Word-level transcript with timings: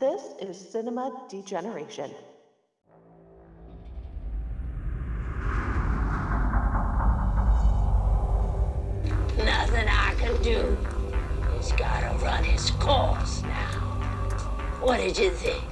This 0.00 0.22
is 0.40 0.56
Cinema 0.58 1.12
Degeneration. 1.28 2.10
Nothing 9.36 9.88
I 9.90 10.14
can 10.18 10.40
do. 10.40 10.74
He's 11.54 11.72
gotta 11.72 12.16
run 12.24 12.42
his 12.44 12.70
course 12.70 13.42
now. 13.42 13.78
What 14.80 15.00
did 15.00 15.18
you 15.18 15.32
think? 15.32 15.62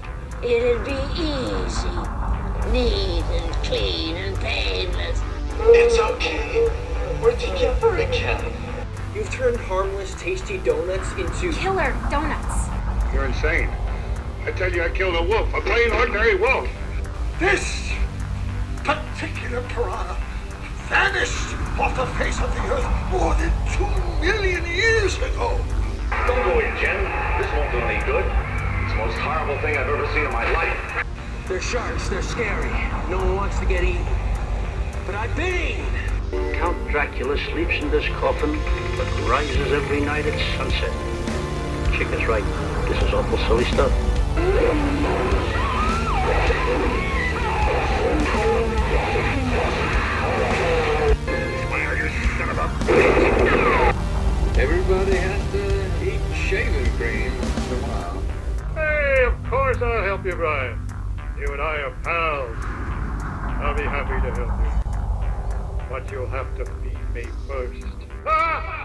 It'd 0.43 0.85
be 0.85 0.93
easy. 1.15 1.89
Neat 2.71 3.25
and 3.33 3.55
clean 3.65 4.17
and 4.17 4.37
painless. 4.41 5.23
It's 5.59 5.99
okay. 5.99 6.69
We're 7.23 7.35
together 7.39 7.97
again. 7.97 8.53
You've 9.15 9.31
turned 9.31 9.57
harmless, 9.57 10.15
tasty 10.21 10.59
donuts 10.59 11.11
into 11.13 11.51
Killer 11.59 11.97
donuts. 12.11 12.69
You're 13.15 13.25
insane. 13.25 13.71
I 14.49 14.51
tell 14.53 14.73
you, 14.73 14.83
I 14.83 14.89
killed 14.89 15.15
a 15.15 15.23
wolf, 15.23 15.53
a 15.53 15.61
plain, 15.61 15.93
ordinary 15.93 16.35
wolf. 16.35 16.67
This 17.39 17.93
particular 18.83 19.61
piranha 19.69 20.17
vanished 20.89 21.55
off 21.79 21.95
the 21.95 22.07
face 22.17 22.41
of 22.41 22.49
the 22.55 22.63
earth 22.73 23.13
more 23.13 23.35
than 23.35 23.53
two 23.77 23.85
million 24.25 24.65
years 24.65 25.19
ago. 25.19 25.61
Don't 26.27 26.43
go 26.49 26.61
in, 26.61 26.75
Jen. 26.81 26.97
This 27.37 27.53
won't 27.53 27.73
do 27.73 27.79
any 27.81 28.03
good. 28.07 28.25
It's 28.25 28.93
the 28.93 29.05
most 29.05 29.19
horrible 29.19 29.61
thing 29.61 29.77
I've 29.77 29.87
ever 29.87 30.07
seen 30.15 30.25
in 30.25 30.33
my 30.33 30.51
life. 30.53 31.07
They're 31.47 31.61
sharks, 31.61 32.09
they're 32.09 32.23
scary. 32.23 32.71
No 33.11 33.19
one 33.19 33.37
wants 33.37 33.59
to 33.59 33.67
get 33.67 33.85
eaten. 33.85 34.07
But 35.05 35.15
I 35.15 35.27
bang! 35.37 35.85
Count 36.55 36.89
Dracula 36.89 37.37
sleeps 37.53 37.83
in 37.83 37.91
this 37.91 38.09
coffin, 38.17 38.59
but 38.97 39.29
rises 39.29 39.73
every 39.73 40.01
night 40.01 40.25
at 40.25 40.57
sunset. 40.57 40.91
Chick 41.93 42.09
is 42.19 42.27
right. 42.27 42.45
This 42.89 43.03
is 43.03 43.13
awful 43.13 43.37
silly 43.47 43.65
stuff. 43.67 44.08
Everybody 54.59 55.17
has 55.17 55.53
to 55.53 55.63
eat 56.05 56.21
shaving 56.35 56.91
cream 56.97 57.33
once 57.39 57.71
in 57.71 57.75
a 57.75 57.87
while. 57.87 58.23
Hey, 58.75 59.25
of 59.25 59.35
course 59.49 59.77
I'll 59.81 60.03
help 60.03 60.25
you, 60.25 60.35
Brian. 60.35 60.79
You 61.39 61.47
and 61.53 61.63
I 61.63 61.83
are 61.83 61.95
pals. 62.03 62.57
I'll 63.63 63.75
be 63.77 63.83
happy 63.83 64.21
to 64.27 64.33
help 64.35 64.59
you. 64.65 65.89
But 65.89 66.11
you'll 66.11 66.27
have 66.27 66.57
to 66.57 66.65
feed 66.65 66.99
me 67.15 67.27
first. 67.47 67.87
Rock 68.25 68.78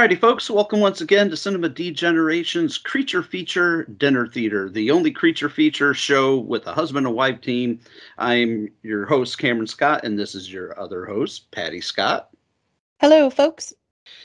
Alrighty, 0.00 0.18
folks, 0.18 0.48
welcome 0.48 0.80
once 0.80 1.02
again 1.02 1.28
to 1.28 1.36
Cinema 1.36 1.68
Degeneration's 1.68 2.78
Creature 2.78 3.22
Feature 3.22 3.84
Dinner 3.98 4.26
Theater, 4.26 4.70
the 4.70 4.90
only 4.90 5.10
creature 5.10 5.50
feature 5.50 5.92
show 5.92 6.38
with 6.38 6.66
a 6.66 6.72
husband 6.72 7.06
and 7.06 7.14
wife 7.14 7.42
team. 7.42 7.78
I'm 8.16 8.70
your 8.82 9.04
host, 9.04 9.36
Cameron 9.36 9.66
Scott, 9.66 10.02
and 10.04 10.18
this 10.18 10.34
is 10.34 10.50
your 10.50 10.80
other 10.80 11.04
host, 11.04 11.50
Patty 11.50 11.82
Scott. 11.82 12.30
Hello, 12.98 13.28
folks. 13.28 13.74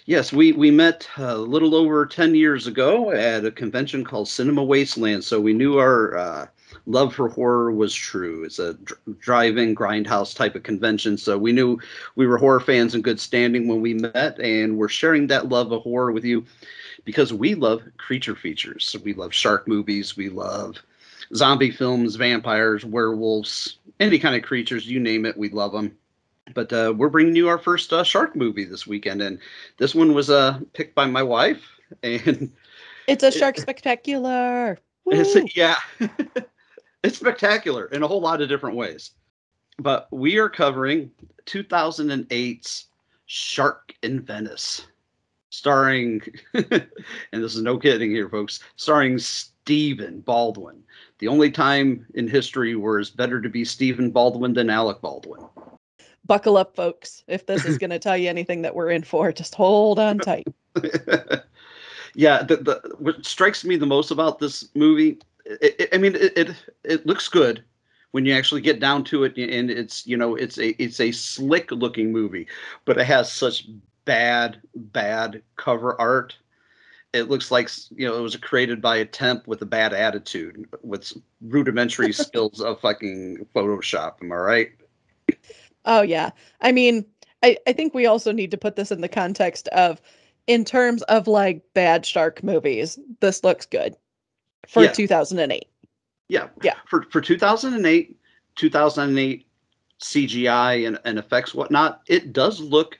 Yes, 0.05 0.31
we, 0.31 0.53
we 0.53 0.71
met 0.71 1.09
a 1.17 1.37
little 1.37 1.75
over 1.75 2.05
10 2.05 2.35
years 2.35 2.67
ago 2.67 3.11
at 3.11 3.43
a 3.43 3.51
convention 3.51 4.05
called 4.05 4.29
Cinema 4.29 4.63
Wasteland, 4.63 5.25
so 5.25 5.41
we 5.41 5.51
knew 5.51 5.77
our 5.77 6.15
uh, 6.15 6.47
love 6.85 7.13
for 7.13 7.29
horror 7.29 7.71
was 7.71 7.93
true. 7.93 8.43
It's 8.43 8.59
a 8.59 8.73
dr- 8.75 8.99
drive-in 9.19 9.75
grindhouse 9.75 10.35
type 10.35 10.55
of 10.55 10.63
convention, 10.63 11.17
so 11.17 11.37
we 11.37 11.51
knew 11.51 11.79
we 12.15 12.27
were 12.27 12.37
horror 12.37 12.59
fans 12.59 12.95
in 12.95 13.01
good 13.01 13.19
standing 13.19 13.67
when 13.67 13.81
we 13.81 13.93
met, 13.93 14.39
and 14.39 14.77
we're 14.77 14.87
sharing 14.89 15.27
that 15.27 15.49
love 15.49 15.71
of 15.71 15.81
horror 15.83 16.11
with 16.11 16.23
you 16.23 16.45
because 17.03 17.33
we 17.33 17.55
love 17.55 17.81
creature 17.97 18.35
features. 18.35 18.85
So 18.85 18.99
we 18.99 19.13
love 19.13 19.33
shark 19.33 19.67
movies, 19.67 20.17
we 20.17 20.29
love 20.29 20.81
zombie 21.33 21.71
films, 21.71 22.15
vampires, 22.15 22.85
werewolves, 22.85 23.77
any 23.99 24.19
kind 24.19 24.35
of 24.35 24.43
creatures, 24.43 24.87
you 24.87 24.99
name 24.99 25.25
it, 25.25 25.37
we 25.37 25.49
love 25.49 25.71
them. 25.71 25.97
But 26.53 26.71
uh, 26.71 26.93
we're 26.95 27.09
bringing 27.09 27.35
you 27.35 27.47
our 27.47 27.57
first 27.57 27.91
uh, 27.91 28.03
shark 28.03 28.35
movie 28.35 28.65
this 28.65 28.85
weekend, 28.85 29.21
and 29.21 29.39
this 29.77 29.95
one 29.95 30.13
was 30.13 30.29
uh, 30.29 30.59
picked 30.73 30.93
by 30.93 31.05
my 31.05 31.23
wife, 31.23 31.63
and 32.03 32.51
It's 33.07 33.23
a 33.23 33.31
shark 33.31 33.57
spectacular. 33.57 34.77
it's 35.09 35.35
Woo! 35.35 35.47
yeah, 35.55 35.77
it's 37.05 37.17
spectacular 37.17 37.85
in 37.87 38.03
a 38.03 38.07
whole 38.07 38.21
lot 38.21 38.41
of 38.41 38.49
different 38.49 38.75
ways. 38.75 39.11
But 39.77 40.07
we 40.11 40.37
are 40.37 40.49
covering 40.49 41.11
2008's 41.45 42.85
Shark 43.25 43.93
in 44.03 44.21
Venice, 44.21 44.87
starring, 45.49 46.21
and 46.53 46.87
this 47.31 47.55
is 47.55 47.61
no 47.61 47.77
kidding 47.77 48.11
here, 48.11 48.29
folks, 48.29 48.59
starring 48.75 49.19
Stephen 49.19 50.21
Baldwin. 50.21 50.81
The 51.19 51.27
only 51.27 51.51
time 51.51 52.05
in 52.13 52.27
history 52.27 52.75
where 52.75 52.99
it's 52.99 53.09
better 53.09 53.41
to 53.41 53.49
be 53.49 53.65
Stephen 53.65 54.11
Baldwin 54.11 54.53
than 54.53 54.69
Alec 54.69 55.01
Baldwin. 55.01 55.45
Buckle 56.25 56.57
up, 56.57 56.75
folks. 56.75 57.23
If 57.27 57.45
this 57.45 57.65
is 57.65 57.77
going 57.77 57.91
to 57.91 57.99
tell 57.99 58.17
you 58.17 58.29
anything 58.29 58.63
that 58.63 58.73
we're 58.73 58.89
in 58.89 59.03
for, 59.03 59.31
just 59.31 59.53
hold 59.53 59.99
on 59.99 60.17
tight. 60.17 60.47
yeah, 62.15 62.41
the, 62.43 62.57
the 62.57 62.95
what 62.97 63.25
strikes 63.25 63.63
me 63.63 63.75
the 63.75 63.85
most 63.85 64.09
about 64.09 64.39
this 64.39 64.69
movie, 64.73 65.19
it, 65.45 65.75
it, 65.79 65.89
I 65.93 65.97
mean, 65.97 66.15
it, 66.15 66.37
it 66.37 66.55
it 66.83 67.05
looks 67.05 67.27
good 67.27 67.63
when 68.11 68.25
you 68.25 68.33
actually 68.33 68.61
get 68.61 68.79
down 68.79 69.03
to 69.05 69.23
it, 69.23 69.37
and 69.37 69.69
it's 69.69 70.05
you 70.07 70.17
know 70.17 70.35
it's 70.35 70.57
a 70.57 70.69
it's 70.81 70.99
a 70.99 71.11
slick 71.11 71.71
looking 71.71 72.11
movie, 72.11 72.47
but 72.85 72.97
it 72.97 73.05
has 73.05 73.31
such 73.31 73.67
bad 74.05 74.59
bad 74.75 75.41
cover 75.55 75.99
art. 75.99 76.35
It 77.13 77.29
looks 77.29 77.51
like 77.51 77.69
you 77.95 78.07
know 78.07 78.17
it 78.17 78.21
was 78.21 78.35
created 78.35 78.81
by 78.81 78.97
a 78.97 79.05
temp 79.05 79.47
with 79.47 79.61
a 79.61 79.65
bad 79.65 79.93
attitude, 79.93 80.67
with 80.81 81.13
rudimentary 81.41 82.11
skills 82.13 82.59
of 82.61 82.79
fucking 82.81 83.45
Photoshop. 83.55 84.21
Am 84.21 84.31
I 84.31 84.35
right? 84.35 84.71
Oh 85.85 86.01
yeah. 86.01 86.31
I 86.61 86.71
mean, 86.71 87.05
I, 87.43 87.57
I 87.67 87.73
think 87.73 87.93
we 87.93 88.07
also 88.07 88.31
need 88.31 88.51
to 88.51 88.57
put 88.57 88.75
this 88.75 88.91
in 88.91 89.01
the 89.01 89.07
context 89.07 89.67
of 89.69 90.01
in 90.47 90.65
terms 90.65 91.03
of 91.03 91.27
like 91.27 91.63
bad 91.73 92.05
shark 92.05 92.43
movies, 92.43 92.97
this 93.19 93.43
looks 93.43 93.65
good 93.65 93.95
for 94.67 94.83
Yeah. 94.83 94.91
2008. 94.91 95.67
Yeah. 96.27 96.47
Yeah. 96.63 96.75
For 96.87 97.03
for 97.11 97.21
2008, 97.21 98.17
2008 98.55 99.47
CGI 100.01 100.87
and, 100.87 100.99
and 101.05 101.19
effects 101.19 101.53
whatnot, 101.53 102.01
it 102.07 102.33
does 102.33 102.59
look 102.59 102.99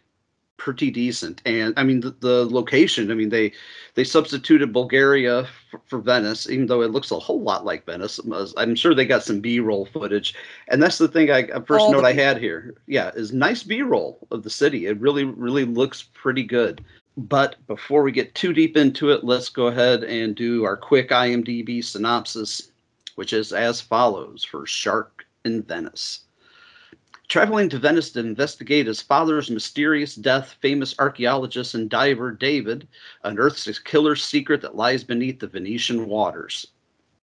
pretty 0.58 0.90
decent. 0.90 1.42
And 1.46 1.74
I 1.78 1.84
mean 1.84 2.00
the, 2.00 2.16
the 2.22 2.46
location, 2.46 3.12
I 3.12 3.14
mean 3.14 3.30
they 3.30 3.52
they 3.96 4.04
substituted 4.04 4.72
Bulgaria 4.72 5.48
for, 5.70 5.82
for 5.86 6.00
Venice, 6.00 6.50
even 6.50 6.68
though 6.68 6.82
it 6.82 6.92
looks 6.92 7.12
a 7.12 7.20
whole 7.20 7.42
lot 7.42 7.66
like 7.66 7.86
Venice. 7.86 8.20
Um, 8.20 8.48
I'm 8.58 8.76
sure 8.76 8.96
they 8.96 9.06
got 9.06 9.24
some 9.24 9.42
B-roll 9.42 9.86
footage, 9.86 10.34
and 10.70 10.82
that's 10.82 10.98
the 10.98 11.08
thing. 11.08 11.30
I 11.30 11.48
first 11.62 11.82
All 11.84 11.92
note 11.92 12.06
I 12.06 12.14
had 12.14 12.38
here, 12.38 12.76
yeah, 12.88 13.12
is 13.16 13.34
nice 13.34 13.64
B-roll 13.64 14.28
of 14.32 14.44
the 14.44 14.50
city. 14.50 14.86
It 14.86 15.00
really 15.00 15.26
really 15.26 15.66
looks 15.66 16.04
pretty 16.14 16.44
good. 16.44 16.84
But 17.18 17.56
before 17.68 18.04
we 18.04 18.12
get 18.12 18.36
too 18.36 18.52
deep 18.52 18.76
into 18.76 19.12
it, 19.12 19.24
let's 19.24 19.50
go 19.50 19.68
ahead 19.68 20.04
and 20.04 20.36
do 20.36 20.66
our 20.66 20.76
quick 20.76 21.10
IMDb 21.10 21.84
synopsis, 21.84 22.72
which 23.16 23.32
is 23.32 23.54
as 23.54 23.80
follows 23.80 24.44
for 24.44 24.66
Shark 24.66 25.26
in 25.46 25.64
Venice. 25.64 26.22
Traveling 27.28 27.70
to 27.70 27.80
Venice 27.80 28.12
to 28.12 28.20
investigate 28.20 28.86
his 28.86 29.02
father's 29.02 29.50
mysterious 29.50 30.16
death, 30.16 30.58
famous 30.62 30.94
archaeologist 31.00 31.74
and 31.74 31.90
diver 31.90 32.32
David 32.32 32.88
unearths 33.24 33.66
a 33.68 33.82
killer 33.82 34.16
secret 34.16 34.62
that 34.62 34.76
lies 34.76 35.04
beneath 35.04 35.40
the 35.40 35.48
Venetian 35.48 36.08
waters. 36.08 36.68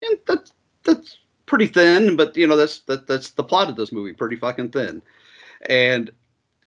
And 0.02 0.18
that's 0.26 0.54
that's 0.84 1.18
pretty 1.46 1.68
thin, 1.68 2.16
but 2.16 2.36
you 2.36 2.48
know 2.48 2.56
that's 2.56 2.80
that 2.82 3.06
that's 3.06 3.32
the 3.32 3.44
plot 3.44 3.70
of 3.70 3.76
this 3.76 3.92
movie, 3.92 4.14
pretty 4.14 4.38
fucking 4.38 4.72
thin. 4.72 5.04
And 5.70 6.10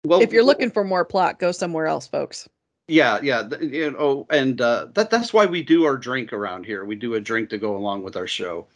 well, 0.03 0.21
if 0.21 0.31
you're 0.31 0.43
looking 0.43 0.69
for 0.69 0.83
more 0.83 1.05
plot, 1.05 1.39
go 1.39 1.51
somewhere 1.51 1.87
else, 1.87 2.05
folks. 2.05 2.47
Yeah, 2.87 3.19
yeah, 3.23 3.47
you 3.61 3.91
know, 3.91 4.27
and 4.29 4.59
uh, 4.59 4.87
that 4.93 5.09
that's 5.09 5.33
why 5.33 5.45
we 5.45 5.63
do 5.63 5.85
our 5.85 5.95
drink 5.95 6.33
around 6.33 6.65
here. 6.65 6.83
We 6.83 6.95
do 6.95 7.13
a 7.13 7.21
drink 7.21 7.49
to 7.51 7.57
go 7.57 7.77
along 7.77 8.03
with 8.03 8.17
our 8.17 8.27
show. 8.27 8.67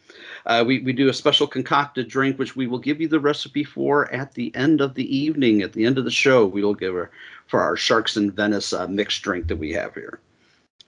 Uh, 0.46 0.64
we 0.66 0.78
we 0.80 0.94
do 0.94 1.10
a 1.10 1.14
special 1.14 1.46
concocted 1.46 2.08
drink, 2.08 2.38
which 2.38 2.56
we 2.56 2.66
will 2.66 2.78
give 2.78 3.02
you 3.02 3.08
the 3.08 3.20
recipe 3.20 3.64
for 3.64 4.10
at 4.10 4.32
the 4.32 4.54
end 4.56 4.80
of 4.80 4.94
the 4.94 5.14
evening. 5.14 5.60
At 5.60 5.74
the 5.74 5.84
end 5.84 5.98
of 5.98 6.06
the 6.06 6.10
show, 6.10 6.46
we 6.46 6.64
will 6.64 6.74
give 6.74 6.94
her 6.94 7.10
for 7.48 7.60
our 7.60 7.76
Sharks 7.76 8.16
in 8.16 8.30
Venice 8.30 8.72
uh, 8.72 8.86
mixed 8.86 9.20
drink 9.20 9.46
that 9.48 9.56
we 9.56 9.72
have 9.72 9.92
here. 9.92 10.20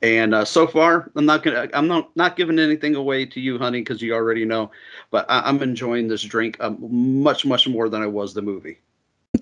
And 0.01 0.35
uh, 0.35 0.47
so 0.47 0.67
far, 0.67 1.11
I'm 1.15 1.27
not 1.27 1.43
gonna 1.43 1.69
I'm 1.75 1.89
not 1.89 2.17
not 2.17 2.37
giving 2.37 2.59
anything 2.59 2.95
away 2.95 3.27
to 3.27 3.39
you, 3.39 3.59
honey, 3.59 3.83
because 3.83 4.01
you 4.01 4.15
already 4.15 4.47
know. 4.47 4.71
But 5.11 5.27
I, 5.29 5.41
I'm 5.41 5.63
enjoying 5.63 6.09
this 6.09 6.23
drink 6.23 6.57
um, 6.61 6.79
much 6.81 7.45
much 7.45 7.69
more 7.69 7.91
than 7.91 8.01
I 8.01 8.07
was 8.07 8.33
the 8.33 8.41
movie. 8.41 8.79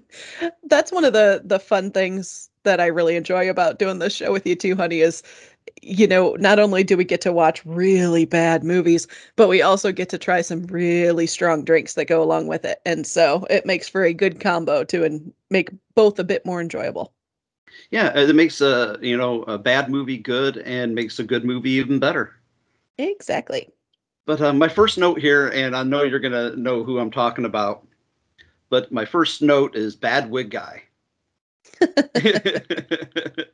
That's 0.64 0.90
one 0.90 1.04
of 1.04 1.12
the 1.12 1.42
the 1.44 1.60
fun 1.60 1.92
things 1.92 2.50
that 2.68 2.80
I 2.80 2.86
really 2.86 3.16
enjoy 3.16 3.48
about 3.50 3.78
doing 3.78 3.98
this 3.98 4.14
show 4.14 4.32
with 4.32 4.46
you 4.46 4.54
too, 4.54 4.76
honey, 4.76 5.00
is 5.00 5.22
you 5.82 6.06
know, 6.06 6.34
not 6.38 6.58
only 6.58 6.82
do 6.84 6.96
we 6.96 7.04
get 7.04 7.20
to 7.22 7.32
watch 7.32 7.64
really 7.64 8.24
bad 8.24 8.64
movies, 8.64 9.06
but 9.36 9.48
we 9.48 9.62
also 9.62 9.92
get 9.92 10.08
to 10.10 10.18
try 10.18 10.40
some 10.40 10.66
really 10.66 11.26
strong 11.26 11.64
drinks 11.64 11.94
that 11.94 12.06
go 12.06 12.22
along 12.22 12.46
with 12.46 12.64
it. 12.64 12.80
And 12.84 13.06
so 13.06 13.46
it 13.50 13.66
makes 13.66 13.88
for 13.88 14.02
a 14.04 14.14
good 14.14 14.40
combo 14.40 14.84
to 14.84 15.04
and 15.04 15.32
make 15.50 15.70
both 15.94 16.18
a 16.18 16.24
bit 16.24 16.44
more 16.44 16.60
enjoyable. 16.60 17.12
Yeah, 17.90 18.16
it 18.18 18.34
makes 18.34 18.60
a 18.60 18.98
you 19.00 19.16
know 19.16 19.42
a 19.42 19.58
bad 19.58 19.90
movie 19.90 20.18
good 20.18 20.58
and 20.58 20.94
makes 20.94 21.18
a 21.18 21.24
good 21.24 21.44
movie 21.44 21.72
even 21.72 21.98
better. 21.98 22.34
Exactly. 22.98 23.68
But 24.26 24.40
uh, 24.40 24.52
my 24.52 24.68
first 24.68 24.98
note 24.98 25.20
here, 25.20 25.48
and 25.48 25.74
I 25.74 25.82
know 25.82 26.02
you're 26.02 26.18
gonna 26.18 26.54
know 26.56 26.84
who 26.84 26.98
I'm 26.98 27.10
talking 27.10 27.44
about, 27.44 27.86
but 28.68 28.92
my 28.92 29.04
first 29.04 29.42
note 29.42 29.76
is 29.76 29.96
bad 29.96 30.30
wig 30.30 30.50
guy. 30.50 30.82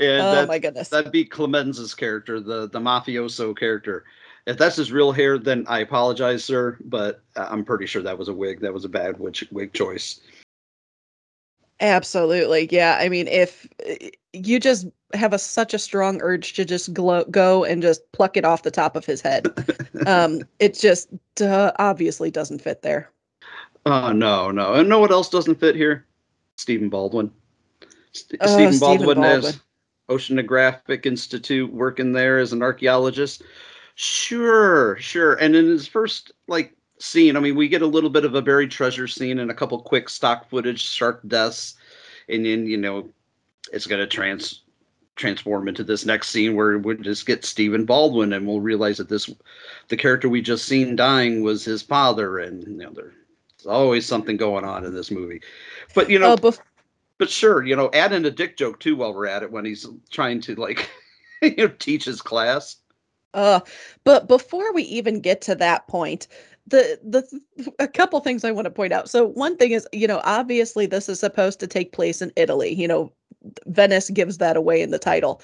and 0.00 0.22
oh 0.22 0.46
my 0.46 0.58
goodness. 0.58 0.88
that'd 0.88 1.12
be 1.12 1.24
Clemens's 1.24 1.94
character, 1.94 2.40
the 2.40 2.68
the 2.68 2.80
mafioso 2.80 3.56
character. 3.56 4.04
If 4.46 4.56
that's 4.56 4.76
his 4.76 4.90
real 4.90 5.12
hair, 5.12 5.38
then 5.38 5.66
I 5.68 5.80
apologize, 5.80 6.42
sir, 6.42 6.78
but 6.84 7.22
I'm 7.36 7.64
pretty 7.64 7.84
sure 7.84 8.02
that 8.02 8.16
was 8.16 8.28
a 8.28 8.32
wig. 8.32 8.60
That 8.60 8.72
was 8.72 8.86
a 8.86 8.88
bad 8.88 9.18
wig, 9.18 9.36
wig 9.50 9.74
choice. 9.74 10.20
Absolutely. 11.80 12.68
Yeah. 12.70 12.98
I 13.00 13.08
mean, 13.08 13.28
if 13.28 13.68
eh, 13.84 14.10
you 14.32 14.58
just 14.58 14.86
have 15.14 15.32
a 15.32 15.38
such 15.38 15.74
a 15.74 15.78
strong 15.78 16.20
urge 16.22 16.54
to 16.54 16.64
just 16.64 16.92
glow, 16.92 17.24
go 17.24 17.64
and 17.64 17.82
just 17.82 18.10
pluck 18.12 18.36
it 18.36 18.44
off 18.44 18.62
the 18.62 18.70
top 18.70 18.96
of 18.96 19.04
his 19.04 19.20
head, 19.20 19.46
um, 20.06 20.42
it 20.58 20.74
just 20.74 21.08
duh, 21.34 21.72
obviously 21.78 22.30
doesn't 22.30 22.60
fit 22.60 22.82
there. 22.82 23.10
Oh 23.86 24.12
no, 24.12 24.50
no, 24.50 24.74
and 24.74 24.88
know 24.88 24.98
what 24.98 25.12
else 25.12 25.28
doesn't 25.28 25.60
fit 25.60 25.76
here? 25.76 26.04
Stephen 26.56 26.88
Baldwin. 26.88 27.30
St- 28.12 28.40
Oh, 28.40 28.44
uh, 28.44 28.48
Stephen 28.48 28.72
Stephen 28.74 28.98
Baldwin 29.06 29.24
as 29.24 29.60
Oceanographic 30.08 31.06
Institute, 31.06 31.72
working 31.72 32.12
there 32.12 32.38
as 32.38 32.52
an 32.52 32.62
archaeologist. 32.62 33.42
Sure, 33.94 34.96
sure. 34.98 35.34
And 35.34 35.54
in 35.56 35.66
his 35.66 35.86
first 35.86 36.32
like 36.46 36.74
scene, 36.98 37.36
I 37.36 37.40
mean, 37.40 37.56
we 37.56 37.68
get 37.68 37.82
a 37.82 37.86
little 37.86 38.10
bit 38.10 38.24
of 38.24 38.34
a 38.34 38.42
buried 38.42 38.70
treasure 38.70 39.06
scene 39.08 39.38
and 39.38 39.50
a 39.50 39.54
couple 39.54 39.78
quick 39.80 40.08
stock 40.08 40.48
footage, 40.48 40.80
shark 40.80 41.20
deaths, 41.26 41.74
and 42.28 42.44
then 42.44 42.66
you 42.66 42.76
know, 42.76 43.08
it's 43.72 43.86
gonna 43.86 44.06
trans 44.06 44.62
transform 45.16 45.66
into 45.66 45.82
this 45.82 46.06
next 46.06 46.28
scene 46.30 46.54
where 46.54 46.78
we 46.78 46.96
just 46.98 47.26
get 47.26 47.44
Stephen 47.44 47.84
Baldwin 47.84 48.32
and 48.32 48.46
we'll 48.46 48.60
realize 48.60 48.98
that 48.98 49.08
this 49.08 49.28
the 49.88 49.96
character 49.96 50.28
we 50.28 50.40
just 50.40 50.64
seen 50.66 50.94
dying 50.94 51.42
was 51.42 51.64
his 51.64 51.82
father, 51.82 52.38
and 52.38 52.62
you 52.62 52.76
know, 52.76 52.92
there's 52.94 53.66
always 53.66 54.06
something 54.06 54.36
going 54.36 54.64
on 54.64 54.84
in 54.84 54.94
this 54.94 55.10
movie. 55.10 55.40
But 55.94 56.08
you 56.08 56.18
know, 56.18 56.32
Oh, 56.32 56.36
bef- 56.36 56.60
but 57.18 57.30
sure, 57.30 57.64
you 57.64 57.76
know, 57.76 57.90
add 57.92 58.12
in 58.12 58.24
a 58.24 58.30
dick 58.30 58.56
joke 58.56 58.80
too 58.80 58.96
while 58.96 59.12
we're 59.12 59.26
at 59.26 59.42
it 59.42 59.50
when 59.50 59.64
he's 59.64 59.86
trying 60.10 60.40
to 60.42 60.54
like 60.54 60.88
you 61.42 61.54
know 61.56 61.68
teach 61.78 62.04
his 62.04 62.22
class. 62.22 62.76
Uh, 63.34 63.60
but 64.04 64.26
before 64.26 64.72
we 64.72 64.82
even 64.84 65.20
get 65.20 65.40
to 65.42 65.54
that 65.54 65.86
point, 65.88 66.28
the 66.66 66.98
the 67.02 67.72
a 67.78 67.88
couple 67.88 68.20
things 68.20 68.44
I 68.44 68.52
want 68.52 68.66
to 68.66 68.70
point 68.70 68.92
out. 68.92 69.08
So 69.10 69.26
one 69.26 69.56
thing 69.56 69.72
is, 69.72 69.86
you 69.92 70.06
know, 70.06 70.20
obviously 70.24 70.86
this 70.86 71.08
is 71.08 71.20
supposed 71.20 71.60
to 71.60 71.66
take 71.66 71.92
place 71.92 72.22
in 72.22 72.32
Italy. 72.36 72.72
You 72.74 72.88
know, 72.88 73.12
Venice 73.66 74.10
gives 74.10 74.38
that 74.38 74.56
away 74.56 74.82
in 74.82 74.90
the 74.90 74.98
title. 74.98 75.40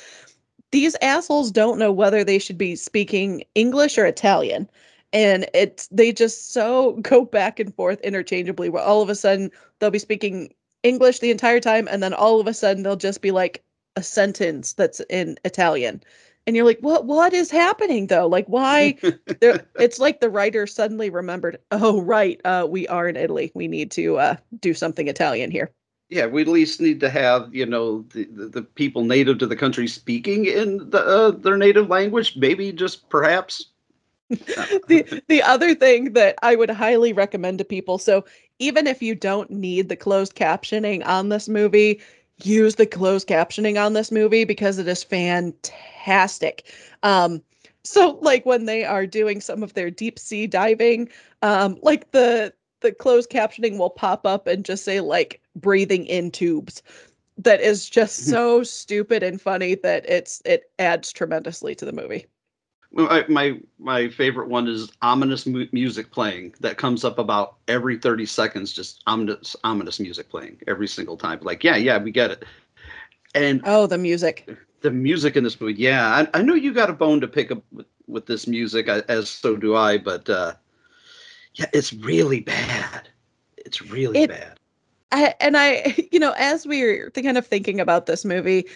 These 0.70 0.96
assholes 1.02 1.50
don't 1.50 1.78
know 1.78 1.92
whether 1.92 2.24
they 2.24 2.38
should 2.38 2.58
be 2.58 2.76
speaking 2.76 3.44
English 3.54 3.98
or 3.98 4.06
Italian. 4.06 4.68
And 5.12 5.46
it's 5.54 5.86
they 5.88 6.12
just 6.12 6.52
so 6.52 6.92
go 7.02 7.24
back 7.24 7.60
and 7.60 7.74
forth 7.74 8.00
interchangeably 8.00 8.68
where 8.68 8.82
all 8.82 9.02
of 9.02 9.08
a 9.08 9.14
sudden 9.14 9.50
they'll 9.78 9.90
be 9.90 9.98
speaking 9.98 10.52
English 10.84 11.18
the 11.18 11.32
entire 11.32 11.60
time 11.60 11.88
and 11.90 12.02
then 12.02 12.14
all 12.14 12.40
of 12.40 12.46
a 12.46 12.54
sudden 12.54 12.84
they'll 12.84 12.96
just 12.96 13.20
be 13.22 13.32
like 13.32 13.64
a 13.96 14.02
sentence 14.02 14.74
that's 14.74 15.00
in 15.10 15.36
Italian 15.44 16.02
and 16.46 16.56
you're 16.56 16.64
like 16.64 16.78
what 16.80 17.06
what 17.06 17.32
is 17.32 17.50
happening 17.50 18.06
though 18.06 18.26
like 18.26 18.46
why 18.46 18.96
it's 19.40 19.98
like 19.98 20.20
the 20.20 20.30
writer 20.30 20.66
suddenly 20.66 21.10
remembered 21.10 21.58
oh 21.70 22.00
right 22.02 22.40
uh 22.44 22.66
we 22.68 22.86
are 22.88 23.08
in 23.08 23.16
italy 23.16 23.50
we 23.54 23.68
need 23.68 23.90
to 23.90 24.18
uh 24.18 24.36
do 24.60 24.74
something 24.74 25.08
italian 25.08 25.50
here 25.50 25.70
Yeah, 26.10 26.26
we 26.26 26.42
at 26.42 26.48
least 26.48 26.80
need 26.80 27.00
to 27.00 27.10
have 27.10 27.54
you 27.54 27.66
know 27.66 28.02
the, 28.12 28.24
the, 28.26 28.46
the 28.48 28.62
people 28.62 29.04
native 29.04 29.38
to 29.38 29.46
the 29.46 29.56
country 29.56 29.88
speaking 29.88 30.44
in 30.46 30.90
the, 30.90 31.00
uh, 31.00 31.30
their 31.30 31.56
native 31.56 31.88
language. 31.88 32.36
Maybe 32.36 32.72
just 32.72 33.08
perhaps. 33.08 33.70
the 34.88 35.22
the 35.28 35.42
other 35.42 35.74
thing 35.74 36.14
that 36.14 36.34
i 36.42 36.56
would 36.56 36.70
highly 36.70 37.12
recommend 37.12 37.58
to 37.58 37.64
people 37.64 37.98
so 37.98 38.24
even 38.58 38.86
if 38.86 39.02
you 39.02 39.14
don't 39.14 39.50
need 39.50 39.88
the 39.88 39.96
closed 39.96 40.34
captioning 40.34 41.04
on 41.06 41.28
this 41.28 41.48
movie 41.48 42.00
use 42.42 42.74
the 42.74 42.86
closed 42.86 43.28
captioning 43.28 43.82
on 43.82 43.92
this 43.92 44.10
movie 44.10 44.44
because 44.44 44.78
it 44.78 44.88
is 44.88 45.04
fantastic. 45.04 46.72
Um 47.02 47.42
so 47.84 48.18
like 48.22 48.46
when 48.46 48.64
they 48.64 48.84
are 48.84 49.06
doing 49.06 49.40
some 49.40 49.62
of 49.62 49.74
their 49.74 49.90
deep 49.90 50.18
sea 50.18 50.46
diving 50.46 51.08
um 51.42 51.78
like 51.82 52.10
the 52.12 52.52
the 52.80 52.92
closed 52.92 53.30
captioning 53.30 53.78
will 53.78 53.90
pop 53.90 54.26
up 54.26 54.46
and 54.46 54.64
just 54.64 54.84
say 54.84 55.00
like 55.00 55.40
breathing 55.56 56.06
in 56.06 56.30
tubes. 56.30 56.82
That 57.38 57.60
is 57.60 57.88
just 57.88 58.16
so 58.26 58.62
stupid 58.62 59.22
and 59.22 59.40
funny 59.40 59.74
that 59.76 60.08
it's 60.08 60.42
it 60.44 60.70
adds 60.78 61.12
tremendously 61.12 61.74
to 61.76 61.84
the 61.84 61.92
movie 61.92 62.26
I, 62.96 63.24
my 63.28 63.58
my 63.78 64.08
favorite 64.08 64.48
one 64.48 64.68
is 64.68 64.90
ominous 65.02 65.46
mu- 65.46 65.66
music 65.72 66.10
playing 66.12 66.54
that 66.60 66.78
comes 66.78 67.04
up 67.04 67.18
about 67.18 67.56
every 67.68 67.98
30 67.98 68.26
seconds 68.26 68.72
just 68.72 69.02
ominous 69.06 69.56
ominous 69.64 69.98
music 70.00 70.28
playing 70.30 70.58
every 70.68 70.86
single 70.88 71.16
time. 71.16 71.40
Like 71.42 71.64
yeah 71.64 71.76
yeah 71.76 71.98
we 71.98 72.10
get 72.10 72.30
it. 72.30 72.44
And 73.34 73.60
oh 73.64 73.86
the 73.86 73.98
music. 73.98 74.48
The 74.82 74.90
music 74.90 75.34
in 75.36 75.44
this 75.44 75.58
movie 75.60 75.80
yeah 75.80 76.28
i, 76.34 76.38
I 76.38 76.42
know 76.42 76.52
you 76.54 76.72
got 76.74 76.90
a 76.90 76.92
bone 76.92 77.20
to 77.22 77.26
pick 77.26 77.50
up 77.50 77.62
with, 77.72 77.86
with 78.06 78.26
this 78.26 78.46
music 78.46 78.86
I- 78.88 79.02
as 79.08 79.30
so 79.30 79.56
do 79.56 79.74
i 79.74 79.96
but 79.96 80.28
uh 80.28 80.52
yeah 81.54 81.66
it's 81.72 81.92
really 81.94 82.40
bad. 82.40 83.08
It's 83.56 83.80
really 83.80 84.20
It- 84.24 84.28
bad. 84.30 84.58
I, 85.12 85.34
and 85.40 85.56
I, 85.56 85.94
you 86.12 86.18
know, 86.18 86.34
as 86.36 86.66
we're 86.66 87.10
kind 87.10 87.38
of 87.38 87.46
thinking 87.46 87.78
about 87.80 88.06
this 88.06 88.24
movie, 88.24 88.66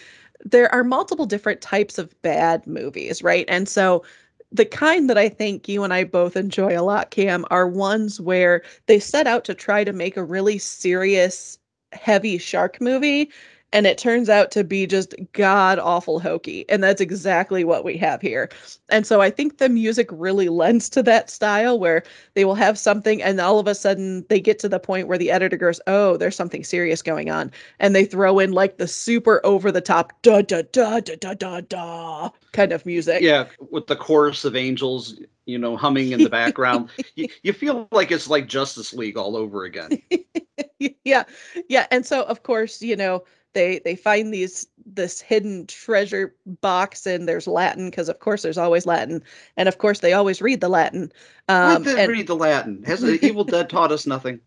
there 0.45 0.73
are 0.73 0.83
multiple 0.83 1.25
different 1.25 1.61
types 1.61 1.97
of 1.97 2.19
bad 2.21 2.65
movies, 2.67 3.21
right? 3.23 3.45
And 3.47 3.67
so 3.67 4.03
the 4.51 4.65
kind 4.65 5.09
that 5.09 5.17
I 5.17 5.29
think 5.29 5.67
you 5.67 5.83
and 5.83 5.93
I 5.93 6.03
both 6.03 6.35
enjoy 6.35 6.77
a 6.79 6.81
lot, 6.83 7.11
Cam, 7.11 7.45
are 7.51 7.67
ones 7.67 8.19
where 8.19 8.63
they 8.87 8.99
set 8.99 9.27
out 9.27 9.45
to 9.45 9.53
try 9.53 9.83
to 9.83 9.93
make 9.93 10.17
a 10.17 10.23
really 10.23 10.57
serious, 10.57 11.59
heavy 11.93 12.37
shark 12.37 12.81
movie. 12.81 13.29
And 13.71 13.85
it 13.85 13.97
turns 13.97 14.29
out 14.29 14.51
to 14.51 14.63
be 14.63 14.85
just 14.87 15.13
god 15.33 15.79
awful 15.79 16.19
hokey 16.19 16.65
and 16.69 16.83
that's 16.83 17.01
exactly 17.01 17.63
what 17.63 17.83
we 17.83 17.97
have 17.97 18.21
here 18.21 18.49
and 18.89 19.05
so 19.05 19.21
i 19.21 19.29
think 19.29 19.57
the 19.57 19.69
music 19.69 20.07
really 20.11 20.49
lends 20.49 20.89
to 20.89 21.03
that 21.03 21.29
style 21.29 21.79
where 21.79 22.03
they 22.33 22.45
will 22.45 22.55
have 22.55 22.77
something 22.77 23.21
and 23.21 23.39
all 23.39 23.59
of 23.59 23.67
a 23.67 23.75
sudden 23.75 24.25
they 24.29 24.39
get 24.39 24.59
to 24.59 24.69
the 24.69 24.79
point 24.79 25.07
where 25.07 25.17
the 25.17 25.31
editor 25.31 25.57
goes 25.57 25.79
oh 25.87 26.17
there's 26.17 26.35
something 26.35 26.63
serious 26.63 27.01
going 27.01 27.29
on 27.29 27.51
and 27.79 27.95
they 27.95 28.05
throw 28.05 28.39
in 28.39 28.51
like 28.51 28.77
the 28.77 28.87
super 28.87 29.41
over 29.43 29.71
the 29.71 29.81
top 29.81 30.13
da 30.21 30.41
da 30.41 30.61
da 30.71 30.99
da 30.99 31.15
da 31.15 31.33
da 31.33 31.61
da 31.61 32.29
kind 32.51 32.71
of 32.71 32.85
music 32.85 33.21
Yeah, 33.21 33.47
with 33.69 33.87
the 33.87 33.95
chorus 33.95 34.45
of 34.45 34.55
angels, 34.55 35.19
you 35.45 35.57
know, 35.57 35.77
humming 35.77 36.11
in 36.11 36.23
the 36.23 36.29
background. 36.29 36.89
you, 37.15 37.27
you 37.43 37.53
feel 37.53 37.87
like 37.91 38.11
it's 38.11 38.29
like 38.29 38.47
Justice 38.47 38.93
League 38.93 39.17
all 39.17 39.35
over 39.35 39.65
again. 39.65 40.01
yeah 41.03 41.23
yeah 41.67 41.87
and 41.91 42.05
so 42.05 42.23
of 42.23 42.43
course 42.43 42.81
you 42.81 42.95
know 42.95 43.23
they 43.53 43.79
they 43.79 43.95
find 43.95 44.33
these 44.33 44.67
this 44.85 45.21
hidden 45.21 45.65
treasure 45.67 46.35
box 46.61 47.05
and 47.05 47.27
there's 47.27 47.47
latin 47.47 47.89
because 47.89 48.09
of 48.09 48.19
course 48.19 48.41
there's 48.41 48.57
always 48.57 48.85
latin 48.85 49.23
and 49.57 49.67
of 49.67 49.77
course 49.77 49.99
they 49.99 50.13
always 50.13 50.41
read 50.41 50.61
the 50.61 50.69
latin 50.69 51.11
Let 51.49 51.83
um 51.83 51.83
them 51.83 51.97
and 51.99 52.09
read 52.11 52.27
the 52.27 52.35
Latin. 52.35 52.83
Has 52.83 53.01
the 53.01 53.19
Evil 53.25 53.43
Dead 53.43 53.69
taught 53.69 53.91
us 53.91 54.05
nothing? 54.05 54.39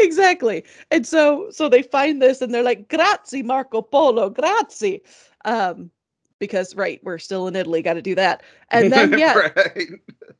exactly 0.00 0.64
and 0.90 1.06
so 1.06 1.48
so 1.50 1.68
they 1.68 1.82
find 1.82 2.20
this 2.20 2.42
and 2.42 2.52
they're 2.52 2.62
like 2.62 2.88
grazie 2.88 3.42
marco 3.42 3.80
polo 3.80 4.28
grazie 4.28 5.02
um 5.46 5.90
because 6.38 6.74
right 6.76 7.00
we're 7.02 7.18
still 7.18 7.46
in 7.48 7.56
italy 7.56 7.82
got 7.82 7.94
to 7.94 8.02
do 8.02 8.14
that 8.14 8.42
and 8.70 8.92
then 8.92 9.12
yeah 9.12 9.34
Right. 9.56 9.88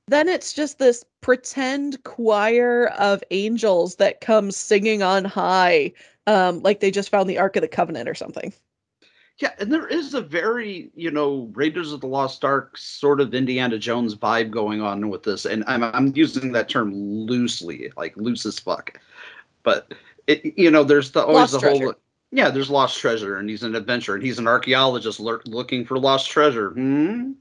then 0.09 0.29
it's 0.29 0.53
just 0.53 0.79
this 0.79 1.05
pretend 1.21 2.03
choir 2.05 2.89
of 2.99 3.23
angels 3.31 3.97
that 3.97 4.21
come 4.21 4.51
singing 4.51 5.03
on 5.03 5.25
high 5.25 5.93
um 6.27 6.61
like 6.63 6.81
they 6.81 6.91
just 6.91 7.11
found 7.11 7.29
the 7.29 7.39
ark 7.39 7.57
of 7.57 7.63
the 7.63 7.69
covenant 7.69 8.09
or 8.09 8.15
something 8.15 8.53
Yeah, 9.39 9.53
and 9.59 9.71
there 9.71 9.87
is 9.87 10.15
a 10.15 10.23
very, 10.23 10.91
you 10.95 11.11
know, 11.11 11.51
Raiders 11.55 11.93
of 11.93 12.01
the 12.01 12.07
Lost 12.07 12.43
Ark 12.45 12.77
sort 12.79 13.21
of 13.21 13.35
Indiana 13.35 13.79
Jones 13.79 14.15
vibe 14.15 14.51
going 14.51 14.81
on 14.81 15.11
with 15.11 15.25
this, 15.25 15.45
and 15.45 15.63
I'm 15.67 15.83
I'm 15.85 16.13
using 16.17 16.53
that 16.53 16.69
term 16.71 16.95
loosely, 16.95 17.93
like 17.99 18.17
loose 18.17 18.47
as 18.47 18.59
fuck. 18.59 18.99
But 19.63 19.93
it, 20.27 20.57
you 20.59 20.71
know, 20.71 20.85
there's 20.85 21.11
the 21.13 21.23
always 21.25 21.51
Lost 21.51 21.53
the 21.53 21.61
whole 21.61 21.79
treasure. 21.79 21.97
Yeah, 22.33 22.51
there's 22.51 22.71
lost 22.71 22.99
treasure, 22.99 23.37
and 23.37 23.49
he's 23.49 23.63
an 23.63 23.75
adventurer, 23.75 24.17
and 24.17 24.25
he's 24.25 24.39
an 24.39 24.49
archaeologist 24.49 25.21
lur- 25.21 25.43
looking 25.47 25.85
for 25.85 25.99
lost 25.99 26.31
treasure. 26.31 26.71
Hmm. 26.71 27.33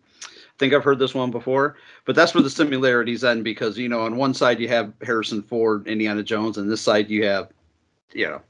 think 0.57 0.73
I've 0.73 0.83
heard 0.83 0.99
this 0.99 1.15
one 1.15 1.31
before, 1.31 1.75
but 2.05 2.15
that's 2.15 2.33
where 2.33 2.43
the 2.43 2.49
similarities 2.49 3.23
end 3.23 3.43
because 3.43 3.77
you 3.77 3.89
know, 3.89 4.01
on 4.01 4.17
one 4.17 4.33
side 4.33 4.59
you 4.59 4.67
have 4.69 4.93
Harrison 5.01 5.41
Ford, 5.43 5.87
Indiana 5.87 6.23
Jones, 6.23 6.57
and 6.57 6.69
this 6.69 6.81
side 6.81 7.09
you 7.09 7.25
have, 7.25 7.49
you 8.13 8.27
know, 8.27 8.41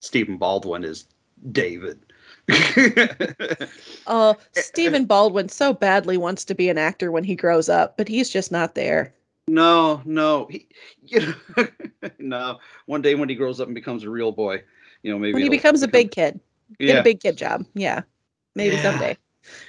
Stephen 0.00 0.36
Baldwin 0.36 0.84
is 0.84 1.06
David. 1.52 1.98
oh 4.06 4.36
stephen 4.52 5.06
baldwin 5.06 5.48
so 5.48 5.72
badly 5.72 6.18
wants 6.18 6.44
to 6.44 6.54
be 6.54 6.68
an 6.68 6.76
actor 6.76 7.10
when 7.10 7.24
he 7.24 7.34
grows 7.34 7.70
up 7.70 7.96
but 7.96 8.06
he's 8.06 8.28
just 8.28 8.52
not 8.52 8.74
there 8.74 9.14
No, 9.46 10.00
no, 10.04 10.46
he, 10.50 10.66
you 11.02 11.34
know, 11.56 11.66
no. 12.18 12.58
One 12.86 13.02
day 13.02 13.14
when 13.14 13.28
he 13.28 13.34
grows 13.34 13.60
up 13.60 13.66
and 13.66 13.74
becomes 13.74 14.04
a 14.04 14.10
real 14.10 14.32
boy, 14.32 14.62
you 15.04 15.12
know, 15.12 15.18
maybe 15.18 15.34
when 15.34 15.42
he 15.42 15.48
he'll 15.48 15.50
becomes 15.52 15.82
a 15.82 15.88
big 15.88 16.10
kid 16.10 16.40
get 16.80 16.88
Yeah, 16.88 17.00
a 17.00 17.04
big 17.04 17.20
kid 17.20 17.36
job 17.36 17.64
yeah 17.74 18.02
maybe 18.56 18.74
Yeah. 18.74 18.82
someday 18.90 19.16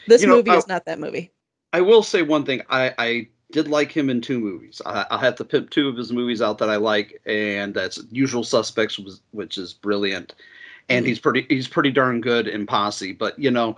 this 0.08 0.22
You 0.22 0.28
know, 0.28 0.38
movie 0.38 0.52
I- 0.52 0.58
is 0.58 0.68
not 0.68 0.86
that 0.86 1.00
movie 1.00 1.32
I 1.74 1.82
will 1.82 2.02
say 2.04 2.22
one 2.22 2.46
thing. 2.46 2.62
I 2.70 2.94
I 2.98 3.28
did 3.52 3.68
like 3.68 3.92
him 3.92 4.10
in 4.10 4.22
two 4.22 4.40
movies. 4.40 4.82
I, 4.86 5.06
I'll 5.12 5.20
have 5.20 5.36
to 5.36 5.44
pimp 5.46 5.70
two 5.70 5.90
of 5.90 5.98
his 5.98 6.12
movies 6.14 6.42
out 6.42 6.58
that 6.60 6.70
I 6.70 6.78
like, 6.78 7.22
and 7.26 7.74
that's 7.74 8.02
Usual 8.12 8.44
Suspects, 8.46 8.98
was, 8.98 9.22
which 9.32 9.58
is 9.58 9.74
brilliant, 9.74 10.36
and 10.88 11.06
Mhm. 11.06 11.10
he's 11.10 11.20
pretty 11.20 11.46
he's 11.50 11.68
pretty 11.68 11.92
darn 11.92 12.22
good 12.22 12.48
in 12.48 12.66
Posse. 12.66 13.12
But 13.12 13.38
you 13.38 13.52
know, 13.52 13.76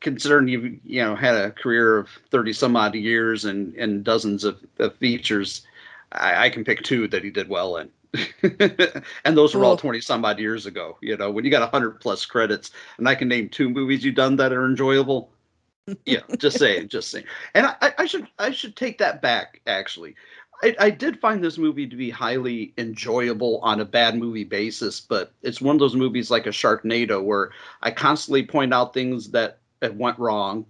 considering 0.00 0.46
you 0.46 0.78
you 0.84 1.02
know 1.02 1.16
had 1.16 1.34
a 1.34 1.50
career 1.50 1.98
of 1.98 2.08
thirty 2.30 2.52
some 2.52 2.76
odd 2.76 2.94
years 2.94 3.44
and 3.44 3.74
and 3.74 4.04
dozens 4.04 4.44
of, 4.44 4.60
of 4.78 4.94
features, 4.96 5.66
I, 6.12 6.46
I 6.46 6.50
can 6.50 6.64
pick 6.64 6.82
two 6.84 7.08
that 7.08 7.24
he 7.24 7.30
did 7.30 7.48
well 7.48 7.76
in. 7.78 7.90
and 8.42 9.36
those 9.36 9.54
were 9.54 9.64
all 9.64 9.76
20 9.76 10.00
some 10.00 10.24
odd 10.24 10.38
years 10.38 10.66
ago 10.66 10.98
you 11.00 11.16
know 11.16 11.30
when 11.30 11.44
you 11.44 11.50
got 11.50 11.62
100 11.62 12.00
plus 12.00 12.26
credits. 12.26 12.70
And 12.98 13.08
i 13.08 13.14
can 13.14 13.28
name 13.28 13.48
two 13.48 13.70
movies 13.70 14.04
you've 14.04 14.14
done 14.14 14.36
that 14.36 14.52
are 14.52 14.66
enjoyable. 14.66 15.30
Yeah 16.06 16.20
just 16.38 16.58
saying 16.58 16.88
just 16.88 17.10
saying. 17.10 17.24
And 17.54 17.66
I, 17.66 17.92
I- 17.98 18.06
should 18.06 18.28
i 18.38 18.50
should 18.50 18.76
take 18.76 18.98
that 18.98 19.22
back 19.22 19.60
actually. 19.66 20.14
I, 20.62 20.76
I 20.78 20.90
did 20.90 21.18
find 21.18 21.42
this 21.42 21.58
movie 21.58 21.88
to 21.88 21.96
be 21.96 22.08
highly 22.08 22.72
enjoyable 22.78 23.58
on 23.64 23.80
a 23.80 23.84
bad 23.84 24.16
movie 24.16 24.44
basis 24.44 25.00
but 25.00 25.32
it's 25.42 25.60
one 25.60 25.74
of 25.74 25.80
those 25.80 25.96
movies 25.96 26.30
like 26.30 26.46
a 26.46 26.50
sharknado 26.50 27.22
where 27.22 27.50
i 27.82 27.90
constantly 27.90 28.44
point 28.44 28.72
out 28.72 28.94
things 28.94 29.30
that, 29.30 29.58
that 29.80 29.96
went 29.96 30.18
wrong 30.20 30.64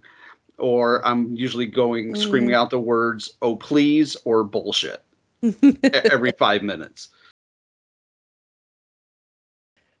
or 0.57 1.05
i'm 1.05 1.35
usually 1.35 1.67
going 1.67 2.13
mm-hmm. 2.13 2.21
screaming 2.21 2.55
out 2.55 2.71
the 2.71 2.79
words 2.79 3.33
oh 3.43 3.55
please 3.55 4.17
or 4.25 4.43
bullshit 4.43 5.03
every 6.11 6.31
five 6.39 6.63
minutes 6.63 7.09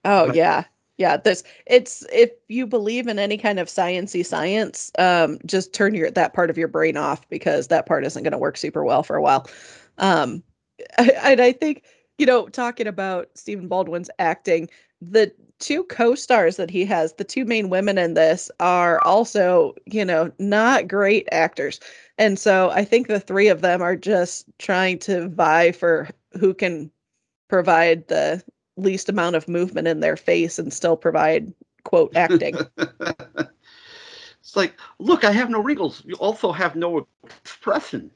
Oh 0.05 0.27
But- 0.27 0.35
yeah. 0.35 0.65
Yeah, 0.97 1.17
this 1.17 1.43
it's 1.65 2.05
if 2.13 2.29
you 2.49 2.67
believe 2.67 3.07
in 3.07 3.17
any 3.17 3.35
kind 3.37 3.59
of 3.59 3.67
sciency 3.67 4.23
science, 4.23 4.91
um 4.99 5.39
just 5.45 5.73
turn 5.73 5.95
your 5.95 6.11
that 6.11 6.33
part 6.33 6.49
of 6.51 6.57
your 6.57 6.67
brain 6.67 6.97
off 6.97 7.27
because 7.29 7.67
that 7.69 7.87
part 7.87 8.05
isn't 8.05 8.21
going 8.23 8.31
to 8.31 8.37
work 8.37 8.57
super 8.57 8.83
well 8.83 9.01
for 9.01 9.15
a 9.15 9.21
while. 9.21 9.47
Um 9.97 10.43
and 10.97 11.41
I 11.41 11.51
think, 11.51 11.83
you 12.19 12.25
know, 12.27 12.47
talking 12.47 12.87
about 12.87 13.29
Stephen 13.35 13.67
Baldwin's 13.67 14.09
acting, 14.19 14.69
the 15.01 15.33
two 15.59 15.83
co-stars 15.85 16.57
that 16.57 16.69
he 16.69 16.85
has, 16.85 17.13
the 17.13 17.23
two 17.23 17.45
main 17.45 17.69
women 17.69 17.97
in 17.97 18.13
this 18.13 18.51
are 18.59 19.01
also, 19.03 19.73
you 19.85 20.05
know, 20.05 20.31
not 20.39 20.87
great 20.87 21.27
actors. 21.31 21.79
And 22.17 22.37
so 22.37 22.69
I 22.71 22.85
think 22.85 23.07
the 23.07 23.19
three 23.19 23.47
of 23.47 23.61
them 23.61 23.81
are 23.81 23.95
just 23.95 24.45
trying 24.59 24.99
to 24.99 25.27
vie 25.29 25.71
for 25.71 26.09
who 26.39 26.53
can 26.53 26.91
provide 27.49 28.07
the 28.07 28.43
least 28.77 29.09
amount 29.09 29.35
of 29.35 29.47
movement 29.47 29.87
in 29.87 29.99
their 29.99 30.17
face 30.17 30.57
and 30.59 30.73
still 30.73 30.97
provide 30.97 31.53
quote 31.83 32.15
acting. 32.15 32.57
it's 32.77 34.55
like 34.55 34.73
look 34.99 35.23
i 35.23 35.31
have 35.31 35.49
no 35.49 35.61
wrinkles. 35.61 36.01
You 36.05 36.15
also 36.15 36.51
have 36.51 36.75
no 36.75 37.07
expression. 37.25 38.11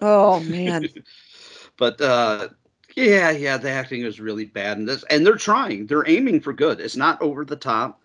Oh 0.00 0.40
man. 0.40 0.88
but 1.76 2.00
uh 2.00 2.48
yeah 2.96 3.30
yeah 3.30 3.56
the 3.56 3.70
acting 3.70 4.02
is 4.02 4.20
really 4.20 4.44
bad 4.44 4.78
in 4.78 4.86
this 4.86 5.04
and 5.10 5.26
they're 5.26 5.36
trying. 5.36 5.86
They're 5.86 6.08
aiming 6.08 6.40
for 6.40 6.52
good. 6.52 6.80
It's 6.80 6.96
not 6.96 7.20
over 7.22 7.44
the 7.44 7.56
top. 7.56 8.00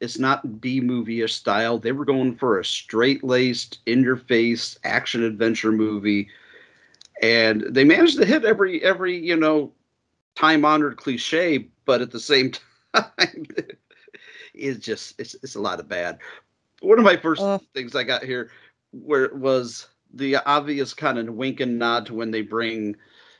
It's 0.00 0.18
not 0.18 0.60
b 0.60 0.80
movie-ish 0.80 1.34
style. 1.34 1.78
They 1.78 1.92
were 1.92 2.04
going 2.04 2.36
for 2.36 2.58
a 2.58 2.64
straight-laced 2.64 3.78
in 3.86 4.02
your 4.02 4.16
face 4.16 4.78
action 4.84 5.22
adventure 5.22 5.72
movie 5.72 6.28
and 7.22 7.62
they 7.62 7.84
managed 7.84 8.18
to 8.18 8.26
hit 8.26 8.44
every 8.44 8.82
every 8.82 9.16
you 9.16 9.36
know 9.36 9.72
time 10.36 10.64
honored 10.64 10.96
cliche 10.96 11.68
but 11.84 12.00
at 12.00 12.10
the 12.10 12.20
same 12.20 12.52
time 12.94 13.46
it's 14.54 14.84
just 14.84 15.18
it's, 15.18 15.34
it's 15.42 15.56
a 15.56 15.60
lot 15.60 15.80
of 15.80 15.88
bad 15.88 16.18
one 16.80 16.98
of 16.98 17.04
my 17.04 17.16
first 17.16 17.42
Ugh. 17.42 17.60
things 17.74 17.96
i 17.96 18.04
got 18.04 18.22
here 18.22 18.50
where 18.92 19.24
it 19.24 19.36
was 19.36 19.88
the 20.14 20.36
obvious 20.36 20.94
kind 20.94 21.18
of 21.18 21.34
wink 21.34 21.60
and 21.60 21.78
nod 21.78 22.06
to 22.06 22.14
when 22.14 22.30
they 22.30 22.42
bring 22.42 22.96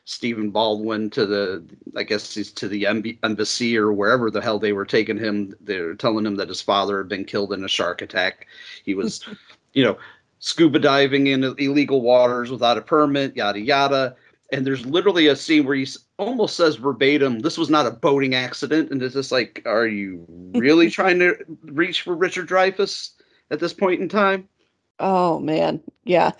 Stephen 0.07 0.51
Baldwin 0.51 1.09
to 1.09 1.25
the, 1.25 1.65
I 1.97 2.03
guess 2.03 2.33
he's 2.33 2.49
to 2.53 2.69
the 2.69 2.83
emb- 2.83 3.17
embassy 3.23 3.77
or 3.77 3.91
wherever 3.91 4.31
the 4.31 4.39
hell 4.39 4.57
they 4.57 4.71
were 4.71 4.85
taking 4.85 5.17
him. 5.17 5.53
They're 5.59 5.95
telling 5.95 6.25
him 6.25 6.35
that 6.35 6.47
his 6.47 6.61
father 6.61 6.99
had 6.99 7.09
been 7.09 7.25
killed 7.25 7.51
in 7.51 7.65
a 7.65 7.67
shark 7.67 8.01
attack. 8.01 8.47
He 8.85 8.93
was, 8.93 9.25
you 9.73 9.83
know, 9.83 9.97
scuba 10.39 10.79
diving 10.79 11.27
in 11.27 11.43
illegal 11.43 12.01
waters 12.01 12.49
without 12.49 12.77
a 12.77 12.81
permit, 12.81 13.35
yada 13.35 13.59
yada. 13.59 14.15
And 14.51 14.65
there's 14.65 14.85
literally 14.85 15.27
a 15.27 15.35
scene 15.35 15.65
where 15.65 15.75
he 15.75 15.87
almost 16.17 16.55
says 16.55 16.75
verbatim, 16.77 17.39
"This 17.39 17.57
was 17.57 17.69
not 17.69 17.85
a 17.85 17.91
boating 17.91 18.33
accident." 18.33 18.91
And 18.91 19.01
it's 19.01 19.13
just 19.13 19.31
like, 19.31 19.61
are 19.65 19.87
you 19.87 20.25
really 20.55 20.89
trying 20.89 21.19
to 21.19 21.35
reach 21.63 22.01
for 22.01 22.15
Richard 22.15 22.47
Dreyfuss 22.47 23.11
at 23.51 23.59
this 23.59 23.73
point 23.73 24.01
in 24.01 24.09
time? 24.09 24.47
Oh 24.99 25.39
man. 25.39 25.81
Yeah. 26.05 26.31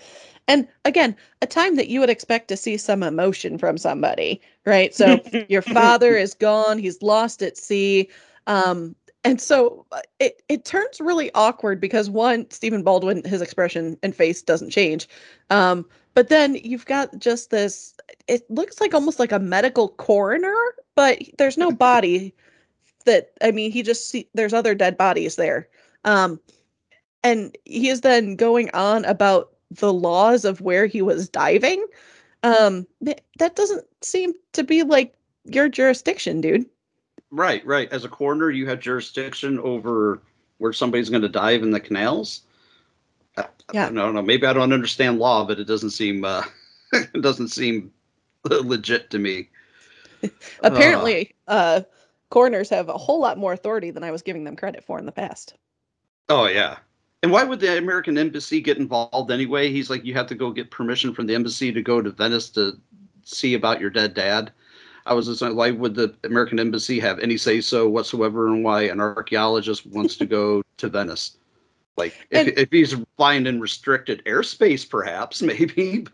And 0.48 0.66
again, 0.86 1.14
a 1.42 1.46
time 1.46 1.76
that 1.76 1.88
you 1.88 2.00
would 2.00 2.08
expect 2.08 2.48
to 2.48 2.56
see 2.56 2.78
some 2.78 3.02
emotion 3.02 3.58
from 3.58 3.76
somebody, 3.76 4.40
right? 4.64 4.94
So 4.94 5.20
your 5.48 5.62
father 5.62 6.16
is 6.16 6.32
gone, 6.32 6.78
he's 6.78 7.02
lost 7.02 7.42
at 7.42 7.56
sea. 7.56 8.08
Um 8.46 8.96
and 9.24 9.40
so 9.40 9.84
uh, 9.92 10.00
it 10.20 10.42
it 10.48 10.64
turns 10.64 11.00
really 11.00 11.30
awkward 11.34 11.80
because 11.80 12.08
one, 12.08 12.50
Stephen 12.50 12.82
Baldwin, 12.82 13.22
his 13.24 13.42
expression 13.42 13.98
and 14.02 14.14
face 14.14 14.42
doesn't 14.42 14.70
change. 14.70 15.08
Um, 15.50 15.84
but 16.18 16.30
then 16.30 16.56
you've 16.64 16.84
got 16.84 17.16
just 17.20 17.50
this 17.50 17.94
it 18.26 18.42
looks 18.50 18.80
like 18.80 18.92
almost 18.92 19.20
like 19.20 19.30
a 19.30 19.38
medical 19.38 19.90
coroner, 19.90 20.56
but 20.96 21.22
there's 21.38 21.56
no 21.56 21.70
body 21.86 22.34
that 23.04 23.30
I 23.40 23.52
mean, 23.52 23.70
he 23.70 23.84
just 23.84 24.08
see 24.08 24.28
there's 24.34 24.52
other 24.52 24.74
dead 24.74 24.98
bodies 24.98 25.36
there. 25.36 25.68
Um 26.04 26.40
and 27.22 27.56
he 27.66 27.88
is 27.88 28.00
then 28.00 28.34
going 28.34 28.68
on 28.74 29.04
about 29.04 29.52
the 29.70 29.92
laws 29.92 30.44
of 30.44 30.60
where 30.60 30.86
he 30.86 31.02
was 31.02 31.28
diving. 31.28 31.86
Um, 32.42 32.84
that 33.00 33.54
doesn't 33.54 33.86
seem 34.02 34.32
to 34.54 34.64
be 34.64 34.82
like 34.82 35.14
your 35.44 35.68
jurisdiction, 35.68 36.40
dude. 36.40 36.66
Right, 37.30 37.64
right. 37.64 37.92
As 37.92 38.04
a 38.04 38.08
coroner, 38.08 38.50
you 38.50 38.66
have 38.66 38.80
jurisdiction 38.80 39.60
over 39.60 40.20
where 40.56 40.72
somebody's 40.72 41.10
going 41.10 41.22
to 41.22 41.28
dive 41.28 41.62
in 41.62 41.70
the 41.70 41.78
canals. 41.78 42.42
I, 43.38 43.46
Yeah. 43.72 43.86
I 43.86 43.90
don't 43.90 44.14
know. 44.14 44.22
Maybe 44.22 44.46
I 44.46 44.52
don't 44.52 44.72
understand 44.72 45.18
law, 45.18 45.44
but 45.44 45.58
it 45.58 45.64
doesn't 45.64 45.90
seem 45.90 46.24
uh, 46.24 46.44
it 46.92 47.22
doesn't 47.22 47.48
seem 47.48 47.92
legit 48.44 49.10
to 49.10 49.18
me. 49.18 49.48
Apparently, 50.62 51.34
uh, 51.46 51.82
coroners 52.30 52.70
have 52.70 52.88
a 52.88 52.98
whole 52.98 53.20
lot 53.20 53.38
more 53.38 53.52
authority 53.52 53.90
than 53.90 54.04
I 54.04 54.10
was 54.10 54.22
giving 54.22 54.44
them 54.44 54.56
credit 54.56 54.84
for 54.84 54.98
in 54.98 55.06
the 55.06 55.12
past. 55.12 55.54
Oh 56.28 56.46
yeah. 56.46 56.78
And 57.22 57.32
why 57.32 57.42
would 57.42 57.60
the 57.60 57.76
American 57.78 58.16
embassy 58.16 58.60
get 58.60 58.78
involved 58.78 59.30
anyway? 59.30 59.72
He's 59.72 59.90
like, 59.90 60.04
you 60.04 60.14
have 60.14 60.28
to 60.28 60.36
go 60.36 60.52
get 60.52 60.70
permission 60.70 61.12
from 61.12 61.26
the 61.26 61.34
embassy 61.34 61.72
to 61.72 61.82
go 61.82 62.00
to 62.00 62.10
Venice 62.10 62.48
to 62.50 62.78
see 63.24 63.54
about 63.54 63.80
your 63.80 63.90
dead 63.90 64.14
dad. 64.14 64.52
I 65.04 65.14
was 65.14 65.26
just 65.26 65.42
like, 65.42 65.54
why 65.54 65.70
would 65.70 65.94
the 65.94 66.14
American 66.24 66.60
embassy 66.60 67.00
have 67.00 67.18
any 67.18 67.36
say 67.36 67.60
so 67.60 67.88
whatsoever 67.88 68.48
and 68.48 68.62
why 68.62 68.82
an 68.82 69.00
archaeologist 69.00 69.86
wants 69.86 70.16
to 70.16 70.26
go 70.26 70.62
to 70.76 70.88
Venice? 70.88 71.37
Like, 71.98 72.14
if, 72.30 72.48
And- 72.48 72.58
if 72.58 72.70
he's 72.70 72.94
flying 73.16 73.46
in 73.46 73.60
restricted 73.60 74.22
airspace, 74.24 74.88
perhaps, 74.88 75.42
maybe. 75.50 76.06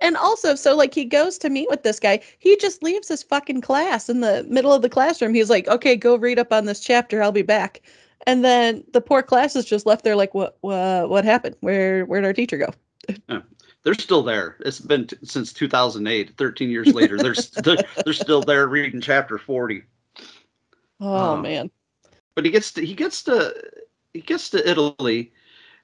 And 0.00 0.16
also, 0.16 0.54
so 0.54 0.76
like 0.76 0.92
he 0.94 1.04
goes 1.06 1.38
to 1.38 1.48
meet 1.48 1.68
with 1.70 1.82
this 1.82 1.98
guy. 1.98 2.20
He 2.38 2.56
just 2.56 2.82
leaves 2.82 3.08
his 3.08 3.22
fucking 3.22 3.62
class 3.62 4.08
in 4.10 4.20
the 4.20 4.44
middle 4.50 4.72
of 4.72 4.82
the 4.82 4.88
classroom. 4.90 5.32
He's 5.32 5.48
like, 5.48 5.66
"Okay, 5.66 5.96
go 5.96 6.16
read 6.16 6.38
up 6.38 6.52
on 6.52 6.66
this 6.66 6.80
chapter. 6.80 7.22
I'll 7.22 7.32
be 7.32 7.40
back." 7.42 7.80
And 8.26 8.44
then 8.44 8.84
the 8.92 9.00
poor 9.00 9.22
class 9.22 9.56
is 9.56 9.64
just 9.64 9.86
left 9.86 10.04
there, 10.04 10.14
like, 10.14 10.34
"What? 10.34 10.58
What? 10.60 11.08
What 11.08 11.24
happened? 11.24 11.56
Where? 11.60 12.04
Where'd 12.04 12.24
our 12.26 12.34
teacher 12.34 12.58
go?" 12.58 13.40
They're 13.84 13.94
still 13.94 14.22
there. 14.22 14.56
It's 14.60 14.78
been 14.78 15.06
t- 15.08 15.16
since 15.24 15.52
2008, 15.52 16.36
13 16.36 16.70
years 16.70 16.94
later. 16.94 17.16
They're, 17.18 17.32
s- 17.32 17.48
they're, 17.50 17.78
they're 18.04 18.12
still 18.12 18.40
there 18.40 18.68
reading 18.68 19.00
chapter 19.00 19.38
40. 19.38 19.82
Oh 21.00 21.06
Oh. 21.32 21.36
man. 21.38 21.68
but 22.36 22.44
he 22.44 22.50
gets 22.52 22.70
to 22.72 22.84
he 22.86 22.94
gets 22.94 23.22
to 23.24 23.54
he 24.14 24.20
gets 24.20 24.50
to 24.50 24.68
Italy, 24.68 25.32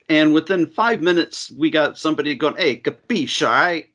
and 0.09 0.35
within 0.35 0.67
five 0.67 1.03
minutes 1.03 1.51
we 1.53 1.71
got 1.71 1.99
somebody 1.99 2.35
going, 2.35 2.57
"Hey, 2.57 2.77
capisce, 2.77 3.43
all 3.43 3.53
right?" 3.53 3.87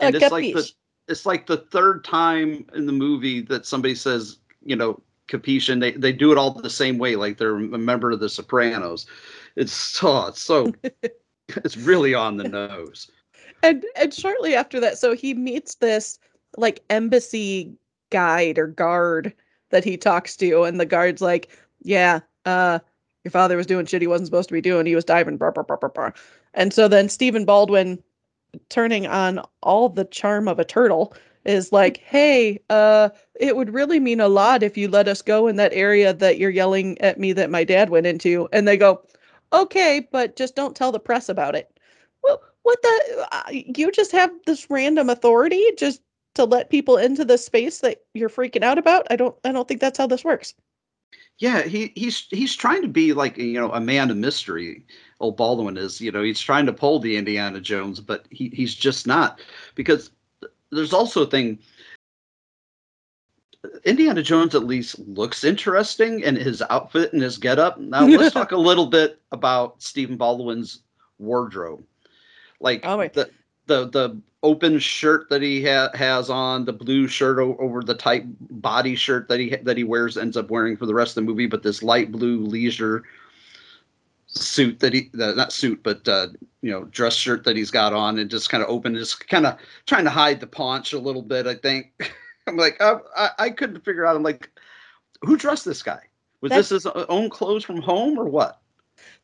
And 0.00 0.14
Uh, 0.14 0.18
it's 0.18 0.32
like 0.32 0.52
the 0.52 0.70
it's 1.08 1.26
like 1.26 1.46
the 1.46 1.58
third 1.58 2.04
time 2.04 2.66
in 2.74 2.86
the 2.86 2.92
movie 2.92 3.40
that 3.42 3.66
somebody 3.66 3.94
says, 3.94 4.38
you 4.64 4.76
know, 4.76 5.00
capisce, 5.28 5.68
and 5.68 5.82
they 5.82 5.92
they 5.92 6.12
do 6.12 6.32
it 6.32 6.38
all 6.38 6.50
the 6.52 6.70
same 6.70 6.98
way, 6.98 7.16
like 7.16 7.38
they're 7.38 7.56
a 7.56 7.78
member 7.78 8.10
of 8.10 8.20
the 8.20 8.28
Sopranos. 8.28 9.06
It's 9.56 9.72
so 9.72 10.26
it's 10.26 10.40
so 10.42 10.72
it's 11.48 11.76
really 11.76 12.14
on 12.14 12.36
the 12.36 12.48
nose. 12.48 13.10
And 13.62 13.84
and 13.96 14.12
shortly 14.12 14.54
after 14.54 14.80
that, 14.80 14.98
so 14.98 15.14
he 15.14 15.34
meets 15.34 15.76
this 15.76 16.18
like 16.56 16.82
embassy 16.90 17.74
guide 18.10 18.58
or 18.58 18.66
guard 18.66 19.34
that 19.70 19.84
he 19.84 19.96
talks 19.96 20.36
to, 20.36 20.64
and 20.64 20.78
the 20.80 20.86
guard's 20.86 21.22
like, 21.22 21.48
"Yeah, 21.82 22.20
uh, 22.44 22.80
your 23.26 23.32
father 23.32 23.56
was 23.56 23.66
doing 23.66 23.86
shit 23.86 24.02
he 24.02 24.06
wasn't 24.06 24.28
supposed 24.28 24.48
to 24.48 24.54
be 24.54 24.60
doing. 24.60 24.86
He 24.86 24.94
was 24.94 25.04
diving." 25.04 25.36
Blah, 25.36 25.50
blah, 25.50 25.64
blah, 25.64 25.76
blah, 25.76 25.88
blah. 25.88 26.10
And 26.54 26.72
so 26.72 26.86
then 26.86 27.08
Stephen 27.08 27.44
Baldwin, 27.44 28.00
turning 28.68 29.06
on 29.06 29.40
all 29.62 29.88
the 29.88 30.04
charm 30.04 30.46
of 30.46 30.60
a 30.60 30.64
turtle, 30.64 31.12
is 31.44 31.72
like, 31.72 31.96
"Hey, 31.98 32.60
uh, 32.70 33.08
it 33.34 33.56
would 33.56 33.74
really 33.74 33.98
mean 33.98 34.20
a 34.20 34.28
lot 34.28 34.62
if 34.62 34.76
you 34.76 34.88
let 34.88 35.08
us 35.08 35.22
go 35.22 35.48
in 35.48 35.56
that 35.56 35.72
area 35.74 36.14
that 36.14 36.38
you're 36.38 36.50
yelling 36.50 37.00
at 37.00 37.18
me 37.18 37.32
that 37.32 37.50
my 37.50 37.64
dad 37.64 37.90
went 37.90 38.06
into." 38.06 38.48
And 38.52 38.68
they 38.68 38.76
go, 38.76 39.02
"Okay, 39.52 40.06
but 40.12 40.36
just 40.36 40.54
don't 40.54 40.76
tell 40.76 40.92
the 40.92 41.00
press 41.00 41.28
about 41.28 41.56
it." 41.56 41.78
Well, 42.22 42.40
what 42.62 42.80
the? 42.82 43.28
Uh, 43.32 43.42
you 43.50 43.90
just 43.90 44.12
have 44.12 44.30
this 44.46 44.70
random 44.70 45.10
authority 45.10 45.64
just 45.76 46.00
to 46.36 46.44
let 46.44 46.70
people 46.70 46.96
into 46.96 47.24
the 47.24 47.38
space 47.38 47.80
that 47.80 48.02
you're 48.14 48.28
freaking 48.28 48.62
out 48.62 48.78
about? 48.78 49.06
I 49.10 49.16
don't. 49.16 49.34
I 49.44 49.52
don't 49.52 49.66
think 49.66 49.80
that's 49.80 49.98
how 49.98 50.06
this 50.06 50.24
works. 50.24 50.54
Yeah, 51.38 51.62
he 51.62 51.92
he's 51.94 52.26
he's 52.30 52.56
trying 52.56 52.82
to 52.82 52.88
be 52.88 53.12
like 53.12 53.36
you 53.36 53.60
know 53.60 53.70
a 53.72 53.80
man 53.80 54.10
of 54.10 54.16
mystery. 54.16 54.84
Old 55.20 55.36
Baldwin 55.36 55.76
is, 55.76 56.00
you 56.00 56.12
know, 56.12 56.22
he's 56.22 56.40
trying 56.40 56.66
to 56.66 56.72
pull 56.72 56.98
the 56.98 57.16
Indiana 57.16 57.60
Jones, 57.60 58.00
but 58.00 58.26
he 58.30 58.48
he's 58.50 58.74
just 58.74 59.06
not 59.06 59.40
because 59.74 60.10
there's 60.70 60.92
also 60.92 61.22
a 61.22 61.26
thing. 61.26 61.58
Uh, 63.64 63.68
Indiana 63.84 64.22
Jones 64.22 64.54
at 64.54 64.64
least 64.64 64.98
looks 65.00 65.44
interesting 65.44 66.20
in 66.20 66.36
his 66.36 66.62
outfit 66.70 67.12
and 67.12 67.22
his 67.22 67.38
getup. 67.38 67.78
Now 67.78 68.06
let's 68.06 68.34
talk 68.34 68.52
a 68.52 68.56
little 68.56 68.86
bit 68.86 69.20
about 69.32 69.82
Stephen 69.82 70.16
Baldwin's 70.16 70.82
wardrobe. 71.18 71.82
Like 72.60 72.80
Oh, 72.84 72.96
the 73.08 73.30
the 73.66 73.88
the 73.88 74.20
open 74.46 74.78
shirt 74.78 75.28
that 75.30 75.42
he 75.42 75.64
ha- 75.66 75.90
has 75.94 76.30
on, 76.30 76.64
the 76.64 76.72
blue 76.72 77.06
shirt 77.08 77.38
o- 77.38 77.56
over 77.58 77.82
the 77.82 77.94
tight 77.94 78.24
body 78.62 78.94
shirt 78.94 79.28
that 79.28 79.40
he 79.40 79.56
that 79.56 79.76
he 79.76 79.84
wears 79.84 80.16
ends 80.16 80.36
up 80.36 80.50
wearing 80.50 80.76
for 80.76 80.86
the 80.86 80.94
rest 80.94 81.10
of 81.16 81.24
the 81.24 81.28
movie, 81.30 81.46
but 81.46 81.62
this 81.62 81.82
light 81.82 82.12
blue 82.12 82.38
leisure 82.40 83.02
suit 84.28 84.80
that 84.80 84.92
he 84.92 85.08
the, 85.14 85.34
not 85.34 85.52
suit 85.52 85.82
but 85.82 86.06
uh 86.08 86.26
you 86.60 86.70
know 86.70 86.84
dress 86.86 87.14
shirt 87.14 87.42
that 87.44 87.56
he's 87.56 87.70
got 87.70 87.92
on 87.94 88.18
and 88.18 88.28
just 88.30 88.50
kind 88.50 88.62
of 88.62 88.68
open 88.68 88.94
just 88.94 89.26
kind 89.28 89.46
of 89.46 89.56
trying 89.86 90.04
to 90.04 90.10
hide 90.10 90.40
the 90.40 90.46
paunch 90.46 90.92
a 90.92 90.98
little 90.98 91.22
bit 91.22 91.46
i 91.46 91.54
think. 91.54 91.92
I'm 92.48 92.56
like 92.56 92.76
uh, 92.80 92.98
I, 93.16 93.30
I 93.38 93.50
couldn't 93.50 93.84
figure 93.84 94.04
out 94.04 94.14
i'm 94.16 94.22
like 94.22 94.50
who 95.22 95.36
dressed 95.36 95.64
this 95.64 95.82
guy? 95.82 96.00
Was 96.42 96.50
That's- 96.50 96.68
this 96.68 96.84
his 96.84 96.92
own 97.08 97.30
clothes 97.30 97.64
from 97.64 97.80
home 97.80 98.18
or 98.18 98.26
what? 98.26 98.60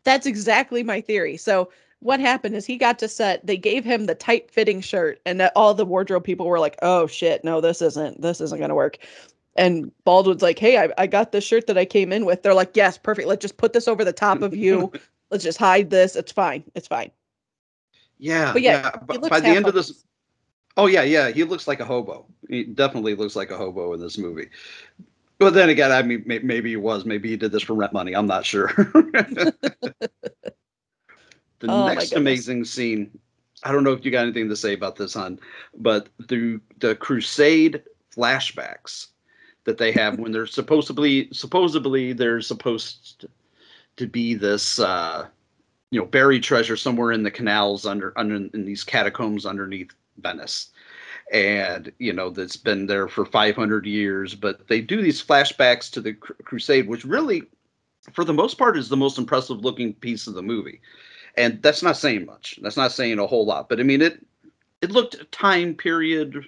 That's 0.05 0.27
exactly 0.27 0.83
my 0.83 1.01
theory. 1.01 1.37
So 1.37 1.71
what 2.03 2.21
happened 2.21 2.55
is 2.55 2.67
he 2.67 2.77
got 2.77 2.99
to 2.99 3.09
set. 3.09 3.47
They 3.47 3.57
gave 3.57 3.85
him 3.85 4.07
the 4.07 4.15
tight 4.15 4.51
fitting 4.51 4.81
shirt, 4.81 5.21
and 5.25 5.43
all 5.57 5.75
the 5.75 5.85
wardrobe 5.85 6.25
people 6.25 6.47
were 6.47 6.61
like, 6.61 6.77
"Oh 6.83 7.07
shit, 7.07 7.45
no, 7.45 7.61
this 7.61 7.81
isn't. 7.81 8.21
This 8.21 8.41
isn't 8.41 8.61
gonna 8.61 8.75
work." 8.75 8.99
And 9.57 9.93
Baldwin's 10.05 10.43
like, 10.43 10.59
"Hey, 10.59 10.79
I, 10.79 10.91
I 10.99 11.07
got 11.07 11.33
this 11.33 11.45
shirt 11.45 11.67
that 11.67 11.79
I 11.79 11.85
came 11.85 12.13
in 12.13 12.25
with." 12.25 12.43
They're 12.43 12.55
like, 12.55 12.77
"Yes, 12.77 12.99
perfect. 12.99 13.29
Let's 13.29 13.43
just 13.43 13.57
put 13.57 13.73
this 13.73 13.89
over 13.89 14.05
the 14.05 14.13
top 14.13 14.43
of 14.43 14.55
you. 14.55 14.93
Let's 15.31 15.45
just 15.45 15.59
hide 15.59 15.91
this. 15.91 16.17
It's 16.17 16.33
fine. 16.33 16.65
It's 16.75 16.89
fine." 16.89 17.11
yeah 18.23 18.53
But 18.53 18.63
yeah, 18.63 18.83
yeah 18.95 18.97
but 19.05 19.29
by 19.29 19.41
the 19.41 19.49
end 19.49 19.67
of 19.67 19.75
this 19.75 20.05
oh 20.77 20.87
yeah 20.87 21.03
yeah 21.03 21.31
he 21.31 21.43
looks 21.43 21.67
like 21.67 21.81
a 21.81 21.85
hobo 21.85 22.25
he 22.49 22.65
definitely 22.65 23.15
looks 23.17 23.35
like 23.35 23.51
a 23.51 23.57
hobo 23.57 23.93
in 23.93 24.01
this 24.01 24.17
movie 24.17 24.49
but 25.39 25.55
then 25.55 25.69
again 25.69 25.91
i 25.91 26.03
mean 26.03 26.23
maybe 26.27 26.71
he 26.71 26.77
was 26.77 27.05
maybe 27.05 27.29
he 27.29 27.37
did 27.37 27.51
this 27.51 27.65
for 27.65 27.75
rent 27.75 27.93
money 27.93 28.15
i'm 28.15 28.27
not 28.29 28.47
sure 28.47 28.71
the 31.63 31.69
Oh, 31.73 31.85
next 31.85 32.13
amazing 32.13 32.65
scene 32.65 33.19
i 33.65 33.73
don't 33.73 33.85
know 33.85 33.93
if 33.93 34.05
you 34.05 34.11
got 34.11 34.25
anything 34.25 34.49
to 34.49 34.57
say 34.57 34.73
about 34.75 34.97
this 34.97 35.15
hon 35.15 35.39
but 35.77 36.09
the 36.29 36.61
the 36.79 36.95
crusade 36.97 37.83
flashbacks 38.15 39.09
that 39.65 39.79
they 39.79 39.93
have 39.93 40.19
when 40.19 40.33
they're 40.33 40.47
supposedly 40.47 41.29
supposedly 41.33 42.13
they're 42.13 42.41
supposed 42.41 43.27
to 43.97 44.07
be 44.07 44.35
this 44.35 44.79
uh 44.81 45.27
you 45.91 46.01
know 46.01 46.07
buried 46.07 46.43
treasure 46.43 46.77
somewhere 46.77 47.13
in 47.13 47.23
the 47.23 47.31
canals 47.31 47.87
under 47.87 48.13
under 48.19 48.37
in 48.37 48.65
these 48.65 48.85
catacombs 48.85 49.47
underneath 49.47 49.93
venice. 50.19 50.71
And 51.33 51.93
you 51.99 52.13
know 52.13 52.31
that's 52.31 52.57
been 52.57 52.87
there 52.87 53.09
for 53.09 53.25
500 53.25 53.87
years 53.87 54.35
but 54.35 54.69
they 54.69 54.81
do 54.81 55.01
these 55.01 55.23
flashbacks 55.25 55.91
to 55.93 56.01
the 56.01 56.15
cru- 56.15 56.37
crusade 56.45 56.89
which 56.89 57.05
really 57.05 57.45
for 58.13 58.25
the 58.25 58.35
most 58.35 58.59
part 58.59 58.77
is 58.77 58.89
the 58.89 58.97
most 58.97 59.19
impressive 59.19 59.61
looking 59.61 59.95
piece 59.95 60.27
of 60.27 60.35
the 60.35 60.43
movie 60.43 60.81
and 61.37 61.63
that's 61.63 61.83
not 61.83 61.97
saying 61.97 62.27
much. 62.27 62.59
That's 62.63 62.77
not 62.77 62.93
saying 62.93 63.19
a 63.19 63.27
whole 63.27 63.47
lot. 63.47 63.69
But 63.69 63.81
i 63.81 63.83
mean 63.83 64.03
it 64.03 64.25
it 64.81 64.91
looked 64.91 65.31
time 65.33 65.75
period 65.75 66.47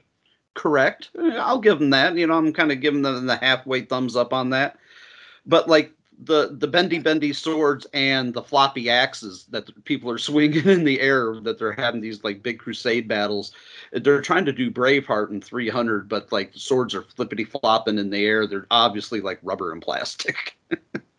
correct. 0.54 1.10
Eh, 1.18 1.36
i'll 1.36 1.60
give 1.60 1.78
them 1.78 1.90
that. 1.90 2.16
You 2.16 2.26
know 2.26 2.34
i'm 2.34 2.52
kind 2.52 2.72
of 2.72 2.80
giving 2.80 3.02
them 3.02 3.26
the 3.26 3.36
halfway 3.36 3.82
thumbs 3.82 4.16
up 4.16 4.32
on 4.32 4.50
that. 4.50 4.78
But 5.46 5.68
like 5.68 5.92
the 6.22 6.56
the 6.58 6.66
bendy 6.66 6.98
bendy 6.98 7.32
swords 7.32 7.86
and 7.92 8.32
the 8.32 8.42
floppy 8.42 8.88
axes 8.88 9.46
that 9.50 9.68
people 9.84 10.10
are 10.10 10.18
swinging 10.30 10.66
in 10.66 10.84
the 10.84 11.00
air 11.00 11.40
that 11.40 11.58
they're 11.58 11.72
having 11.72 12.00
these 12.00 12.22
like 12.22 12.42
big 12.42 12.58
crusade 12.58 13.08
battles 13.08 13.52
they're 13.92 14.20
trying 14.20 14.44
to 14.44 14.52
do 14.52 14.70
braveheart 14.70 15.30
in 15.30 15.40
300 15.40 16.08
but 16.08 16.30
like 16.32 16.52
the 16.52 16.58
swords 16.58 16.94
are 16.94 17.02
flippity 17.02 17.44
flopping 17.44 17.98
in 17.98 18.10
the 18.10 18.24
air 18.24 18.46
they're 18.46 18.66
obviously 18.70 19.20
like 19.20 19.38
rubber 19.42 19.72
and 19.72 19.82
plastic 19.82 20.56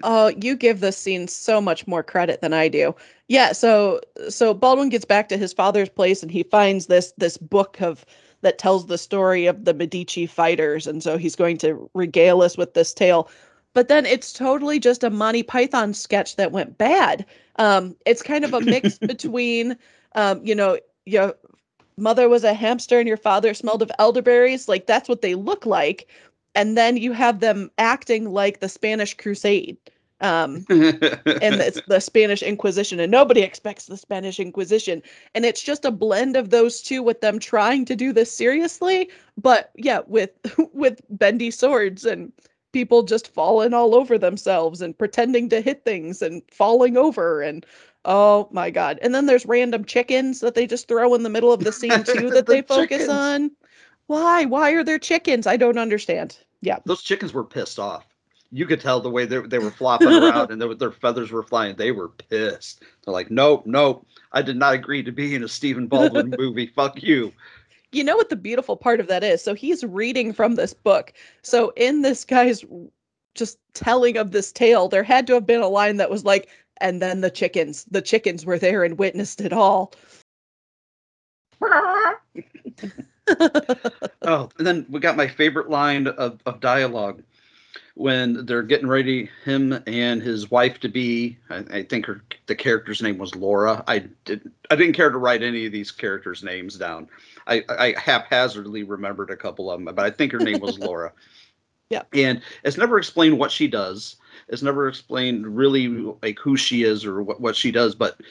Oh, 0.08 0.28
you 0.40 0.56
give 0.56 0.82
this 0.82 0.98
scene 0.98 1.28
so 1.28 1.60
much 1.60 1.88
more 1.88 2.04
credit 2.04 2.40
than 2.42 2.54
I 2.54 2.68
do. 2.68 2.96
Yeah, 3.28 3.54
so 3.54 4.02
so 4.30 4.54
Baldwin 4.54 4.90
gets 4.90 5.04
back 5.04 5.30
to 5.30 5.38
his 5.38 5.52
father's 5.52 5.90
place 5.90 6.22
and 6.22 6.32
he 6.32 6.44
finds 6.44 6.86
this 6.86 7.12
this 7.18 7.38
book 7.38 7.82
of 7.82 8.06
that 8.42 8.60
tells 8.60 8.86
the 8.86 9.00
story 9.00 9.48
of 9.48 9.66
the 9.66 9.74
Medici 9.74 10.28
fighters 10.28 10.86
and 10.86 11.02
so 11.02 11.18
he's 11.18 11.36
going 11.36 11.58
to 11.60 11.90
regale 11.96 12.44
us 12.44 12.56
with 12.56 12.76
this 12.76 12.94
tale. 12.94 13.30
But 13.76 13.90
then 13.90 14.06
it's 14.06 14.34
totally 14.34 14.80
just 14.80 15.04
a 15.04 15.10
Monty 15.12 15.44
Python 15.44 15.94
sketch 15.94 16.38
that 16.38 16.54
went 16.54 16.80
bad. 16.80 17.26
Um 17.58 17.96
it's 18.06 18.24
kind 18.24 18.44
of 18.44 18.54
a 18.54 18.62
mix 18.62 18.98
between 19.14 19.78
um 20.16 20.44
you 20.44 20.56
know, 20.56 20.80
your 21.06 21.36
mother 21.98 22.28
was 22.28 22.44
a 22.44 22.54
hamster 22.54 22.98
and 23.00 23.08
your 23.08 23.18
father 23.18 23.54
smelled 23.54 23.84
of 23.84 23.92
elderberries, 24.00 24.68
like 24.68 24.88
that's 24.88 25.08
what 25.08 25.22
they 25.22 25.36
look 25.36 25.66
like. 25.66 26.08
And 26.56 26.78
then 26.78 26.96
you 26.98 27.12
have 27.12 27.42
them 27.42 27.70
acting 27.78 28.32
like 28.32 28.62
the 28.62 28.70
Spanish 28.70 29.14
Crusade 29.14 29.78
um 30.22 30.66
and 30.70 31.56
it's 31.60 31.82
the 31.88 32.00
Spanish 32.00 32.42
Inquisition, 32.42 33.02
and 33.02 33.12
nobody 33.12 33.42
expects 33.42 33.88
the 33.88 33.98
Spanish 33.98 34.40
Inquisition. 34.40 35.04
And 35.34 35.44
it's 35.44 35.62
just 35.62 35.84
a 35.84 35.92
blend 35.92 36.38
of 36.38 36.50
those 36.50 36.82
two 36.82 37.04
with 37.04 37.20
them 37.20 37.40
trying 37.40 37.84
to 37.86 37.96
do 37.98 38.14
this 38.14 38.32
seriously, 38.32 39.10
but 39.38 39.72
yeah, 39.76 40.00
with 40.08 40.32
with 40.74 41.02
bendy 41.10 41.52
swords 41.52 42.06
and 42.06 42.32
people 42.76 43.04
just 43.04 43.34
falling 43.34 43.74
all 43.74 43.96
over 43.96 44.18
themselves 44.18 44.82
and 44.82 44.98
pretending 44.98 45.48
to 45.48 45.62
hit 45.62 45.86
things 45.86 46.22
and 46.22 46.42
falling 46.52 46.98
over 46.98 47.42
and 47.42 47.66
oh 48.04 48.50
my 48.52 48.70
god. 48.70 49.00
And 49.02 49.16
then 49.16 49.28
there's 49.28 49.46
random 49.46 49.86
chickens 49.86 50.42
that 50.42 50.56
they 50.56 50.68
just 50.68 50.90
throw 50.90 51.16
in 51.16 51.24
the 51.24 51.30
middle 51.30 51.54
of 51.54 51.64
the 51.64 51.72
scene 51.72 52.04
too 52.04 52.30
that 52.32 52.48
The 52.48 52.52
they 52.56 52.62
focus 52.64 53.04
chickens. 53.04 53.10
on. 53.10 53.52
Why? 54.08 54.44
Why 54.44 54.72
are 54.72 54.84
there 54.84 55.00
chickens? 55.00 55.48
I 55.48 55.56
don't 55.56 55.78
understand. 55.78 56.38
Yeah. 56.60 56.80
Those 56.86 57.02
chickens 57.02 57.34
were 57.34 57.46
pissed 57.46 57.80
off. 57.80 58.06
You 58.52 58.66
could 58.66 58.82
tell 58.82 59.00
the 59.00 59.10
way 59.10 59.26
they, 59.26 59.40
they 59.40 59.60
were 59.60 59.72
flopping 59.72 60.10
around 60.10 60.52
and 60.52 60.62
their, 60.62 60.76
their 60.76 60.92
feathers 60.92 61.32
were 61.32 61.44
flying. 61.44 61.78
They 61.78 61.92
were 61.94 62.10
pissed. 62.10 62.84
They're 63.06 63.14
like, 63.14 63.32
nope, 63.32 63.64
nope. 63.66 64.06
I 64.34 64.42
did 64.42 64.58
not 64.58 64.74
agree 64.74 65.02
to 65.02 65.14
be 65.14 65.34
in 65.34 65.46
a 65.46 65.48
Stephen 65.48 65.88
Baldwin 65.88 66.36
movie. 66.38 66.68
Fuck 66.68 67.02
you. 67.02 67.32
You 67.96 68.04
know 68.04 68.18
what 68.18 68.30
the 68.30 68.36
beautiful 68.36 68.76
part 68.76 69.00
of 69.00 69.08
that 69.08 69.24
is? 69.24 69.42
So 69.42 69.54
he's 69.54 69.84
reading 69.86 70.34
from 70.34 70.56
this 70.56 70.74
book. 70.74 71.14
So 71.44 71.72
in 71.78 72.02
this 72.02 72.26
guy's 72.26 72.66
just 73.36 73.58
telling 73.74 74.18
of 74.18 74.32
this 74.32 74.52
tale, 74.52 74.90
there 74.90 75.04
had 75.04 75.26
to 75.28 75.34
have 75.34 75.46
been 75.46 75.62
a 75.62 75.70
line 75.70 75.96
that 75.98 76.10
was 76.10 76.26
like, 76.26 76.50
and 76.82 77.02
then 77.02 77.22
the 77.22 77.32
chickens, 77.32 77.86
the 77.86 78.02
chickens 78.02 78.46
were 78.46 78.60
there 78.60 78.84
and 78.84 78.98
witnessed 78.98 79.40
it 79.40 79.54
all. 79.54 79.94
Oh, 84.22 84.50
and 84.60 84.68
then 84.68 84.86
we 84.88 85.00
got 85.00 85.18
my 85.18 85.28
favorite 85.28 85.68
line 85.70 86.06
of, 86.06 86.40
of 86.46 86.60
dialogue 86.60 87.24
when 87.96 88.46
they're 88.46 88.62
getting 88.62 88.88
ready, 88.88 89.30
him 89.44 89.82
and 89.88 90.22
his 90.22 90.52
wife 90.52 90.80
to 90.82 90.90
be. 90.90 91.38
I, 91.50 91.66
I 91.72 91.84
think 91.84 92.06
her 92.06 92.22
the 92.46 92.56
character's 92.56 93.02
name 93.02 93.18
was 93.18 93.36
Laura. 93.36 93.84
I 93.88 94.00
didn't 94.26 94.54
I 94.70 94.76
didn't 94.76 94.94
care 94.94 95.10
to 95.10 95.18
write 95.18 95.42
any 95.42 95.66
of 95.66 95.72
these 95.72 95.92
characters' 95.92 96.44
names 96.44 96.78
down. 96.78 97.08
I, 97.48 97.64
I 97.70 97.94
haphazardly 97.98 98.84
remembered 98.84 99.30
a 99.30 99.36
couple 99.38 99.70
of 99.72 99.80
them, 99.80 99.94
but 99.94 100.06
I 100.06 100.12
think 100.12 100.32
her 100.32 100.40
name 100.40 100.60
was 100.60 100.80
Laura. 100.80 101.12
Yeah. 101.90 102.04
And 102.14 102.42
it's 102.64 102.78
never 102.78 102.98
explained 102.98 103.38
what 103.38 103.52
she 103.52 103.68
does. 103.68 104.16
It's 104.48 104.62
never 104.62 104.88
explained 104.88 105.56
really 105.56 105.88
like 106.22 106.40
who 106.40 106.58
she 106.58 106.84
is 106.84 107.06
or 107.06 107.22
what, 107.24 107.40
what 107.42 107.56
she 107.56 107.72
does, 107.72 107.96
but 107.96 108.22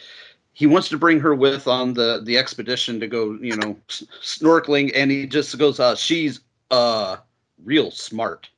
he 0.53 0.67
wants 0.67 0.89
to 0.91 0.99
bring 0.99 1.21
her 1.21 1.35
with 1.35 1.67
on 1.67 1.95
the 1.95 2.21
the 2.25 2.39
expedition 2.39 3.01
to 3.01 3.07
go, 3.07 3.33
you 3.41 3.57
know, 3.57 3.77
s- 3.89 4.05
snorkeling, 4.23 4.93
and 4.95 5.11
he 5.11 5.27
just 5.27 5.57
goes, 5.59 5.81
uh, 5.81 5.97
she's 5.97 6.41
uh 6.71 7.17
real 7.65 7.91
smart. 7.91 8.49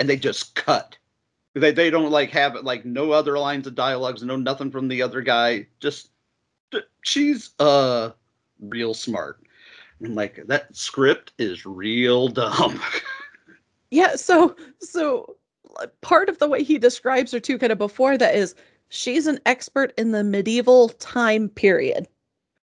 And 0.00 0.08
they 0.08 0.16
just 0.16 0.54
cut. 0.54 0.96
They 1.54 1.72
they 1.72 1.90
don't 1.90 2.10
like 2.10 2.30
have 2.30 2.56
it 2.56 2.64
like 2.64 2.84
no 2.84 3.12
other 3.12 3.38
lines 3.38 3.66
of 3.66 3.74
dialogues, 3.74 4.22
no 4.22 4.36
nothing 4.36 4.70
from 4.70 4.88
the 4.88 5.02
other 5.02 5.20
guy. 5.20 5.66
Just 5.80 6.10
she's 7.02 7.50
uh 7.58 8.10
real 8.60 8.94
smart. 8.94 9.40
I'm 10.04 10.14
like, 10.14 10.40
that 10.46 10.74
script 10.76 11.32
is 11.38 11.64
real 11.66 12.28
dumb. 12.28 12.80
Yeah, 13.90 14.16
so 14.16 14.56
so 14.80 15.36
part 16.00 16.28
of 16.28 16.38
the 16.38 16.48
way 16.48 16.62
he 16.62 16.78
describes 16.78 17.32
her 17.32 17.40
too, 17.40 17.58
kind 17.58 17.72
of 17.72 17.78
before 17.78 18.16
that 18.18 18.34
is 18.34 18.54
she's 18.88 19.26
an 19.26 19.38
expert 19.46 19.92
in 19.98 20.12
the 20.12 20.24
medieval 20.24 20.88
time 20.90 21.48
period. 21.48 22.08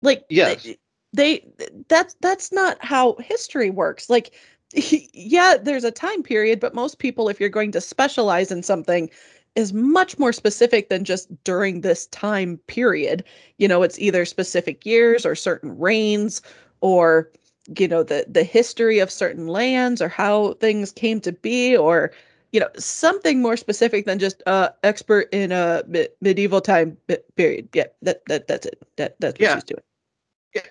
Like 0.02 0.26
Yes. 0.30 0.64
they, 0.64 0.78
they 1.14 1.48
that's 1.88 2.16
that's 2.22 2.52
not 2.52 2.78
how 2.84 3.16
history 3.20 3.70
works. 3.70 4.10
Like 4.10 4.34
yeah, 4.74 5.56
there's 5.62 5.84
a 5.86 5.92
time 5.92 6.22
period, 6.24 6.60
but 6.60 6.76
most 6.76 7.00
people 7.00 7.30
if 7.30 7.40
you're 7.40 7.50
going 7.50 7.72
to 7.72 7.82
specialize 7.82 8.52
in 8.52 8.62
something 8.64 9.10
is 9.56 9.72
much 9.72 10.20
more 10.20 10.34
specific 10.34 10.90
than 10.90 11.06
just 11.06 11.30
during 11.46 11.80
this 11.80 12.08
time 12.08 12.58
period. 12.68 13.24
You 13.58 13.70
know, 13.70 13.84
it's 13.84 14.00
either 14.00 14.26
specific 14.26 14.86
years 14.86 15.26
or 15.26 15.34
certain 15.34 15.78
reigns 15.80 16.42
or 16.86 17.32
you 17.80 17.88
know 17.88 18.04
the 18.04 18.24
the 18.30 18.43
history 18.43 19.00
of 19.00 19.10
certain 19.10 19.48
lands 19.48 20.04
or 20.04 20.08
how 20.08 20.54
things 20.54 20.91
came 20.91 21.19
to 21.19 21.32
be 21.32 21.76
or 21.76 22.12
you 22.52 22.60
know 22.60 22.69
something 22.78 23.41
more 23.41 23.58
specific 23.58 24.06
than 24.06 24.19
just 24.19 24.43
uh 24.45 24.69
expert 24.84 25.28
in 25.32 25.52
a 25.52 25.84
me- 25.88 26.08
medieval 26.21 26.62
time 26.62 26.95
period 27.36 27.67
yeah 27.74 27.88
that, 28.04 28.24
that 28.28 28.48
that's 28.48 28.67
it 28.67 28.78
that 28.98 29.19
that's 29.19 29.39
what 29.39 29.50
Yeah. 29.50 29.56
she's 29.56 29.63
doing 29.63 29.82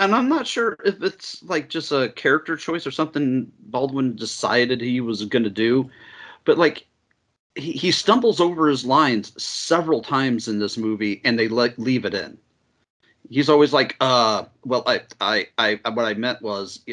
and 0.00 0.14
I'm 0.14 0.28
not 0.28 0.46
sure 0.46 0.78
if 0.84 1.02
it's 1.02 1.42
like 1.42 1.68
just 1.68 1.92
a 1.92 2.10
character 2.10 2.56
choice 2.56 2.86
or 2.86 2.90
something 2.92 3.50
Baldwin 3.66 4.16
decided 4.16 4.80
he 4.80 5.00
was 5.00 5.24
going 5.26 5.42
to 5.44 5.50
do, 5.50 5.90
but 6.44 6.56
like 6.56 6.86
he, 7.54 7.72
he 7.72 7.90
stumbles 7.90 8.40
over 8.40 8.68
his 8.68 8.86
lines 8.86 9.34
several 9.42 10.00
times 10.00 10.48
in 10.48 10.58
this 10.58 10.78
movie 10.78 11.20
and 11.24 11.38
they 11.38 11.48
like 11.48 11.76
leave 11.76 12.06
it 12.06 12.14
in. 12.14 12.38
He's 13.28 13.48
always 13.48 13.72
like, 13.72 13.96
uh, 14.00 14.44
well, 14.64 14.82
I, 14.86 15.02
I, 15.20 15.48
I, 15.58 15.80
what 15.90 16.04
I 16.04 16.14
meant 16.14 16.42
was, 16.42 16.84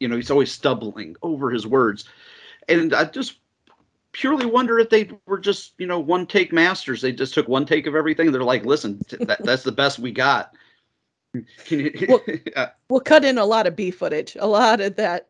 you 0.00 0.08
know, 0.08 0.16
he's 0.16 0.30
always 0.30 0.50
stumbling 0.50 1.16
over 1.22 1.50
his 1.50 1.66
words. 1.66 2.08
And 2.68 2.92
I 2.94 3.04
just 3.04 3.38
purely 4.12 4.46
wonder 4.46 4.78
if 4.78 4.90
they 4.90 5.10
were 5.26 5.38
just, 5.38 5.74
you 5.78 5.86
know, 5.86 6.00
one 6.00 6.26
take 6.26 6.52
masters. 6.52 7.00
They 7.02 7.12
just 7.12 7.34
took 7.34 7.46
one 7.48 7.66
take 7.66 7.86
of 7.86 7.94
everything. 7.94 8.32
They're 8.32 8.42
like, 8.42 8.64
listen, 8.64 9.00
that, 9.20 9.44
that's 9.44 9.62
the 9.62 9.72
best 9.72 9.98
we 9.98 10.10
got. 10.12 10.54
Can 11.64 11.80
you, 11.80 11.92
Well- 12.08 12.24
uh, 12.56 12.66
we'll 12.88 13.00
cut 13.00 13.24
in 13.24 13.38
a 13.38 13.44
lot 13.44 13.66
of 13.66 13.76
b 13.76 13.90
footage 13.90 14.36
a 14.40 14.46
lot 14.46 14.80
of 14.80 14.96
that 14.96 15.28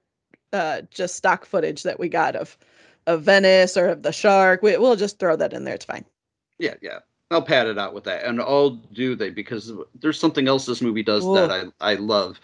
uh 0.53 0.81
just 0.91 1.15
stock 1.15 1.45
footage 1.45 1.83
that 1.83 2.01
we 2.01 2.09
got 2.09 2.35
of 2.35 2.57
of 3.07 3.23
venice 3.23 3.77
or 3.77 3.89
of 3.89 4.03
the 4.03 4.13
shark 4.13 4.63
we, 4.63 4.77
we'll 4.79 4.97
just 4.97 5.19
throw 5.19 5.37
that 5.37 5.53
in 5.53 5.65
there 5.65 5.75
it's 5.75 5.85
fine 5.85 6.05
Yeah, 6.59 6.75
yeah. 6.81 7.01
I'll 7.31 7.43
pad 7.43 7.67
it 7.69 7.79
out 7.79 7.95
with 7.95 8.05
that. 8.05 8.25
And 8.25 8.41
I'll 8.41 8.71
do 8.71 9.15
they 9.15 9.31
because 9.31 9.73
there's 10.01 10.19
something 10.19 10.49
else 10.49 10.67
this 10.67 10.83
movie 10.83 11.03
does 11.03 11.25
that 11.35 11.51
I, 11.51 11.93
I 11.93 11.95
love 11.95 12.41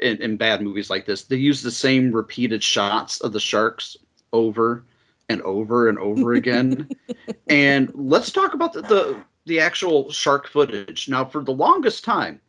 in, 0.00 0.20
in 0.22 0.36
bad 0.36 0.62
movies 0.62 0.88
like 0.88 1.04
this. 1.04 1.24
They 1.24 1.36
use 1.36 1.62
the 1.62 1.70
same 1.70 2.12
repeated 2.12 2.62
shots 2.62 3.20
of 3.20 3.32
the 3.32 3.40
sharks 3.40 3.96
over 4.32 4.84
and 5.28 5.42
over 5.42 5.88
and 5.88 5.98
over 5.98 6.34
again. 6.34 6.88
and 7.48 7.90
let's 7.94 8.30
talk 8.30 8.54
about 8.54 8.72
the, 8.72 8.82
the 8.82 9.16
the 9.46 9.58
actual 9.58 10.12
shark 10.12 10.46
footage. 10.48 11.08
Now 11.08 11.24
for 11.24 11.42
the 11.42 11.52
longest 11.52 12.04
time 12.04 12.40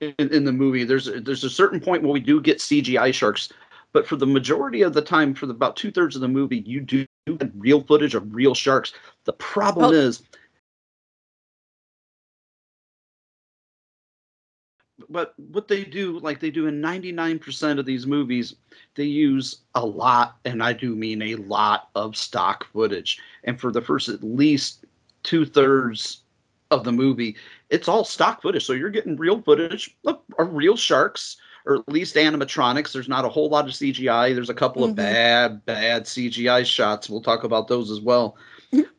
in, 0.00 0.14
in 0.18 0.44
the 0.44 0.52
movie, 0.52 0.84
there's 0.84 1.08
a, 1.08 1.20
there's 1.20 1.44
a 1.44 1.50
certain 1.50 1.80
point 1.80 2.02
where 2.02 2.12
we 2.12 2.20
do 2.20 2.40
get 2.40 2.58
CGI 2.58 3.12
sharks, 3.12 3.48
but 3.92 4.06
for 4.06 4.14
the 4.16 4.26
majority 4.26 4.82
of 4.82 4.94
the 4.94 5.02
time, 5.02 5.34
for 5.34 5.46
the, 5.46 5.54
about 5.54 5.76
two 5.76 5.90
thirds 5.90 6.14
of 6.14 6.22
the 6.22 6.28
movie, 6.28 6.58
you 6.58 6.80
do 6.80 7.04
get 7.26 7.50
real 7.56 7.82
footage 7.82 8.14
of 8.14 8.32
real 8.32 8.54
sharks. 8.54 8.92
The 9.24 9.32
problem 9.32 9.90
Oh. 9.90 9.94
is 9.94 10.22
but 15.10 15.34
what 15.50 15.68
they 15.68 15.84
do 15.84 16.18
like 16.20 16.40
they 16.40 16.50
do 16.50 16.66
in 16.66 16.80
99% 16.80 17.78
of 17.78 17.84
these 17.84 18.06
movies 18.06 18.54
they 18.94 19.04
use 19.04 19.58
a 19.74 19.84
lot 19.84 20.36
and 20.44 20.62
i 20.62 20.72
do 20.72 20.94
mean 20.94 21.20
a 21.22 21.34
lot 21.36 21.88
of 21.94 22.16
stock 22.16 22.66
footage. 22.72 23.18
And 23.44 23.60
for 23.60 23.72
the 23.72 23.82
first 23.82 24.08
at 24.08 24.22
least 24.22 24.84
two-thirds 25.22 26.22
of 26.70 26.84
the 26.84 26.92
movie 26.92 27.36
it's 27.68 27.88
all 27.88 28.04
stock 28.04 28.42
footage. 28.42 28.64
So 28.64 28.72
you're 28.72 28.90
getting 28.90 29.16
real 29.16 29.42
footage 29.42 29.96
of, 30.06 30.20
of 30.38 30.52
real 30.54 30.76
sharks 30.76 31.36
or 31.66 31.76
at 31.76 31.88
least 31.88 32.16
animatronics. 32.16 32.92
There's 32.92 33.08
not 33.08 33.24
a 33.24 33.28
whole 33.28 33.48
lot 33.50 33.66
of 33.66 33.72
cgi 33.72 34.34
there's 34.34 34.50
a 34.50 34.54
couple 34.54 34.82
Mhm. 34.82 34.90
of 34.90 34.96
bad 34.96 35.64
bad 35.66 36.04
cgi 36.04 36.64
shots. 36.64 37.10
We'll 37.10 37.20
talk 37.22 37.44
about 37.44 37.68
those 37.68 37.90
as 37.90 38.00
well. 38.00 38.36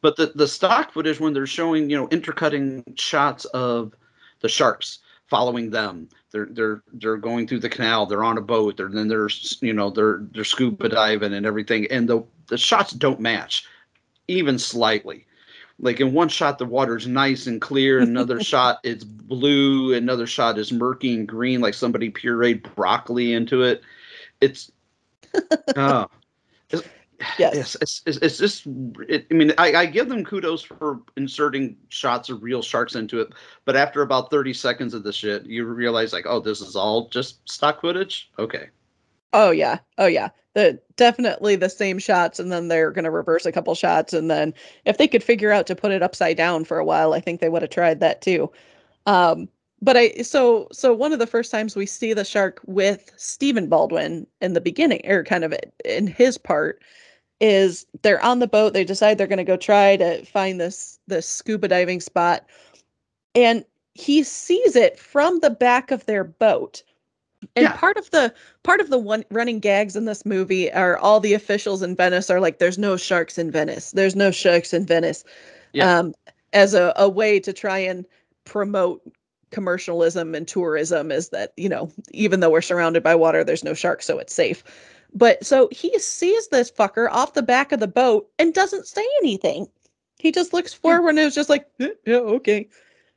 But 0.02 0.18
the, 0.18 0.32
the 0.36 0.48
stock 0.48 0.92
footage 0.92 1.20
when 1.20 1.34
they're 1.34 1.48
showing 1.48 1.90
you 1.90 1.98
know 1.98 2.08
intercutting 2.10 2.84
shots 2.98 3.46
of 3.46 3.94
the 4.42 4.50
sharks 4.50 5.00
following 5.32 5.70
them. 5.70 6.10
They're 6.32 6.50
they're 6.52 6.84
they're 6.94 7.18
going 7.18 7.48
through 7.48 7.62
the 7.62 7.70
canal. 7.70 8.06
They're 8.06 8.24
on 8.24 8.38
a 8.38 8.42
boat. 8.42 8.76
They're 8.76 8.90
then 8.90 9.08
they're 9.08 9.30
you 9.62 9.74
know 9.74 9.90
they're 9.90 10.20
they're 10.34 10.44
scuba 10.44 10.90
diving 10.90 11.34
and 11.34 11.46
everything. 11.46 11.88
And 11.90 12.08
the 12.08 12.24
the 12.48 12.58
shots 12.58 12.92
don't 12.92 13.22
match, 13.22 13.66
even 14.28 14.60
slightly. 14.60 15.26
Like 15.80 16.02
in 16.02 16.14
one 16.14 16.28
shot, 16.28 16.60
the 16.60 16.66
water's 16.66 17.08
nice 17.08 17.48
and 17.48 17.62
clear. 17.62 18.00
Another 18.02 18.44
shot, 18.44 18.80
it's 18.84 19.06
blue. 19.06 19.94
Another 19.96 20.28
shot 20.28 20.60
is 20.60 20.72
murky 20.72 21.16
and 21.16 21.28
green, 21.28 21.62
like 21.62 21.74
somebody 21.74 22.12
pureed 22.12 22.76
broccoli 22.76 23.34
into 23.34 23.64
it. 23.64 23.82
It's 24.42 24.70
oh, 25.78 26.08
it's- 26.70 26.90
Yes. 27.38 27.56
yes, 27.56 27.78
it's, 27.82 28.02
it's, 28.06 28.18
it's 28.18 28.38
just. 28.38 28.68
It, 29.08 29.28
I 29.30 29.34
mean, 29.34 29.54
I, 29.58 29.74
I 29.76 29.86
give 29.86 30.10
them 30.10 30.24
kudos 30.24 30.62
for 30.62 31.02
inserting 31.18 31.78
shots 31.90 32.30
of 32.30 32.44
real 32.44 32.62
sharks 32.62 32.96
into 32.96 33.22
it, 33.22 33.34
but 33.66 33.76
after 33.76 34.02
about 34.02 34.30
thirty 34.30 34.54
seconds 34.54 34.94
of 34.94 35.04
the 35.04 35.14
shit, 35.14 35.46
you 35.46 35.66
realize 35.66 36.14
like, 36.14 36.26
oh, 36.28 36.40
this 36.40 36.62
is 36.62 36.76
all 36.76 37.10
just 37.10 37.48
stock 37.50 37.82
footage. 37.82 38.32
Okay, 38.40 38.70
Oh 39.34 39.52
yeah. 39.52 39.80
Oh 39.98 40.08
yeah. 40.08 40.30
The 40.54 40.80
definitely 40.98 41.56
the 41.56 41.70
same 41.70 41.98
shots 42.00 42.40
and 42.40 42.52
then 42.52 42.68
they're 42.68 42.92
going 42.92 43.06
to 43.06 43.12
reverse 43.12 43.46
a 43.46 43.52
couple 43.52 43.74
shots 43.76 44.14
and 44.14 44.30
then 44.30 44.54
if 44.86 44.98
they 44.98 45.08
could 45.08 45.24
figure 45.24 45.52
out 45.52 45.68
to 45.68 45.76
put 45.76 45.92
it 45.92 46.04
upside 46.04 46.36
down 46.38 46.66
for 46.66 46.78
a 46.78 46.86
while, 46.86 47.14
I 47.14 47.22
think 47.22 47.40
they 47.40 47.50
would 47.50 47.62
have 47.62 47.72
tried 47.72 48.00
that 48.02 48.22
too. 48.22 48.52
Um 49.06 49.48
but 49.82 49.98
I 49.98 50.10
so 50.22 50.68
so 50.72 50.94
one 50.94 51.14
of 51.14 51.20
the 51.20 51.28
first 51.28 51.52
times 51.52 51.76
we 51.76 51.86
see 51.86 52.14
the 52.14 52.26
shark 52.26 52.62
with 52.66 53.12
Stephen 53.16 53.68
Baldwin 53.68 54.28
in 54.42 54.54
the 54.54 54.62
beginning 54.62 55.02
or 55.10 55.24
kind 55.24 55.44
of 55.44 55.54
in 55.86 56.08
his 56.08 56.38
part 56.38 56.82
is 57.42 57.88
they're 58.04 58.24
on 58.24 58.40
the 58.40 58.48
boat, 58.48 58.74
they 58.74 58.86
decide 58.86 59.18
they're 59.18 59.28
going 59.28 59.38
to 59.40 59.46
go 59.46 59.58
try 59.58 59.98
to 59.98 60.26
find 60.26 60.62
this 60.62 61.00
this 61.08 61.28
scuba 61.28 61.68
diving 61.70 62.02
spot 62.02 62.46
and 63.36 63.66
he 63.94 64.24
sees 64.24 64.76
it 64.76 64.98
from 65.00 65.40
the 65.40 65.50
back 65.50 65.92
of 65.92 66.06
their 66.06 66.24
boat 66.24 66.84
And 67.56 67.66
Yeah. 67.66 67.74
part 67.74 67.98
of 67.98 68.12
the 68.12 68.34
part 68.64 68.82
of 68.82 68.90
the 68.90 69.00
one 69.00 69.26
running 69.32 69.60
gags 69.60 69.96
in 69.98 70.06
this 70.06 70.26
movie 70.26 70.72
are 70.74 70.98
all 70.98 71.20
the 71.22 71.34
officials 71.34 71.82
in 71.84 71.96
Venice 71.96 72.30
are 72.32 72.40
like, 72.42 72.60
"There's 72.60 72.78
no 72.80 72.98
sharks 72.98 73.38
in 73.38 73.52
Venice. 73.52 73.92
There's 73.92 74.16
no 74.16 74.32
sharks 74.32 74.74
in 74.74 74.86
Venice," 74.86 75.24
Yeah. 75.74 76.00
um, 76.00 76.14
as 76.54 76.74
a, 76.76 76.94
a 76.98 77.10
way 77.10 77.40
to 77.42 77.54
try 77.54 77.80
and 77.80 78.06
promote 78.46 79.02
commercialism 79.52 80.36
and 80.36 80.48
tourism. 80.48 81.12
Is 81.12 81.30
that 81.30 81.54
you 81.58 81.70
know 81.70 81.92
even 82.12 82.40
though 82.42 82.52
we're 82.52 82.62
surrounded 82.62 83.04
by 83.04 83.16
water, 83.16 83.44
there's 83.44 83.64
no 83.64 83.74
sharks, 83.74 84.06
so 84.06 84.20
it's 84.20 84.34
safe. 84.34 84.64
But 85.14 85.46
so 85.46 85.68
he 85.72 85.98
sees 86.00 86.48
this 86.48 86.72
fucker 86.72 87.10
off 87.10 87.34
the 87.34 87.42
back 87.42 87.72
of 87.72 87.80
the 87.80 87.88
boat 87.88 88.30
and 88.40 88.54
doesn't 88.54 88.88
say 88.88 89.06
anything. 89.22 89.68
He 90.20 90.32
just 90.32 90.54
looks 90.54 90.74
forward 90.74 91.10
and 91.10 91.20
is 91.20 91.36
just 91.36 91.50
like, 91.50 91.68
"Eh, 91.80 91.90
"Yeah, 92.06 92.18
okay." 92.18 92.70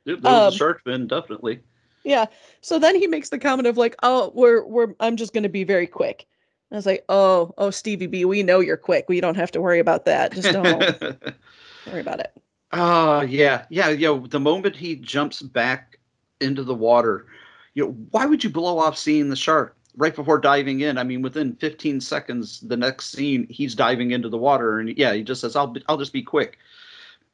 There 0.05 0.17
there 0.17 0.31
was 0.31 0.41
Um, 0.47 0.53
a 0.53 0.57
shark 0.57 0.83
fin, 0.83 1.07
definitely. 1.07 1.61
Yeah. 2.03 2.25
So 2.61 2.77
then 2.79 2.95
he 2.95 3.07
makes 3.07 3.29
the 3.29 3.39
comment 3.39 3.67
of 3.67 3.77
like, 3.77 3.95
"Oh, 4.03 4.31
we're 4.35 4.65
we're 4.65 4.93
I'm 4.99 5.15
just 5.15 5.33
going 5.33 5.43
to 5.43 5.49
be 5.49 5.63
very 5.63 5.87
quick." 5.87 6.25
I 6.71 6.75
was 6.75 6.85
like, 6.85 7.05
"Oh, 7.09 7.53
oh, 7.57 7.69
Stevie 7.69 8.07
B, 8.07 8.25
we 8.25 8.43
know 8.43 8.59
you're 8.59 8.75
quick. 8.77 9.05
We 9.07 9.21
don't 9.21 9.37
have 9.37 9.51
to 9.51 9.61
worry 9.61 9.79
about 9.79 10.05
that. 10.05 10.33
Just 10.33 10.51
don't 10.51 10.65
worry 11.87 12.01
about 12.01 12.19
it." 12.19 12.33
Oh 12.73 13.21
yeah, 13.21 13.65
yeah, 13.69 13.89
yeah. 13.89 14.19
The 14.27 14.39
moment 14.39 14.75
he 14.75 14.95
jumps 14.97 15.41
back 15.41 15.99
into 16.41 16.63
the 16.63 16.75
water, 16.75 17.27
you 17.73 17.85
know, 17.85 17.91
why 18.11 18.25
would 18.25 18.43
you 18.43 18.49
blow 18.49 18.79
off 18.79 18.97
seeing 18.97 19.29
the 19.29 19.35
shark 19.35 19.74
right 19.97 20.15
before 20.15 20.39
diving 20.39 20.81
in? 20.81 20.97
I 20.97 21.03
mean, 21.03 21.21
within 21.21 21.55
15 21.55 22.01
seconds, 22.01 22.59
the 22.61 22.77
next 22.77 23.11
scene, 23.11 23.47
he's 23.49 23.75
diving 23.75 24.11
into 24.11 24.29
the 24.29 24.37
water, 24.37 24.79
and 24.79 24.97
yeah, 24.97 25.13
he 25.13 25.23
just 25.23 25.41
says, 25.41 25.55
"I'll, 25.55 25.67
be, 25.67 25.83
I'll 25.87 25.97
just 25.97 26.13
be 26.13 26.23
quick." 26.23 26.57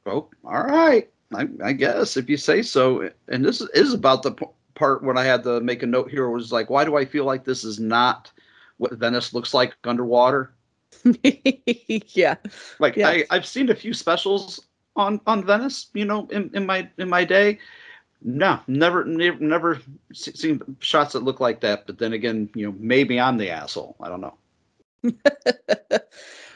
Oh, 0.06 0.28
all 0.44 0.64
right, 0.64 1.08
I, 1.34 1.48
I 1.64 1.72
guess 1.72 2.16
if 2.16 2.28
you 2.28 2.36
say 2.36 2.62
so. 2.62 3.10
And 3.28 3.44
this 3.44 3.60
is 3.60 3.94
about 3.94 4.22
the 4.22 4.32
p- 4.32 4.46
part 4.74 5.02
when 5.02 5.16
I 5.18 5.24
had 5.24 5.42
to 5.44 5.60
make 5.60 5.82
a 5.82 5.86
note 5.86 6.10
here 6.10 6.28
was 6.28 6.52
like, 6.52 6.70
why 6.70 6.84
do 6.84 6.96
I 6.96 7.04
feel 7.04 7.24
like 7.24 7.44
this 7.44 7.64
is 7.64 7.78
not 7.78 8.32
what 8.78 8.92
Venice 8.94 9.32
looks 9.32 9.54
like 9.54 9.74
underwater? 9.84 10.52
yeah. 11.22 12.36
Like 12.78 12.96
Yeah. 12.96 13.08
I, 13.08 13.24
I've 13.30 13.46
seen 13.46 13.70
a 13.70 13.74
few 13.74 13.94
specials 13.94 14.60
on 14.96 15.20
on 15.26 15.44
Venice, 15.44 15.88
you 15.94 16.04
know, 16.04 16.26
in, 16.30 16.50
in 16.54 16.66
my 16.66 16.88
in 16.98 17.08
my 17.08 17.24
day. 17.24 17.58
No, 18.24 18.60
never 18.66 19.04
never 19.04 19.38
never 19.38 19.80
seen 20.12 20.76
shots 20.80 21.12
that 21.12 21.24
look 21.24 21.40
like 21.40 21.60
that. 21.60 21.86
But 21.86 21.98
then 21.98 22.12
again, 22.12 22.48
you 22.54 22.66
know, 22.66 22.76
maybe 22.78 23.18
I'm 23.18 23.36
the 23.36 23.50
asshole. 23.50 23.96
I 24.00 24.08
don't 24.08 24.20
know. 24.20 24.34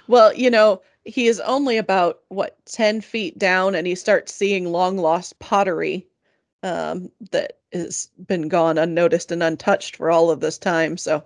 Well, 0.09 0.33
you 0.35 0.51
know, 0.51 0.83
he 1.05 1.27
is 1.27 1.41
only 1.41 1.77
about 1.77 2.21
what 2.29 2.57
10 2.67 3.01
feet 3.01 3.39
down 3.39 3.75
and 3.75 3.87
he 3.87 3.95
starts 3.95 4.35
seeing 4.35 4.67
long 4.67 4.99
lost 4.99 5.39
pottery 5.39 6.07
um 6.63 7.11
that 7.33 7.59
has 7.73 8.09
been 8.27 8.49
gone 8.49 8.79
unnoticed 8.79 9.31
and 9.33 9.43
untouched 9.43 9.97
for 9.97 10.11
all 10.11 10.31
of 10.31 10.41
this 10.41 10.59
time. 10.59 10.97
So 10.97 11.25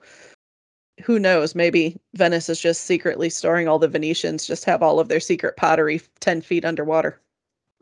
who 1.02 1.18
knows, 1.18 1.54
maybe 1.54 1.98
Venice 2.14 2.48
is 2.48 2.60
just 2.60 2.84
secretly 2.84 3.30
storing 3.30 3.68
all 3.68 3.78
the 3.78 3.88
Venetians 3.88 4.46
just 4.46 4.64
have 4.64 4.82
all 4.82 5.00
of 5.00 5.08
their 5.08 5.20
secret 5.20 5.56
pottery 5.56 6.00
10 6.20 6.40
feet 6.42 6.64
underwater. 6.64 7.20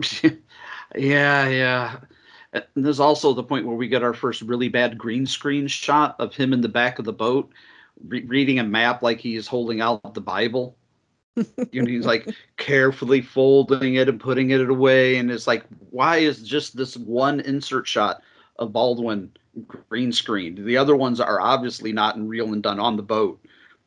yeah, 0.94 1.48
yeah. 1.48 1.96
And 2.52 2.64
there's 2.76 3.00
also 3.00 3.32
the 3.32 3.42
point 3.42 3.66
where 3.66 3.76
we 3.76 3.88
get 3.88 4.02
our 4.02 4.14
first 4.14 4.42
really 4.42 4.68
bad 4.68 4.96
green 4.96 5.26
screen 5.26 5.66
shot 5.66 6.16
of 6.18 6.34
him 6.34 6.52
in 6.52 6.60
the 6.60 6.68
back 6.68 6.98
of 6.98 7.04
the 7.04 7.12
boat, 7.12 7.50
re- 8.06 8.24
reading 8.24 8.58
a 8.58 8.64
map 8.64 9.02
like 9.02 9.20
he's 9.20 9.46
holding 9.46 9.80
out 9.80 10.14
the 10.14 10.20
Bible. 10.20 10.76
you 11.70 11.82
know, 11.82 11.88
he's 11.88 12.06
like 12.06 12.28
carefully 12.56 13.20
folding 13.20 13.94
it 13.94 14.08
and 14.08 14.18
putting 14.18 14.50
it 14.50 14.68
away, 14.68 15.18
and 15.18 15.30
it's 15.30 15.46
like, 15.46 15.64
why 15.90 16.16
is 16.16 16.42
just 16.42 16.76
this 16.76 16.96
one 16.96 17.40
insert 17.40 17.86
shot 17.86 18.22
of 18.56 18.72
Baldwin 18.72 19.30
green 19.88 20.10
screened? 20.10 20.64
The 20.64 20.76
other 20.76 20.96
ones 20.96 21.20
are 21.20 21.40
obviously 21.40 21.92
not 21.92 22.16
in 22.16 22.28
real 22.28 22.52
and 22.52 22.62
done 22.62 22.80
on 22.80 22.96
the 22.96 23.02
boat. 23.02 23.40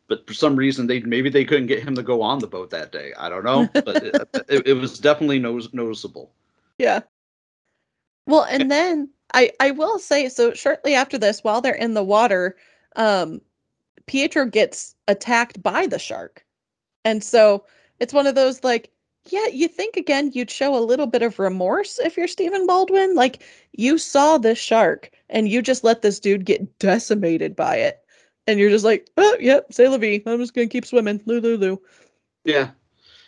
But 0.08 0.28
for 0.28 0.34
some 0.34 0.56
reason, 0.58 0.88
they 0.88 1.00
maybe 1.00 1.30
they 1.30 1.46
couldn't 1.46 1.68
get 1.68 1.84
him 1.84 1.96
to 1.96 2.04
go 2.04 2.22
on 2.22 2.40
the 2.40 2.48
boat 2.48 2.70
that 2.72 2.92
day. 2.92 3.14
I 3.18 3.30
don't 3.30 3.46
know, 3.46 3.70
but 3.74 4.04
it, 4.04 4.16
it, 4.50 4.68
it 4.68 4.74
was 4.74 5.00
definitely 5.00 5.40
notice- 5.40 5.74
noticeable. 5.74 6.32
Yeah. 6.78 7.02
Well, 8.28 8.44
and 8.44 8.70
then 8.70 9.10
I 9.34 9.52
I 9.60 9.72
will 9.72 10.00
say 10.00 10.30
so 10.30 10.54
shortly 10.54 10.96
after 10.96 11.18
this 11.18 11.44
while 11.44 11.62
they're 11.62 11.74
in 11.74 11.94
the 11.94 12.04
water, 12.04 12.56
um 12.96 13.42
Pietro 14.06 14.46
gets 14.46 14.96
attacked 15.08 15.62
by 15.62 15.88
the 15.88 16.00
shark. 16.00 16.46
And 17.06 17.24
so 17.24 17.66
it's 18.00 18.14
one 18.14 18.28
of 18.28 18.36
those 18.36 18.64
like 18.64 18.92
yeah, 19.30 19.48
you 19.48 19.68
think 19.68 19.98
again 19.98 20.32
you'd 20.34 20.50
show 20.50 20.76
a 20.76 20.80
little 20.84 21.06
bit 21.08 21.22
of 21.22 21.40
remorse 21.40 22.00
if 22.00 22.18
you're 22.18 22.28
Stephen 22.28 22.66
Baldwin, 22.66 23.16
like 23.16 23.44
you 23.74 23.98
saw 23.98 24.38
this 24.38 24.58
shark 24.58 25.12
and 25.30 25.48
you 25.48 25.62
just 25.62 25.84
let 25.84 26.02
this 26.02 26.20
dude 26.20 26.46
get 26.46 26.80
decimated 26.80 27.56
by 27.56 27.76
it. 27.78 28.00
And 28.48 28.60
you're 28.60 28.72
just 28.72 28.84
like, 28.84 29.08
"Oh, 29.18 29.38
yep, 29.40 29.72
say 29.72 29.88
la 29.88 29.98
vie. 29.98 30.22
I'm 30.26 30.40
just 30.40 30.56
going 30.56 30.68
to 30.68 30.72
keep 30.72 30.86
swimming." 30.86 31.22
Loo. 31.28 31.80
Yeah, 32.44 32.72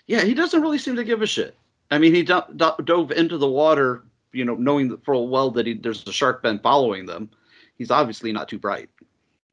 yeah. 0.08 0.22
He 0.22 0.34
doesn't 0.34 0.62
really 0.62 0.80
seem 0.80 0.96
to 0.96 1.04
give 1.04 1.22
a 1.22 1.28
shit. 1.28 1.56
I 1.92 2.00
mean, 2.00 2.16
he 2.16 2.24
do- 2.24 2.42
do- 2.56 2.84
dove 2.84 3.12
into 3.12 3.38
the 3.38 3.48
water, 3.48 4.04
you 4.34 4.44
know, 4.44 4.56
knowing 4.56 4.90
that 4.90 5.06
full 5.06 5.30
well 5.30 5.52
that 5.52 5.68
he, 5.68 5.76
there's 5.76 6.06
a 6.08 6.12
shark 6.12 6.44
been 6.44 6.60
following 6.60 7.06
them. 7.06 7.30
He's 7.78 7.92
obviously 7.92 8.32
not 8.32 8.50
too 8.50 8.60
bright. 8.60 8.90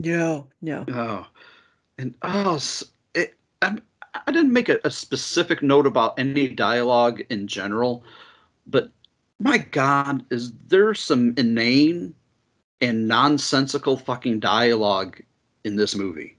No, 0.01 0.47
no. 0.63 0.85
Oh, 0.89 1.27
and 1.99 2.15
oh, 2.23 2.59
it, 3.15 3.35
I'm, 3.63 3.83
I 4.27 4.33
didn't 4.33 4.53
make 4.53 4.69
a, 4.69 4.79
a 4.85 4.91
specific 4.91 5.63
note 5.63 5.87
about 5.87 6.19
any 6.19 6.49
dialogue 6.49 7.23
in 7.31 7.47
general, 7.47 8.05
but 8.67 8.91
my 9.39 9.59
God, 9.59 10.25
is 10.31 10.53
there 10.69 10.95
some 10.95 11.35
inane 11.37 12.15
and 12.81 13.09
nonsensical 13.09 13.97
fucking 13.97 14.41
dialogue 14.41 15.21
in 15.65 15.77
this 15.77 15.95
movie? 15.95 16.37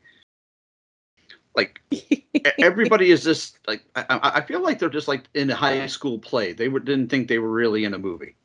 Like 1.56 1.82
everybody 2.60 3.12
is 3.12 3.24
just 3.24 3.60
like 3.68 3.84
I, 3.96 4.06
I 4.10 4.32
I 4.36 4.42
feel 4.42 4.62
like 4.62 4.80
they're 4.80 4.90
just 4.90 5.08
like 5.08 5.24
in 5.34 5.50
a 5.50 5.56
high 5.56 5.88
school 5.88 6.18
play. 6.20 6.54
They 6.54 6.70
were, 6.70 6.80
didn't 6.80 7.10
think 7.10 7.28
they 7.28 7.40
were 7.40 7.52
really 7.52 7.84
in 7.84 7.94
a 7.94 8.00
movie. 8.00 8.36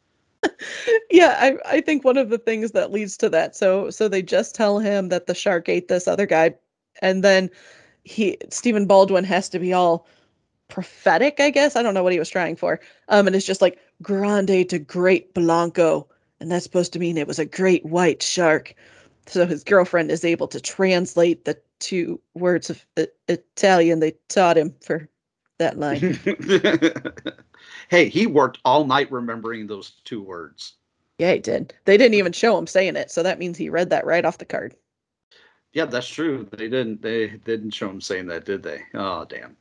yeah 1.10 1.36
I, 1.38 1.76
I 1.76 1.80
think 1.80 2.04
one 2.04 2.16
of 2.16 2.30
the 2.30 2.38
things 2.38 2.72
that 2.72 2.92
leads 2.92 3.16
to 3.18 3.28
that 3.30 3.56
so 3.56 3.90
so 3.90 4.08
they 4.08 4.22
just 4.22 4.54
tell 4.54 4.78
him 4.78 5.08
that 5.08 5.26
the 5.26 5.34
shark 5.34 5.68
ate 5.68 5.88
this 5.88 6.08
other 6.08 6.26
guy 6.26 6.54
and 7.02 7.24
then 7.24 7.50
he 8.04 8.36
stephen 8.50 8.86
baldwin 8.86 9.24
has 9.24 9.48
to 9.50 9.58
be 9.58 9.72
all 9.72 10.06
prophetic 10.68 11.40
i 11.40 11.50
guess 11.50 11.76
i 11.76 11.82
don't 11.82 11.94
know 11.94 12.02
what 12.02 12.12
he 12.12 12.18
was 12.18 12.28
trying 12.28 12.56
for 12.56 12.80
um 13.08 13.26
and 13.26 13.36
it's 13.36 13.46
just 13.46 13.62
like 13.62 13.78
grande 14.02 14.68
to 14.68 14.78
great 14.78 15.32
blanco 15.34 16.06
and 16.40 16.50
that's 16.50 16.64
supposed 16.64 16.92
to 16.92 16.98
mean 16.98 17.16
it 17.16 17.26
was 17.26 17.38
a 17.38 17.46
great 17.46 17.84
white 17.84 18.22
shark 18.22 18.74
so 19.26 19.46
his 19.46 19.64
girlfriend 19.64 20.10
is 20.10 20.24
able 20.24 20.48
to 20.48 20.60
translate 20.60 21.44
the 21.44 21.58
two 21.80 22.20
words 22.34 22.70
of 22.70 22.84
I- 22.96 23.08
italian 23.28 24.00
they 24.00 24.12
taught 24.28 24.56
him 24.58 24.74
for 24.84 25.08
that 25.58 25.78
line 25.78 26.18
hey, 27.88 28.08
he 28.08 28.26
worked 28.26 28.58
all 28.64 28.84
night 28.84 29.10
remembering 29.10 29.66
those 29.66 29.92
two 30.04 30.22
words. 30.22 30.74
yeah 31.18 31.32
he 31.32 31.38
did 31.38 31.72
they 31.84 31.96
didn't 31.96 32.14
even 32.14 32.32
show 32.32 32.56
him 32.58 32.66
saying 32.66 32.96
it 32.96 33.10
so 33.10 33.22
that 33.22 33.38
means 33.38 33.56
he 33.56 33.68
read 33.68 33.90
that 33.90 34.06
right 34.06 34.24
off 34.24 34.38
the 34.38 34.44
card 34.44 34.74
Yeah, 35.72 35.84
that's 35.84 36.08
true. 36.08 36.48
They 36.52 36.68
didn't. 36.70 37.02
They 37.02 37.36
didn't 37.44 37.72
show 37.74 37.90
him 37.90 38.00
saying 38.00 38.28
that, 38.28 38.46
did 38.46 38.62
they? 38.62 38.80
Oh, 38.94 39.26
damn. 39.28 39.54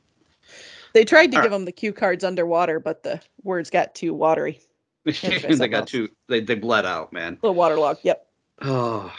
They 0.94 1.04
tried 1.04 1.30
to 1.32 1.36
All 1.36 1.42
give 1.42 1.52
him 1.52 1.66
the 1.66 1.72
cue 1.72 1.92
cards 1.92 2.24
underwater, 2.24 2.80
but 2.80 3.02
the 3.02 3.20
words 3.42 3.68
got 3.68 3.94
too 3.94 4.14
watery. 4.14 4.60
they 5.04 5.68
got 5.68 5.74
else. 5.82 5.90
too. 5.90 6.08
They 6.28 6.40
they 6.40 6.54
bled 6.54 6.86
out, 6.86 7.12
man. 7.12 7.34
A 7.34 7.46
little 7.46 7.54
waterlogged. 7.54 8.00
Yep. 8.02 8.26
Oh, 8.62 9.12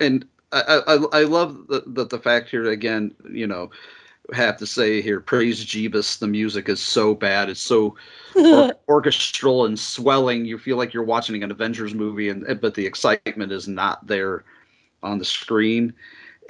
and 0.00 0.24
I 0.52 0.80
I, 0.86 0.94
I 1.20 1.22
love 1.24 1.66
that 1.68 1.94
the 1.94 2.04
the 2.04 2.18
fact 2.18 2.48
here 2.50 2.64
again. 2.66 3.14
You 3.30 3.46
know, 3.46 3.70
have 4.32 4.56
to 4.58 4.66
say 4.66 5.00
here, 5.02 5.20
praise 5.20 5.64
Jeebus. 5.64 6.18
The 6.18 6.26
music 6.26 6.68
is 6.68 6.80
so 6.80 7.14
bad. 7.14 7.48
It's 7.50 7.60
so 7.60 7.96
or- 8.50 8.68
orchestral 8.88 9.64
and 9.66 9.78
swelling. 9.78 10.44
You 10.44 10.58
feel 10.58 10.76
like 10.76 10.92
you're 10.94 11.02
watching 11.04 11.42
an 11.42 11.50
Avengers 11.50 11.94
movie, 11.94 12.28
and 12.28 12.60
but 12.60 12.74
the 12.74 12.86
excitement 12.86 13.52
is 13.52 13.68
not 13.68 14.06
there 14.06 14.44
on 15.02 15.18
the 15.18 15.24
screen. 15.24 15.92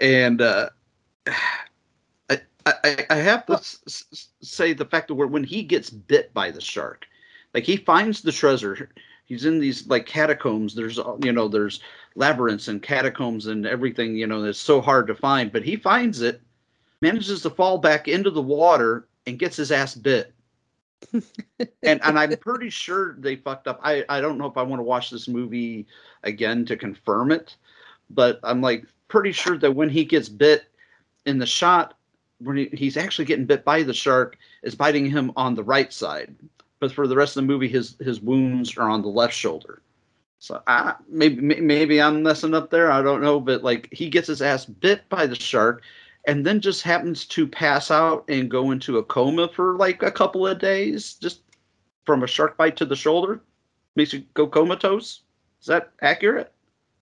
And 0.01 0.41
uh, 0.43 0.71
I, 2.31 2.39
I 2.67 3.07
I 3.11 3.17
have 3.17 3.47
to 3.47 3.55
s- 3.55 3.81
s- 3.87 4.29
say 4.41 4.73
the 4.73 4.85
fact 4.85 5.09
that 5.09 5.15
when 5.15 5.45
he 5.45 5.63
gets 5.63 5.91
bit 5.91 6.33
by 6.35 6.51
the 6.51 6.61
shark, 6.61 7.07
like 7.55 7.65
he 7.65 7.77
finds 7.77 8.23
the 8.23 8.33
treasure. 8.33 8.91
He's 9.27 9.45
in 9.45 9.59
these 9.59 9.87
like 9.87 10.07
catacombs. 10.07 10.75
There's 10.75 10.99
you 11.23 11.33
know 11.33 11.49
there's 11.49 11.81
labyrinths 12.15 12.69
and 12.69 12.83
catacombs 12.83 13.47
and 13.47 13.67
everything. 13.67 14.17
You 14.17 14.27
know 14.27 14.43
that's 14.43 14.59
so 14.59 14.81
hard 14.81 15.07
to 15.07 15.15
find, 15.15 15.51
but 15.51 15.65
he 15.65 15.77
finds 15.77 16.21
it, 16.21 16.41
manages 17.01 17.43
to 17.43 17.51
fall 17.51 17.79
back 17.79 18.09
into 18.09 18.31
the 18.31 18.43
water 18.43 19.07
and 19.27 19.39
gets 19.39 19.57
his 19.57 19.73
ass 19.73 19.95
bit 19.95 20.35
and 21.83 22.01
and 22.03 22.19
I'm 22.19 22.37
pretty 22.37 22.71
sure 22.71 23.15
they 23.19 23.37
fucked 23.37 23.69
up. 23.69 23.81
I 23.83 24.05
I 24.09 24.21
don't 24.21 24.39
know 24.39 24.47
if 24.47 24.57
I 24.57 24.63
want 24.63 24.81
to 24.81 24.85
watch 24.85 25.11
this 25.11 25.29
movie 25.29 25.87
again 26.23 26.65
to 26.67 26.77
confirm 26.77 27.31
it, 27.31 27.57
but 28.11 28.41
I'm 28.43 28.61
like 28.61 28.87
pretty 29.09 29.33
sure 29.33 29.59
that 29.59 29.73
when 29.73 29.89
he 29.89 30.05
gets 30.05 30.29
bit 30.29 30.65
in 31.27 31.39
the 31.39 31.47
shot, 31.47 31.95
when 32.39 32.57
he, 32.57 32.67
he's 32.73 32.97
actually 32.97 33.25
getting 33.27 33.47
bit 33.47 33.65
by 33.65 33.83
the 33.83 33.95
shark, 33.95 34.39
is 34.63 34.75
biting 34.75 35.07
him 35.07 35.33
on 35.37 35.55
the 35.55 35.65
right 35.65 35.93
side, 35.93 36.35
but 36.85 36.93
for 36.93 37.07
the 37.07 37.17
rest 37.17 37.35
of 37.35 37.43
the 37.43 37.47
movie, 37.47 37.67
his 37.67 37.97
his 37.99 38.21
wounds 38.21 38.77
are 38.77 38.91
on 38.91 39.01
the 39.01 39.09
left 39.09 39.33
shoulder. 39.33 39.81
So 40.39 40.63
I 40.67 40.97
maybe 41.09 41.41
maybe 41.41 42.03
I'm 42.03 42.23
messing 42.23 42.53
up 42.53 42.69
there. 42.69 42.93
I 42.93 43.01
don't 43.01 43.23
know, 43.23 43.41
but 43.41 43.65
like 43.65 43.89
he 43.91 44.11
gets 44.11 44.29
his 44.29 44.43
ass 44.43 44.67
bit 44.67 45.09
by 45.09 45.27
the 45.27 45.35
shark, 45.35 45.83
and 46.27 46.45
then 46.45 46.61
just 46.61 46.83
happens 46.83 47.25
to 47.29 47.47
pass 47.47 47.91
out 47.91 48.27
and 48.29 48.51
go 48.51 48.71
into 48.71 48.99
a 48.99 49.03
coma 49.03 49.49
for 49.49 49.79
like 49.79 50.03
a 50.03 50.11
couple 50.11 50.47
of 50.47 50.59
days, 50.59 51.15
just 51.15 51.41
from 52.05 52.23
a 52.23 52.27
shark 52.27 52.59
bite 52.59 52.77
to 52.77 52.85
the 52.85 52.95
shoulder, 52.95 53.41
makes 53.97 54.13
you 54.13 54.23
go 54.35 54.47
comatose. 54.47 55.23
Is 55.63 55.67
that 55.69 55.91
accurate? 56.03 56.53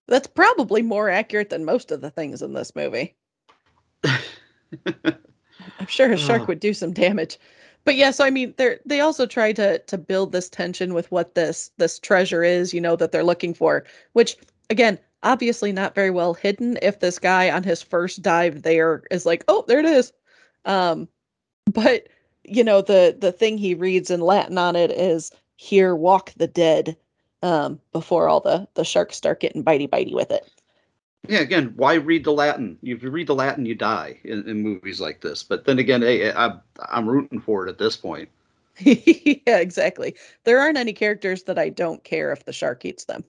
That's 0.06 0.28
probably 0.28 0.82
more 0.82 1.10
accurate 1.10 1.50
than 1.50 1.64
most 1.64 1.90
of 1.90 2.02
the 2.02 2.10
things 2.10 2.40
in 2.40 2.52
this 2.52 2.76
movie. 2.76 3.16
I'm 4.04 5.88
sure 5.88 6.12
a 6.12 6.16
shark 6.16 6.46
would 6.46 6.60
do 6.60 6.72
some 6.72 6.92
damage. 6.92 7.36
But 7.84 7.96
yeah, 7.96 8.10
so 8.10 8.24
I 8.24 8.30
mean, 8.30 8.54
they 8.58 8.78
they 8.86 9.00
also 9.00 9.26
try 9.26 9.52
to 9.54 9.78
to 9.78 9.98
build 9.98 10.32
this 10.32 10.48
tension 10.48 10.94
with 10.94 11.10
what 11.10 11.34
this 11.34 11.70
this 11.78 11.98
treasure 11.98 12.42
is, 12.44 12.72
you 12.74 12.80
know, 12.80 12.96
that 12.96 13.12
they're 13.12 13.24
looking 13.24 13.54
for, 13.54 13.84
which 14.12 14.36
again, 14.70 14.98
obviously 15.22 15.72
not 15.72 15.94
very 15.94 16.10
well 16.10 16.34
hidden 16.34 16.78
if 16.82 17.00
this 17.00 17.18
guy 17.18 17.50
on 17.50 17.62
his 17.64 17.82
first 17.82 18.22
dive 18.22 18.62
there 18.62 19.02
is 19.10 19.26
like, 19.26 19.44
"Oh, 19.48 19.64
there 19.68 19.80
it 19.80 19.86
is." 19.86 20.12
Um 20.64 21.08
but 21.72 22.08
you 22.44 22.64
know, 22.64 22.82
the 22.82 23.16
the 23.20 23.32
thing 23.32 23.58
he 23.58 23.74
reads 23.74 24.10
in 24.10 24.20
Latin 24.22 24.58
on 24.58 24.76
it 24.76 24.92
is 24.92 25.32
here 25.56 25.96
walk 25.96 26.32
the 26.36 26.48
dead 26.48 26.96
um 27.42 27.80
before 27.92 28.28
all 28.28 28.40
the 28.40 28.68
the 28.74 28.84
sharks 28.84 29.16
start 29.18 29.40
getting 29.40 29.64
bitey 29.64 29.88
bitey 29.90 30.14
with 30.14 30.32
it. 30.32 30.50
Yeah, 31.28 31.40
again, 31.40 31.72
why 31.76 31.94
read 31.94 32.24
the 32.24 32.32
Latin? 32.32 32.78
If 32.82 33.02
you 33.02 33.10
read 33.10 33.28
the 33.28 33.34
Latin, 33.34 33.64
you 33.64 33.76
die 33.76 34.18
in, 34.24 34.48
in 34.48 34.62
movies 34.62 35.00
like 35.00 35.20
this. 35.20 35.42
But 35.42 35.64
then 35.64 35.78
again, 35.78 36.02
hey, 36.02 36.32
I, 36.32 36.54
I'm 36.88 37.08
rooting 37.08 37.40
for 37.40 37.66
it 37.66 37.70
at 37.70 37.78
this 37.78 37.96
point. 37.96 38.28
yeah, 38.80 39.58
exactly. 39.58 40.16
There 40.44 40.58
aren't 40.58 40.78
any 40.78 40.92
characters 40.92 41.44
that 41.44 41.58
I 41.58 41.68
don't 41.68 42.02
care 42.02 42.32
if 42.32 42.44
the 42.44 42.52
shark 42.52 42.84
eats 42.84 43.04
them. 43.04 43.24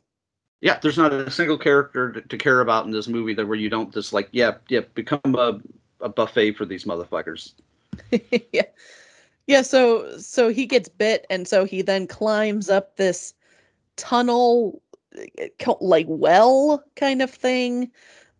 Yeah, 0.61 0.79
there's 0.79 0.97
not 0.97 1.13
a 1.13 1.29
single 1.29 1.57
character 1.57 2.13
to, 2.13 2.21
to 2.21 2.37
care 2.37 2.61
about 2.61 2.85
in 2.85 2.91
this 2.91 3.07
movie 3.07 3.33
that 3.35 3.45
where 3.45 3.57
you 3.57 3.69
don't 3.69 3.93
just 3.93 4.13
like, 4.13 4.29
yeah, 4.31 4.53
yeah, 4.69 4.81
become 4.95 5.35
a, 5.37 5.59
a 5.99 6.09
buffet 6.09 6.53
for 6.53 6.65
these 6.65 6.85
motherfuckers. 6.85 7.51
yeah. 8.51 8.63
Yeah, 9.45 9.61
so 9.61 10.17
so 10.17 10.49
he 10.49 10.65
gets 10.65 10.87
bit 10.87 11.27
and 11.29 11.47
so 11.47 11.65
he 11.65 11.81
then 11.81 12.07
climbs 12.07 12.69
up 12.69 12.95
this 12.95 13.33
tunnel 13.97 14.81
like 15.81 16.05
well 16.09 16.83
kind 16.95 17.21
of 17.21 17.31
thing. 17.31 17.91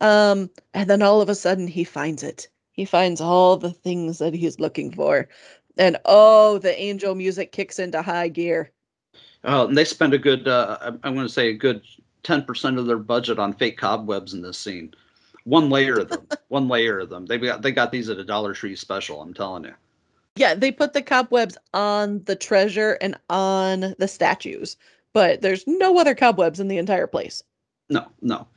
Um 0.01 0.49
and 0.73 0.89
then 0.89 1.01
all 1.01 1.21
of 1.21 1.29
a 1.29 1.35
sudden 1.35 1.67
he 1.67 1.83
finds 1.83 2.23
it. 2.23 2.47
He 2.71 2.85
finds 2.85 3.21
all 3.21 3.57
the 3.57 3.71
things 3.71 4.17
that 4.19 4.33
he's 4.33 4.59
looking 4.59 4.91
for. 4.91 5.29
And 5.77 5.97
oh, 6.05 6.57
the 6.59 6.77
angel 6.79 7.15
music 7.15 7.51
kicks 7.51 7.79
into 7.79 8.01
high 8.01 8.27
gear. 8.27 8.71
Oh, 9.43 9.67
and 9.67 9.77
they 9.77 9.85
spend 9.85 10.13
a 10.13 10.17
good, 10.17 10.47
uh, 10.47 10.77
I'm- 10.81 10.99
I'm 11.03 11.15
going 11.15 11.27
to 11.27 11.33
say 11.33 11.49
a 11.49 11.53
good 11.53 11.81
10% 12.23 12.77
of 12.79 12.85
their 12.85 12.97
budget 12.97 13.39
on 13.39 13.53
fake 13.53 13.77
cobwebs 13.77 14.33
in 14.33 14.41
this 14.41 14.57
scene. 14.57 14.93
One 15.43 15.69
layer 15.69 15.99
of 15.99 16.09
them, 16.09 16.27
one 16.47 16.67
layer 16.67 16.99
of 16.99 17.09
them. 17.09 17.25
They 17.25 17.37
got 17.37 17.61
they 17.61 17.71
got 17.71 17.91
these 17.91 18.09
at 18.09 18.17
a 18.17 18.23
Dollar 18.23 18.53
Tree 18.53 18.75
special. 18.75 19.21
I'm 19.21 19.33
telling 19.33 19.65
you. 19.65 19.73
Yeah, 20.35 20.55
they 20.55 20.71
put 20.71 20.93
the 20.93 21.01
cobwebs 21.01 21.57
on 21.73 22.23
the 22.23 22.35
treasure 22.35 22.97
and 23.01 23.19
on 23.29 23.93
the 23.99 24.07
statues, 24.07 24.77
but 25.13 25.41
there's 25.41 25.65
no 25.67 25.97
other 25.97 26.15
cobwebs 26.15 26.59
in 26.59 26.67
the 26.67 26.77
entire 26.77 27.07
place. 27.07 27.43
No, 27.89 28.07
no. 28.21 28.47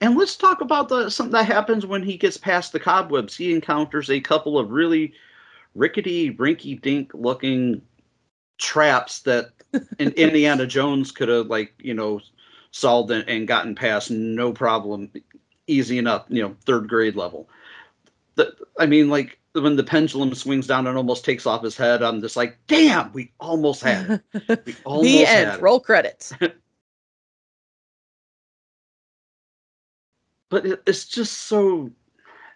And 0.00 0.16
let's 0.16 0.36
talk 0.36 0.60
about 0.60 0.88
the 0.88 1.10
something 1.10 1.32
that 1.32 1.46
happens 1.46 1.84
when 1.84 2.02
he 2.02 2.16
gets 2.16 2.36
past 2.36 2.72
the 2.72 2.80
cobwebs. 2.80 3.36
He 3.36 3.52
encounters 3.52 4.10
a 4.10 4.20
couple 4.20 4.58
of 4.58 4.70
really 4.70 5.12
rickety, 5.74 6.32
rinky-dink 6.32 7.12
looking 7.14 7.82
traps 8.58 9.20
that 9.20 9.50
in 9.98 10.10
Indiana 10.12 10.66
Jones 10.66 11.10
could 11.10 11.28
have 11.28 11.48
like 11.48 11.74
you 11.78 11.94
know 11.94 12.20
solved 12.70 13.10
and, 13.10 13.28
and 13.28 13.48
gotten 13.48 13.74
past 13.74 14.10
no 14.10 14.52
problem, 14.52 15.10
easy 15.66 15.98
enough. 15.98 16.26
You 16.28 16.42
know, 16.42 16.56
third 16.64 16.88
grade 16.88 17.16
level. 17.16 17.48
The, 18.36 18.54
I 18.78 18.86
mean, 18.86 19.08
like 19.08 19.37
when 19.60 19.76
the 19.76 19.84
pendulum 19.84 20.34
swings 20.34 20.66
down 20.66 20.86
and 20.86 20.96
almost 20.96 21.24
takes 21.24 21.46
off 21.46 21.62
his 21.62 21.76
head, 21.76 22.02
I'm 22.02 22.20
just 22.20 22.36
like, 22.36 22.58
damn, 22.66 23.12
we 23.12 23.32
almost 23.40 23.82
had 23.82 24.22
it. 24.32 24.62
We 24.66 24.74
almost 24.84 25.04
the 25.04 25.24
had 25.24 25.48
end. 25.48 25.58
it. 25.58 25.62
Roll 25.62 25.80
credits. 25.80 26.32
but 30.48 30.66
it, 30.66 30.82
it's 30.86 31.06
just 31.06 31.32
so 31.42 31.90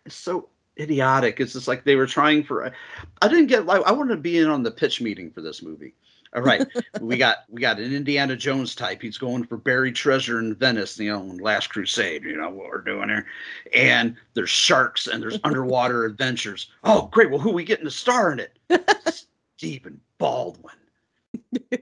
it's 0.04 0.16
so 0.16 0.48
idiotic 0.78 1.38
it's 1.38 1.52
just 1.52 1.68
like 1.68 1.84
they 1.84 1.96
were 1.96 2.06
trying 2.06 2.42
for 2.42 2.72
i 3.20 3.28
didn't 3.28 3.46
get 3.46 3.66
like 3.66 3.82
i 3.84 3.92
wanted 3.92 4.14
to 4.14 4.20
be 4.20 4.38
in 4.38 4.48
on 4.48 4.62
the 4.62 4.70
pitch 4.70 5.00
meeting 5.00 5.30
for 5.30 5.42
this 5.42 5.62
movie 5.62 5.94
all 6.34 6.42
right. 6.42 6.66
We 7.00 7.16
got 7.16 7.38
we 7.50 7.60
got 7.60 7.78
an 7.78 7.94
indiana 7.94 8.36
jones 8.36 8.74
type. 8.74 9.02
He's 9.02 9.18
going 9.18 9.44
for 9.44 9.56
buried 9.56 9.94
treasure 9.94 10.38
in 10.38 10.54
venice 10.54 10.98
you 10.98 11.10
know 11.12 11.20
last 11.42 11.68
crusade 11.68 12.24
you 12.24 12.36
know 12.36 12.48
what 12.48 12.68
we're 12.68 12.80
doing 12.80 13.08
here. 13.08 13.26
And 13.74 14.16
there's 14.34 14.50
sharks 14.50 15.06
and 15.06 15.22
there's 15.22 15.38
underwater 15.44 16.04
adventures. 16.06 16.70
Oh 16.84 17.08
great. 17.12 17.30
Well 17.30 17.38
who 17.40 17.50
we 17.52 17.64
getting 17.64 17.84
to 17.84 17.90
star 17.90 18.32
in 18.32 18.40
it? 18.40 18.58
Stephen 19.56 20.00
baldwin. 20.18 20.74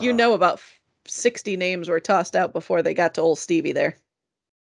You 0.00 0.12
know 0.12 0.34
about 0.34 0.60
60 1.06 1.56
names 1.56 1.88
were 1.88 1.98
tossed 1.98 2.36
out 2.36 2.52
before 2.52 2.82
they 2.82 2.92
got 2.92 3.14
to 3.14 3.22
old 3.22 3.38
Stevie 3.38 3.72
there. 3.72 3.96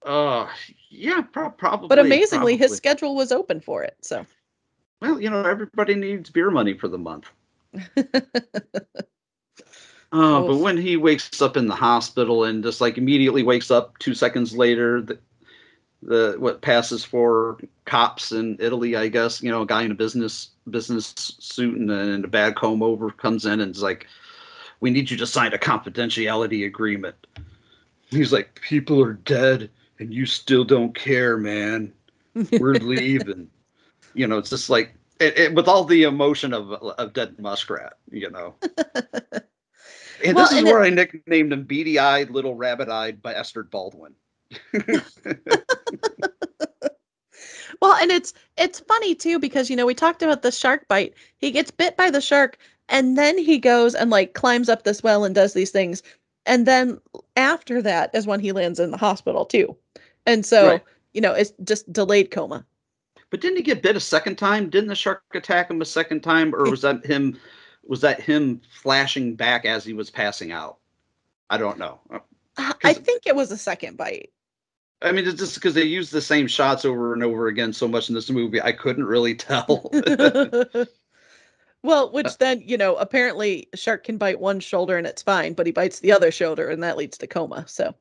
uh 0.05 0.49
yeah 0.91 1.21
pro- 1.21 1.51
probably 1.51 1.87
But 1.87 2.01
amazingly, 2.01 2.57
his 2.57 2.75
schedule 2.77 3.15
was 3.15 3.31
open 3.31 3.61
for 3.61 3.85
it. 3.85 3.97
So. 4.03 4.27
Well, 5.01 5.21
you 5.21 5.31
know, 5.31 5.45
everybody 5.45 5.95
needs 5.95 6.29
beer 6.31 6.51
money 6.51 6.75
for 6.75 6.89
the 6.89 6.99
month. 6.99 7.27
Oh, 10.15 10.47
but 10.47 10.59
when 10.59 10.77
he 10.77 10.97
wakes 10.99 11.41
up 11.41 11.57
in 11.57 11.69
the 11.69 11.75
hospital 11.75 12.45
and 12.45 12.63
just 12.63 12.83
like 12.83 12.99
immediately 12.99 13.43
wakes 13.43 13.71
up 13.71 13.99
two 13.99 14.15
seconds 14.15 14.55
later, 14.55 15.01
the, 15.01 15.19
the 16.03 16.37
what 16.39 16.61
passes 16.61 17.03
for 17.03 17.59
cops 17.87 18.31
in 18.31 18.59
Italy, 18.61 18.95
I 18.95 19.09
guess, 19.09 19.43
you 19.43 19.51
know, 19.51 19.63
a 19.63 19.67
guy 19.67 19.83
in 19.85 19.91
a 19.91 19.95
business 19.95 20.51
business 20.69 21.15
suit 21.39 21.79
and, 21.79 21.91
a- 21.91 22.13
and 22.13 22.25
a 22.27 22.29
bad 22.29 22.57
comb 22.57 22.83
over 22.83 23.11
comes 23.11 23.47
in 23.47 23.61
and 23.61 23.75
is 23.75 23.83
like, 23.83 24.07
"We 24.81 24.91
need 24.91 25.11
you 25.11 25.17
to 25.17 25.27
sign 25.27 25.55
a 25.55 25.59
confidentiality 25.59 26.67
agreement." 26.67 27.17
He's 28.11 28.35
like, 28.35 28.61
"People 28.61 29.03
are 29.03 29.15
dead, 29.15 29.71
and 29.99 30.13
you 30.13 30.27
still 30.27 30.65
don't 30.65 30.95
care, 30.95 31.39
man. 31.39 31.91
We're 32.59 32.75
leaving." 32.81 33.49
you 34.15 34.27
know, 34.27 34.37
it's 34.37 34.51
just 34.51 34.69
like 34.69 34.95
it, 35.23 35.39
it, 35.39 35.55
with 35.55 35.69
all 35.69 35.85
the 35.85 36.03
emotion 36.05 36.53
of 36.53 36.73
of 36.73 37.13
dead 37.13 37.39
muskrat, 37.39 37.95
you 38.11 38.31
know. 38.31 38.55
And 40.25 40.37
Well, 40.37 40.49
this 40.49 40.53
is 40.53 40.65
where 40.65 40.83
I 40.83 40.91
nicknamed 40.91 41.53
him 41.53 41.65
beady 41.65 41.99
eyed, 41.99 42.31
little 42.31 42.55
rabbit 42.55 42.89
eyed 42.89 43.23
bastard 43.23 43.71
Baldwin. 43.71 44.15
well, 47.81 47.95
and 48.01 48.11
it's 48.11 48.33
it's 48.57 48.81
funny 48.81 49.15
too 49.15 49.39
because 49.39 49.69
you 49.71 49.77
know 49.77 49.87
we 49.87 49.95
talked 49.95 50.23
about 50.23 50.43
the 50.43 50.53
shark 50.53 50.87
bite. 50.89 51.15
He 51.39 51.51
gets 51.51 51.71
bit 51.71 51.97
by 51.97 52.11
the 52.11 52.21
shark, 52.21 52.59
and 52.89 53.19
then 53.19 53.37
he 53.39 53.59
goes 53.59 53.95
and 53.95 54.11
like 54.11 54.35
climbs 54.35 54.69
up 54.69 54.85
this 54.85 55.03
well 55.03 55.25
and 55.25 55.35
does 55.35 55.55
these 55.55 55.71
things, 55.71 56.03
and 56.47 56.67
then 56.67 57.01
after 57.37 57.83
that 57.83 58.15
is 58.15 58.27
when 58.27 58.41
he 58.41 58.53
lands 58.53 58.79
in 58.79 58.91
the 58.93 58.97
hospital 58.97 59.45
too. 59.45 59.77
And 60.27 60.47
so 60.47 60.67
Right. 60.69 60.83
you 61.15 61.21
know 61.21 61.33
it's 61.33 61.53
just 61.65 61.93
delayed 61.93 62.31
coma. 62.31 62.65
But 63.33 63.41
didn't 63.41 63.57
he 63.57 63.63
get 63.63 63.81
bit 63.83 63.97
a 63.97 64.01
second 64.01 64.37
time? 64.37 64.69
Didn't 64.69 64.91
the 64.91 64.95
shark 64.95 65.23
attack 65.35 65.71
him 65.71 65.81
a 65.81 65.87
second 65.87 66.21
time, 66.21 66.55
or 66.55 66.71
was 66.71 66.83
that 66.83 67.05
him? 67.05 67.41
Was 67.85 68.03
that 68.03 68.21
him 68.21 68.61
flashing 68.71 69.35
back 69.35 69.65
as 69.65 69.85
he 69.87 69.95
was 69.95 70.11
passing 70.11 70.53
out? 70.53 70.77
I 71.49 71.57
don't 71.57 71.79
know. 71.79 71.99
I 72.11 72.21
I 72.59 72.73
'Cause- 72.75 72.99
think 72.99 73.27
it 73.27 73.35
was 73.35 73.51
a 73.51 73.57
second 73.57 73.97
bite. 73.97 74.31
I 75.01 75.11
mean, 75.13 75.27
it's 75.27 75.39
just 75.41 75.55
because 75.55 75.73
they 75.75 75.83
use 75.85 76.11
the 76.11 76.21
same 76.21 76.47
shots 76.47 76.85
over 76.85 77.15
and 77.15 77.25
over 77.25 77.47
again 77.49 77.73
so 77.73 77.89
much 77.89 78.09
in 78.11 78.15
this 78.15 78.29
movie, 78.31 78.61
I 78.61 78.71
couldn't 78.73 79.05
really 79.07 79.35
tell. 79.49 79.91
well, 81.83 82.13
which 82.13 82.37
then, 82.39 82.63
you 82.65 82.77
know, 82.77 82.95
apparently 82.97 83.69
a 83.73 83.77
shark 83.79 84.05
can 84.05 84.19
bite 84.19 84.39
one 84.41 84.61
shoulder 84.61 84.97
and 84.99 85.07
it's 85.07 85.23
fine, 85.23 85.55
but 85.55 85.67
he 85.67 85.73
bites 85.73 86.01
the 86.01 86.13
other 86.13 86.31
shoulder 86.31 86.69
and 86.69 86.83
that 86.83 86.97
leads 86.99 87.19
to 87.19 87.27
coma. 87.27 87.65
So 87.67 87.95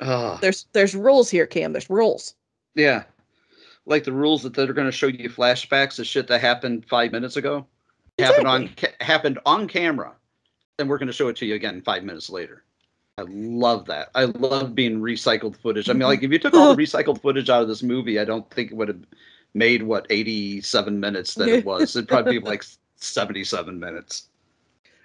Ugh. 0.00 0.38
there's 0.40 0.66
there's 0.74 0.94
rules 0.94 1.28
here, 1.30 1.46
Cam. 1.46 1.72
There's 1.72 1.90
rules. 1.90 2.34
yeah, 2.76 3.04
like 3.88 4.04
the 4.04 4.12
rules 4.12 4.42
that 4.42 4.54
they're 4.54 4.72
going 4.72 4.86
to 4.86 4.92
show 4.92 5.06
you 5.06 5.28
flashbacks 5.30 5.98
of 5.98 6.06
shit 6.06 6.28
that 6.28 6.40
happened 6.40 6.84
five 6.86 7.10
minutes 7.10 7.36
ago, 7.36 7.66
happened 8.18 8.46
on 8.46 8.68
ca- 8.76 8.94
happened 9.00 9.38
on 9.46 9.66
camera, 9.66 10.12
and 10.78 10.88
we're 10.88 10.98
going 10.98 11.08
to 11.08 11.12
show 11.12 11.28
it 11.28 11.36
to 11.36 11.46
you 11.46 11.54
again 11.54 11.82
five 11.82 12.04
minutes 12.04 12.30
later. 12.30 12.64
I 13.16 13.22
love 13.26 13.86
that. 13.86 14.10
I 14.14 14.26
love 14.26 14.74
being 14.74 15.00
recycled 15.00 15.56
footage. 15.56 15.90
I 15.90 15.92
mean, 15.92 16.02
like 16.02 16.22
if 16.22 16.30
you 16.30 16.38
took 16.38 16.54
all 16.54 16.74
the 16.74 16.82
recycled 16.84 17.20
footage 17.20 17.50
out 17.50 17.62
of 17.62 17.68
this 17.68 17.82
movie, 17.82 18.20
I 18.20 18.24
don't 18.24 18.48
think 18.50 18.70
it 18.70 18.74
would 18.76 18.88
have 18.88 19.04
made 19.54 19.82
what 19.82 20.06
87 20.10 21.00
minutes 21.00 21.34
that 21.34 21.48
it 21.48 21.64
was. 21.64 21.96
It'd 21.96 22.08
probably 22.08 22.38
be 22.38 22.44
like 22.44 22.64
77 22.96 23.80
minutes. 23.80 24.28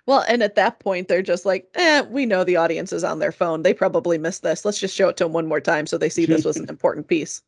Well, 0.06 0.26
and 0.28 0.44
at 0.44 0.56
that 0.56 0.80
point, 0.80 1.08
they're 1.08 1.22
just 1.22 1.46
like, 1.46 1.70
eh, 1.76 2.02
we 2.02 2.26
know 2.26 2.44
the 2.44 2.58
audience 2.58 2.92
is 2.92 3.06
on 3.06 3.20
their 3.20 3.32
phone. 3.32 3.64
They 3.64 3.74
probably 3.74 4.18
missed 4.18 4.44
this. 4.44 4.66
Let's 4.66 4.80
just 4.80 4.96
show 4.96 5.08
it 5.08 5.18
to 5.18 5.24
them 5.24 5.34
one 5.34 5.48
more 5.48 5.62
time 5.62 5.88
so 5.88 5.98
they 5.98 6.10
see 6.10 6.26
this 6.26 6.44
was 6.44 6.58
an 6.58 6.66
important 6.70 7.08
piece. 7.08 7.42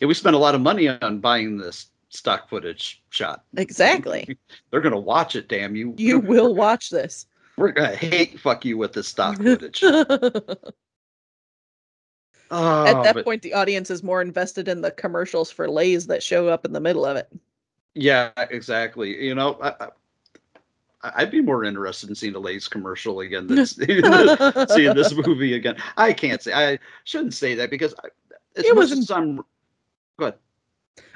Yeah, 0.00 0.08
we 0.08 0.14
spent 0.14 0.36
a 0.36 0.38
lot 0.38 0.54
of 0.54 0.60
money 0.60 0.88
on 0.88 1.20
buying 1.20 1.56
this 1.56 1.86
stock 2.10 2.48
footage 2.48 3.02
shot. 3.10 3.44
Exactly. 3.56 4.36
They're 4.70 4.80
going 4.80 4.94
to 4.94 5.00
watch 5.00 5.36
it, 5.36 5.48
damn 5.48 5.76
you. 5.76 5.94
You 5.96 6.18
will 6.20 6.54
watch 6.54 6.90
this. 6.90 7.26
We're 7.58 7.72
gonna 7.72 7.94
hate 7.94 8.40
fuck 8.40 8.64
you 8.64 8.78
with 8.78 8.94
this 8.94 9.08
stock 9.08 9.36
footage. 9.42 9.82
Oh, 9.84 10.02
At 12.86 12.96
ah, 12.96 13.02
that 13.02 13.14
but- 13.14 13.24
point, 13.24 13.42
the 13.42 13.54
audience 13.54 13.90
is 13.90 14.02
more 14.02 14.22
invested 14.22 14.68
in 14.68 14.80
the 14.80 14.90
commercials 14.90 15.50
for 15.50 15.68
Lay's 15.70 16.06
that 16.08 16.22
show 16.22 16.48
up 16.48 16.64
in 16.64 16.72
the 16.72 16.80
middle 16.80 17.04
of 17.04 17.16
it. 17.16 17.28
Yeah, 17.94 18.30
exactly. 18.36 19.22
You 19.24 19.34
know, 19.34 19.58
I, 19.62 19.88
I'd 21.02 21.30
be 21.30 21.42
more 21.42 21.64
interested 21.64 22.08
in 22.08 22.14
seeing 22.14 22.32
the 22.32 22.40
Lay's 22.40 22.68
commercial 22.68 23.20
again 23.20 23.46
than 23.46 23.66
seeing 23.66 24.00
this 24.94 25.14
movie 25.14 25.54
again. 25.54 25.76
I 25.98 26.14
can't 26.14 26.40
say 26.40 26.52
I 26.54 26.78
shouldn't 27.04 27.34
say 27.34 27.54
that 27.56 27.70
because 27.70 27.94
I, 28.02 28.08
as 28.56 28.64
It 28.64 28.68
much 28.68 28.76
wasn't- 28.76 29.02
as 29.02 29.10
I'm 29.10 29.40
good. 30.24 30.34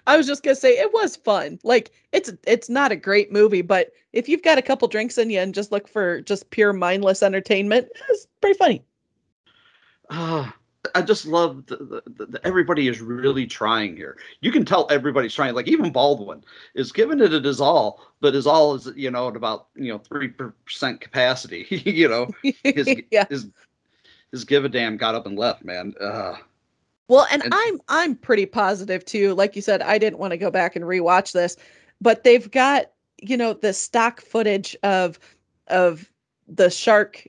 I 0.07 0.17
was 0.17 0.27
just 0.27 0.43
gonna 0.43 0.55
say 0.57 0.79
it 0.79 0.93
was 0.93 1.17
fun. 1.17 1.59
Like 1.65 1.91
it's 2.13 2.33
it's 2.47 2.69
not 2.69 2.93
a 2.93 2.97
great 2.97 3.33
movie, 3.33 3.63
but 3.63 3.93
if 4.13 4.29
you've 4.29 4.43
got 4.43 4.59
a 4.59 4.63
couple 4.63 4.89
drinks 4.89 5.19
in 5.19 5.31
you 5.31 5.41
and 5.41 5.55
just 5.55 5.73
look 5.73 5.89
for 5.89 6.21
just 6.23 6.51
pure 6.51 6.73
mindless 6.73 7.23
entertainment, 7.23 7.89
it's 8.09 8.27
pretty 8.41 8.57
funny. 8.57 8.85
Ah, 10.11 10.55
I 10.95 11.03
just 11.03 11.27
love 11.27 11.67
the, 11.67 12.03
the, 12.07 12.27
the, 12.27 12.41
everybody 12.45 12.89
is 12.89 13.01
really 13.01 13.47
trying 13.47 13.97
here. 13.97 14.17
You 14.41 14.53
can 14.53 14.65
tell 14.65 14.87
everybody's 14.91 15.35
trying. 15.35 15.55
Like 15.55 15.69
even 15.69 15.91
Baldwin 15.91 16.45
is 16.75 16.93
giving 16.93 17.21
it 17.21 17.45
his 17.45 17.61
all, 17.61 18.01
but 18.21 18.35
his 18.35 18.47
all 18.47 18.75
is 18.75 18.89
you 18.95 19.11
know 19.11 19.29
at 19.29 19.37
about 19.37 19.69
you 19.75 19.93
know 19.93 19.99
three 19.99 20.29
percent 20.29 21.01
capacity. 21.01 21.67
you 21.71 22.09
know, 22.09 22.29
his 22.63 22.89
yeah. 23.11 23.27
his 23.29 23.49
his 24.31 24.45
give 24.45 24.65
a 24.65 24.69
damn 24.69 24.97
got 24.97 25.15
up 25.15 25.27
and 25.27 25.39
left, 25.39 25.65
man. 25.65 25.95
Uh, 26.01 26.37
Well, 27.09 27.27
and 27.31 27.43
And- 27.45 27.55
I'm 27.55 27.81
I'm 27.89 28.17
pretty 28.17 28.47
positive 28.47 29.05
too. 29.05 29.35
Like 29.35 29.57
you 29.57 29.63
said, 29.63 29.83
I 29.83 29.99
didn't 29.99 30.19
want 30.19 30.33
to 30.33 30.37
go 30.39 30.51
back 30.51 30.77
and 30.77 30.85
rewatch 30.85 31.33
this, 31.33 31.57
but 32.01 32.25
they've 32.25 32.51
got 32.51 32.91
you 33.19 33.37
know 33.37 33.53
the 33.55 33.73
stock 33.73 34.21
footage 34.21 34.77
of 34.83 35.19
of 35.69 36.11
the 36.49 36.71
shark 36.71 37.27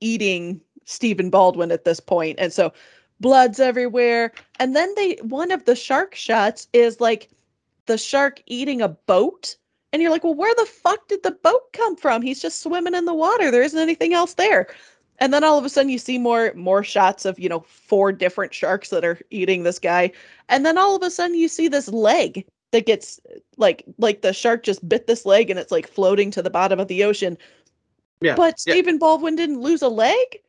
eating 0.00 0.60
Stephen 0.84 1.30
Baldwin 1.30 1.72
at 1.72 1.84
this 1.84 2.00
point, 2.00 2.38
and 2.38 2.52
so 2.52 2.72
blood's 3.20 3.60
everywhere. 3.60 4.32
And 4.58 4.74
then 4.76 4.92
they 4.96 5.16
one 5.22 5.50
of 5.52 5.64
the 5.64 5.76
shark 5.76 6.14
shots 6.14 6.68
is 6.72 7.00
like 7.00 7.30
the 7.86 7.98
shark 7.98 8.42
eating 8.46 8.82
a 8.82 8.88
boat, 8.88 9.56
and 9.92 10.02
you're 10.02 10.10
like, 10.10 10.24
well, 10.24 10.34
where 10.34 10.54
the 10.56 10.66
fuck 10.66 11.06
did 11.08 11.22
the 11.22 11.30
boat 11.30 11.72
come 11.72 11.96
from? 11.96 12.20
He's 12.22 12.42
just 12.42 12.60
swimming 12.62 12.94
in 12.94 13.04
the 13.04 13.14
water. 13.14 13.50
There 13.50 13.62
isn't 13.62 13.78
anything 13.78 14.12
else 14.12 14.34
there. 14.34 14.66
And 15.18 15.32
then 15.32 15.44
all 15.44 15.58
of 15.58 15.64
a 15.64 15.68
sudden 15.68 15.90
you 15.90 15.98
see 15.98 16.18
more 16.18 16.52
more 16.54 16.82
shots 16.82 17.24
of, 17.24 17.38
you 17.38 17.48
know, 17.48 17.60
four 17.60 18.12
different 18.12 18.52
sharks 18.52 18.90
that 18.90 19.04
are 19.04 19.18
eating 19.30 19.62
this 19.62 19.78
guy. 19.78 20.12
And 20.48 20.66
then 20.66 20.78
all 20.78 20.96
of 20.96 21.02
a 21.02 21.10
sudden 21.10 21.36
you 21.36 21.48
see 21.48 21.68
this 21.68 21.88
leg 21.88 22.46
that 22.72 22.86
gets 22.86 23.20
like 23.56 23.84
like 23.98 24.22
the 24.22 24.32
shark 24.32 24.64
just 24.64 24.86
bit 24.88 25.06
this 25.06 25.24
leg 25.24 25.50
and 25.50 25.58
it's 25.58 25.70
like 25.70 25.86
floating 25.86 26.30
to 26.32 26.42
the 26.42 26.50
bottom 26.50 26.80
of 26.80 26.88
the 26.88 27.04
ocean. 27.04 27.38
yeah, 28.20 28.34
But 28.34 28.54
yeah. 28.66 28.74
Stephen 28.74 28.98
Baldwin 28.98 29.36
didn't 29.36 29.60
lose 29.60 29.82
a 29.82 29.88
leg. 29.88 30.40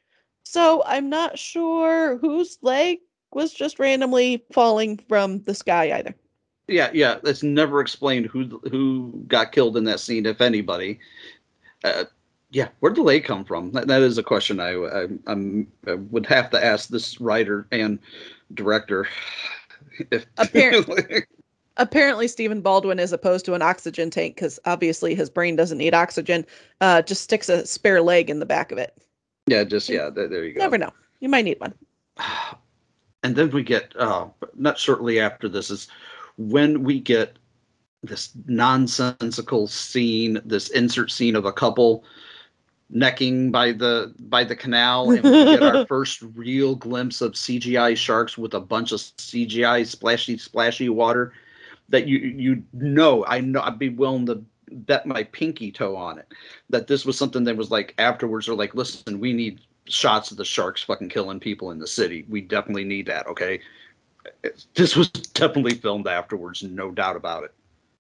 So 0.43 0.83
I'm 0.85 1.09
not 1.09 1.37
sure 1.37 2.17
whose 2.17 2.57
leg 2.61 2.99
was 3.31 3.53
just 3.53 3.79
randomly 3.79 4.43
falling 4.51 4.99
from 5.09 5.41
the 5.43 5.53
sky 5.53 5.97
either. 5.97 6.15
Yeah, 6.67 6.89
yeah. 6.93 7.19
It's 7.23 7.43
never 7.43 7.81
explained 7.81 8.25
who 8.27 8.59
who 8.71 9.23
got 9.27 9.51
killed 9.51 9.77
in 9.77 9.83
that 9.83 9.99
scene, 9.99 10.25
if 10.25 10.41
anybody. 10.41 10.99
Uh, 11.83 12.05
yeah, 12.51 12.69
where'd 12.79 12.95
the 12.95 13.01
leg 13.01 13.25
come 13.25 13.43
from? 13.43 13.71
That, 13.71 13.87
that 13.87 14.01
is 14.01 14.17
a 14.17 14.23
question 14.23 14.59
I, 14.59 14.73
I 14.73 15.07
I'm 15.27 15.67
I 15.87 15.95
would 15.95 16.25
have 16.27 16.49
to 16.51 16.63
ask 16.63 16.89
this 16.89 17.19
writer 17.19 17.67
and 17.71 17.99
director. 18.53 19.07
If 20.11 20.25
Apparently. 20.37 21.23
Apparently, 21.77 22.29
Stephen 22.29 22.61
Baldwin 22.61 22.99
is 22.99 23.11
opposed 23.11 23.43
to 23.45 23.53
an 23.53 23.61
oxygen 23.61 24.09
tank 24.09 24.35
because 24.35 24.57
obviously 24.63 25.13
his 25.13 25.29
brain 25.29 25.57
doesn't 25.57 25.77
need 25.77 25.93
oxygen. 25.93 26.45
Uh, 26.79 27.01
just 27.01 27.23
sticks 27.23 27.49
a 27.49 27.65
spare 27.65 28.01
leg 28.01 28.29
in 28.29 28.39
the 28.39 28.45
back 28.45 28.71
of 28.71 28.77
it. 28.77 28.97
yeah, 29.47 29.65
just 29.65 29.89
yeah. 29.89 30.09
There, 30.09 30.29
there 30.29 30.45
you 30.45 30.53
go. 30.53 30.59
Never 30.59 30.77
know. 30.77 30.93
You 31.19 31.27
might 31.27 31.43
need 31.43 31.59
one. 31.59 31.73
and 33.23 33.35
then 33.35 33.49
we 33.49 33.63
get 33.63 33.93
uh 33.97 34.27
not 34.55 34.77
shortly 34.77 35.19
after 35.19 35.49
this 35.49 35.69
is 35.69 35.87
when 36.37 36.83
we 36.83 36.99
get 36.99 37.37
this 38.03 38.29
nonsensical 38.45 39.67
scene 39.67 40.39
this 40.45 40.69
insert 40.69 41.11
scene 41.11 41.35
of 41.35 41.43
a 41.43 41.51
couple 41.51 42.03
necking 42.89 43.51
by 43.51 43.71
the 43.71 44.13
by 44.19 44.43
the 44.43 44.55
canal 44.55 45.09
and 45.09 45.23
we 45.23 45.31
get 45.31 45.63
our 45.63 45.85
first 45.87 46.21
real 46.35 46.75
glimpse 46.75 47.19
of 47.19 47.33
cgi 47.33 47.97
sharks 47.97 48.37
with 48.37 48.53
a 48.53 48.59
bunch 48.59 48.91
of 48.91 48.99
cgi 48.99 49.85
splashy 49.85 50.37
splashy 50.37 50.87
water 50.87 51.33
that 51.89 52.07
you 52.07 52.19
you 52.19 52.63
know 52.73 53.25
i 53.25 53.39
know 53.39 53.59
i'd 53.61 53.79
be 53.79 53.89
willing 53.89 54.25
to 54.27 54.39
bet 54.71 55.07
my 55.07 55.23
pinky 55.23 55.71
toe 55.71 55.95
on 55.95 56.19
it 56.19 56.31
that 56.69 56.85
this 56.85 57.05
was 57.05 57.17
something 57.17 57.43
that 57.43 57.57
was 57.57 57.71
like 57.71 57.95
afterwards 57.97 58.45
they're 58.45 58.55
like 58.55 58.75
listen 58.75 59.19
we 59.19 59.33
need 59.33 59.59
shots 59.87 60.31
of 60.31 60.37
the 60.37 60.45
sharks 60.45 60.83
fucking 60.83 61.09
killing 61.09 61.39
people 61.39 61.71
in 61.71 61.79
the 61.79 61.87
city. 61.87 62.25
We 62.29 62.41
definitely 62.41 62.83
need 62.83 63.05
that. 63.07 63.27
Okay, 63.27 63.59
this 64.73 64.95
was 64.95 65.09
definitely 65.09 65.75
filmed 65.75 66.07
afterwards, 66.07 66.63
no 66.63 66.91
doubt 66.91 67.15
about 67.15 67.43
it. 67.43 67.53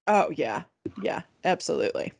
Oh 0.07 0.29
yeah, 0.35 0.63
yeah, 1.01 1.21
absolutely. 1.43 2.13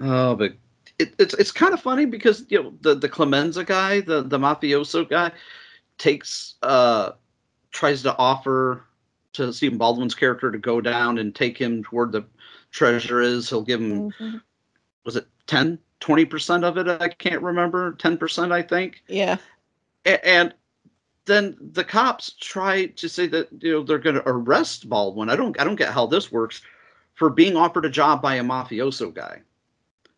Oh, 0.00 0.34
but 0.34 0.54
it, 1.00 1.14
it's 1.18 1.34
it's 1.34 1.52
kind 1.52 1.72
of 1.74 1.80
funny 1.80 2.04
because 2.04 2.44
you 2.48 2.62
know 2.62 2.72
the 2.80 2.94
the 2.94 3.08
Clemenza 3.08 3.64
guy, 3.64 4.00
the 4.00 4.22
the 4.22 4.38
mafioso 4.38 5.08
guy, 5.08 5.32
takes 5.98 6.54
uh 6.62 7.12
tries 7.72 8.02
to 8.02 8.16
offer 8.16 8.84
to 9.32 9.52
Stephen 9.52 9.78
Baldwin's 9.78 10.14
character 10.14 10.50
to 10.50 10.58
go 10.58 10.80
down 10.80 11.18
and 11.18 11.34
take 11.34 11.56
him 11.56 11.82
toward 11.84 12.12
the 12.12 12.24
treasure 12.70 13.20
is. 13.20 13.48
He'll 13.48 13.62
give 13.62 13.80
him 13.80 14.12
Mhm. 14.12 14.40
was 15.04 15.16
it 15.16 15.26
10 15.46 15.78
20% 16.00 16.64
of 16.64 16.78
it 16.78 16.88
i 16.88 17.08
can't 17.08 17.42
remember 17.42 17.92
10% 17.92 18.52
i 18.52 18.62
think 18.62 19.02
Yeah, 19.08 19.36
A- 20.06 20.26
and 20.26 20.54
then 21.26 21.56
the 21.60 21.84
cops 21.84 22.32
try 22.40 22.86
to 22.86 23.08
say 23.08 23.26
that 23.28 23.48
you 23.60 23.72
know 23.72 23.82
they're 23.82 23.98
going 23.98 24.16
to 24.16 24.28
arrest 24.28 24.88
Baldwin. 24.88 25.28
I 25.30 25.36
don't 25.36 25.58
I 25.60 25.64
don't 25.64 25.76
get 25.76 25.92
how 25.92 26.06
this 26.06 26.32
works 26.32 26.62
for 27.14 27.28
being 27.30 27.56
offered 27.56 27.84
a 27.84 27.90
job 27.90 28.22
by 28.22 28.36
a 28.36 28.42
mafioso 28.42 29.12
guy. 29.12 29.42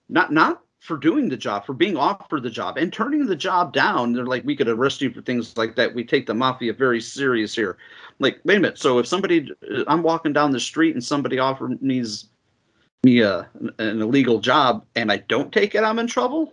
Not 0.08 0.32
not 0.32 0.62
for 0.82 0.96
doing 0.96 1.28
the 1.28 1.36
job, 1.36 1.64
for 1.64 1.74
being 1.74 1.96
offered 1.96 2.42
the 2.42 2.50
job 2.50 2.76
and 2.76 2.92
turning 2.92 3.24
the 3.24 3.36
job 3.36 3.72
down. 3.72 4.12
They're 4.12 4.26
like 4.26 4.44
we 4.44 4.56
could 4.56 4.66
arrest 4.66 5.00
you 5.00 5.12
for 5.12 5.22
things 5.22 5.56
like 5.56 5.76
that. 5.76 5.94
We 5.94 6.02
take 6.02 6.26
the 6.26 6.34
mafia 6.34 6.72
very 6.72 7.00
serious 7.00 7.54
here. 7.54 7.76
Like 8.18 8.40
wait 8.44 8.56
a 8.56 8.60
minute. 8.60 8.78
So 8.78 8.98
if 8.98 9.06
somebody 9.06 9.48
I'm 9.86 10.02
walking 10.02 10.32
down 10.32 10.50
the 10.50 10.58
street 10.58 10.96
and 10.96 11.04
somebody 11.04 11.38
offers 11.38 11.80
me 11.80 12.00
a, 13.20 13.30
uh, 13.30 13.44
an 13.78 14.02
illegal 14.02 14.40
job 14.40 14.84
and 14.96 15.12
I 15.12 15.18
don't 15.18 15.52
take 15.52 15.76
it, 15.76 15.84
I'm 15.84 16.00
in 16.00 16.08
trouble. 16.08 16.52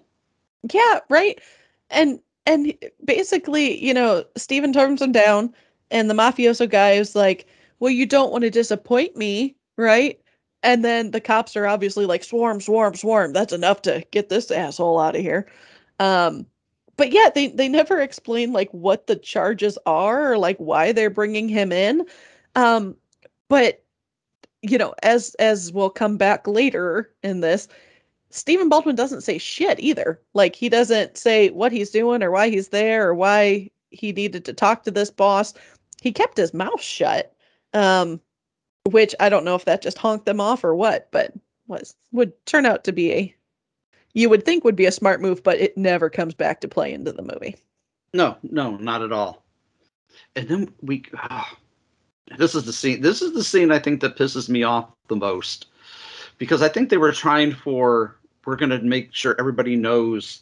yeah, 0.72 1.00
right. 1.10 1.42
And 1.90 2.20
and 2.46 2.76
basically, 3.04 3.84
you 3.84 3.96
know, 3.96 4.26
Stephen 4.38 4.74
turns 4.74 5.02
him 5.02 5.12
down, 5.12 5.56
and 5.90 6.08
the 6.08 6.14
mafioso 6.14 6.70
guy 6.70 6.92
is 6.92 7.16
like, 7.16 7.48
"Well, 7.80 7.92
you 7.92 8.06
don't 8.06 8.32
want 8.32 8.44
to 8.44 8.52
disappoint 8.52 9.18
me, 9.18 9.56
right?" 9.76 10.20
And 10.64 10.84
then 10.84 11.12
the 11.12 11.22
cops 11.22 11.56
are 11.56 11.68
obviously 11.68 12.06
like, 12.06 12.24
"Swarm, 12.24 12.60
swarm, 12.62 12.96
swarm. 12.96 13.34
That's 13.34 13.54
enough 13.54 13.82
to 13.84 14.04
get 14.12 14.30
this 14.30 14.52
asshole 14.52 15.00
out 15.00 15.16
of 15.16 15.22
here." 15.22 15.48
Um, 16.00 16.46
but 16.98 17.14
yeah, 17.14 17.30
they 17.34 17.48
they 17.48 17.70
never 17.70 18.02
explain 18.02 18.52
like 18.52 18.70
what 18.72 19.08
the 19.08 19.16
charges 19.16 19.78
are 19.86 20.34
or 20.34 20.38
like 20.38 20.58
why 20.58 20.92
they're 20.92 21.10
bringing 21.10 21.48
him 21.48 21.72
in. 21.72 22.06
Um, 22.56 22.98
but 23.48 23.84
you 24.62 24.78
know, 24.78 24.94
as 25.04 25.34
as 25.40 25.72
we'll 25.72 25.90
come 25.90 26.18
back 26.18 26.46
later 26.46 27.10
in 27.24 27.40
this, 27.40 27.70
Stephen 28.32 28.68
Baldwin 28.70 28.96
doesn't 28.96 29.22
say 29.22 29.38
shit 29.38 29.80
either. 29.80 30.22
Like 30.34 30.56
he 30.56 30.68
doesn't 30.68 31.18
say 31.18 31.50
what 31.52 31.72
he's 31.72 31.90
doing 31.90 32.22
or 32.22 32.32
why 32.32 32.50
he's 32.50 32.68
there 32.70 33.08
or 33.08 33.16
why 33.16 33.70
he 33.92 34.12
needed 34.12 34.44
to 34.46 34.54
talk 34.54 34.84
to 34.84 34.92
this 34.92 35.10
boss. 35.10 35.54
He 36.02 36.12
kept 36.12 36.38
his 36.38 36.54
mouth 36.54 36.82
shut. 36.82 37.34
Um 37.74 38.20
which 38.92 39.16
I 39.20 39.30
don't 39.30 39.46
know 39.46 39.56
if 39.56 39.66
that 39.66 39.82
just 39.82 39.98
honked 39.98 40.26
them 40.26 40.42
off 40.42 40.64
or 40.64 40.76
what, 40.76 41.10
but 41.12 41.34
was 41.68 41.96
would 42.12 42.34
turn 42.46 42.66
out 42.66 42.84
to 42.84 42.92
be 42.92 43.12
a 43.12 43.36
you 44.14 44.30
would 44.30 44.44
think 44.44 44.64
would 44.64 44.76
be 44.76 44.88
a 44.88 44.92
smart 44.92 45.22
move, 45.22 45.44
but 45.44 45.60
it 45.60 45.78
never 45.78 46.10
comes 46.10 46.34
back 46.34 46.62
to 46.62 46.68
play 46.68 46.92
into 46.92 47.12
the 47.12 47.22
movie. 47.22 47.56
No, 48.14 48.38
no, 48.44 48.76
not 48.78 49.04
at 49.04 49.12
all. 49.12 49.44
And 50.36 50.48
then 50.48 50.74
we, 50.82 51.04
ah, 51.16 51.56
this 52.38 52.56
is 52.56 52.66
the 52.66 52.74
scene. 52.74 53.02
This 53.02 53.22
is 53.22 53.34
the 53.34 53.44
scene 53.44 53.72
I 53.72 53.80
think 53.80 54.02
that 54.02 54.18
pisses 54.18 54.50
me 54.50 54.64
off 54.64 54.90
the 55.08 55.16
most, 55.16 55.68
because 56.38 56.62
I 56.62 56.70
think 56.70 56.90
they 56.90 56.98
were 56.98 57.12
trying 57.12 57.54
for. 57.54 58.16
We're 58.46 58.56
going 58.56 58.72
to 58.72 58.80
make 58.80 59.14
sure 59.14 59.36
everybody 59.38 59.76
knows 59.76 60.42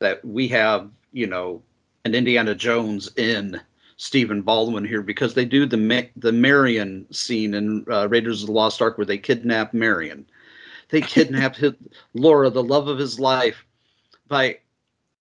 that 0.00 0.24
we 0.24 0.48
have, 0.48 0.88
you 1.12 1.26
know, 1.26 1.60
an 2.06 2.14
Indiana 2.14 2.54
Jones 2.54 3.10
in 3.16 3.60
Stephen 3.96 4.42
Baldwin 4.42 4.84
here 4.84 5.02
because 5.02 5.34
they 5.34 5.44
do 5.44 5.66
the 5.66 5.76
Ma- 5.76 6.08
the 6.16 6.32
Marion 6.32 7.06
scene 7.12 7.54
in 7.54 7.84
uh, 7.90 8.08
Raiders 8.08 8.42
of 8.42 8.46
the 8.48 8.52
Lost 8.52 8.82
Ark 8.82 8.98
where 8.98 9.04
they 9.04 9.18
kidnap 9.18 9.72
Marion. 9.72 10.26
They 10.90 11.00
kidnap 11.02 11.56
his, 11.56 11.72
Laura, 12.14 12.50
the 12.50 12.62
love 12.62 12.88
of 12.88 12.98
his 12.98 13.20
life, 13.20 13.64
by 14.28 14.58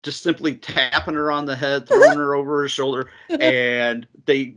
just 0.02 0.22
simply 0.22 0.54
tapping 0.54 1.14
her 1.14 1.30
on 1.30 1.46
the 1.46 1.56
head, 1.56 1.86
throwing 1.86 2.16
her 2.18 2.34
over 2.34 2.62
her 2.62 2.68
shoulder, 2.68 3.10
and 3.28 4.06
they 4.26 4.56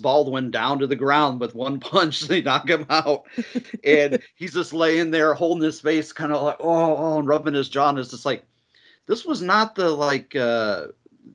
Baldwin 0.00 0.50
down 0.50 0.78
to 0.78 0.86
the 0.86 0.96
ground 0.96 1.40
with 1.40 1.54
one 1.54 1.78
punch. 1.78 2.20
They 2.30 2.40
knock 2.42 2.68
him 2.68 2.86
out, 2.88 3.24
and 3.84 4.22
he's 4.36 4.54
just 4.54 4.72
laying 4.72 5.10
there 5.10 5.34
holding 5.34 5.64
his 5.64 5.80
face, 5.80 6.12
kind 6.12 6.32
of 6.32 6.42
like 6.42 6.56
oh, 6.60 6.96
oh, 6.96 7.18
and 7.18 7.28
rubbing 7.28 7.54
his 7.54 7.68
jaw. 7.68 7.90
And 7.90 7.98
it's 7.98 8.10
just 8.10 8.24
like 8.24 8.44
this 9.06 9.24
was 9.24 9.42
not 9.42 9.74
the 9.74 9.90
like 9.90 10.34
uh, 10.36 10.88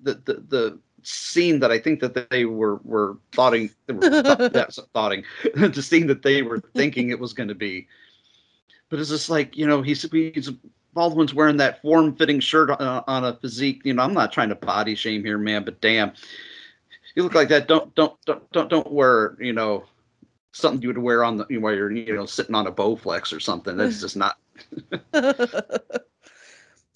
the 0.04 0.14
the 0.26 0.34
the 0.48 0.80
scene 1.04 1.60
that 1.60 1.72
I 1.72 1.78
think 1.78 2.00
that 2.00 2.30
they 2.30 2.46
were 2.46 2.78
were 2.84 3.18
thoughting 3.32 3.70
they 3.86 3.94
were 3.94 4.10
th- 4.10 4.52
that's 4.52 4.80
thoughting 4.94 5.24
the 5.56 5.82
scene 5.82 6.08
that 6.08 6.24
they 6.24 6.42
were 6.42 6.62
thinking 6.76 7.10
it 7.10 7.20
was 7.20 7.34
going 7.34 7.50
to 7.50 7.56
be. 7.56 7.88
But 8.90 9.00
it's 9.00 9.10
just 9.10 9.30
like 9.30 9.58
you 9.58 9.68
know 9.68 9.82
he's 9.82 10.02
he's 10.12 10.52
Baldwin's 10.94 11.34
wearing 11.34 11.58
that 11.58 11.82
form 11.82 12.16
fitting 12.16 12.40
shirt 12.40 12.70
on, 12.70 13.04
on 13.08 13.24
a 13.26 13.36
physique. 13.36 13.82
You 13.84 13.94
know 13.94 14.04
I'm 14.04 14.14
not 14.14 14.32
trying 14.32 14.50
to 14.50 14.56
body 14.56 14.96
shame 14.96 15.24
here, 15.24 15.38
man, 15.38 15.64
but 15.64 15.82
damn, 15.82 16.14
you 17.16 17.24
look 17.24 17.36
like 17.36 17.50
that. 17.50 17.68
Don't 17.68 17.94
don't 17.96 18.14
don't 18.26 18.52
don't 18.52 18.70
don't 18.70 18.92
wear 18.92 19.36
you 19.40 19.54
know 19.54 19.86
something 20.54 20.82
you 20.82 20.88
would 20.88 20.98
wear 20.98 21.24
on 21.24 21.38
the 21.38 21.58
while 21.60 21.74
you're 21.74 21.92
you 21.92 22.16
know 22.16 22.26
sitting 22.26 22.56
on 22.56 22.68
a 22.68 22.72
Bowflex 22.72 23.36
or 23.36 23.40
something. 23.40 23.76
That's 23.78 24.02
just 24.02 24.16
not. 24.16 24.38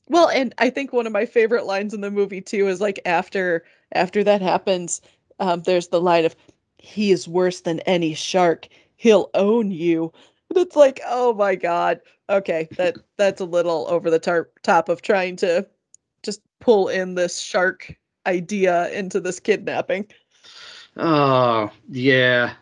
well, 0.09 0.29
and 0.29 0.53
I 0.57 0.69
think 0.69 0.91
one 0.91 1.07
of 1.07 1.13
my 1.13 1.25
favorite 1.25 1.65
lines 1.65 1.93
in 1.93 2.01
the 2.01 2.11
movie 2.11 2.41
too 2.41 2.67
is 2.67 2.81
like 2.81 2.99
after 3.05 3.63
after 3.93 4.23
that 4.23 4.41
happens, 4.41 5.01
um, 5.39 5.61
there's 5.61 5.87
the 5.87 6.01
line 6.01 6.25
of 6.25 6.35
"He 6.77 7.11
is 7.11 7.27
worse 7.27 7.61
than 7.61 7.79
any 7.81 8.13
shark. 8.15 8.67
He'll 8.97 9.29
own 9.35 9.71
you." 9.71 10.11
And 10.49 10.57
it's 10.57 10.75
like, 10.75 10.99
oh 11.07 11.33
my 11.33 11.55
god. 11.55 12.01
Okay, 12.29 12.67
that 12.77 12.97
that's 13.17 13.41
a 13.41 13.45
little 13.45 13.87
over 13.89 14.09
the 14.09 14.19
tar- 14.19 14.49
top 14.63 14.89
of 14.89 15.01
trying 15.01 15.35
to 15.37 15.67
just 16.23 16.41
pull 16.59 16.87
in 16.89 17.15
this 17.15 17.39
shark 17.39 17.95
idea 18.25 18.89
into 18.91 19.19
this 19.19 19.39
kidnapping. 19.39 20.07
Oh 20.97 21.71
yeah, 21.87 22.53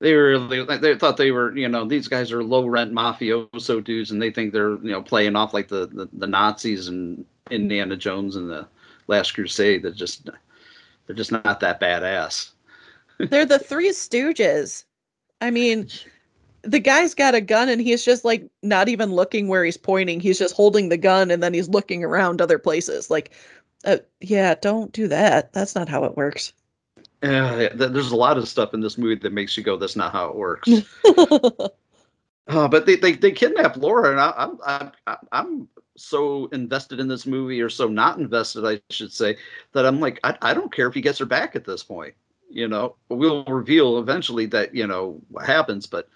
they 0.00 0.12
really 0.12 0.64
they 0.78 0.96
thought 0.96 1.16
they 1.16 1.30
were 1.30 1.56
you 1.56 1.68
know 1.68 1.84
these 1.84 2.08
guys 2.08 2.30
are 2.30 2.44
low 2.44 2.66
rent 2.66 2.92
mafioso 2.92 3.82
dudes 3.82 4.10
and 4.10 4.22
they 4.22 4.30
think 4.30 4.52
they're 4.52 4.76
you 4.76 4.90
know 4.90 5.02
playing 5.02 5.36
off 5.36 5.54
like 5.54 5.68
the 5.68 5.86
the, 5.86 6.08
the 6.12 6.26
Nazis 6.26 6.88
and 6.88 7.24
Indiana 7.50 7.96
Jones 7.96 8.36
and 8.36 8.48
the 8.48 8.66
Last 9.08 9.32
Crusade. 9.32 9.82
That 9.82 9.96
just 9.96 10.28
they're 11.06 11.16
just 11.16 11.32
not 11.32 11.60
that 11.60 11.80
badass. 11.80 12.50
they're 13.18 13.46
the 13.46 13.58
Three 13.58 13.90
Stooges. 13.90 14.84
I 15.40 15.50
mean, 15.50 15.88
the 16.62 16.80
guy's 16.80 17.14
got 17.14 17.34
a 17.34 17.40
gun 17.40 17.68
and 17.68 17.80
he's 17.80 18.04
just 18.04 18.24
like 18.24 18.48
not 18.62 18.88
even 18.88 19.12
looking 19.12 19.48
where 19.48 19.64
he's 19.64 19.76
pointing. 19.76 20.20
He's 20.20 20.38
just 20.38 20.54
holding 20.54 20.88
the 20.88 20.96
gun 20.96 21.30
and 21.30 21.42
then 21.42 21.54
he's 21.54 21.68
looking 21.68 22.04
around 22.04 22.40
other 22.40 22.58
places. 22.58 23.10
Like, 23.10 23.32
uh, 23.84 23.98
yeah, 24.20 24.54
don't 24.60 24.92
do 24.92 25.08
that. 25.08 25.52
That's 25.52 25.74
not 25.74 25.88
how 25.88 26.04
it 26.04 26.16
works. 26.16 26.52
Yeah, 27.22 27.70
there's 27.74 28.12
a 28.12 28.16
lot 28.16 28.38
of 28.38 28.48
stuff 28.48 28.74
in 28.74 28.80
this 28.80 28.96
movie 28.96 29.16
that 29.16 29.32
makes 29.32 29.56
you 29.56 29.62
go, 29.64 29.76
"That's 29.76 29.96
not 29.96 30.12
how 30.12 30.28
it 30.28 30.36
works." 30.36 30.68
uh, 32.48 32.68
but 32.68 32.86
they, 32.86 32.94
they 32.96 33.12
they 33.12 33.32
kidnap 33.32 33.76
Laura, 33.76 34.10
and 34.12 34.20
I, 34.20 34.32
I'm 34.36 34.58
I'm 35.04 35.18
I'm 35.32 35.68
so 35.96 36.46
invested 36.52 37.00
in 37.00 37.08
this 37.08 37.26
movie, 37.26 37.60
or 37.60 37.68
so 37.68 37.88
not 37.88 38.18
invested, 38.18 38.64
I 38.64 38.80
should 38.90 39.12
say, 39.12 39.36
that 39.72 39.84
I'm 39.84 39.98
like, 40.00 40.20
I, 40.22 40.36
I 40.42 40.54
don't 40.54 40.72
care 40.72 40.86
if 40.86 40.94
he 40.94 41.00
gets 41.00 41.18
her 41.18 41.26
back 41.26 41.56
at 41.56 41.64
this 41.64 41.82
point. 41.82 42.14
You 42.50 42.68
know, 42.68 42.94
we'll 43.08 43.44
reveal 43.44 43.98
eventually 43.98 44.46
that 44.46 44.74
you 44.74 44.86
know 44.86 45.20
what 45.28 45.44
happens, 45.44 45.86
but 45.86 46.08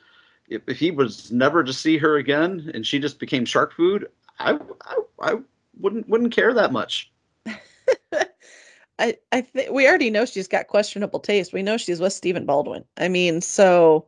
if, 0.49 0.63
if 0.69 0.79
he 0.79 0.91
was 0.91 1.33
never 1.33 1.65
to 1.65 1.73
see 1.73 1.99
her 1.99 2.17
again 2.17 2.71
and 2.75 2.87
she 2.87 2.99
just 2.99 3.19
became 3.19 3.45
shark 3.45 3.75
food, 3.75 4.09
I 4.39 4.59
I, 4.83 4.97
I 5.21 5.35
wouldn't 5.81 6.09
wouldn't 6.09 6.33
care 6.33 6.55
that 6.55 6.73
much. 6.73 7.12
I 9.03 9.17
I 9.33 9.41
think 9.43 9.71
we 9.71 9.87
already 9.87 10.11
know 10.11 10.25
she's 10.25 10.49
got 10.49 10.69
questionable 10.69 11.21
taste. 11.21 11.53
We 11.53 11.63
know 11.63 11.77
she's 11.77 12.01
with 12.01 12.13
Stephen 12.13 12.47
Baldwin. 12.47 12.85
I 12.97 13.09
mean, 13.09 13.41
so 13.41 14.07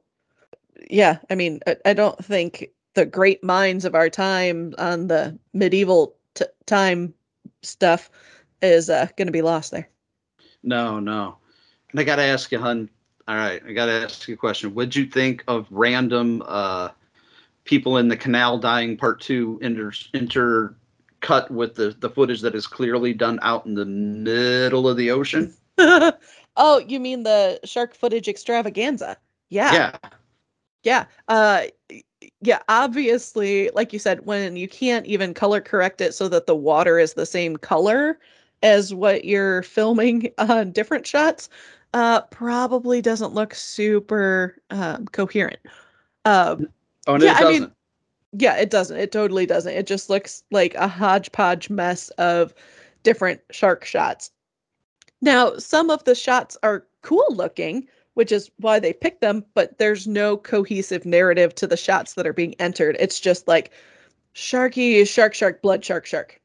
yeah, 0.89 1.19
I 1.29 1.35
mean, 1.35 1.61
I, 1.67 1.77
I 1.85 1.93
don't 1.93 2.25
think 2.25 2.71
the 2.95 3.05
great 3.05 3.43
minds 3.43 3.85
of 3.85 3.95
our 3.95 4.09
time 4.09 4.75
on 4.79 5.09
the 5.09 5.37
medieval 5.53 6.15
t- 6.35 6.45
time 6.67 7.13
stuff 7.63 8.09
is 8.63 8.89
uh, 8.89 9.09
going 9.17 9.27
to 9.27 9.33
be 9.33 9.43
lost 9.43 9.73
there. 9.73 9.89
No, 10.63 11.01
no. 11.01 11.37
And 11.91 12.01
I 12.01 12.05
got 12.05 12.17
to 12.17 12.23
ask 12.23 12.51
you, 12.53 12.59
hun. 12.59 12.89
All 13.27 13.37
right, 13.37 13.63
I 13.67 13.73
got 13.73 13.87
to 13.87 13.93
ask 13.93 14.29
you 14.29 14.35
a 14.35 14.37
question. 14.37 14.75
What'd 14.75 14.95
you 14.95 15.07
think 15.07 15.43
of 15.49 15.67
random 15.71 16.43
uh, 16.47 16.91
people 17.65 17.97
in 17.97 18.09
the 18.09 18.17
canal 18.17 18.59
dying 18.59 18.97
part 18.97 19.21
two 19.21 19.59
inter, 19.63 19.93
inter 20.13 20.77
cut 21.25 21.51
with 21.51 21.75
the 21.75 21.97
the 21.99 22.11
footage 22.11 22.43
that 22.43 22.55
is 22.55 22.67
clearly 22.67 23.15
done 23.15 23.39
out 23.43 23.65
in 23.65 23.75
the 23.75 23.87
middle 23.87 24.87
of 24.87 24.97
the 24.97 25.11
ocean. 25.11 25.53
oh, 25.79 26.79
you 26.87 27.01
mean 27.01 27.23
the 27.23 27.59
shark 27.65 27.95
footage 27.95 28.29
extravaganza? 28.29 29.17
Yeah. 29.49 29.73
Yeah. 29.73 30.11
Yeah. 30.83 31.05
Uh 31.29 31.63
yeah, 32.41 32.61
obviously, 32.69 33.71
like 33.75 33.93
you 33.93 33.99
said, 33.99 34.27
when 34.27 34.57
you 34.57 34.69
can't 34.69 35.07
even 35.07 35.35
color 35.35 35.61
correct 35.61 36.01
it 36.01 36.15
so 36.15 36.29
that 36.29 36.47
the 36.47 36.55
water 36.55 36.99
is 36.99 37.15
the 37.15 37.27
same 37.27 37.57
color 37.57 38.19
as 38.63 38.95
what 38.95 39.25
you're 39.25 39.63
filming 39.63 40.31
on 40.39 40.73
different 40.73 41.07
shots, 41.07 41.49
uh 41.95 42.21
probably 42.23 43.01
doesn't 43.01 43.33
look 43.33 43.55
super 43.55 44.57
um, 44.71 45.07
coherent. 45.07 45.61
Um, 46.27 46.69
oh, 47.07 47.17
no, 47.17 47.25
yeah, 47.25 47.37
it 47.37 47.41
doesn't. 47.41 47.47
I 47.47 47.67
mean, 47.67 47.73
yeah, 48.37 48.57
it 48.57 48.71
doesn't. 48.71 48.97
It 48.97 49.13
totally 49.13 49.47
doesn't. 49.47 49.73
It 49.73 49.87
just 49.87 50.11
looks 50.11 50.43
like 50.51 50.75
a 50.75 50.89
hodgepodge 50.89 51.71
mess 51.71 52.11
of 52.11 52.55
different 53.03 53.41
shark 53.51 53.85
shots. 53.85 54.31
Now, 55.21 55.57
some 55.57 55.91
of 55.91 56.05
the 56.05 56.15
shots 56.15 56.57
are 56.63 56.87
cool 57.03 57.27
looking, 57.31 57.87
which 58.15 58.33
is 58.33 58.51
why 58.59 58.79
they 58.79 58.93
picked 58.93 59.21
them, 59.21 59.45
but 59.55 59.79
there's 59.79 60.07
no 60.07 60.37
cohesive 60.37 61.07
narrative 61.07 61.55
to 61.57 61.67
the 61.67 61.77
shots 61.77 62.15
that 62.15 62.27
are 62.27 62.33
being 62.33 62.55
entered. 62.59 62.97
It's 62.99 63.21
just 63.21 63.47
like 63.47 63.73
sharky, 64.35 65.07
shark, 65.07 65.35
shark, 65.35 65.63
blood, 65.63 65.85
shark, 65.85 66.07
shark. 66.07 66.41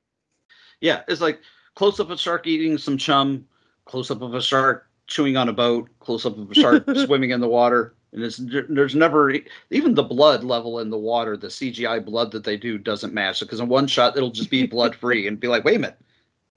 Yeah, 0.82 1.02
it's 1.08 1.22
like 1.22 1.40
close 1.76 2.00
up 2.00 2.08
of 2.08 2.12
a 2.12 2.18
shark 2.18 2.46
eating 2.46 2.78
some 2.78 2.98
chum, 2.98 3.46
close 3.86 4.12
up 4.12 4.22
of 4.22 4.34
a 4.34 4.42
shark 4.42 4.88
chewing 5.08 5.38
on 5.38 5.50
a 5.50 5.54
boat, 5.54 5.90
close 6.00 6.26
up 6.26 6.38
of 6.38 6.52
a 6.52 6.56
shark 6.56 6.86
swimming 6.96 7.32
in 7.32 7.42
the 7.42 7.48
water, 7.48 7.96
and 8.12 8.24
it's 8.24 8.38
there's 8.70 8.96
never 8.96 9.34
even 9.70 9.94
the 9.94 10.04
blood 10.04 10.44
level 10.44 10.80
in 10.80 10.90
the 10.90 10.98
water 10.98 11.38
the 11.38 11.48
cgi 11.48 12.04
blood 12.04 12.32
that 12.32 12.44
they 12.44 12.58
do 12.58 12.78
doesn't 12.78 13.14
match 13.14 13.40
because 13.40 13.60
in 13.60 13.68
one 13.68 13.88
shot 13.88 14.18
it'll 14.18 14.32
just 14.32 14.50
be 14.50 14.66
blood 14.68 14.96
free 14.96 15.28
and 15.28 15.40
be 15.40 15.48
like 15.48 15.64
wait 15.64 15.76
a 15.76 15.80
minute 15.80 16.00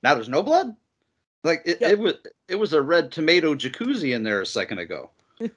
now 0.03 0.15
there's 0.15 0.29
no 0.29 0.43
blood? 0.43 0.75
Like 1.45 1.63
it, 1.65 1.81
it 1.81 1.99
was 1.99 2.15
it 2.49 2.57
was 2.57 2.73
a 2.73 2.83
red 2.83 3.11
tomato 3.11 3.55
jacuzzi 3.55 4.15
in 4.15 4.23
there 4.23 4.41
a 4.41 4.47
second 4.47 4.79
ago. 4.79 5.11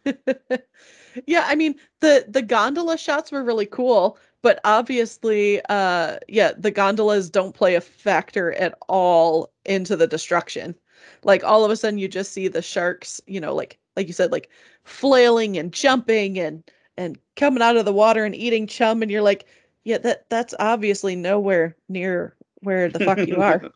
Yeah 1.28 1.46
i 1.48 1.56
mean 1.56 1.76
the 2.02 2.26
the 2.28 2.42
gondola 2.42 2.98
shots 2.98 3.32
were 3.32 3.42
really 3.42 3.66
cool 3.66 4.18
but 4.42 4.60
obviously 4.66 5.62
uh 5.70 6.18
yeah 6.28 6.52
the 6.58 6.72
gondolas 6.72 7.30
don't 7.30 7.56
play 7.56 7.76
a 7.76 7.80
factor 7.80 8.52
at 8.56 8.78
all 8.90 9.50
into 9.64 9.96
the 9.96 10.08
destruction. 10.08 10.76
Like 11.24 11.46
all 11.46 11.64
of 11.64 11.72
a 11.72 11.78
sudden 11.78 12.00
you 12.00 12.10
just 12.10 12.34
see 12.34 12.50
the 12.50 12.62
sharks 12.62 13.22
you 13.28 13.40
know 13.40 13.56
like 13.56 13.80
like 13.96 14.08
you 14.08 14.14
said 14.14 14.34
like 14.34 14.50
flailing 14.86 15.58
and 15.58 15.74
jumping 15.74 16.40
and 16.40 16.64
and 16.98 17.18
coming 17.36 17.62
out 17.62 17.76
of 17.76 17.86
the 17.86 17.94
water 17.94 18.24
and 18.24 18.36
eating 18.36 18.68
chum 18.68 19.02
and 19.02 19.12
you're 19.12 19.22
like 19.22 19.46
yeah 19.84 19.98
that 19.98 20.30
that's 20.30 20.54
obviously 20.60 21.16
nowhere 21.16 21.76
near 21.90 22.36
where 22.62 22.90
the 22.90 23.00
fuck 23.00 23.20
you 23.28 23.42
are. 23.42 23.62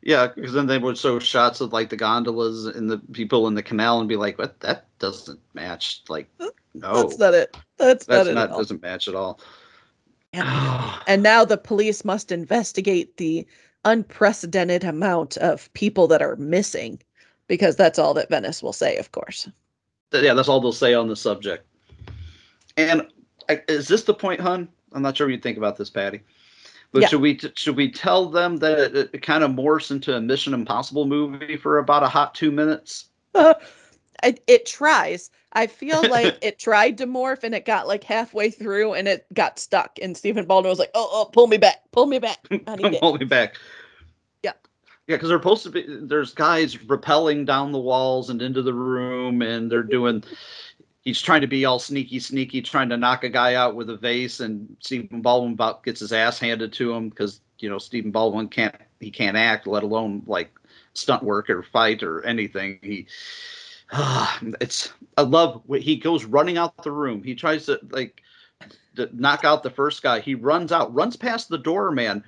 Yeah 0.00 0.28
because 0.28 0.52
then 0.52 0.68
they 0.68 0.78
would 0.78 0.96
show 0.96 1.18
shots 1.18 1.60
of 1.60 1.72
like 1.72 1.90
the 1.90 1.96
gondolas 1.96 2.66
and 2.66 2.88
the 2.88 2.98
people 3.12 3.48
in 3.48 3.54
the 3.54 3.64
canal 3.64 3.98
and 3.98 4.08
be 4.08 4.14
like 4.14 4.38
what? 4.38 4.58
That 4.60 4.86
doesn't 5.00 5.40
match 5.54 6.02
like 6.08 6.30
no. 6.72 7.02
that's 7.02 7.18
not 7.18 7.34
it. 7.34 7.56
That's, 7.78 8.06
that's 8.06 8.28
not, 8.28 8.34
not 8.34 8.50
it 8.50 8.52
doesn't 8.52 8.80
match 8.80 9.08
at 9.08 9.16
all. 9.16 9.40
And, 10.32 10.48
and 11.08 11.22
now 11.24 11.44
the 11.44 11.58
police 11.58 12.04
must 12.04 12.30
investigate 12.30 13.16
the 13.16 13.44
unprecedented 13.84 14.84
amount 14.84 15.36
of 15.38 15.72
people 15.72 16.06
that 16.08 16.22
are 16.22 16.36
missing 16.36 17.00
because 17.48 17.76
that's 17.76 17.98
all 17.98 18.14
that 18.14 18.28
Venice 18.28 18.62
will 18.62 18.72
say, 18.72 18.96
of 18.98 19.12
course. 19.12 19.48
Yeah, 20.12 20.34
that's 20.34 20.48
all 20.48 20.60
they'll 20.60 20.72
say 20.72 20.94
on 20.94 21.08
the 21.08 21.16
subject. 21.16 21.66
And 22.76 23.06
is 23.68 23.88
this 23.88 24.04
the 24.04 24.14
point, 24.14 24.40
hun? 24.40 24.68
I'm 24.92 25.02
not 25.02 25.16
sure 25.16 25.26
what 25.26 25.32
you 25.32 25.40
think 25.40 25.58
about 25.58 25.76
this, 25.76 25.90
Patty. 25.90 26.20
But 26.92 27.02
yeah. 27.02 27.08
should 27.08 27.20
we 27.20 27.38
should 27.54 27.76
we 27.76 27.90
tell 27.90 28.26
them 28.26 28.56
that 28.58 28.96
it, 28.96 29.10
it, 29.12 29.22
kind 29.22 29.44
of 29.44 29.50
morphs 29.50 29.90
into 29.90 30.16
a 30.16 30.20
Mission 30.20 30.54
Impossible 30.54 31.04
movie 31.04 31.56
for 31.56 31.78
about 31.78 32.02
a 32.02 32.08
hot 32.08 32.34
two 32.34 32.50
minutes? 32.50 33.06
Uh, 33.34 33.54
it, 34.24 34.42
it 34.48 34.66
tries. 34.66 35.30
I 35.52 35.66
feel 35.66 36.02
like 36.10 36.38
it 36.42 36.58
tried 36.58 36.98
to 36.98 37.06
morph 37.06 37.44
and 37.44 37.54
it 37.54 37.64
got 37.64 37.86
like 37.86 38.02
halfway 38.02 38.50
through 38.50 38.94
and 38.94 39.06
it 39.06 39.26
got 39.32 39.60
stuck. 39.60 39.98
And 40.02 40.16
Stephen 40.16 40.44
Baldwin 40.44 40.70
was 40.70 40.78
like, 40.78 40.90
"Oh, 40.94 41.08
oh, 41.12 41.30
pull 41.30 41.46
me 41.46 41.56
back, 41.56 41.76
pull 41.92 42.06
me 42.06 42.18
back, 42.18 42.38
pull 43.00 43.16
me 43.16 43.24
back." 43.24 43.54
Yeah, 45.08 45.16
because 45.16 45.30
they're 45.30 45.38
supposed 45.38 45.62
to 45.62 45.70
be. 45.70 45.86
There's 45.88 46.34
guys 46.34 46.76
rappelling 46.76 47.46
down 47.46 47.72
the 47.72 47.78
walls 47.78 48.28
and 48.28 48.42
into 48.42 48.60
the 48.60 48.74
room, 48.74 49.40
and 49.40 49.72
they're 49.72 49.82
doing. 49.82 50.22
He's 51.00 51.22
trying 51.22 51.40
to 51.40 51.46
be 51.46 51.64
all 51.64 51.78
sneaky, 51.78 52.20
sneaky, 52.20 52.60
trying 52.60 52.90
to 52.90 52.98
knock 52.98 53.24
a 53.24 53.30
guy 53.30 53.54
out 53.54 53.74
with 53.74 53.88
a 53.88 53.96
vase, 53.96 54.40
and 54.40 54.76
Stephen 54.80 55.22
Baldwin 55.22 55.54
about 55.54 55.82
gets 55.82 56.00
his 56.00 56.12
ass 56.12 56.38
handed 56.38 56.74
to 56.74 56.92
him 56.92 57.08
because 57.08 57.40
you 57.58 57.70
know 57.70 57.78
Stephen 57.78 58.10
Baldwin 58.10 58.48
can't 58.48 58.74
he 59.00 59.10
can't 59.10 59.36
act, 59.36 59.66
let 59.66 59.82
alone 59.82 60.22
like 60.26 60.50
stunt 60.92 61.22
work 61.22 61.48
or 61.48 61.62
fight 61.62 62.02
or 62.02 62.22
anything. 62.26 62.78
He 62.82 63.06
it's 64.60 64.92
I 65.16 65.22
love 65.22 65.62
he 65.78 65.96
goes 65.96 66.26
running 66.26 66.58
out 66.58 66.84
the 66.84 66.92
room. 66.92 67.22
He 67.22 67.34
tries 67.34 67.64
to 67.64 67.80
like 67.90 68.20
to 68.96 69.08
knock 69.14 69.42
out 69.42 69.62
the 69.62 69.70
first 69.70 70.02
guy. 70.02 70.20
He 70.20 70.34
runs 70.34 70.70
out, 70.70 70.92
runs 70.94 71.16
past 71.16 71.48
the 71.48 71.56
doorman, 71.56 72.22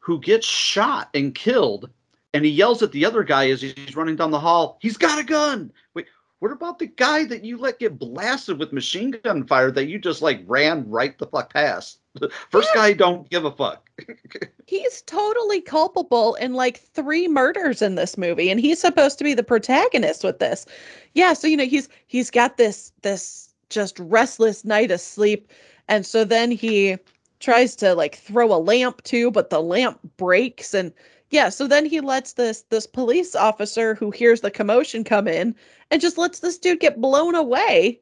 who 0.00 0.18
gets 0.20 0.46
shot 0.46 1.10
and 1.12 1.34
killed, 1.34 1.90
and 2.34 2.44
he 2.44 2.50
yells 2.50 2.82
at 2.82 2.92
the 2.92 3.04
other 3.04 3.24
guy 3.24 3.50
as 3.50 3.62
he's 3.62 3.96
running 3.96 4.16
down 4.16 4.30
the 4.30 4.40
hall. 4.40 4.78
He's 4.80 4.96
got 4.96 5.18
a 5.18 5.24
gun. 5.24 5.72
Wait, 5.94 6.06
what 6.40 6.52
about 6.52 6.78
the 6.78 6.86
guy 6.86 7.24
that 7.24 7.44
you 7.44 7.58
let 7.58 7.80
get 7.80 7.98
blasted 7.98 8.58
with 8.58 8.72
machine 8.72 9.12
gun 9.24 9.44
fire 9.46 9.72
that 9.72 9.86
you 9.86 9.98
just 9.98 10.22
like 10.22 10.42
ran 10.46 10.88
right 10.88 11.18
the 11.18 11.26
fuck 11.26 11.52
past? 11.52 11.98
First 12.50 12.72
guy 12.74 12.92
don't 12.92 13.28
give 13.28 13.44
a 13.44 13.50
fuck. 13.50 13.88
He's 14.66 15.02
totally 15.02 15.60
culpable 15.60 16.34
in 16.36 16.54
like 16.54 16.78
three 16.78 17.26
murders 17.26 17.82
in 17.82 17.96
this 17.96 18.16
movie, 18.16 18.50
and 18.50 18.60
he's 18.60 18.78
supposed 18.78 19.18
to 19.18 19.24
be 19.24 19.34
the 19.34 19.42
protagonist 19.42 20.22
with 20.22 20.38
this. 20.38 20.66
Yeah, 21.14 21.32
so 21.32 21.48
you 21.48 21.56
know 21.56 21.64
he's 21.64 21.88
he's 22.06 22.30
got 22.30 22.58
this 22.58 22.92
this 23.02 23.54
just 23.70 23.98
restless 23.98 24.64
night 24.64 24.90
of 24.90 25.00
sleep, 25.00 25.50
and 25.88 26.04
so 26.04 26.22
then 26.22 26.50
he 26.50 26.98
tries 27.40 27.74
to 27.76 27.94
like 27.94 28.16
throw 28.16 28.52
a 28.52 28.60
lamp 28.60 29.02
too, 29.04 29.30
but 29.30 29.48
the 29.48 29.62
lamp 29.62 29.98
breaks, 30.18 30.74
and 30.74 30.92
yeah, 31.30 31.48
so 31.48 31.66
then 31.66 31.84
he 31.84 32.00
lets 32.00 32.34
this 32.34 32.62
this 32.70 32.86
police 32.86 33.34
officer 33.34 33.94
who 33.94 34.10
hears 34.10 34.40
the 34.40 34.50
commotion 34.50 35.04
come 35.04 35.28
in 35.28 35.54
and 35.90 36.00
just 36.00 36.18
lets 36.18 36.40
this 36.40 36.58
dude 36.58 36.80
get 36.80 37.00
blown 37.00 37.34
away. 37.34 38.00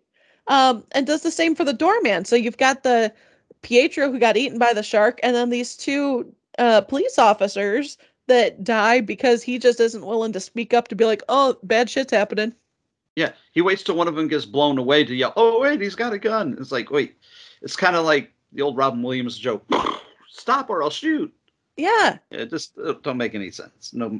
Um, 0.48 0.84
and 0.92 1.08
does 1.08 1.22
the 1.22 1.32
same 1.32 1.56
for 1.56 1.64
the 1.64 1.72
doorman. 1.72 2.24
So 2.24 2.36
you've 2.36 2.56
got 2.56 2.84
the 2.84 3.12
Pietro 3.62 4.12
who 4.12 4.20
got 4.20 4.36
eaten 4.36 4.60
by 4.60 4.72
the 4.72 4.82
shark, 4.82 5.18
and 5.24 5.34
then 5.34 5.50
these 5.50 5.76
two 5.76 6.32
uh, 6.58 6.82
police 6.82 7.18
officers 7.18 7.98
that 8.28 8.62
die 8.62 9.00
because 9.00 9.42
he 9.42 9.58
just 9.58 9.80
isn't 9.80 10.06
willing 10.06 10.32
to 10.32 10.38
speak 10.38 10.72
up 10.72 10.86
to 10.88 10.94
be 10.94 11.04
like, 11.04 11.22
"Oh, 11.28 11.56
bad 11.64 11.90
shit's 11.90 12.12
happening." 12.12 12.54
Yeah, 13.16 13.32
he 13.52 13.60
waits 13.60 13.82
till 13.82 13.96
one 13.96 14.06
of 14.06 14.14
them 14.14 14.28
gets 14.28 14.44
blown 14.44 14.78
away 14.78 15.04
to 15.04 15.14
yell, 15.14 15.32
"Oh 15.36 15.60
wait, 15.60 15.80
he's 15.80 15.96
got 15.96 16.12
a 16.12 16.18
gun!" 16.18 16.56
It's 16.60 16.70
like, 16.70 16.92
wait, 16.92 17.16
it's 17.60 17.74
kind 17.74 17.96
of 17.96 18.04
like 18.04 18.32
the 18.52 18.62
old 18.62 18.76
Robin 18.76 19.02
Williams 19.02 19.38
joke: 19.38 19.64
"Stop 20.28 20.70
or 20.70 20.82
I'll 20.82 20.90
shoot." 20.90 21.34
Yeah, 21.76 22.18
It 22.30 22.50
just 22.50 22.78
it 22.78 23.02
don't 23.02 23.18
make 23.18 23.34
any 23.34 23.50
sense. 23.50 23.92
No, 23.92 24.18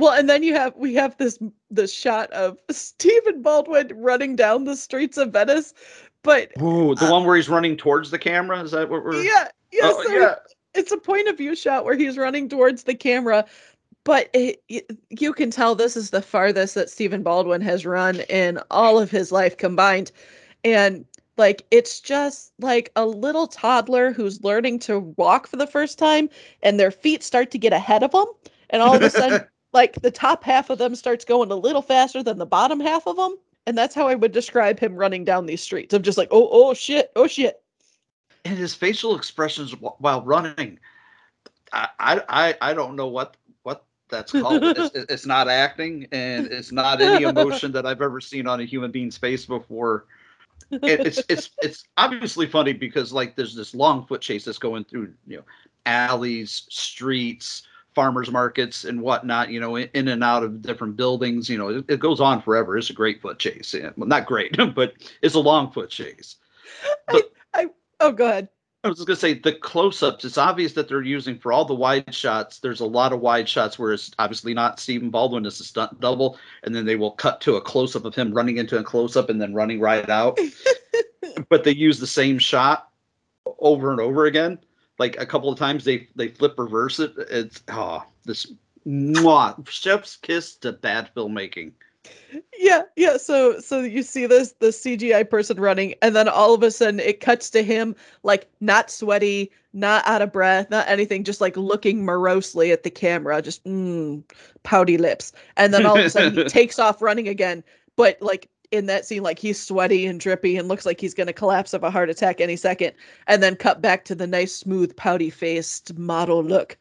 Well, 0.00 0.18
and 0.18 0.30
then 0.30 0.42
you 0.42 0.54
have 0.54 0.74
we 0.76 0.94
have 0.94 1.16
this 1.18 1.38
this 1.70 1.92
shot 1.92 2.30
of 2.32 2.58
Stephen 2.70 3.42
Baldwin 3.42 3.92
running 3.94 4.34
down 4.34 4.64
the 4.64 4.74
streets 4.76 5.18
of 5.18 5.32
Venice, 5.32 5.74
but 6.22 6.50
Ooh, 6.60 6.94
the 6.94 7.10
one 7.10 7.24
where 7.24 7.36
he's 7.36 7.50
running 7.50 7.76
towards 7.76 8.10
the 8.10 8.18
camera. 8.18 8.62
Is 8.62 8.70
that 8.70 8.88
what 8.88 9.04
we're? 9.04 9.16
Uh, 9.16 9.22
yeah, 9.22 9.48
yeah, 9.72 9.80
Oh, 9.92 10.02
so 10.02 10.18
yeah. 10.18 10.34
it's 10.74 10.90
a 10.90 10.96
point 10.96 11.28
of 11.28 11.36
view 11.36 11.54
shot 11.54 11.84
where 11.84 11.96
he's 11.96 12.16
running 12.16 12.48
towards 12.48 12.84
the 12.84 12.94
camera, 12.94 13.44
but 14.04 14.30
it, 14.32 14.62
it- 14.70 14.90
you 15.10 15.34
can 15.34 15.50
tell 15.50 15.74
this 15.74 15.96
is 15.98 16.08
the 16.08 16.22
farthest 16.22 16.74
that 16.76 16.88
Stephen 16.88 17.22
Baldwin 17.22 17.60
has 17.60 17.84
run 17.84 18.20
in 18.30 18.58
all 18.70 18.98
of 18.98 19.10
his 19.10 19.30
life 19.30 19.58
combined, 19.58 20.12
and 20.64 21.04
like 21.40 21.66
it's 21.72 22.00
just 22.00 22.52
like 22.60 22.92
a 22.94 23.04
little 23.06 23.48
toddler 23.48 24.12
who's 24.12 24.44
learning 24.44 24.78
to 24.80 25.00
walk 25.16 25.48
for 25.48 25.56
the 25.56 25.66
first 25.66 25.98
time, 25.98 26.30
and 26.62 26.78
their 26.78 26.92
feet 26.92 27.24
start 27.24 27.50
to 27.50 27.58
get 27.58 27.72
ahead 27.72 28.04
of 28.04 28.12
them, 28.12 28.26
and 28.70 28.82
all 28.82 28.94
of 28.94 29.02
a 29.02 29.10
sudden. 29.10 29.44
like 29.72 30.02
the 30.02 30.10
top 30.10 30.42
half 30.42 30.68
of 30.68 30.78
them 30.78 30.96
starts 30.96 31.24
going 31.24 31.48
a 31.52 31.54
little 31.54 31.80
faster 31.80 32.24
than 32.24 32.38
the 32.38 32.44
bottom 32.44 32.80
half 32.80 33.06
of 33.06 33.14
them 33.14 33.36
and 33.66 33.78
that's 33.78 33.94
how 33.94 34.08
i 34.08 34.16
would 34.16 34.32
describe 34.32 34.80
him 34.80 34.96
running 34.96 35.24
down 35.24 35.46
these 35.46 35.62
streets 35.62 35.94
I'm 35.94 36.02
just 36.02 36.18
like 36.18 36.26
oh 36.32 36.48
oh 36.50 36.74
shit 36.74 37.12
oh 37.14 37.28
shit 37.28 37.62
and 38.44 38.58
his 38.58 38.74
facial 38.74 39.16
expressions 39.16 39.72
while 39.72 40.22
running, 40.22 40.78
I 41.72 41.88
I 42.28 42.54
I, 42.60 42.74
don't 42.74 42.96
know 42.96 43.06
what 43.06 43.36
what 43.62 43.84
that's 44.08 44.32
called. 44.32 44.62
it's, 44.64 44.94
it's 45.12 45.26
not 45.26 45.48
acting, 45.48 46.06
and 46.12 46.46
it's 46.46 46.72
not 46.72 47.00
any 47.00 47.24
emotion 47.24 47.72
that 47.72 47.86
I've 47.86 48.02
ever 48.02 48.20
seen 48.20 48.46
on 48.46 48.60
a 48.60 48.64
human 48.64 48.90
being's 48.90 49.18
face 49.18 49.46
before. 49.46 50.06
And 50.70 50.82
it's 50.84 51.22
it's 51.28 51.50
it's 51.62 51.84
obviously 51.96 52.46
funny 52.46 52.72
because 52.72 53.12
like 53.12 53.36
there's 53.36 53.54
this 53.54 53.74
long 53.74 54.06
foot 54.06 54.20
chase 54.20 54.44
that's 54.44 54.58
going 54.58 54.84
through 54.84 55.12
you 55.26 55.38
know 55.38 55.42
alleys, 55.86 56.66
streets, 56.68 57.62
farmers 57.94 58.30
markets, 58.30 58.84
and 58.84 59.00
whatnot. 59.00 59.50
You 59.50 59.60
know, 59.60 59.76
in, 59.76 59.88
in 59.94 60.08
and 60.08 60.22
out 60.22 60.42
of 60.42 60.62
different 60.62 60.96
buildings. 60.96 61.48
You 61.48 61.58
know, 61.58 61.68
it, 61.68 61.84
it 61.88 62.00
goes 62.00 62.20
on 62.20 62.42
forever. 62.42 62.76
It's 62.78 62.90
a 62.90 62.94
great 62.94 63.20
foot 63.20 63.38
chase. 63.38 63.74
Yeah, 63.74 63.90
well, 63.96 64.08
not 64.08 64.26
great, 64.26 64.56
but 64.74 64.94
it's 65.22 65.34
a 65.34 65.40
long 65.40 65.72
foot 65.72 65.90
chase. 65.90 66.36
i 67.08 67.22
I 67.54 67.66
oh 68.00 68.12
go 68.12 68.26
ahead 68.26 68.48
I 68.82 68.88
was 68.88 68.96
just 68.96 69.06
gonna 69.06 69.16
say 69.16 69.34
the 69.34 69.52
close-ups. 69.52 70.24
It's 70.24 70.38
obvious 70.38 70.72
that 70.72 70.88
they're 70.88 71.02
using 71.02 71.38
for 71.38 71.52
all 71.52 71.66
the 71.66 71.74
wide 71.74 72.14
shots. 72.14 72.60
There's 72.60 72.80
a 72.80 72.86
lot 72.86 73.12
of 73.12 73.20
wide 73.20 73.46
shots 73.46 73.78
where 73.78 73.92
it's 73.92 74.10
obviously 74.18 74.54
not 74.54 74.80
Stephen 74.80 75.10
Baldwin. 75.10 75.44
It's 75.44 75.60
a 75.60 75.64
stunt 75.64 76.00
double, 76.00 76.38
and 76.62 76.74
then 76.74 76.86
they 76.86 76.96
will 76.96 77.10
cut 77.10 77.42
to 77.42 77.56
a 77.56 77.60
close-up 77.60 78.06
of 78.06 78.14
him 78.14 78.32
running 78.32 78.56
into 78.56 78.78
a 78.78 78.82
close-up 78.82 79.28
and 79.28 79.40
then 79.40 79.52
running 79.52 79.80
right 79.80 80.08
out. 80.08 80.38
but 81.50 81.64
they 81.64 81.74
use 81.74 81.98
the 81.98 82.06
same 82.06 82.38
shot 82.38 82.88
over 83.58 83.90
and 83.90 84.00
over 84.00 84.24
again. 84.24 84.58
Like 84.98 85.20
a 85.20 85.26
couple 85.26 85.50
of 85.52 85.58
times, 85.58 85.84
they 85.84 86.08
they 86.16 86.28
flip 86.28 86.58
reverse 86.58 87.00
it. 87.00 87.12
It's 87.30 87.62
oh 87.68 88.02
this 88.24 88.50
mwah, 88.86 89.68
chef's 89.68 90.16
kiss 90.16 90.56
to 90.56 90.72
bad 90.72 91.10
filmmaking. 91.14 91.72
Yeah 92.58 92.82
yeah 92.96 93.16
so 93.16 93.58
so 93.60 93.80
you 93.80 94.02
see 94.02 94.24
this 94.24 94.52
the 94.58 94.68
cgi 94.68 95.28
person 95.28 95.60
running 95.60 95.94
and 96.00 96.16
then 96.16 96.28
all 96.28 96.54
of 96.54 96.62
a 96.62 96.70
sudden 96.70 96.98
it 96.98 97.20
cuts 97.20 97.50
to 97.50 97.62
him 97.62 97.94
like 98.22 98.48
not 98.60 98.90
sweaty 98.90 99.50
not 99.72 100.06
out 100.06 100.22
of 100.22 100.32
breath 100.32 100.68
not 100.70 100.88
anything 100.88 101.24
just 101.24 101.40
like 101.40 101.56
looking 101.56 102.04
morosely 102.04 102.72
at 102.72 102.82
the 102.82 102.90
camera 102.90 103.42
just 103.42 103.62
mm, 103.64 104.22
pouty 104.62 104.98
lips. 104.98 105.32
And 105.56 105.72
then 105.72 105.86
all 105.86 105.98
of 105.98 106.04
a 106.04 106.10
sudden 106.10 106.34
he 106.34 106.44
takes 106.48 106.78
off 106.78 107.02
running 107.02 107.28
again 107.28 107.62
but 107.96 108.20
like 108.20 108.48
in 108.70 108.86
that 108.86 109.04
scene 109.04 109.22
like 109.22 109.38
he's 109.38 109.60
sweaty 109.60 110.06
and 110.06 110.20
drippy 110.20 110.56
and 110.56 110.68
looks 110.68 110.86
like 110.86 111.00
he's 111.00 111.14
going 111.14 111.26
to 111.26 111.32
collapse 111.32 111.74
of 111.74 111.82
a 111.82 111.90
heart 111.90 112.10
attack 112.10 112.40
any 112.40 112.56
second 112.56 112.92
and 113.26 113.42
then 113.42 113.56
cut 113.56 113.80
back 113.80 114.04
to 114.04 114.14
the 114.14 114.26
nice 114.26 114.54
smooth 114.54 114.94
pouty 114.96 115.30
faced 115.30 115.96
model 115.98 116.42
look 116.42 116.76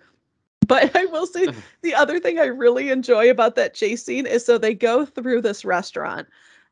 but 0.69 0.95
I 0.95 1.03
will 1.05 1.27
say 1.27 1.47
the 1.81 1.93
other 1.93 2.19
thing 2.19 2.39
I 2.39 2.45
really 2.45 2.89
enjoy 2.89 3.29
about 3.29 3.55
that 3.55 3.73
chase 3.73 4.05
scene 4.05 4.25
is 4.25 4.45
so 4.45 4.57
they 4.57 4.73
go 4.73 5.05
through 5.05 5.41
this 5.41 5.65
restaurant 5.65 6.27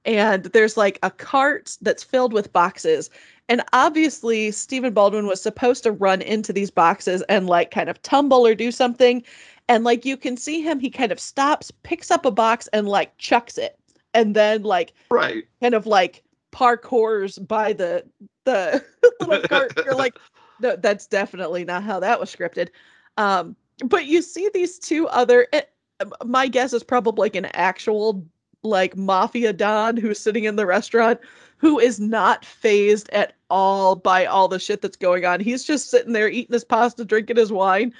and 0.05 0.45
there's 0.45 0.77
like 0.77 0.97
a 1.03 1.11
cart 1.11 1.77
that's 1.81 2.03
filled 2.03 2.31
with 2.31 2.53
boxes. 2.53 3.09
And 3.49 3.61
obviously, 3.73 4.51
Stephen 4.51 4.93
Baldwin 4.93 5.27
was 5.27 5.41
supposed 5.41 5.83
to 5.83 5.91
run 5.91 6.21
into 6.21 6.53
these 6.53 6.71
boxes 6.71 7.21
and 7.23 7.47
like 7.47 7.71
kind 7.71 7.89
of 7.89 8.01
tumble 8.01 8.47
or 8.47 8.55
do 8.55 8.71
something. 8.71 9.21
And 9.67 9.83
like 9.83 10.05
you 10.05 10.15
can 10.15 10.37
see 10.37 10.61
him, 10.61 10.79
he 10.79 10.89
kind 10.89 11.11
of 11.11 11.19
stops, 11.19 11.71
picks 11.83 12.09
up 12.09 12.25
a 12.25 12.31
box, 12.31 12.67
and 12.71 12.87
like 12.87 13.17
chucks 13.17 13.57
it. 13.57 13.77
And 14.13 14.33
then 14.33 14.63
like 14.63 14.93
right 15.11 15.43
kind 15.61 15.75
of 15.75 15.85
like 15.85 16.23
parkours 16.53 17.45
by 17.45 17.73
the 17.73 18.05
the 18.45 18.83
little 19.19 19.47
cart. 19.47 19.73
You're 19.83 19.95
like, 19.95 20.17
no, 20.61 20.77
that's 20.77 21.05
definitely 21.05 21.65
not 21.65 21.83
how 21.83 21.99
that 21.99 22.19
was 22.19 22.33
scripted. 22.33 22.69
Um, 23.17 23.57
but 23.85 24.05
you 24.05 24.21
see 24.21 24.49
these 24.53 24.79
two 24.79 25.07
other. 25.09 25.47
Eh, 25.53 25.61
it, 25.99 26.07
my 26.25 26.47
guess 26.47 26.73
is 26.73 26.83
probably 26.83 27.25
like 27.25 27.35
an 27.35 27.45
actual 27.53 28.25
like 28.63 28.95
mafia 28.97 29.53
don 29.53 29.97
who's 29.97 30.19
sitting 30.19 30.43
in 30.43 30.55
the 30.55 30.65
restaurant 30.65 31.19
who 31.57 31.79
is 31.79 31.99
not 31.99 32.43
phased 32.45 33.09
at 33.11 33.33
all 33.49 33.95
by 33.95 34.25
all 34.25 34.47
the 34.47 34.59
shit 34.59 34.81
that's 34.81 34.97
going 34.97 35.25
on. 35.25 35.39
He's 35.39 35.63
just 35.63 35.89
sitting 35.89 36.13
there 36.13 36.29
eating 36.29 36.53
his 36.53 36.63
pasta, 36.63 37.03
drinking 37.05 37.37
his 37.37 37.51
wine. 37.51 37.93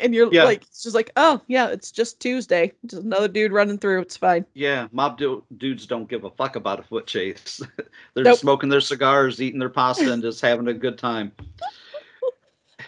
And 0.00 0.14
you're 0.14 0.32
Yeah. 0.32 0.44
like, 0.44 0.62
it's 0.64 0.82
just 0.82 0.94
like, 0.94 1.10
oh 1.16 1.40
yeah, 1.46 1.68
it's 1.68 1.90
just 1.90 2.20
Tuesday. 2.20 2.72
Just 2.86 3.02
another 3.04 3.28
dude 3.28 3.52
running 3.52 3.78
through. 3.78 4.00
It's 4.00 4.16
fine. 4.16 4.44
Yeah, 4.54 4.88
mob 4.92 5.18
du- 5.18 5.44
dudes 5.58 5.86
don't 5.86 6.08
give 6.08 6.24
a 6.24 6.30
fuck 6.30 6.56
about 6.56 6.80
a 6.80 6.82
foot 6.82 7.06
chase. 7.06 7.60
They're 8.14 8.24
Nope. 8.24 8.32
just 8.32 8.40
smoking 8.40 8.68
their 8.70 8.80
cigars, 8.80 9.40
eating 9.40 9.60
their 9.60 9.68
pasta, 9.68 10.12
and 10.12 10.22
just 10.22 10.40
having 10.40 10.68
a 10.68 10.74
good 10.74 10.98
time. 10.98 11.32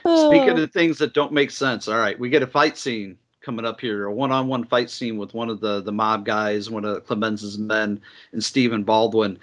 Speaking 0.03 0.59
Oh. 0.59 0.62
of 0.62 0.72
things 0.72 0.98
that 0.98 1.14
don't 1.14 1.32
make 1.32 1.50
sense, 1.50 1.88
all 1.88 1.98
right, 1.98 2.18
we 2.18 2.28
get 2.28 2.42
a 2.42 2.46
fight 2.46 2.76
scene 2.76 3.16
coming 3.40 3.64
up 3.64 3.80
here, 3.80 4.07
a 4.07 4.12
one-on-one 4.12 4.64
fight 4.64 4.88
scene 4.90 5.16
with 5.16 5.34
one 5.34 5.48
of 5.48 5.61
the 5.61 5.80
the 5.82 5.92
mob 5.92 6.24
guys, 6.24 6.70
one 6.70 6.84
of 6.84 7.05
Clemenza's 7.07 7.59
men, 7.59 8.00
and 8.32 8.42
Stephen 8.42 8.82
Baldwin, 8.84 9.38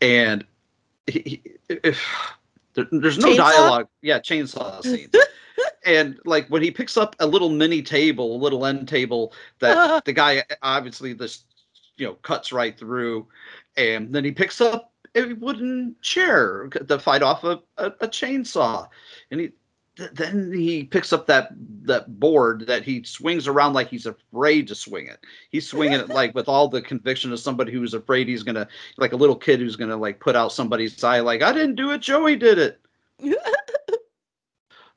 and 0.00 0.44
he, 1.06 1.42
he- 1.68 1.76
if 1.82 2.04
there, 2.74 2.86
there's 2.92 3.18
no 3.18 3.28
Chainsaw? 3.28 3.36
dialogue, 3.36 3.88
yeah, 4.02 4.18
chainsaw 4.20 4.82
scene. 4.82 5.08
and 5.84 6.18
like 6.24 6.46
when 6.48 6.62
he 6.62 6.70
picks 6.70 6.96
up 6.96 7.16
a 7.20 7.26
little 7.26 7.48
mini 7.48 7.82
table, 7.82 8.36
a 8.36 8.38
little 8.38 8.66
end 8.66 8.86
table 8.88 9.32
that 9.60 10.04
the 10.04 10.12
guy 10.12 10.42
obviously 10.62 11.12
this 11.12 11.44
you 11.96 12.06
know 12.06 12.14
cuts 12.14 12.52
right 12.52 12.78
through, 12.78 13.26
and 13.76 14.12
then 14.12 14.24
he 14.24 14.30
picks 14.32 14.60
up 14.60 14.92
a 15.16 15.32
wooden 15.34 15.96
chair 16.02 16.68
to 16.68 16.98
fight 17.00 17.22
off 17.22 17.42
a, 17.42 17.60
a, 17.78 17.86
a 18.00 18.06
chainsaw, 18.08 18.88
and 19.32 19.40
he 19.40 19.50
th- 19.96 20.10
then 20.12 20.52
he 20.52 20.84
picks 20.84 21.12
up 21.12 21.26
that 21.26 21.50
that 21.82 22.20
board 22.20 22.66
that 22.66 22.84
he 22.84 23.02
swings 23.02 23.48
around 23.48 23.72
like 23.72 23.88
he's 23.88 24.06
afraid 24.06 24.68
to 24.68 24.74
swing 24.74 25.06
it. 25.06 25.18
He's 25.50 25.68
swinging 25.68 26.00
it 26.00 26.08
like 26.08 26.34
with 26.34 26.48
all 26.48 26.68
the 26.68 26.82
conviction 26.82 27.32
of 27.32 27.40
somebody 27.40 27.72
who's 27.72 27.94
afraid 27.94 28.28
he's 28.28 28.42
gonna 28.42 28.68
like 28.96 29.12
a 29.12 29.16
little 29.16 29.36
kid 29.36 29.60
who's 29.60 29.76
gonna 29.76 29.96
like 29.96 30.20
put 30.20 30.36
out 30.36 30.52
somebody's 30.52 31.02
eye. 31.02 31.20
Like 31.20 31.42
I 31.42 31.52
didn't 31.52 31.76
do 31.76 31.90
it, 31.90 32.00
Joey 32.00 32.36
did 32.36 32.58
it. 32.58 32.80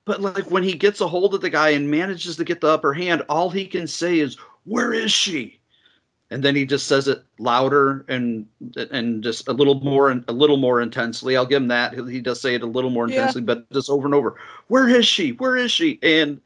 But 0.06 0.22
like 0.22 0.52
when 0.52 0.64
he 0.64 0.74
gets 0.74 1.00
a 1.02 1.08
hold 1.08 1.34
of 1.34 1.42
the 1.42 1.50
guy 1.50 1.70
and 1.70 1.90
manages 1.90 2.36
to 2.36 2.44
get 2.44 2.60
the 2.60 2.68
upper 2.68 2.94
hand, 2.94 3.24
all 3.30 3.50
he 3.50 3.66
can 3.66 3.88
say 3.88 4.20
is 4.20 4.36
where 4.66 4.94
is 4.94 5.12
she? 5.12 5.60
And 6.34 6.44
then 6.44 6.56
he 6.56 6.66
just 6.66 6.88
says 6.88 7.08
it 7.08 7.24
louder 7.38 8.06
and 8.08 8.48
and 8.92 9.24
just 9.24 9.48
a 9.48 9.54
little 9.54 9.80
more 9.82 10.10
and 10.10 10.26
a 10.28 10.34
little 10.34 10.58
more 10.58 10.82
intensely. 10.82 11.38
I'll 11.38 11.46
give 11.46 11.62
him 11.62 11.68
that. 11.68 11.94
He 11.94 12.22
does 12.22 12.42
say 12.42 12.56
it 12.56 12.64
a 12.64 12.68
little 12.68 12.90
more 12.90 13.08
Yeah. 13.08 13.18
intensely, 13.18 13.44
but 13.44 13.70
just 13.72 13.90
over 13.90 14.06
and 14.06 14.16
over. 14.16 14.36
Where 14.68 14.90
is 14.90 15.06
she? 15.06 15.34
Where 15.34 15.56
is 15.56 15.72
she? 15.72 16.00
And 16.02 16.42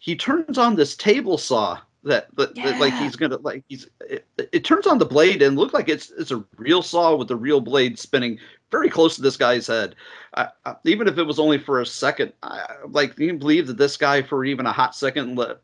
he 0.00 0.16
turns 0.16 0.58
on 0.58 0.76
this 0.76 0.94
table 0.94 1.38
saw 1.38 1.78
that, 2.04 2.28
that, 2.36 2.54
that, 2.56 2.78
like 2.78 2.92
he's 2.94 3.16
gonna 3.16 3.38
like 3.38 3.64
he's 3.68 3.88
it, 4.08 4.26
it 4.52 4.64
turns 4.64 4.86
on 4.86 4.98
the 4.98 5.06
blade 5.06 5.40
and 5.42 5.56
look 5.56 5.72
like 5.72 5.88
it's 5.88 6.10
it's 6.18 6.30
a 6.30 6.44
real 6.56 6.82
saw 6.82 7.16
with 7.16 7.28
the 7.28 7.36
real 7.36 7.60
blade 7.60 7.98
spinning 7.98 8.38
very 8.70 8.90
close 8.90 9.16
to 9.16 9.22
this 9.22 9.36
guy's 9.36 9.66
head. 9.66 9.94
I, 10.34 10.48
I, 10.66 10.74
even 10.84 11.08
if 11.08 11.16
it 11.18 11.22
was 11.24 11.38
only 11.38 11.58
for 11.58 11.80
a 11.80 11.86
second, 11.86 12.32
I, 12.42 12.66
like 12.88 13.18
you 13.18 13.28
can 13.28 13.38
believe 13.38 13.66
that 13.68 13.78
this 13.78 13.96
guy 13.96 14.22
for 14.22 14.44
even 14.44 14.66
a 14.66 14.72
hot 14.72 14.94
second 14.94 15.36
let 15.36 15.58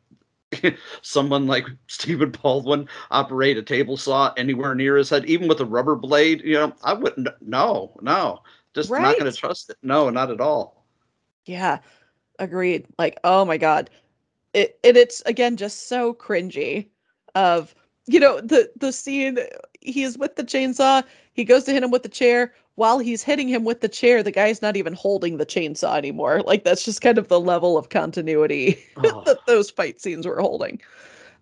someone 1.02 1.46
like 1.46 1.66
Stephen 1.86 2.30
Baldwin 2.30 2.88
operate 3.10 3.58
a 3.58 3.62
table 3.62 3.96
saw 3.96 4.32
anywhere 4.36 4.74
near 4.74 4.96
his 4.96 5.10
head, 5.10 5.24
even 5.26 5.48
with 5.48 5.60
a 5.60 5.64
rubber 5.64 5.96
blade. 5.96 6.42
You 6.44 6.54
know, 6.54 6.72
I 6.82 6.94
wouldn't. 6.94 7.28
No, 7.40 7.92
no, 8.00 8.40
just 8.74 8.90
not 8.90 9.18
going 9.18 9.30
to 9.30 9.36
trust 9.36 9.70
it. 9.70 9.76
No, 9.82 10.10
not 10.10 10.30
at 10.30 10.40
all. 10.40 10.86
Yeah, 11.44 11.78
agreed. 12.38 12.86
Like, 12.98 13.18
oh 13.24 13.44
my 13.44 13.58
god, 13.58 13.90
it 14.52 14.78
and 14.84 14.96
it's 14.96 15.22
again 15.26 15.56
just 15.56 15.88
so 15.88 16.14
cringy. 16.14 16.88
Of 17.34 17.74
you 18.06 18.20
know 18.20 18.40
the 18.40 18.70
the 18.76 18.92
scene 18.92 19.38
he 19.80 20.02
is 20.02 20.18
with 20.18 20.36
the 20.36 20.44
chainsaw, 20.44 21.02
he 21.32 21.44
goes 21.44 21.64
to 21.64 21.72
hit 21.72 21.82
him 21.82 21.90
with 21.90 22.02
the 22.02 22.08
chair. 22.08 22.54
While 22.76 22.98
he's 22.98 23.22
hitting 23.22 23.48
him 23.48 23.64
with 23.64 23.80
the 23.80 23.88
chair, 23.88 24.22
the 24.22 24.30
guy's 24.30 24.62
not 24.62 24.76
even 24.76 24.94
holding 24.94 25.36
the 25.36 25.46
chainsaw 25.46 25.96
anymore. 25.96 26.42
Like 26.46 26.64
that's 26.64 26.84
just 26.84 27.02
kind 27.02 27.18
of 27.18 27.28
the 27.28 27.40
level 27.40 27.76
of 27.76 27.88
continuity 27.90 28.82
Oh. 28.96 29.22
that 29.26 29.38
those 29.46 29.70
fight 29.70 30.00
scenes 30.00 30.26
were 30.26 30.40
holding. 30.40 30.80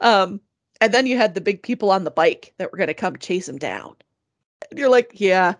Um, 0.00 0.40
and 0.80 0.92
then 0.94 1.06
you 1.06 1.16
had 1.16 1.34
the 1.34 1.40
big 1.40 1.62
people 1.62 1.90
on 1.90 2.04
the 2.04 2.10
bike 2.10 2.52
that 2.58 2.72
were 2.72 2.78
going 2.78 2.88
to 2.88 2.94
come 2.94 3.16
chase 3.16 3.48
him 3.48 3.58
down. 3.58 3.94
And 4.70 4.78
you're 4.78 4.88
like, 4.88 5.12
yeah, 5.14 5.54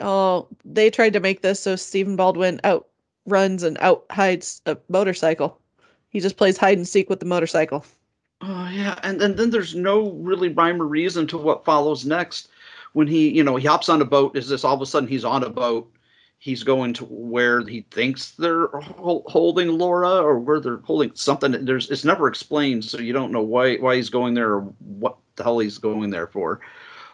oh, 0.00 0.48
they 0.64 0.90
tried 0.90 1.12
to 1.14 1.20
make 1.20 1.42
this 1.42 1.60
so 1.60 1.76
Stephen 1.76 2.16
Baldwin 2.16 2.60
outruns 2.64 3.62
and 3.62 3.78
out 3.80 4.04
hides 4.10 4.60
a 4.66 4.76
motorcycle. 4.88 5.60
He 6.10 6.20
just 6.20 6.36
plays 6.36 6.56
hide 6.56 6.76
and 6.78 6.86
seek 6.88 7.08
with 7.08 7.20
the 7.20 7.26
motorcycle. 7.26 7.84
Oh 8.40 8.68
yeah, 8.68 8.98
and, 9.02 9.22
and 9.22 9.36
then 9.36 9.50
there's 9.50 9.74
no 9.74 10.10
really 10.12 10.48
rhyme 10.48 10.82
or 10.82 10.86
reason 10.86 11.26
to 11.28 11.38
what 11.38 11.64
follows 11.64 12.04
next. 12.04 12.48
When 12.94 13.06
he, 13.06 13.28
you 13.28 13.44
know, 13.44 13.56
he 13.56 13.66
hops 13.66 13.88
on 13.88 14.00
a 14.00 14.04
boat. 14.04 14.36
Is 14.36 14.48
this 14.48 14.64
all 14.64 14.74
of 14.74 14.80
a 14.80 14.86
sudden 14.86 15.08
he's 15.08 15.24
on 15.24 15.44
a 15.44 15.50
boat? 15.50 15.90
He's 16.38 16.62
going 16.62 16.94
to 16.94 17.04
where 17.04 17.64
he 17.66 17.82
thinks 17.90 18.32
they're 18.32 18.68
holding 18.68 19.68
Laura, 19.78 20.16
or 20.16 20.38
where 20.38 20.60
they're 20.60 20.78
holding 20.78 21.10
something. 21.14 21.64
There's 21.64 21.90
it's 21.90 22.04
never 22.04 22.28
explained, 22.28 22.84
so 22.84 22.98
you 22.98 23.12
don't 23.12 23.32
know 23.32 23.42
why 23.42 23.76
why 23.76 23.96
he's 23.96 24.10
going 24.10 24.34
there 24.34 24.54
or 24.54 24.60
what 24.78 25.16
the 25.36 25.42
hell 25.42 25.58
he's 25.58 25.78
going 25.78 26.10
there 26.10 26.26
for. 26.26 26.60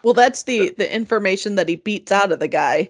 Well, 0.03 0.13
that's 0.13 0.43
the 0.43 0.73
the 0.77 0.93
information 0.93 1.55
that 1.55 1.69
he 1.69 1.77
beats 1.77 2.11
out 2.11 2.31
of 2.31 2.39
the 2.39 2.47
guy. 2.47 2.89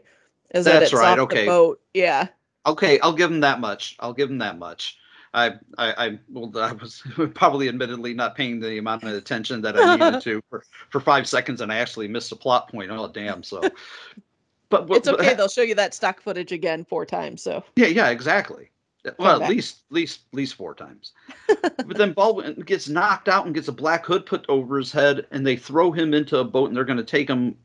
Is 0.53 0.65
that 0.65 0.83
it's 0.83 0.93
right, 0.93 1.17
off 1.17 1.25
okay. 1.25 1.41
the 1.41 1.47
boat? 1.47 1.81
Yeah. 1.93 2.27
Okay, 2.65 2.99
I'll 2.99 3.13
give 3.13 3.31
him 3.31 3.39
that 3.41 3.59
much. 3.59 3.95
I'll 3.99 4.13
give 4.13 4.29
him 4.29 4.39
that 4.39 4.59
much. 4.59 4.97
I, 5.33 5.53
I, 5.77 6.05
I, 6.07 6.19
well, 6.29 6.51
I 6.57 6.73
was 6.73 7.03
probably 7.33 7.69
admittedly 7.69 8.13
not 8.13 8.35
paying 8.35 8.59
the 8.59 8.77
amount 8.77 9.03
of 9.03 9.13
attention 9.13 9.61
that 9.61 9.77
I 9.77 9.95
needed 9.95 10.21
to 10.21 10.41
for, 10.49 10.63
for 10.89 10.99
five 10.99 11.27
seconds, 11.27 11.61
and 11.61 11.71
I 11.71 11.77
actually 11.77 12.07
missed 12.07 12.31
a 12.31 12.35
plot 12.35 12.69
point. 12.69 12.91
Oh, 12.91 13.07
damn! 13.07 13.43
So, 13.43 13.61
but, 14.69 14.87
but 14.87 14.97
It's 14.97 15.07
okay. 15.07 15.33
They'll 15.33 15.47
show 15.47 15.61
you 15.61 15.75
that 15.75 15.93
stock 15.93 16.21
footage 16.21 16.51
again 16.51 16.83
four 16.83 17.05
times. 17.05 17.41
So 17.41 17.63
yeah, 17.75 17.87
yeah, 17.87 18.09
exactly. 18.09 18.71
Well, 19.17 19.39
back. 19.39 19.49
at 19.49 19.55
least, 19.55 19.83
least, 19.89 20.21
at 20.31 20.37
least 20.37 20.53
four 20.53 20.75
times. 20.75 21.13
but 21.47 21.97
then 21.97 22.13
Baldwin 22.13 22.53
gets 22.61 22.87
knocked 22.87 23.29
out 23.29 23.45
and 23.45 23.55
gets 23.55 23.67
a 23.67 23.71
black 23.71 24.05
hood 24.05 24.27
put 24.27 24.45
over 24.47 24.77
his 24.77 24.91
head, 24.91 25.25
and 25.31 25.47
they 25.47 25.55
throw 25.55 25.91
him 25.91 26.13
into 26.13 26.37
a 26.37 26.43
boat, 26.43 26.67
and 26.67 26.75
they're 26.75 26.85
going 26.85 26.97
to 26.97 27.03
take 27.03 27.27
him 27.27 27.55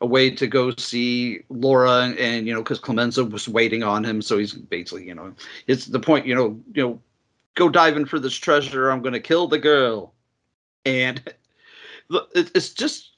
away 0.00 0.30
to 0.30 0.46
go 0.46 0.72
see 0.76 1.40
Laura, 1.48 2.02
and, 2.02 2.18
and 2.18 2.46
you 2.46 2.54
know, 2.54 2.62
because 2.62 2.78
Clemenza 2.78 3.24
was 3.24 3.48
waiting 3.48 3.82
on 3.82 4.04
him, 4.04 4.20
so 4.20 4.38
he's 4.38 4.52
basically, 4.52 5.06
you 5.06 5.14
know, 5.14 5.34
it's 5.66 5.86
the 5.86 6.00
point, 6.00 6.26
you 6.26 6.34
know, 6.34 6.60
you 6.74 6.82
know, 6.82 7.00
go 7.54 7.68
diving 7.68 8.04
for 8.04 8.18
this 8.18 8.34
treasure. 8.34 8.90
I'm 8.90 9.02
going 9.02 9.14
to 9.14 9.20
kill 9.20 9.48
the 9.48 9.58
girl, 9.58 10.12
and 10.84 11.22
it's 12.34 12.70
just 12.70 13.12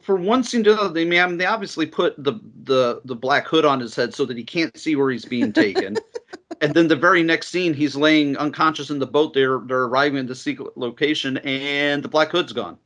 for 0.00 0.16
one 0.16 0.42
scene 0.42 0.64
to 0.64 0.72
another. 0.72 0.88
They, 0.88 1.20
I 1.20 1.26
mean, 1.26 1.38
they 1.38 1.46
obviously 1.46 1.86
put 1.86 2.14
the 2.22 2.40
the 2.62 3.02
the 3.04 3.16
black 3.16 3.46
hood 3.46 3.64
on 3.64 3.80
his 3.80 3.94
head 3.94 4.14
so 4.14 4.24
that 4.24 4.36
he 4.36 4.44
can't 4.44 4.76
see 4.76 4.96
where 4.96 5.10
he's 5.10 5.24
being 5.24 5.52
taken. 5.52 5.96
and 6.60 6.74
then 6.74 6.88
the 6.88 6.96
very 6.96 7.22
next 7.22 7.48
scene, 7.48 7.74
he's 7.74 7.96
laying 7.96 8.36
unconscious 8.36 8.90
in 8.90 8.98
the 8.98 9.06
boat. 9.06 9.34
They're 9.34 9.60
they're 9.66 9.84
arriving 9.84 10.20
at 10.20 10.28
the 10.28 10.34
secret 10.34 10.76
location, 10.76 11.38
and 11.38 12.02
the 12.02 12.08
black 12.08 12.30
hood's 12.30 12.52
gone. 12.52 12.78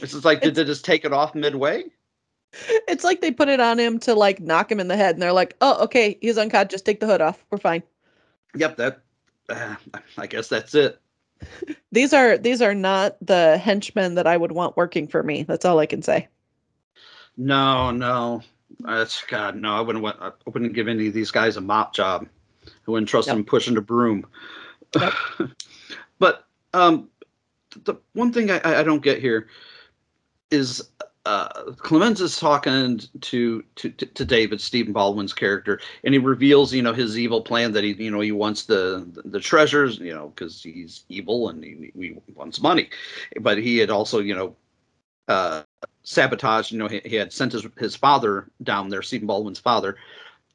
It's 0.00 0.12
just 0.12 0.24
like, 0.24 0.42
did 0.42 0.54
they 0.54 0.64
just 0.64 0.84
take 0.84 1.04
it 1.04 1.12
off 1.12 1.34
midway? 1.34 1.84
It's 2.88 3.04
like 3.04 3.20
they 3.20 3.30
put 3.30 3.48
it 3.48 3.60
on 3.60 3.78
him 3.78 3.98
to 4.00 4.14
like 4.14 4.40
knock 4.40 4.70
him 4.70 4.80
in 4.80 4.88
the 4.88 4.96
head, 4.96 5.14
and 5.14 5.22
they're 5.22 5.32
like, 5.32 5.56
"Oh, 5.60 5.82
okay, 5.84 6.18
he's 6.20 6.38
unconscious. 6.38 6.72
Just 6.72 6.86
take 6.86 7.00
the 7.00 7.06
hood 7.06 7.20
off. 7.20 7.44
We're 7.50 7.58
fine." 7.58 7.82
Yep, 8.54 8.76
that. 8.76 9.02
Uh, 9.48 9.76
I 10.18 10.26
guess 10.26 10.48
that's 10.48 10.74
it. 10.74 11.00
These 11.92 12.12
are 12.12 12.36
these 12.36 12.60
are 12.62 12.74
not 12.74 13.16
the 13.20 13.58
henchmen 13.58 14.14
that 14.16 14.26
I 14.26 14.36
would 14.36 14.52
want 14.52 14.76
working 14.76 15.06
for 15.06 15.22
me. 15.22 15.42
That's 15.44 15.64
all 15.64 15.78
I 15.78 15.86
can 15.86 16.02
say. 16.02 16.28
No, 17.36 17.90
no, 17.90 18.42
that's 18.80 19.22
God. 19.24 19.56
No, 19.56 19.74
I 19.74 19.80
wouldn't 19.80 20.02
want. 20.02 20.16
I 20.20 20.32
wouldn't 20.46 20.72
give 20.72 20.88
any 20.88 21.08
of 21.08 21.14
these 21.14 21.30
guys 21.30 21.56
a 21.56 21.60
mop 21.60 21.94
job. 21.94 22.26
I 22.66 22.90
wouldn't 22.90 23.08
trust 23.08 23.28
them 23.28 23.44
pushing 23.44 23.76
a 23.76 23.80
broom. 23.80 24.26
but 26.18 26.46
um, 26.74 27.08
the 27.84 27.94
one 28.14 28.32
thing 28.32 28.50
I, 28.50 28.80
I 28.80 28.82
don't 28.82 29.02
get 29.02 29.20
here 29.20 29.48
is 30.50 30.88
uh, 31.26 31.72
Clemenza 31.78 32.24
is 32.24 32.38
talking 32.38 33.00
to, 33.22 33.64
to 33.76 33.90
to 33.90 34.24
David 34.24 34.60
Stephen 34.62 34.94
Baldwin's 34.94 35.34
character, 35.34 35.80
and 36.04 36.14
he 36.14 36.20
reveals 36.20 36.72
you 36.72 36.82
know 36.82 36.94
his 36.94 37.18
evil 37.18 37.42
plan 37.42 37.72
that 37.72 37.84
he 37.84 37.92
you 37.94 38.10
know 38.12 38.20
he 38.20 38.32
wants 38.32 38.64
the 38.64 39.06
the 39.26 39.40
treasures 39.40 39.98
you 39.98 40.14
know 40.14 40.28
because 40.30 40.62
he's 40.62 41.04
evil 41.10 41.50
and 41.50 41.64
he, 41.64 41.92
he 41.98 42.16
wants 42.34 42.62
money, 42.62 42.90
but 43.42 43.58
he 43.58 43.78
had 43.78 43.90
also 43.90 44.20
you 44.20 44.34
know 44.36 44.56
uh, 45.28 45.62
sabotaged 46.04 46.72
you 46.72 46.78
know 46.78 46.88
he, 46.88 47.00
he 47.04 47.16
had 47.16 47.32
sent 47.32 47.52
his 47.52 47.66
his 47.78 47.96
father 47.96 48.50
down 48.64 48.88
there 48.90 49.02
Stephen 49.02 49.26
Baldwin's 49.28 49.60
father. 49.60 49.96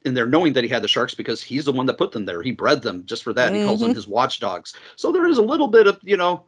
In 0.04 0.14
there, 0.14 0.26
knowing 0.26 0.54
that 0.54 0.64
he 0.64 0.70
had 0.70 0.82
the 0.82 0.88
sharks 0.88 1.14
because 1.14 1.42
he's 1.42 1.64
the 1.66 1.72
one 1.72 1.86
that 1.86 1.98
put 1.98 2.12
them 2.12 2.24
there. 2.26 2.42
He 2.42 2.52
bred 2.52 2.82
them 2.82 3.04
just 3.06 3.22
for 3.22 3.32
that. 3.34 3.52
He 3.54 3.60
calls 3.60 3.80
them 3.80 3.92
Mhm. 3.92 3.96
his 3.96 4.08
watchdogs. 4.08 4.74
So 4.96 5.12
there 5.12 5.26
is 5.26 5.38
a 5.38 5.42
little 5.42 5.68
bit 5.68 5.86
of, 5.86 6.00
you 6.02 6.16
know, 6.16 6.44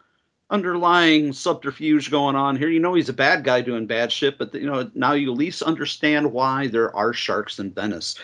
underlying 0.55 1.33
subterfuge 1.33 2.13
going 2.13 2.37
on 2.37 2.55
here. 2.55 2.69
You 2.69 2.79
know, 2.79 2.95
he's 2.95 3.09
a 3.09 3.13
bad 3.13 3.43
guy 3.43 3.61
doing 3.61 3.87
bad 3.87 4.13
shit, 4.13 4.39
but 4.39 4.55
you 4.55 4.71
know, 4.71 4.89
now 4.95 5.13
you 5.13 5.33
at 5.33 5.37
least 5.37 5.63
understand 5.63 6.33
why 6.33 6.69
there 6.69 6.95
are 6.95 7.13
sharks 7.13 7.59
in 7.59 7.73
Venice. 7.73 8.15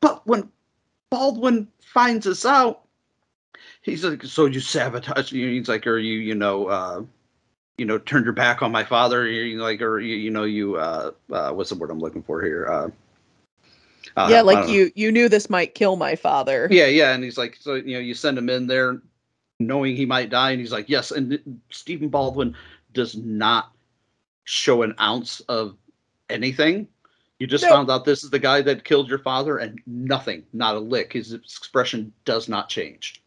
But 0.00 0.24
when 0.24 0.48
Baldwin 1.10 1.66
finds 1.80 2.26
this 2.26 2.46
out, 2.46 2.82
he's 3.82 4.04
like, 4.04 4.22
"So 4.22 4.46
you 4.46 4.60
sabotage?" 4.60 5.32
Me. 5.32 5.58
He's 5.58 5.68
like, 5.68 5.84
"Are 5.84 5.98
you, 5.98 6.20
you 6.20 6.36
know, 6.36 6.66
uh, 6.66 7.02
you 7.76 7.86
know, 7.86 7.98
turned 7.98 8.24
your 8.24 8.34
back 8.34 8.62
on 8.62 8.70
my 8.70 8.84
father? 8.84 9.26
You 9.26 9.60
like, 9.60 9.82
or 9.82 9.98
you, 9.98 10.14
you 10.14 10.30
know, 10.30 10.44
you, 10.44 10.76
uh, 10.76 11.10
uh, 11.32 11.50
what's 11.50 11.70
the 11.70 11.76
word 11.76 11.90
I'm 11.90 11.98
looking 11.98 12.22
for 12.22 12.40
here? 12.40 12.68
Uh, 12.68 12.90
uh, 14.16 14.28
yeah, 14.30 14.42
like 14.42 14.58
don't 14.58 14.66
know. 14.68 14.72
you 14.72 14.92
you 14.94 15.10
knew 15.10 15.28
this 15.28 15.50
might 15.50 15.74
kill 15.74 15.96
my 15.96 16.14
father. 16.14 16.68
Yeah, 16.70 16.86
yeah, 16.86 17.14
and 17.14 17.24
he's 17.24 17.36
like, 17.36 17.56
so 17.60 17.74
you 17.74 17.94
know, 17.94 17.98
you 17.98 18.14
send 18.14 18.38
him 18.38 18.48
in 18.48 18.68
there, 18.68 19.02
knowing 19.66 19.96
he 19.96 20.06
might 20.06 20.30
die, 20.30 20.50
and 20.52 20.60
he's 20.60 20.72
like, 20.72 20.88
yes. 20.88 21.10
And 21.10 21.60
Stephen 21.70 22.08
Baldwin 22.08 22.54
does 22.92 23.16
not 23.16 23.72
show 24.44 24.82
an 24.82 24.94
ounce 25.00 25.40
of 25.48 25.76
anything. 26.30 26.88
You 27.38 27.46
just 27.46 27.66
Nope. 27.66 27.70
found 27.70 27.90
out 27.90 28.04
this 28.04 28.24
is 28.24 28.30
the 28.30 28.38
guy 28.38 28.62
that 28.62 28.84
killed 28.84 29.08
your 29.08 29.18
father, 29.18 29.58
and 29.58 29.80
nothing, 29.86 30.44
not 30.52 30.76
a 30.76 30.80
lick. 30.80 31.12
His 31.12 31.32
expression 31.32 32.12
does 32.24 32.48
not 32.48 32.68
change. 32.68 33.22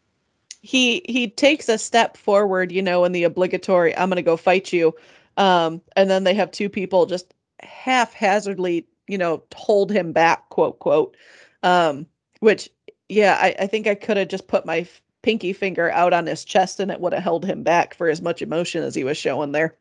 he 0.62 1.02
he 1.08 1.28
takes 1.28 1.68
a 1.68 1.78
step 1.78 2.16
forward, 2.16 2.72
you 2.72 2.82
know, 2.82 3.04
in 3.04 3.12
the 3.12 3.24
obligatory 3.24 3.96
"I'm 3.96 4.08
going 4.08 4.16
to 4.16 4.22
go 4.22 4.36
fight 4.36 4.72
you," 4.72 4.94
um, 5.36 5.80
and 5.96 6.10
then 6.10 6.24
they 6.24 6.34
have 6.34 6.50
two 6.50 6.68
people 6.68 7.06
just 7.06 7.34
haphazardly, 7.62 8.86
you 9.08 9.18
know, 9.18 9.42
hold 9.54 9.90
him 9.92 10.12
back, 10.12 10.48
quote 10.50 10.78
quote. 10.80 11.16
Um, 11.62 12.06
which, 12.40 12.68
yeah, 13.08 13.38
I, 13.40 13.54
I 13.60 13.66
think 13.66 13.86
I 13.86 13.94
could 13.94 14.16
have 14.16 14.28
just 14.28 14.48
put 14.48 14.66
my 14.66 14.86
pinky 15.26 15.52
finger 15.52 15.90
out 15.90 16.12
on 16.12 16.24
his 16.24 16.44
chest 16.44 16.78
and 16.78 16.88
it 16.88 17.00
would 17.00 17.12
have 17.12 17.22
held 17.22 17.44
him 17.44 17.64
back 17.64 17.94
for 17.94 18.08
as 18.08 18.22
much 18.22 18.42
emotion 18.42 18.84
as 18.84 18.94
he 18.94 19.02
was 19.02 19.18
showing 19.18 19.50
there. 19.50 19.74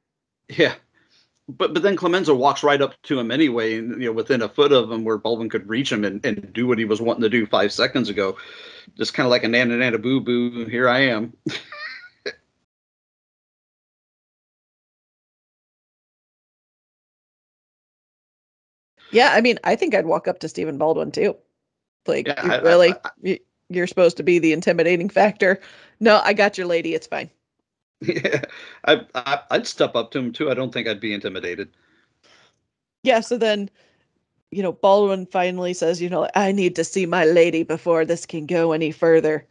Yeah. 0.50 0.74
But 1.48 1.76
but 1.76 1.84
then 1.84 1.96
Clemenza 1.96 2.34
walks 2.34 2.64
right 2.64 2.82
up 2.82 3.00
to 3.04 3.20
him 3.20 3.30
anyway, 3.30 3.78
and 3.78 4.02
you 4.02 4.08
know, 4.08 4.12
within 4.12 4.42
a 4.42 4.50
foot 4.50 4.72
of 4.72 4.92
him 4.92 5.04
where 5.04 5.20
Baldwin 5.20 5.48
could 5.50 5.70
reach 5.70 5.92
him 5.92 6.04
and, 6.04 6.26
and 6.26 6.52
do 6.52 6.66
what 6.66 6.80
he 6.80 6.86
was 6.86 7.00
wanting 7.00 7.22
to 7.22 7.30
do 7.30 7.46
five 7.46 7.72
seconds 7.72 8.10
ago. 8.10 8.36
Just 8.98 9.14
kind 9.14 9.28
of 9.28 9.30
like 9.30 9.44
a 9.44 9.48
nana 9.48 9.78
nana 9.78 10.00
boo 10.00 10.20
boo, 10.20 10.66
here 10.66 10.90
I 10.90 11.02
am. 11.02 11.34
Yeah, 19.12 19.30
I 19.32 19.42
mean, 19.42 19.60
I 19.64 19.76
think 19.76 19.96
I'd 19.96 20.06
walk 20.06 20.28
up 20.28 20.40
to 20.40 20.50
Stephen 20.50 20.78
Baldwin 20.78 21.12
too. 21.12 21.36
Like, 22.08 22.28
Yeah, 22.28 22.36
I- 22.38 22.56
I- 22.58 22.62
really, 22.62 22.94
You- 23.22 23.40
you're 23.70 23.88
supposed 23.88 24.18
to 24.18 24.24
be 24.24 24.40
the 24.40 24.54
intimidating 24.54 25.10
factor. 25.10 25.60
No, 26.00 26.22
I 26.24 26.34
got 26.34 26.58
your 26.58 26.68
lady. 26.68 26.94
It's 26.94 27.08
fine. 27.08 27.30
Yeah, 28.02 28.42
I, 28.84 29.02
I 29.16 29.40
I'd 29.52 29.66
step 29.66 29.96
up 29.96 30.12
to 30.12 30.20
him 30.20 30.34
too. 30.34 30.52
I 30.52 30.54
don't 30.54 30.74
think 30.74 30.86
I'd 30.88 31.00
be 31.00 31.14
intimidated. 31.14 31.70
Yeah, 33.04 33.22
so 33.22 33.38
then, 33.38 33.70
you 34.52 34.62
know, 34.62 34.74
Baldwin 34.74 35.26
finally 35.28 35.74
says, 35.74 36.02
you 36.02 36.10
know, 36.10 36.28
I 36.36 36.52
need 36.52 36.76
to 36.76 36.84
see 36.84 37.06
my 37.06 37.24
lady 37.24 37.64
before 37.64 38.04
this 38.04 38.26
can 38.26 38.46
go 38.48 38.74
any 38.74 38.92
further. 38.92 39.48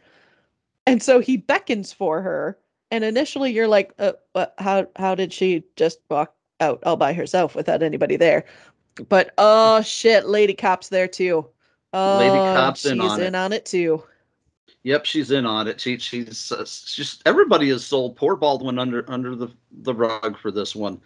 And 0.86 1.02
so 1.02 1.20
he 1.20 1.36
beckons 1.38 1.92
for 1.92 2.20
her. 2.20 2.58
And 2.90 3.02
initially 3.02 3.50
you're 3.50 3.66
like, 3.66 3.92
uh, 3.98 4.12
what, 4.32 4.54
how 4.58 4.86
how 4.96 5.14
did 5.14 5.32
she 5.32 5.64
just 5.76 6.00
walk 6.10 6.34
out 6.60 6.82
all 6.84 6.96
by 6.96 7.12
herself 7.12 7.54
without 7.54 7.82
anybody 7.82 8.16
there? 8.16 8.44
But 9.08 9.32
oh 9.38 9.80
shit, 9.82 10.26
Lady 10.26 10.54
Cop's 10.54 10.90
there 10.90 11.08
too. 11.08 11.48
Oh, 11.94 12.18
Lady 12.18 12.38
Cop's 12.56 12.84
in 12.86 13.00
she's 13.00 13.10
on 13.10 13.20
in 13.20 13.34
it. 13.34 13.38
on 13.38 13.52
it 13.52 13.64
too. 13.64 14.02
Yep, 14.82 15.06
she's 15.06 15.30
in 15.30 15.46
on 15.46 15.68
it. 15.68 15.80
She 15.80 15.96
she's 15.98 16.50
uh, 16.50 16.64
just 16.84 17.22
everybody 17.24 17.70
is 17.70 17.86
sold 17.86 18.16
poor 18.16 18.34
Baldwin 18.34 18.78
under 18.78 19.08
under 19.08 19.36
the 19.36 19.48
the 19.70 19.94
rug 19.94 20.36
for 20.38 20.50
this 20.50 20.74
one. 20.74 21.00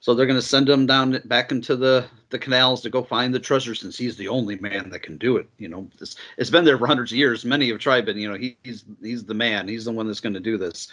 So 0.00 0.12
they're 0.12 0.26
going 0.26 0.38
to 0.38 0.46
send 0.46 0.68
him 0.68 0.86
down 0.86 1.20
back 1.26 1.52
into 1.52 1.76
the 1.76 2.04
the 2.30 2.38
canals 2.38 2.82
to 2.82 2.90
go 2.90 3.02
find 3.02 3.32
the 3.32 3.38
treasure 3.38 3.74
since 3.76 3.96
he's 3.96 4.16
the 4.16 4.28
only 4.28 4.58
man 4.58 4.90
that 4.90 5.02
can 5.02 5.16
do 5.16 5.36
it. 5.36 5.48
You 5.56 5.68
know, 5.68 5.88
this, 5.98 6.16
it's 6.36 6.50
been 6.50 6.64
there 6.64 6.76
for 6.76 6.86
hundreds 6.86 7.12
of 7.12 7.18
years. 7.18 7.44
Many 7.44 7.68
have 7.68 7.78
tried, 7.78 8.04
but 8.04 8.16
you 8.16 8.28
know, 8.28 8.36
he, 8.36 8.58
he's 8.64 8.84
he's 9.00 9.24
the 9.24 9.34
man. 9.34 9.68
He's 9.68 9.84
the 9.84 9.92
one 9.92 10.06
that's 10.08 10.20
going 10.20 10.34
to 10.34 10.40
do 10.40 10.58
this. 10.58 10.88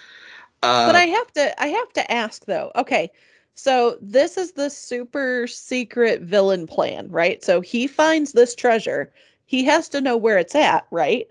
Uh, 0.64 0.86
but 0.86 0.96
I 0.96 1.06
have 1.06 1.34
to 1.34 1.62
I 1.62 1.68
have 1.68 1.92
to 1.94 2.12
ask 2.12 2.46
though. 2.46 2.72
Okay. 2.76 3.12
So 3.56 3.98
this 4.02 4.38
is 4.38 4.54
the 4.54 4.70
super 4.70 5.46
secret 5.48 6.22
villain 6.22 6.66
plan, 6.66 7.10
right? 7.10 7.44
So 7.44 7.60
he 7.60 7.88
finds 7.88 8.32
this 8.32 8.56
treasure. 8.56 9.12
He 9.52 9.66
has 9.66 9.90
to 9.90 10.02
know 10.02 10.18
where 10.18 10.38
it's 10.40 10.56
at, 10.56 10.88
right? 10.92 11.30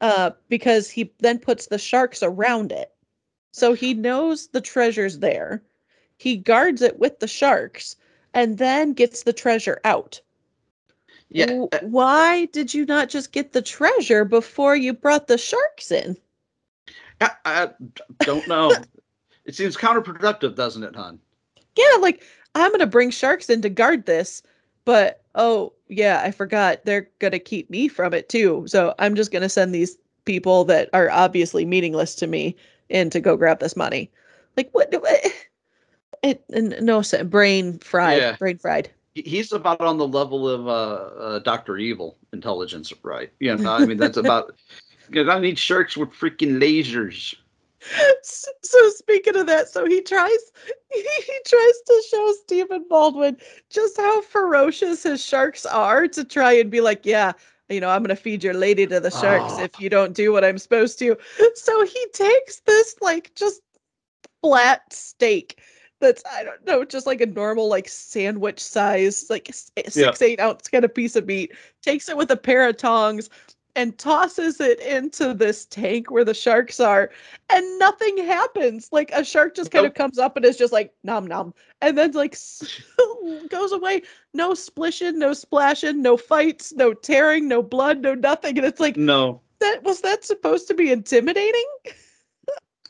Uh 0.00 0.32
because 0.48 0.90
he 0.90 1.12
then 1.20 1.38
puts 1.38 1.66
the 1.66 1.78
sharks 1.78 2.22
around 2.22 2.72
it. 2.72 2.92
So 3.52 3.72
he 3.74 3.94
knows 3.94 4.48
the 4.48 4.60
treasure's 4.60 5.20
there. 5.20 5.62
He 6.18 6.36
guards 6.36 6.82
it 6.82 6.98
with 6.98 7.20
the 7.20 7.28
sharks 7.28 7.96
and 8.34 8.58
then 8.58 8.92
gets 8.94 9.22
the 9.22 9.32
treasure 9.32 9.80
out. 9.84 10.20
yeah, 11.30 11.46
W- 11.46 11.68
uh, 11.72 11.78
Why 11.80 12.46
did 12.46 12.74
you 12.74 12.84
not 12.86 13.08
just 13.08 13.32
get 13.32 13.52
the 13.52 13.62
treasure 13.62 14.24
before 14.24 14.76
you 14.76 14.92
brought 14.92 15.26
the 15.28 15.38
sharks 15.38 15.90
in? 15.90 16.16
I, 17.20 17.30
I 17.44 17.70
don't 18.22 18.46
know. 18.48 18.84
it 19.44 19.54
seems 19.54 19.76
counterproductive, 19.76 20.54
doesn't 20.56 20.84
it, 20.84 20.96
hon? 20.96 21.20
yeah, 21.76 21.96
like 22.00 22.22
I'm 22.54 22.70
gonna 22.72 22.86
bring 22.86 23.10
sharks 23.10 23.50
in 23.50 23.62
to 23.62 23.70
guard 23.70 24.06
this, 24.06 24.42
but 24.84 25.23
oh 25.34 25.72
yeah, 25.88 26.22
I 26.24 26.30
forgot 26.30 26.84
they're 26.84 27.08
gonna 27.18 27.38
keep 27.38 27.70
me 27.70 27.88
from 27.88 28.14
it 28.14 28.28
too. 28.28 28.64
So 28.66 28.94
I'm 28.98 29.14
just 29.14 29.32
gonna 29.32 29.48
send 29.48 29.74
these 29.74 29.96
people 30.24 30.64
that 30.64 30.88
are 30.92 31.10
obviously 31.10 31.64
meaningless 31.64 32.14
to 32.16 32.26
me 32.26 32.56
in 32.88 33.10
to 33.10 33.20
go 33.20 33.36
grab 33.36 33.60
this 33.60 33.76
money. 33.76 34.10
Like 34.56 34.70
what? 34.72 34.92
what 34.92 35.20
it 36.22 36.44
no 36.48 37.02
brain 37.24 37.78
fried, 37.78 38.18
Yeah. 38.18 38.36
brain 38.36 38.58
fried. 38.58 38.90
He's 39.14 39.52
about 39.52 39.80
on 39.80 39.98
the 39.98 40.08
level 40.08 40.48
of 40.48 40.66
uh, 40.66 40.70
uh, 40.70 41.38
Doctor 41.38 41.76
Evil 41.76 42.18
intelligence, 42.32 42.92
right? 43.04 43.30
You 43.38 43.56
know, 43.56 43.70
I 43.70 43.86
mean, 43.86 43.96
that's 43.96 44.16
about. 44.16 44.56
because 45.08 45.28
I 45.28 45.38
need 45.38 45.58
sharks 45.58 45.96
with 45.96 46.10
freaking 46.10 46.60
lasers. 46.60 47.34
So 48.22 48.90
speaking 48.90 49.36
of 49.36 49.46
that, 49.46 49.68
so 49.68 49.86
he 49.86 50.00
tries 50.00 50.38
he 50.92 51.38
tries 51.46 51.74
to 51.86 52.02
show 52.10 52.32
Stephen 52.42 52.84
Baldwin 52.88 53.36
just 53.70 53.96
how 53.96 54.22
ferocious 54.22 55.02
his 55.02 55.24
sharks 55.24 55.66
are 55.66 56.08
to 56.08 56.24
try 56.24 56.52
and 56.52 56.70
be 56.70 56.80
like, 56.80 57.04
yeah, 57.04 57.32
you 57.68 57.80
know, 57.80 57.90
I'm 57.90 58.02
gonna 58.02 58.16
feed 58.16 58.42
your 58.42 58.54
lady 58.54 58.86
to 58.86 59.00
the 59.00 59.10
sharks 59.10 59.54
Oh. 59.56 59.62
if 59.62 59.80
you 59.80 59.88
don't 59.90 60.14
do 60.14 60.32
what 60.32 60.44
I'm 60.44 60.58
supposed 60.58 60.98
to. 61.00 61.16
So 61.54 61.84
he 61.86 62.06
takes 62.12 62.60
this 62.60 62.96
like 63.00 63.34
just 63.34 63.60
flat 64.42 64.92
steak 64.92 65.60
that's 66.00 66.22
I 66.30 66.44
don't 66.44 66.64
know, 66.66 66.84
just 66.84 67.06
like 67.06 67.20
a 67.20 67.26
normal 67.26 67.68
like 67.68 67.88
sandwich 67.88 68.60
size, 68.60 69.26
like 69.30 69.48
eh, 69.76 69.88
six 69.88 70.20
eight 70.22 70.40
ounce 70.40 70.68
kind 70.68 70.84
of 70.84 70.94
piece 70.94 71.16
of 71.16 71.26
meat. 71.26 71.52
Takes 71.82 72.08
it 72.08 72.16
with 72.16 72.30
a 72.30 72.36
pair 72.36 72.68
of 72.68 72.76
tongs 72.76 73.30
and 73.76 73.98
tosses 73.98 74.60
it 74.60 74.80
into 74.80 75.34
this 75.34 75.66
tank 75.66 76.10
where 76.10 76.24
the 76.24 76.34
sharks 76.34 76.80
are, 76.80 77.10
and 77.50 77.78
nothing 77.78 78.18
happens. 78.18 78.88
Like 78.92 79.10
a 79.12 79.24
shark 79.24 79.54
just 79.54 79.70
kind 79.70 79.86
of 79.86 79.94
comes 79.94 80.18
up 80.18 80.36
and 80.36 80.44
is 80.44 80.56
just 80.56 80.72
like 80.72 80.92
nom 81.02 81.26
nom, 81.26 81.54
and 81.80 81.98
then 81.98 82.12
like 82.12 82.36
goes 83.48 83.72
away. 83.72 84.02
No 84.32 84.54
splishing, 84.54 85.18
no 85.18 85.32
splashing, 85.32 86.02
no 86.02 86.16
fights, 86.16 86.72
no 86.72 86.92
tearing, 86.92 87.48
no 87.48 87.62
blood, 87.62 88.00
no 88.00 88.14
nothing. 88.14 88.56
And 88.58 88.66
it's 88.66 88.80
like 88.80 88.96
No, 88.96 89.40
that 89.60 89.82
was 89.82 90.00
that 90.02 90.24
supposed 90.24 90.68
to 90.68 90.74
be 90.74 90.90
intimidating? 90.90 91.66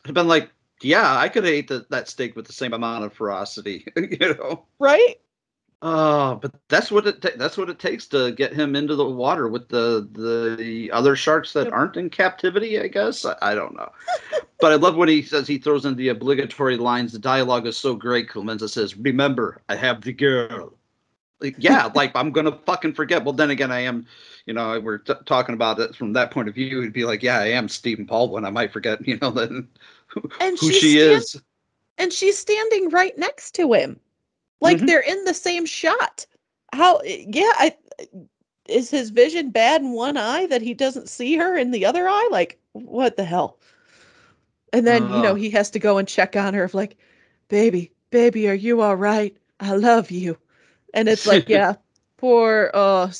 I've 0.05 0.13
been 0.13 0.27
like, 0.27 0.51
yeah, 0.81 1.17
I 1.17 1.29
could 1.29 1.45
have 1.45 1.53
ate 1.53 1.67
the, 1.67 1.85
that 1.89 2.07
steak 2.07 2.35
with 2.35 2.45
the 2.45 2.53
same 2.53 2.73
amount 2.73 3.05
of 3.05 3.13
ferocity, 3.13 3.87
you 3.95 4.35
know. 4.35 4.65
Right? 4.79 5.19
Oh, 5.81 6.35
but 6.41 6.51
that's 6.69 6.89
what 6.89 7.05
it 7.05 7.21
ta- 7.21 7.29
that's 7.37 7.57
what 7.57 7.69
it 7.69 7.77
takes 7.79 8.07
to 8.07 8.31
get 8.31 8.53
him 8.53 8.75
into 8.75 8.95
the 8.95 9.05
water 9.05 9.47
with 9.47 9.67
the 9.69 10.07
the 10.13 10.89
other 10.91 11.15
sharks 11.15 11.53
that 11.53 11.71
aren't 11.71 11.97
in 11.97 12.09
captivity. 12.09 12.79
I 12.79 12.87
guess 12.87 13.23
I, 13.25 13.35
I 13.41 13.55
don't 13.55 13.75
know, 13.75 13.91
but 14.61 14.71
I 14.71 14.75
love 14.75 14.95
when 14.95 15.09
he 15.09 15.21
says 15.21 15.47
he 15.47 15.57
throws 15.57 15.85
in 15.85 15.95
the 15.95 16.07
obligatory 16.09 16.77
lines. 16.77 17.11
The 17.11 17.19
dialogue 17.19 17.67
is 17.67 17.77
so 17.77 17.93
great. 17.93 18.29
Clemenza 18.29 18.67
says, 18.69 18.97
"Remember, 18.97 19.61
I 19.69 19.75
have 19.75 20.01
the 20.01 20.13
girl." 20.13 20.73
Like, 21.41 21.55
yeah, 21.59 21.91
like 21.93 22.13
I'm 22.15 22.31
gonna 22.31 22.57
fucking 22.65 22.93
forget. 22.93 23.23
Well, 23.23 23.33
then 23.33 23.51
again, 23.51 23.71
I 23.71 23.81
am. 23.81 24.07
You 24.45 24.53
know, 24.53 24.79
we're 24.79 24.99
t- 24.99 25.13
talking 25.25 25.53
about 25.55 25.79
it 25.79 25.93
from 25.95 26.13
that 26.13 26.31
point 26.31 26.47
of 26.47 26.55
view. 26.55 26.79
It'd 26.79 26.93
be 26.93 27.03
like, 27.03 27.21
yeah, 27.21 27.39
I 27.39 27.47
am 27.47 27.67
Stephen 27.67 28.05
Baldwin. 28.05 28.45
I 28.45 28.49
might 28.51 28.71
forget. 28.71 28.99
You 29.07 29.17
know, 29.21 29.29
then 29.31 29.67
who, 30.07 30.21
And 30.39 30.57
who 30.57 30.71
she 30.71 30.99
stands- 30.99 31.35
is. 31.35 31.41
and 31.97 32.13
she's 32.13 32.37
standing 32.39 32.89
right 32.89 33.15
next 33.17 33.51
to 33.55 33.73
him 33.73 33.99
like 34.61 34.77
Mhm. 34.79 34.87
they're 34.87 34.99
in 35.01 35.23
the 35.25 35.33
same 35.33 35.65
shot. 35.65 36.25
How 36.73 37.01
yeah 37.03 37.51
i 37.57 37.75
is 38.67 38.89
his 38.89 39.11
vision 39.11 39.51
bad 39.51 39.81
in 39.81 39.91
one 39.91 40.17
eye 40.17 40.47
that 40.47 40.61
he 40.61 40.73
doesn't 40.73 41.09
see 41.09 41.35
her 41.37 41.57
in 41.57 41.71
the 41.71 41.85
other 41.85 42.07
eye? 42.07 42.27
Like 42.31 42.59
what 42.73 43.15
the 43.17 43.23
hell? 43.23 43.59
And 44.73 44.85
then 44.85 45.09
you 45.09 45.21
know 45.21 45.35
he 45.35 45.49
has 45.51 45.71
to 45.71 45.79
go 45.79 45.97
and 45.97 46.07
check 46.07 46.35
on 46.35 46.53
her 46.53 46.63
of 46.63 46.73
like 46.73 46.97
baby 47.47 47.91
baby 48.09 48.49
are 48.49 48.53
you 48.53 48.81
all 48.81 48.95
right? 48.95 49.35
I 49.59 49.75
love 49.75 50.11
you. 50.11 50.37
And 50.93 51.07
it's 51.09 51.25
like 51.27 51.45
yeah 51.49 51.75
poor 52.17 52.71
uh 52.73 53.11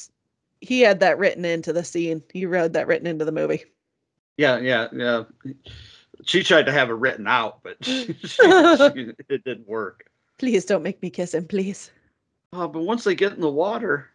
he 0.61 0.81
had 0.81 1.01
that 1.01 1.19
written 1.19 1.45
into 1.45 1.73
the 1.73 1.83
scene. 1.83 2.23
He 2.33 2.45
wrote 2.45 2.73
that 2.73 2.87
written 2.87 3.07
into 3.07 3.25
the 3.25 3.31
movie. 3.31 3.65
Yeah, 4.37 4.57
yeah, 4.59 4.87
yeah. 4.91 5.23
She 6.25 6.43
tried 6.43 6.65
to 6.65 6.71
have 6.71 6.89
it 6.89 6.93
written 6.93 7.27
out, 7.27 7.61
but 7.63 7.77
she, 7.85 8.13
she- 8.23 8.43
it 9.29 9.43
didn't 9.45 9.67
work. 9.67 10.05
Please 10.37 10.65
don't 10.65 10.83
make 10.83 11.01
me 11.01 11.09
kiss 11.09 11.33
him 11.33 11.45
please 11.45 11.91
Uh, 12.53 12.67
but 12.67 12.83
once 12.83 13.03
they 13.03 13.15
get 13.15 13.33
in 13.33 13.41
the 13.41 13.49
water, 13.49 14.09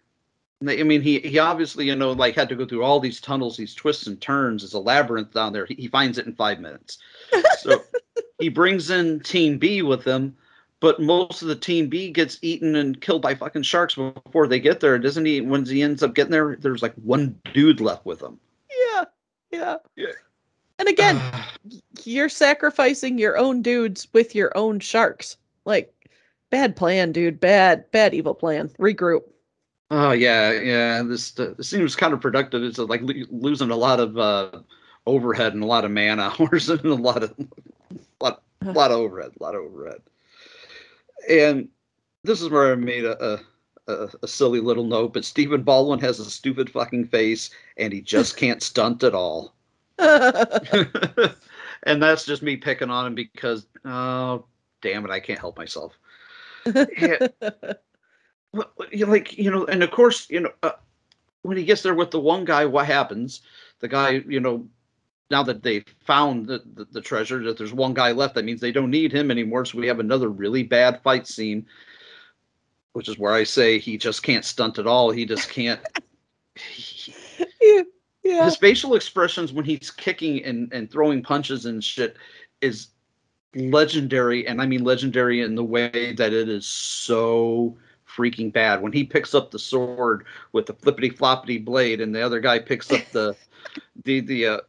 they, 0.62 0.80
I 0.80 0.82
mean, 0.82 1.02
he 1.02 1.20
he 1.20 1.38
obviously 1.38 1.86
you 1.86 1.96
know 1.96 2.12
like 2.12 2.34
had 2.34 2.48
to 2.50 2.54
go 2.56 2.64
through 2.66 2.84
all 2.84 3.00
these 3.00 3.20
tunnels, 3.20 3.56
these 3.56 3.74
twists 3.74 4.06
and 4.06 4.20
turns. 4.20 4.62
It's 4.64 4.74
a 4.74 4.78
labyrinth 4.78 5.32
down 5.32 5.52
there. 5.52 5.66
He, 5.66 5.74
he 5.74 5.88
finds 5.88 6.18
it 6.18 6.26
in 6.26 6.34
five 6.34 6.60
minutes. 6.60 6.98
So 7.58 7.82
he 8.38 8.48
brings 8.48 8.90
in 8.90 9.20
Team 9.20 9.58
B 9.58 9.82
with 9.82 10.04
him, 10.04 10.36
but 10.80 11.00
most 11.00 11.42
of 11.42 11.48
the 11.48 11.56
Team 11.56 11.88
B 11.88 12.10
gets 12.10 12.38
eaten 12.42 12.76
and 12.76 13.00
killed 13.00 13.22
by 13.22 13.34
fucking 13.34 13.62
sharks 13.62 13.94
before 13.94 14.46
they 14.46 14.60
get 14.60 14.80
there. 14.80 14.98
Doesn't 14.98 15.24
he? 15.26 15.40
When 15.40 15.64
he 15.66 15.82
ends 15.82 16.02
up 16.02 16.14
getting 16.14 16.32
there, 16.32 16.56
there's 16.56 16.82
like 16.82 16.94
one 16.94 17.38
dude 17.52 17.80
left 17.80 18.04
with 18.06 18.20
him. 18.22 18.38
yeah 18.70 19.04
yeah 19.50 19.76
Yeah. 19.96 20.12
and 20.78 20.88
again 20.88 21.20
you're 22.04 22.28
sacrificing 22.30 23.18
your 23.18 23.36
own 23.36 23.60
dudes 23.62 24.08
with 24.12 24.34
your 24.34 24.56
own 24.56 24.80
sharks. 24.80 25.36
Like, 25.66 25.92
bad 26.50 26.76
plan, 26.76 27.12
dude. 27.12 27.40
Bad, 27.40 27.90
bad 27.90 28.14
evil 28.14 28.34
plan. 28.34 28.68
Regroup. 28.78 29.22
Oh 29.90 30.12
yeah, 30.12 30.52
yeah. 30.52 31.02
This 31.02 31.38
uh, 31.38 31.54
this 31.56 31.68
seems 31.68 31.96
counterproductive. 31.96 32.66
It's 32.66 32.78
like 32.78 33.00
lo- 33.02 33.26
losing 33.30 33.70
a 33.70 33.76
lot 33.76 33.98
of 33.98 34.18
uh, 34.18 34.60
overhead 35.06 35.54
and 35.54 35.62
a 35.62 35.66
lot 35.66 35.84
of 35.84 35.90
man 35.90 36.20
hours 36.20 36.68
and 36.68 36.84
a 36.84 36.94
lot 36.94 37.22
of 37.22 37.34
lot 38.20 38.42
lot 38.62 38.90
of 38.90 38.98
overhead, 38.98 39.32
a 39.38 39.42
lot 39.42 39.54
of 39.54 39.62
overhead. 39.62 40.00
And 41.28 41.68
this 42.22 42.40
is 42.40 42.50
where 42.50 42.72
I 42.72 42.76
made 42.76 43.04
a, 43.04 43.34
a 43.34 43.40
a, 43.88 44.08
a 44.22 44.28
silly 44.28 44.60
little 44.60 44.84
note. 44.84 45.12
But 45.12 45.24
Stephen 45.24 45.62
Baldwin 45.62 46.00
has 46.00 46.20
a 46.20 46.24
stupid 46.24 46.70
fucking 46.70 47.08
face, 47.08 47.50
and 47.76 47.92
he 47.92 48.00
just 48.00 48.36
can't 48.36 48.62
stunt 48.62 49.02
at 49.02 49.14
all. 49.14 49.54
and 49.98 52.02
that's 52.02 52.24
just 52.24 52.42
me 52.42 52.56
picking 52.56 52.90
on 52.90 53.06
him 53.06 53.14
because 53.14 53.66
oh 53.84 54.44
damn 54.82 55.04
it, 55.04 55.10
I 55.10 55.20
can't 55.20 55.40
help 55.40 55.58
myself. 55.58 55.98
Yeah. 56.66 57.28
Like 59.06 59.38
you 59.38 59.50
know, 59.50 59.64
and 59.66 59.82
of 59.82 59.92
course, 59.92 60.28
you 60.28 60.40
know, 60.40 60.50
uh, 60.64 60.72
when 61.42 61.56
he 61.56 61.64
gets 61.64 61.82
there 61.82 61.94
with 61.94 62.10
the 62.10 62.20
one 62.20 62.44
guy, 62.44 62.66
what 62.66 62.86
happens? 62.86 63.42
The 63.78 63.88
guy, 63.88 64.22
you 64.26 64.40
know, 64.40 64.66
now 65.30 65.42
that 65.44 65.62
they 65.62 65.84
found 66.04 66.46
the, 66.46 66.62
the, 66.74 66.86
the 66.90 67.00
treasure, 67.00 67.42
that 67.44 67.56
there's 67.56 67.72
one 67.72 67.94
guy 67.94 68.12
left, 68.12 68.34
that 68.34 68.44
means 68.44 68.60
they 68.60 68.72
don't 68.72 68.90
need 68.90 69.12
him 69.12 69.30
anymore. 69.30 69.64
So 69.64 69.78
we 69.78 69.86
have 69.86 70.00
another 70.00 70.28
really 70.28 70.64
bad 70.64 71.00
fight 71.02 71.26
scene, 71.26 71.66
which 72.92 73.08
is 73.08 73.18
where 73.18 73.32
I 73.32 73.44
say 73.44 73.78
he 73.78 73.96
just 73.96 74.22
can't 74.22 74.44
stunt 74.44 74.78
at 74.78 74.86
all. 74.86 75.10
He 75.10 75.24
just 75.24 75.48
can't. 75.48 75.80
he- 76.56 77.14
yeah. 77.60 77.82
yeah. 78.24 78.44
his 78.44 78.56
facial 78.56 78.96
expressions 78.96 79.52
when 79.52 79.64
he's 79.64 79.90
kicking 79.90 80.44
and, 80.44 80.72
and 80.72 80.90
throwing 80.90 81.22
punches 81.22 81.66
and 81.66 81.82
shit 81.82 82.16
is 82.60 82.88
legendary, 83.54 84.46
and 84.46 84.60
I 84.60 84.66
mean 84.66 84.84
legendary 84.84 85.40
in 85.42 85.54
the 85.54 85.64
way 85.64 86.14
that 86.16 86.32
it 86.32 86.48
is 86.48 86.66
so 86.66 87.76
freaking 88.06 88.52
bad. 88.52 88.82
When 88.82 88.92
he 88.92 89.04
picks 89.04 89.34
up 89.34 89.50
the 89.50 89.58
sword 89.58 90.26
with 90.52 90.66
the 90.66 90.74
flippity 90.74 91.10
floppity 91.10 91.64
blade, 91.64 92.00
and 92.00 92.14
the 92.14 92.22
other 92.22 92.40
guy 92.40 92.58
picks 92.58 92.90
up 92.90 93.02
the 93.12 93.36
the 94.04 94.20
the 94.20 94.46
uh, 94.46 94.60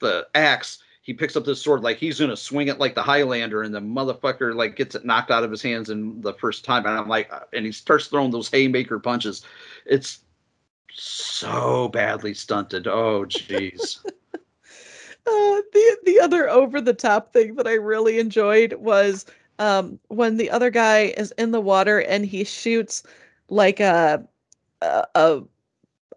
the 0.00 0.26
axe, 0.34 0.82
he 1.02 1.12
picks 1.12 1.36
up 1.36 1.44
this 1.44 1.62
sword 1.62 1.82
like 1.82 1.98
he's 1.98 2.20
gonna 2.20 2.36
swing 2.36 2.68
it 2.68 2.78
like 2.78 2.94
the 2.94 3.02
Highlander, 3.02 3.62
and 3.62 3.74
the 3.74 3.80
motherfucker 3.80 4.54
like 4.54 4.76
gets 4.76 4.94
it 4.94 5.04
knocked 5.04 5.30
out 5.30 5.44
of 5.44 5.50
his 5.50 5.62
hands 5.62 5.90
in 5.90 6.20
the 6.20 6.34
first 6.34 6.64
time, 6.64 6.86
and 6.86 6.96
I'm 6.96 7.08
like, 7.08 7.32
uh, 7.32 7.40
and 7.52 7.66
he 7.66 7.72
starts 7.72 8.06
throwing 8.06 8.30
those 8.30 8.50
haymaker 8.50 8.98
punches. 8.98 9.44
It's 9.86 10.20
so 10.92 11.88
badly 11.88 12.34
stunted. 12.34 12.86
Oh, 12.86 13.24
jeez. 13.24 14.04
Uh, 15.26 15.60
the 15.72 15.98
the 16.04 16.20
other 16.20 16.48
over 16.48 16.80
the 16.80 16.94
top 16.94 17.32
thing 17.32 17.54
that 17.56 17.66
I 17.66 17.74
really 17.74 18.18
enjoyed 18.18 18.74
was 18.74 19.26
um, 19.58 19.98
when 20.08 20.36
the 20.36 20.50
other 20.50 20.70
guy 20.70 21.14
is 21.16 21.32
in 21.38 21.50
the 21.52 21.60
water 21.60 22.00
and 22.00 22.24
he 22.26 22.44
shoots 22.44 23.02
like 23.48 23.80
a, 23.80 24.26
a 24.82 25.06
a 25.14 25.42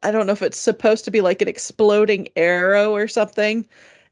I 0.04 0.12
don't 0.12 0.28
know 0.28 0.34
if 0.34 0.42
it's 0.42 0.58
supposed 0.58 1.06
to 1.06 1.12
be 1.12 1.22
like 1.22 1.42
an 1.42 1.48
exploding 1.48 2.28
arrow 2.36 2.94
or 2.96 3.08
something. 3.08 3.68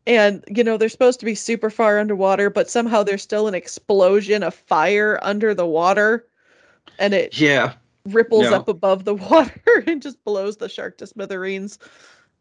And 0.08 0.44
you 0.50 0.64
know 0.64 0.78
they're 0.78 0.89
supposed 0.89 1.20
to 1.22 1.26
be 1.26 1.36
super 1.36 1.70
far 1.70 2.00
underwater, 2.00 2.50
but 2.50 2.70
somehow 2.70 3.04
there's 3.04 3.22
still 3.24 3.48
an 3.48 3.56
explosion 3.56 4.44
of 4.44 4.54
fire 4.56 5.20
under 5.24 5.54
the 5.54 5.68
water, 5.68 6.28
and 7.00 7.14
it 7.14 7.36
yeah 7.38 7.74
ripples 8.06 8.52
No. 8.52 8.58
up 8.58 8.68
above 8.68 9.06
the 9.06 9.16
water 9.30 9.84
and 9.88 10.02
just 10.02 10.24
blows 10.26 10.58
the 10.58 10.70
shark 10.70 10.98
to 11.00 11.08
smithereens. 11.08 11.80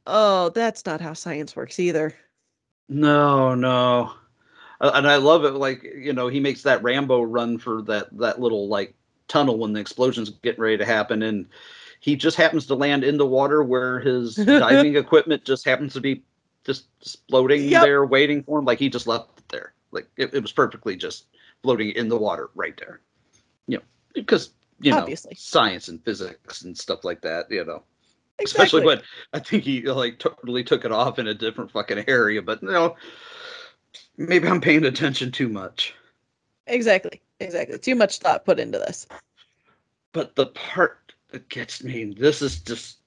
Oh, 0.07 0.51
that's 0.51 0.87
not 0.87 1.01
how 1.01 1.15
science 1.15 1.57
works 1.57 1.79
either. 1.81 2.15
No, 2.91 3.55
no. 3.55 4.13
And 4.81 5.07
I 5.07 5.17
love 5.17 5.45
it. 5.45 5.53
Like 5.53 5.83
you 5.85 6.13
know, 6.13 6.29
he 6.29 6.41
makes 6.41 6.63
that 6.63 6.83
Rambo 6.83 7.23
run 7.23 7.59
for 7.59 7.83
that 7.83 8.09
that 8.19 8.41
little 8.41 8.69
like 8.69 8.95
tunnel 9.29 9.59
when 9.59 9.73
the 9.73 9.81
explosion's 9.81 10.31
getting 10.31 10.61
ready 10.61 10.77
to 10.79 10.85
happen, 10.85 11.23
and 11.23 11.47
he 12.01 12.17
just 12.17 12.37
happens 12.37 12.67
to 12.67 12.75
land 12.75 13.05
in 13.05 13.17
the 13.17 13.27
water 13.27 13.63
where 13.63 14.01
his 14.01 14.35
diving 14.45 14.97
equipment 14.97 15.45
just 15.45 15.65
happens 15.65 15.93
to 15.95 16.01
be 16.01 16.25
just 16.65 16.87
floating 17.29 17.69
Yep. 17.69 17.83
there, 17.83 18.05
waiting 18.05 18.43
for 18.43 18.59
him. 18.59 18.65
Like 18.65 18.79
he 18.79 18.89
just 18.89 19.07
left 19.07 19.39
it 19.39 19.49
there. 19.51 19.73
Like 19.93 20.09
it, 20.17 20.35
it 20.35 20.43
was 20.43 20.53
perfectly 20.53 20.97
just 20.97 21.27
floating 21.63 21.91
in 21.91 22.09
the 22.09 22.19
water 22.19 22.51
right 22.55 22.77
there. 22.77 23.01
You 23.69 23.79
know, 23.79 23.85
because 24.15 24.51
you 24.81 24.93
know 24.93 24.99
Obviously. 25.03 25.35
science 25.37 25.89
and 25.89 26.03
physics 26.05 26.63
and 26.63 26.77
stuff 26.77 27.05
like 27.05 27.21
that. 27.21 27.51
You 27.51 27.65
know 27.65 27.83
especially 28.45 28.85
when 28.85 29.01
I 29.33 29.39
think 29.39 29.65
he 29.65 29.83
like 29.83 30.19
totally 30.19 30.65
took 30.65 30.85
it 30.85 30.93
off 30.93 31.19
in 31.19 31.29
a 31.29 31.35
different 31.35 31.71
fucking 31.71 32.05
area. 32.09 32.43
But 32.43 32.63
you 32.63 32.71
know, 32.71 32.97
maybe 34.17 34.49
I'm 34.49 34.61
paying 34.61 34.85
attention 34.85 35.33
too 35.33 35.49
much. 35.49 35.95
Exactly. 36.67 37.21
Exactly. 37.41 37.79
Too 37.79 37.95
much 37.95 38.19
thought 38.19 38.45
put 38.45 38.61
into 38.61 38.79
this. 38.79 39.07
But 40.13 40.35
the 40.37 40.47
part 40.47 41.13
that 41.31 41.49
gets 41.49 41.83
me, 41.83 42.15
this 42.19 42.43
is 42.43 42.61
just, 42.61 42.99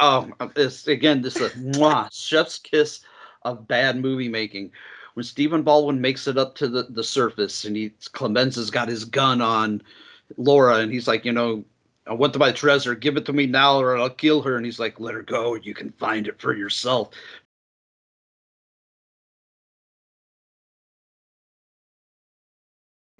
oh, 0.00 0.30
it's 0.56 0.86
again, 0.86 1.22
this 1.22 1.36
is 1.36 1.52
a 1.52 1.58
mwah, 1.58 2.08
chef's 2.12 2.58
kiss 2.58 3.00
of 3.42 3.68
bad 3.68 4.00
movie 4.00 4.28
making. 4.28 4.72
When 5.14 5.24
Stephen 5.24 5.62
Baldwin 5.62 6.00
makes 6.00 6.28
it 6.28 6.38
up 6.38 6.54
to 6.56 6.68
the, 6.68 6.84
the 6.84 7.04
surface 7.04 7.64
and 7.64 7.76
he 7.76 7.90
Clemenza's 8.12 8.70
got 8.70 8.88
his 8.88 9.04
gun 9.04 9.40
on 9.40 9.82
Laura 10.36 10.76
and 10.76 10.92
he's 10.92 11.08
like, 11.08 11.24
you 11.24 11.32
know, 11.32 11.64
I 12.08 12.14
want 12.14 12.38
my 12.38 12.52
treasure, 12.52 12.94
give 12.94 13.16
it 13.16 13.26
to 13.26 13.32
me 13.32 13.46
now 13.46 13.78
or 13.78 13.96
I'll 13.96 14.08
kill 14.08 14.42
her. 14.42 14.56
And 14.56 14.64
he's 14.64 14.80
like, 14.80 14.98
let 14.98 15.14
her 15.14 15.22
go, 15.22 15.54
you 15.54 15.74
can 15.74 15.90
find 15.92 16.26
it 16.26 16.40
for 16.40 16.54
yourself. 16.54 17.10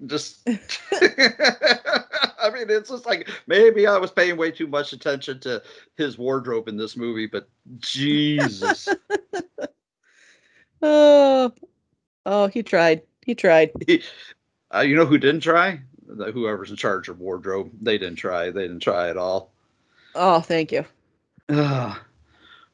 Just 0.05 0.41
I 2.41 2.49
mean, 2.51 2.69
it's 2.69 2.89
just 2.89 3.05
like 3.05 3.29
maybe 3.47 3.85
I 3.85 3.97
was 3.97 4.11
paying 4.11 4.37
way 4.37 4.51
too 4.51 4.67
much 4.67 4.93
attention 4.93 5.39
to 5.41 5.61
his 5.97 6.17
wardrobe 6.17 6.67
in 6.67 6.77
this 6.77 6.97
movie, 6.97 7.27
but 7.27 7.49
Jesus. 7.79 8.89
Oh, 10.81 11.51
oh, 12.25 12.47
he 12.47 12.63
tried. 12.63 13.01
He 13.25 13.35
tried. 13.35 13.71
uh, 14.73 14.79
you 14.79 14.95
know 14.95 15.05
who 15.05 15.17
didn't 15.17 15.41
try? 15.41 15.81
The- 16.09 16.31
Whoever's 16.31 16.71
in 16.71 16.75
charge 16.75 17.07
of 17.09 17.19
wardrobe. 17.19 17.71
They 17.81 17.97
didn't 17.97 18.17
try. 18.17 18.49
They 18.49 18.63
didn't 18.63 18.79
try 18.81 19.09
at 19.09 19.17
all. 19.17 19.51
Oh, 20.15 20.41
thank 20.41 20.71
you. 20.71 20.85
Ugh. 21.49 21.97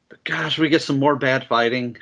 but 0.08 0.24
gosh, 0.24 0.58
we 0.58 0.68
get 0.68 0.82
some 0.82 0.98
more 0.98 1.16
bad 1.16 1.46
fighting 1.46 1.96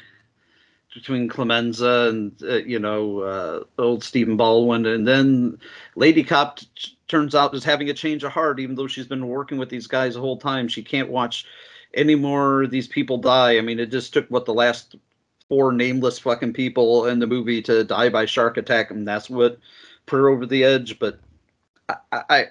between 0.95 1.28
Clemenza 1.28 2.09
and 2.09 2.32
uh, 2.43 2.57
you 2.57 2.78
know 2.78 3.20
uh, 3.20 3.64
old 3.78 4.05
Stephen 4.05 4.37
Baldwin, 4.37 4.87
and 4.87 5.07
then 5.07 5.59
Lady 5.97 6.22
Cop 6.22 6.59
t- 6.59 6.97
turns 7.09 7.35
out 7.35 7.55
is 7.55 7.64
having 7.64 7.91
a 7.91 7.95
change 7.95 8.22
of 8.24 8.32
heart, 8.32 8.61
even 8.61 8.76
though 8.76 8.87
she's 8.87 9.07
been 9.07 9.26
working 9.26 9.59
with 9.59 9.68
these 9.68 9.87
guys 9.89 10.14
the 10.14 10.20
whole 10.20 10.39
time. 10.39 10.68
She 10.68 10.82
can't 10.82 11.11
watch 11.11 11.47
any 11.95 12.14
more 12.14 12.66
these 12.66 12.89
people 12.89 13.18
die. 13.18 13.59
I 13.59 13.61
mean, 13.61 13.78
it 13.80 13.91
just 13.91 14.12
took 14.12 14.28
what 14.28 14.45
the 14.47 14.55
last 14.55 14.95
four 15.49 15.72
nameless 15.72 16.18
fucking 16.18 16.53
people 16.53 17.07
in 17.07 17.18
the 17.18 17.26
movie 17.26 17.61
to 17.62 17.85
die 17.85 18.09
by 18.09 18.24
shark 18.24 18.57
attack, 18.57 18.91
and 18.91 19.07
that's 19.07 19.28
what 19.28 19.59
put 20.07 20.16
her 20.18 20.28
over 20.28 20.47
the 20.47 20.64
edge. 20.64 20.99
But 20.99 21.18
I, 21.89 21.97
I, 22.12 22.47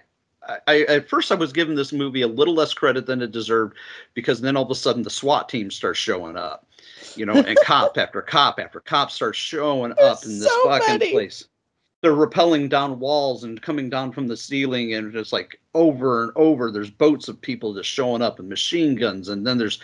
I, 0.67 0.81
at 0.83 1.09
first 1.09 1.31
I 1.31 1.35
was 1.35 1.53
giving 1.53 1.75
this 1.75 1.93
movie 1.93 2.21
a 2.21 2.27
little 2.27 2.53
less 2.53 2.73
credit 2.73 3.05
than 3.05 3.21
it 3.21 3.31
deserved 3.31 3.77
because 4.13 4.41
then 4.41 4.57
all 4.57 4.65
of 4.65 4.71
a 4.71 4.75
sudden 4.75 5.03
the 5.03 5.09
SWAT 5.09 5.49
team 5.49 5.71
starts 5.71 5.99
showing 5.99 6.35
up, 6.35 6.67
you 7.15 7.25
know, 7.25 7.33
and 7.33 7.57
cop 7.63 7.97
after 7.97 8.21
cop 8.21 8.59
after 8.59 8.79
cop 8.81 9.11
starts 9.11 9.37
showing 9.37 9.91
up 9.93 10.23
in 10.23 10.39
this 10.39 10.51
so 10.51 10.65
fucking 10.65 10.99
many. 10.99 11.11
place. 11.11 11.45
They're 12.01 12.11
rappelling 12.11 12.67
down 12.67 12.99
walls 12.99 13.45
and 13.45 13.61
coming 13.61 13.89
down 13.89 14.11
from 14.11 14.27
the 14.27 14.35
ceiling, 14.35 14.93
and 14.93 15.13
just 15.13 15.31
like 15.31 15.61
over 15.73 16.23
and 16.23 16.33
over. 16.35 16.69
There's 16.69 16.89
boats 16.89 17.29
of 17.29 17.39
people 17.39 17.73
just 17.73 17.89
showing 17.89 18.21
up 18.21 18.39
and 18.39 18.49
machine 18.49 18.95
guns, 18.95 19.29
and 19.29 19.47
then 19.47 19.57
there's 19.57 19.79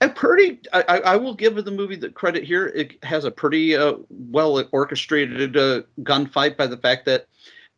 a 0.00 0.08
pretty. 0.08 0.60
I, 0.72 0.82
I 0.88 0.96
I 0.98 1.16
will 1.16 1.34
give 1.34 1.62
the 1.62 1.70
movie 1.70 1.96
the 1.96 2.08
credit 2.08 2.44
here. 2.44 2.68
It 2.68 3.04
has 3.04 3.26
a 3.26 3.30
pretty 3.30 3.76
uh, 3.76 3.96
well 4.08 4.66
orchestrated 4.72 5.58
uh, 5.58 5.82
gunfight 6.00 6.56
by 6.56 6.66
the 6.66 6.78
fact 6.78 7.04
that 7.04 7.26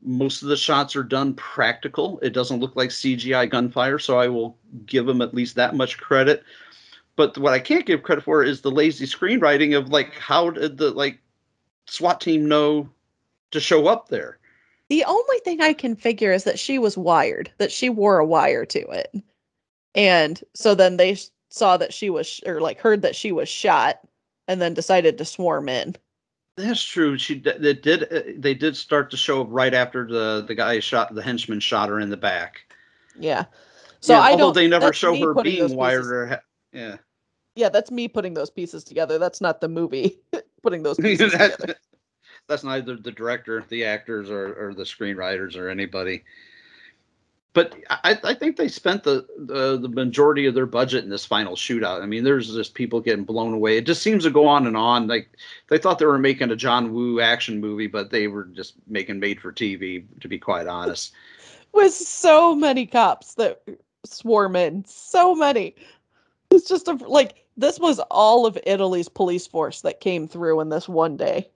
most 0.02 0.42
of 0.42 0.48
the 0.48 0.56
shots 0.56 0.96
are 0.96 1.02
done 1.02 1.34
practical. 1.34 2.18
It 2.20 2.32
doesn't 2.32 2.60
look 2.60 2.76
like 2.76 2.90
CGI 2.90 3.48
gunfire, 3.48 3.98
so 3.98 4.18
I 4.18 4.28
will 4.28 4.58
give 4.86 5.06
them 5.06 5.22
at 5.22 5.34
least 5.34 5.54
that 5.56 5.76
much 5.76 5.98
credit. 5.98 6.42
But 7.16 7.36
what 7.38 7.52
I 7.52 7.58
can't 7.58 7.86
give 7.86 8.02
credit 8.02 8.24
for 8.24 8.42
is 8.42 8.60
the 8.60 8.70
lazy 8.70 9.06
screenwriting 9.06 9.76
of 9.76 9.90
like 9.90 10.14
how 10.14 10.50
did 10.50 10.78
the 10.78 10.90
like 10.90 11.18
SWAT 11.86 12.20
team 12.20 12.48
know 12.48 12.88
to 13.50 13.60
show 13.60 13.86
up 13.86 14.08
there? 14.08 14.38
The 14.88 15.04
only 15.04 15.38
thing 15.44 15.60
I 15.60 15.72
can 15.72 15.96
figure 15.96 16.32
is 16.32 16.44
that 16.44 16.58
she 16.58 16.78
was 16.78 16.98
wired, 16.98 17.50
that 17.58 17.72
she 17.72 17.88
wore 17.88 18.18
a 18.18 18.26
wire 18.26 18.66
to 18.66 18.80
it. 18.90 19.14
And 19.94 20.42
so 20.54 20.74
then 20.74 20.96
they 20.96 21.16
saw 21.50 21.76
that 21.76 21.94
she 21.94 22.10
was, 22.10 22.40
or 22.46 22.60
like 22.60 22.80
heard 22.80 23.02
that 23.02 23.16
she 23.16 23.32
was 23.32 23.48
shot 23.48 24.00
and 24.48 24.60
then 24.60 24.74
decided 24.74 25.18
to 25.18 25.24
swarm 25.24 25.68
in. 25.68 25.96
That's 26.56 26.82
true. 26.82 27.16
She 27.16 27.38
they 27.38 27.72
did 27.74 28.12
uh, 28.12 28.22
they 28.36 28.54
did 28.54 28.76
start 28.76 29.10
to 29.10 29.16
show 29.16 29.40
up 29.42 29.46
right 29.50 29.72
after 29.72 30.06
the 30.06 30.44
the 30.46 30.54
guy 30.54 30.80
shot 30.80 31.14
the 31.14 31.22
henchman 31.22 31.60
shot 31.60 31.88
her 31.88 31.98
in 31.98 32.10
the 32.10 32.16
back. 32.16 32.60
Yeah. 33.18 33.44
So 34.00 34.14
Yeah, 34.14 34.20
I 34.20 34.30
although 34.32 34.52
they 34.52 34.68
never 34.68 34.92
show 34.92 35.14
her 35.16 35.42
being 35.42 35.74
wired 35.74 36.06
or 36.06 36.42
yeah. 36.72 36.96
Yeah, 37.54 37.68
that's 37.68 37.90
me 37.90 38.08
putting 38.08 38.34
those 38.34 38.50
pieces 38.50 38.84
together. 38.84 39.18
That's 39.18 39.40
not 39.40 39.60
the 39.60 39.68
movie 39.68 40.18
putting 40.62 40.82
those 40.82 40.96
pieces 40.98 41.32
That- 41.38 41.58
together. 41.58 41.78
that's 42.48 42.64
neither 42.64 42.96
the 42.96 43.12
director, 43.12 43.64
the 43.68 43.84
actors, 43.84 44.30
or, 44.30 44.54
or 44.54 44.74
the 44.74 44.82
screenwriters 44.82 45.56
or 45.56 45.68
anybody. 45.68 46.24
But 47.54 47.74
I, 47.90 48.18
I 48.24 48.34
think 48.34 48.56
they 48.56 48.68
spent 48.68 49.04
the, 49.04 49.26
the 49.36 49.76
the 49.76 49.88
majority 49.88 50.46
of 50.46 50.54
their 50.54 50.66
budget 50.66 51.04
in 51.04 51.10
this 51.10 51.26
final 51.26 51.54
shootout. 51.54 52.02
I 52.02 52.06
mean, 52.06 52.24
there's 52.24 52.54
just 52.54 52.74
people 52.74 53.00
getting 53.00 53.24
blown 53.24 53.52
away. 53.52 53.76
It 53.76 53.84
just 53.84 54.02
seems 54.02 54.24
to 54.24 54.30
go 54.30 54.46
on 54.46 54.66
and 54.66 54.76
on. 54.76 55.06
Like 55.06 55.28
they 55.68 55.76
thought 55.76 55.98
they 55.98 56.06
were 56.06 56.18
making 56.18 56.50
a 56.50 56.56
John 56.56 56.94
Woo 56.94 57.20
action 57.20 57.60
movie, 57.60 57.88
but 57.88 58.10
they 58.10 58.26
were 58.26 58.44
just 58.44 58.74
making 58.86 59.20
made 59.20 59.38
for 59.38 59.52
TV. 59.52 60.04
To 60.20 60.28
be 60.28 60.38
quite 60.38 60.66
honest, 60.66 61.12
With 61.74 61.92
so 61.92 62.54
many 62.54 62.86
cops 62.86 63.34
that 63.34 63.62
swarm 64.04 64.56
in, 64.56 64.84
so 64.86 65.34
many. 65.34 65.74
It's 66.50 66.68
just 66.68 66.88
a, 66.88 66.92
like 66.92 67.44
this 67.56 67.78
was 67.78 67.98
all 68.10 68.46
of 68.46 68.58
Italy's 68.66 69.08
police 69.08 69.46
force 69.46 69.80
that 69.82 70.00
came 70.00 70.28
through 70.28 70.60
in 70.60 70.68
this 70.68 70.88
one 70.88 71.16
day. 71.16 71.50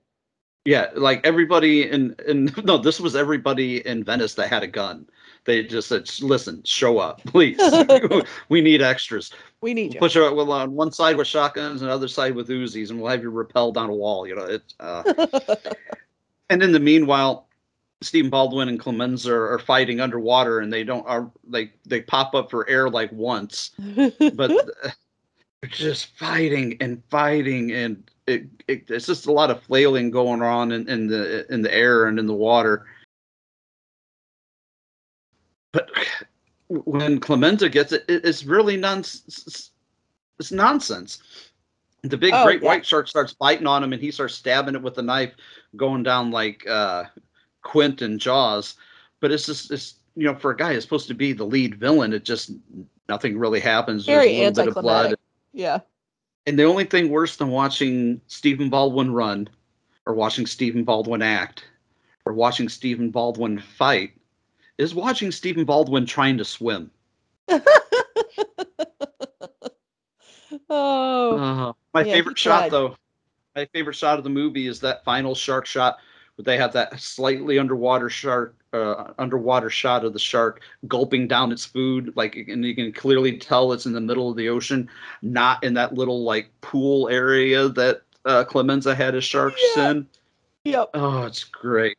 yeah, 0.67 0.89
like 0.95 1.27
everybody 1.27 1.89
in 1.89 2.17
in 2.27 2.53
no, 2.65 2.79
this 2.79 3.01
was 3.01 3.17
everybody 3.17 3.87
in 3.87 4.05
Venice 4.05 4.35
that 4.35 4.49
had 4.49 4.63
a 4.63 4.67
gun. 4.67 5.07
They 5.47 5.63
just 5.63 5.89
said, 5.89 6.11
"Listen, 6.21 6.63
show 6.65 6.99
up, 6.99 7.23
please. 7.27 7.59
we 8.49 8.61
need 8.61 8.83
extras." 8.83 9.33
We 9.63 9.73
need 9.73 9.95
you. 9.95 10.01
You 10.03 10.35
well, 10.35 10.53
on 10.53 10.73
one 10.75 10.93
side 10.93 11.17
with 11.17 11.27
shotguns 11.27 11.81
and 11.81 11.91
the 11.91 11.95
other 11.95 12.09
side 12.09 12.35
with 12.35 12.49
Uzis, 12.49 12.91
and 12.91 13.01
we'll 13.01 13.11
have 13.11 13.23
you 13.23 13.31
rappel 13.31 13.73
down 13.73 13.89
a 13.89 13.95
wall. 13.95 14.27
You 14.27 14.37
know, 14.37 14.45
it's. 14.45 14.75
Uh... 14.79 15.03
and 16.51 16.63
in 16.63 16.73
the 16.73 16.81
meanwhile, 16.81 17.49
Stephen 18.03 18.31
Baldwin 18.31 18.69
and 18.69 18.79
Clemenza 18.79 19.33
are, 19.33 19.55
are 19.55 19.59
fighting 19.59 20.01
underwater, 20.01 20.61
and 20.61 20.73
they 20.73 20.85
don't 20.85 21.07
are 21.07 21.31
they 21.49 21.73
they 21.87 22.03
pop 22.03 22.35
up 22.35 22.51
for 22.51 22.69
air 22.69 22.91
like 22.91 23.11
once, 23.13 23.71
but 24.35 24.51
they're 25.63 25.71
just 25.71 26.17
fighting 26.17 26.77
and 26.81 27.03
fighting 27.09 27.73
and 27.73 28.11
it, 28.27 28.47
it, 28.67 28.91
it's 28.91 29.07
just 29.07 29.27
a 29.27 29.33
lot 29.33 29.51
of 29.51 29.63
flailing 29.63 30.11
going 30.11 30.43
on 30.43 30.73
in, 30.73 30.89
in 30.89 31.07
the 31.07 31.51
in 31.53 31.63
the 31.63 31.73
air 31.73 32.07
and 32.07 32.19
in 32.19 32.27
the 32.27 32.35
water 32.35 32.87
but 35.77 35.91
when 36.69 37.21
clemenza 37.21 37.69
gets 37.69 37.93
it, 37.93 38.05
it 38.09 38.25
it's 38.25 38.45
really 38.45 38.77
nonsense 38.77 39.71
it's 40.39 40.53
nonsense 40.53 41.21
the 42.03 42.17
big 42.17 42.33
Oh, 42.35 42.45
great 42.45 42.63
yeah. 42.63 42.69
white 42.69 42.87
shark 42.87 43.09
starts 43.09 43.33
biting 43.35 43.67
on 43.67 43.83
him 43.83 43.93
and 43.93 44.01
he 44.03 44.11
starts 44.11 44.35
stabbing 44.35 44.75
it 44.75 44.83
with 44.83 44.99
a 44.99 45.03
knife 45.03 45.33
going 45.77 46.03
down 46.03 46.31
like 46.31 46.67
uh 46.69 47.05
quint 47.63 48.03
and 48.03 48.21
jaws 48.21 48.75
but 49.21 49.31
it's 49.33 49.47
just 49.47 49.71
it's 49.71 49.95
you 50.17 50.25
know 50.25 50.35
for 50.35 50.51
a 50.53 50.57
guy 50.57 50.73
who's 50.75 50.83
supposed 50.85 51.09
to 51.09 51.15
be 51.15 51.33
the 51.33 51.45
lead 51.45 51.75
villain 51.77 52.13
it 52.13 52.25
just 52.25 52.53
nothing 53.09 53.39
really 53.39 53.61
happens 53.61 54.05
Very 54.07 54.37
there's 54.39 54.59
a 54.59 54.63
little 54.63 54.65
bit 54.65 54.77
of 54.79 54.83
blood. 54.83 55.15
Yeah. 55.53 55.79
and 56.47 56.59
the 56.59 56.65
only 56.65 56.85
thing 56.85 57.09
worse 57.11 57.37
than 57.37 57.49
watching 57.49 58.21
Stephen 58.27 58.69
Baldwin 58.71 59.13
run, 59.13 59.49
or 60.05 60.15
watching 60.15 60.47
Stephen 60.47 60.85
Baldwin 60.85 61.23
act, 61.23 61.65
or 62.25 62.33
watching 62.35 62.69
Stephen 62.69 63.11
Baldwin 63.11 63.59
fight, 63.59 64.11
is 64.79 64.95
watching 64.95 65.31
Stephen 65.33 65.65
Baldwin 65.65 66.07
trying 66.07 66.39
to 66.39 66.45
swim. 66.45 66.91
Oh. 70.71 71.37
Uh, 71.37 71.73
my 71.95 72.03
yeah, 72.03 72.13
favorite 72.15 72.39
shot, 72.39 72.71
though, 72.71 72.97
my 73.55 73.67
favorite 73.73 73.95
shot 73.97 74.19
of 74.19 74.25
the 74.25 74.31
movie 74.31 74.67
is 74.67 74.81
that 74.81 75.05
final 75.05 75.35
shark 75.35 75.67
shot 75.67 75.99
where 76.37 76.45
they 76.45 76.57
have 76.57 76.73
that 76.73 76.99
slightly 77.01 77.59
underwater 77.59 78.09
shark, 78.11 78.57
uh, 78.73 79.13
underwater 79.19 79.71
shot 79.71 80.05
of 80.05 80.13
the 80.13 80.19
shark 80.19 80.61
gulping 80.87 81.27
down 81.29 81.53
its 81.53 81.65
food, 81.65 82.13
like, 82.17 82.37
and 82.37 82.65
you 82.65 82.75
can 82.75 82.93
clearly 82.93 83.39
tell 83.39 83.73
it's 83.73 83.87
in 83.87 83.93
the 83.93 84.01
middle 84.01 84.31
of 84.31 84.37
the 84.37 84.49
ocean, 84.49 84.89
not 85.23 85.63
in 85.65 85.75
that 85.75 85.95
little 85.95 86.23
like 86.25 86.51
pool 86.61 87.09
area 87.09 87.69
that 87.69 88.03
uh, 88.25 88.45
Clemenza 88.45 88.95
had 88.95 89.15
his 89.15 89.25
sharks 89.25 89.61
Yeah. 89.77 89.91
in. 89.91 90.07
Yep. 90.65 90.91
Oh, 90.95 91.23
it's 91.25 91.45
great. 91.45 91.97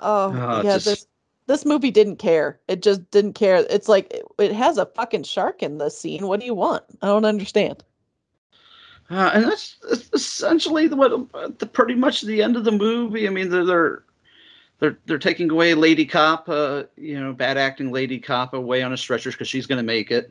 Oh, 0.00 0.32
Oh, 0.34 0.62
yeah. 0.62 0.74
just- 0.74 0.86
This 0.86 1.06
this 1.48 1.64
movie 1.64 1.90
didn't 1.90 2.16
care. 2.16 2.60
It 2.68 2.82
just 2.82 3.10
didn't 3.10 3.32
care. 3.32 3.66
It's 3.68 3.88
like 3.88 4.12
it, 4.12 4.22
it 4.38 4.52
has 4.52 4.78
a 4.78 4.86
fucking 4.86 5.24
shark 5.24 5.62
in 5.62 5.78
the 5.78 5.90
scene. 5.90 6.28
What 6.28 6.40
do 6.40 6.46
you 6.46 6.54
want? 6.54 6.84
I 7.02 7.06
don't 7.06 7.24
understand. 7.24 7.82
Uh, 9.10 9.30
and 9.32 9.44
that's, 9.44 9.78
that's 9.88 10.10
essentially 10.12 10.86
the, 10.86 10.94
what 10.94 11.58
the 11.58 11.66
pretty 11.66 11.94
much 11.94 12.20
the 12.20 12.42
end 12.42 12.56
of 12.56 12.64
the 12.64 12.70
movie. 12.70 13.26
I 13.26 13.30
mean, 13.30 13.48
they're 13.48 13.64
they're 13.64 14.04
they're, 14.78 14.98
they're 15.06 15.18
taking 15.18 15.50
away 15.50 15.74
Lady 15.74 16.04
Cop, 16.04 16.48
uh, 16.48 16.84
you 16.96 17.18
know, 17.18 17.32
bad 17.32 17.56
acting 17.56 17.90
Lady 17.90 18.20
Cop 18.20 18.54
away 18.54 18.82
on 18.82 18.92
a 18.92 18.96
stretcher 18.96 19.32
because 19.32 19.48
she's 19.48 19.66
going 19.66 19.78
to 19.78 19.82
make 19.82 20.10
it. 20.12 20.30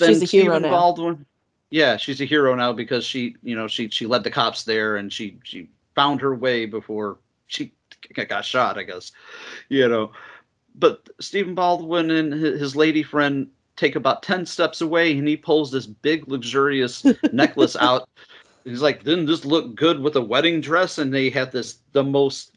She's 0.00 0.22
a 0.22 0.26
hero 0.26 0.56
Stephen 0.56 0.62
now. 0.62 0.70
Baldwin, 0.70 1.26
yeah, 1.70 1.96
she's 1.96 2.20
a 2.20 2.24
hero 2.24 2.54
now 2.54 2.72
because 2.72 3.04
she, 3.04 3.34
you 3.42 3.56
know, 3.56 3.66
she 3.66 3.88
she 3.88 4.06
led 4.06 4.22
the 4.22 4.30
cops 4.30 4.64
there 4.64 4.96
and 4.96 5.12
she 5.12 5.38
she 5.42 5.68
found 5.94 6.20
her 6.20 6.34
way 6.34 6.66
before 6.66 7.18
she 7.46 7.72
got 8.14 8.44
shot, 8.44 8.78
I 8.78 8.82
guess, 8.82 9.12
you 9.68 9.88
know. 9.88 10.12
But 10.74 11.08
Stephen 11.20 11.54
Baldwin 11.54 12.10
and 12.10 12.32
his 12.32 12.76
lady 12.76 13.02
friend 13.02 13.48
take 13.76 13.96
about 13.96 14.22
10 14.22 14.44
steps 14.46 14.80
away 14.80 15.16
and 15.16 15.26
he 15.26 15.36
pulls 15.36 15.70
this 15.70 15.86
big 15.86 16.28
luxurious 16.28 17.04
necklace 17.32 17.76
out. 17.76 18.08
He's 18.64 18.82
like, 18.82 19.04
didn't 19.04 19.26
this 19.26 19.44
look 19.44 19.74
good 19.74 20.00
with 20.00 20.16
a 20.16 20.20
wedding 20.20 20.60
dress? 20.60 20.98
And 20.98 21.14
they 21.14 21.30
have 21.30 21.52
this 21.52 21.78
the 21.92 22.04
most 22.04 22.52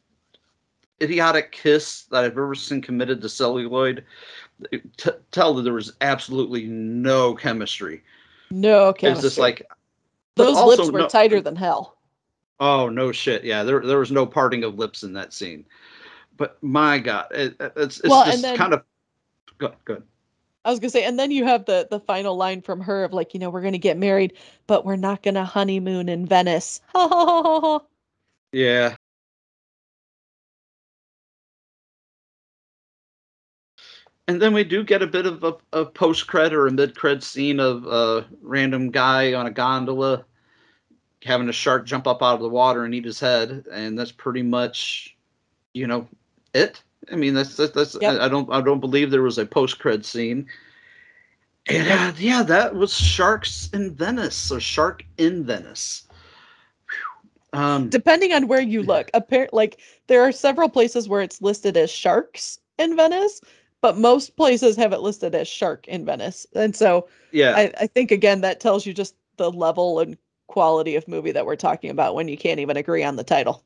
idiotic 1.02 1.52
kiss 1.52 2.04
that 2.12 2.24
I've 2.24 2.32
ever 2.32 2.56
seen 2.56 2.82
committed 2.82 3.22
to 3.22 3.30
celluloid. 3.30 4.04
T- 4.98 5.12
tell 5.32 5.54
that 5.54 5.64
there 5.64 5.74
was 5.74 5.94
absolutely 6.02 6.66
no 6.66 7.34
chemistry. 7.34 8.04
No 8.52 8.94
chemistry. 8.94 9.12
It's 9.12 9.22
just 9.22 9.40
like 9.40 9.66
those 10.36 10.62
lips 10.62 10.92
were 10.92 11.00
no- 11.00 11.08
tighter 11.08 11.42
than 11.42 11.56
hell. 11.56 11.98
Oh 12.62 12.88
no 12.90 13.12
shit! 13.12 13.44
Yeah, 13.44 13.64
there 13.64 13.82
there 13.82 13.98
was 14.00 14.12
no 14.12 14.26
parting 14.26 14.64
of 14.64 14.76
lips 14.76 15.02
in 15.04 15.12
that 15.14 15.34
scene. 15.34 15.66
But 16.38 16.58
my 16.64 17.00
God, 17.00 17.26
it, 17.32 17.56
it's 17.76 18.00
it's 18.00 18.08
Well, 18.08 18.24
just 18.26 18.42
then- 18.44 18.56
kind 18.56 18.74
of 18.74 18.84
good. 19.58 19.74
Good. 19.84 20.04
I 20.64 20.70
was 20.70 20.80
gonna 20.80 20.92
say, 20.92 21.04
and 21.04 21.18
then 21.18 21.32
you 21.32 21.44
have 21.46 21.66
the 21.66 21.88
the 21.90 22.00
final 22.00 22.36
line 22.38 22.62
from 22.62 22.80
her 22.82 23.04
of 23.04 23.14
like, 23.14 23.34
you 23.34 23.40
know, 23.40 23.50
we're 23.50 23.64
gonna 23.64 23.80
get 23.80 23.98
married, 23.98 24.34
but 24.68 24.86
we're 24.86 24.96
not 24.96 25.24
gonna 25.24 25.44
honeymoon 25.44 26.08
in 26.08 26.26
Venice. 26.26 26.82
Yeah. 28.54 28.96
And 34.28 34.42
then 34.42 34.54
we 34.54 34.64
do 34.64 34.84
get 34.84 35.02
a 35.02 35.08
bit 35.08 35.26
of 35.26 35.44
a, 35.44 35.56
a 35.74 35.86
post 35.86 36.28
cred 36.28 36.52
or 36.52 36.68
a 36.68 36.72
mid 36.72 36.96
cred 36.96 37.24
scene 37.24 37.60
of 37.60 37.86
a 37.88 38.26
random 38.42 38.92
guy 38.92 39.34
on 39.34 39.46
a 39.48 39.52
gondola 39.52 40.26
having 41.24 41.50
a 41.50 41.54
shark 41.54 41.86
jump 41.86 42.08
up 42.08 42.22
out 42.22 42.36
of 42.36 42.42
the 42.42 42.50
water 42.50 42.84
and 42.84 42.94
eat 42.94 43.06
his 43.06 43.20
head, 43.20 43.66
and 43.72 43.98
that's 43.98 44.12
pretty 44.12 44.42
much, 44.42 45.16
you 45.74 45.88
know, 45.88 46.08
it. 46.54 46.82
I 47.12 47.16
mean, 47.16 47.34
that's 47.34 47.56
that's, 47.56 47.72
that's 47.72 47.98
Yep. 48.00 48.20
I, 48.20 48.26
I 48.26 48.30
don't 48.30 48.52
I 48.52 48.62
don't 48.62 48.80
believe 48.80 49.12
there 49.12 49.22
was 49.22 49.38
a 49.38 49.46
post 49.46 49.80
cred 49.80 50.06
scene. 50.06 50.48
And 51.68 51.88
uh, 51.88 52.14
yeah, 52.18 52.44
that 52.44 52.76
was 52.76 52.94
Sharks 52.94 53.70
in 53.72 53.94
Venice 53.94 54.52
or 54.52 54.60
Shark 54.60 55.06
in 55.18 55.44
Venice. 55.44 56.08
Um, 57.54 57.90
Depending 57.90 58.34
on 58.34 58.48
where 58.48 58.62
you 58.62 58.82
look, 58.82 59.12
apparent 59.14 59.54
like 59.54 59.80
there 60.08 60.22
are 60.22 60.32
several 60.32 60.70
places 60.70 61.10
where 61.10 61.22
it's 61.22 61.42
listed 61.42 61.76
as 61.76 61.92
sharks 61.92 62.60
in 62.80 62.96
Venice, 62.96 63.42
but 63.82 63.98
most 63.98 64.38
places 64.38 64.78
have 64.78 64.94
it 64.94 65.02
listed 65.02 65.36
as 65.36 65.48
shark 65.48 65.88
in 65.88 66.06
Venice. 66.06 66.48
And 66.56 66.76
so 66.76 67.08
yeah, 67.32 67.54
I, 67.56 67.74
I 67.82 67.88
think 67.88 68.12
again 68.12 68.42
that 68.42 68.60
tells 68.60 68.86
you 68.86 68.94
just 68.94 69.16
the 69.38 69.52
level 69.52 70.00
and 70.00 70.18
quality 70.52 70.96
of 70.96 71.08
movie 71.08 71.32
that 71.32 71.46
we're 71.46 71.56
talking 71.56 71.90
about 71.90 72.16
when 72.16 72.28
you 72.28 72.38
can't 72.38 72.60
even 72.60 72.78
agree 72.78 73.04
on 73.04 73.16
the 73.16 73.24
title. 73.24 73.64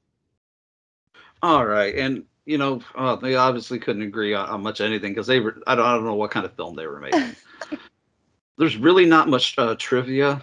All 1.41 1.65
right, 1.65 1.95
and 1.95 2.23
you 2.45 2.57
know, 2.57 2.79
uh, 2.95 3.15
they 3.15 3.36
obviously 3.36 3.79
couldn't 3.79 4.03
agree 4.03 4.33
on, 4.33 4.47
on 4.47 4.63
much 4.63 4.79
anything 4.79 5.11
because 5.11 5.27
they 5.27 5.39
were. 5.39 5.57
I 5.67 5.75
don't, 5.75 5.86
I 5.86 5.93
don't 5.95 6.05
know 6.05 6.15
what 6.15 6.31
kind 6.31 6.45
of 6.45 6.53
film 6.53 6.75
they 6.75 6.88
were 6.88 6.99
making. 6.99 7.36
There's 8.57 8.77
really 8.77 9.05
not 9.05 9.27
much 9.27 9.57
uh, 9.57 9.75
trivia 9.77 10.41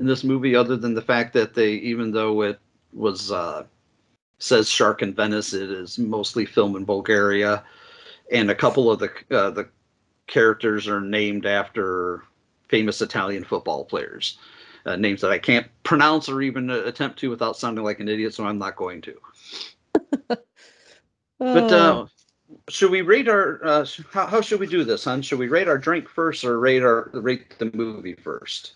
in 0.00 0.06
this 0.06 0.24
movie 0.24 0.56
other 0.56 0.76
than 0.76 0.94
the 0.94 1.02
fact 1.02 1.32
that 1.34 1.54
they, 1.54 1.72
even 1.74 2.10
though 2.10 2.42
it 2.42 2.58
was 2.92 3.30
uh, 3.30 3.64
says 4.38 4.68
Shark 4.68 5.02
in 5.02 5.14
Venice, 5.14 5.52
it 5.52 5.70
is 5.70 5.98
mostly 5.98 6.46
filmed 6.46 6.76
in 6.76 6.84
Bulgaria, 6.84 7.62
and 8.32 8.50
a 8.50 8.54
couple 8.54 8.90
of 8.90 8.98
the 8.98 9.10
uh, 9.30 9.50
the 9.50 9.68
characters 10.26 10.88
are 10.88 11.00
named 11.00 11.46
after 11.46 12.24
famous 12.68 13.00
Italian 13.00 13.44
football 13.44 13.84
players. 13.84 14.38
Uh, 14.88 14.96
names 14.96 15.20
that 15.20 15.30
I 15.30 15.38
can't 15.38 15.66
pronounce 15.82 16.30
or 16.30 16.40
even 16.40 16.70
uh, 16.70 16.76
attempt 16.84 17.18
to 17.18 17.28
without 17.28 17.58
sounding 17.58 17.84
like 17.84 18.00
an 18.00 18.08
idiot, 18.08 18.32
so 18.32 18.46
I'm 18.46 18.58
not 18.58 18.76
going 18.76 19.02
to. 19.02 19.14
But 21.38 21.70
Oh. 21.72 21.76
uh, 21.76 22.06
should 22.70 22.90
we 22.90 23.02
rate 23.02 23.28
our? 23.28 23.62
Uh, 23.62 23.86
how, 24.10 24.26
how 24.26 24.40
should 24.40 24.60
we 24.60 24.66
do 24.66 24.84
this, 24.84 25.04
hon? 25.04 25.20
Should 25.20 25.38
we 25.38 25.48
rate 25.48 25.68
our 25.68 25.76
drink 25.76 26.08
first, 26.08 26.42
or 26.42 26.58
rate 26.58 26.82
our 26.82 27.10
rate 27.12 27.58
the 27.58 27.70
movie 27.74 28.14
first? 28.14 28.72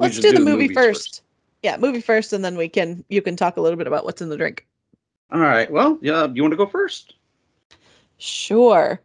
We 0.00 0.06
let's 0.06 0.18
do 0.18 0.32
the 0.32 0.40
movie 0.40 0.62
movies 0.62 0.76
first. 0.76 1.22
Yeah, 1.62 1.76
movie 1.76 2.00
first, 2.00 2.32
and 2.32 2.42
then 2.42 2.56
we 2.56 2.68
can 2.68 3.04
you 3.08 3.20
can 3.20 3.36
talk 3.36 3.58
a 3.58 3.60
little 3.60 3.76
bit 3.76 3.86
about 3.86 4.04
what's 4.04 4.22
in 4.22 4.30
the 4.30 4.36
drink. 4.38 4.66
All 5.30 5.40
right. 5.40 5.70
Well, 5.70 5.98
yeah. 6.00 6.26
You 6.32 6.42
want 6.42 6.52
to 6.52 6.56
go 6.56 6.66
first? 6.66 7.14
Sure. 8.16 9.00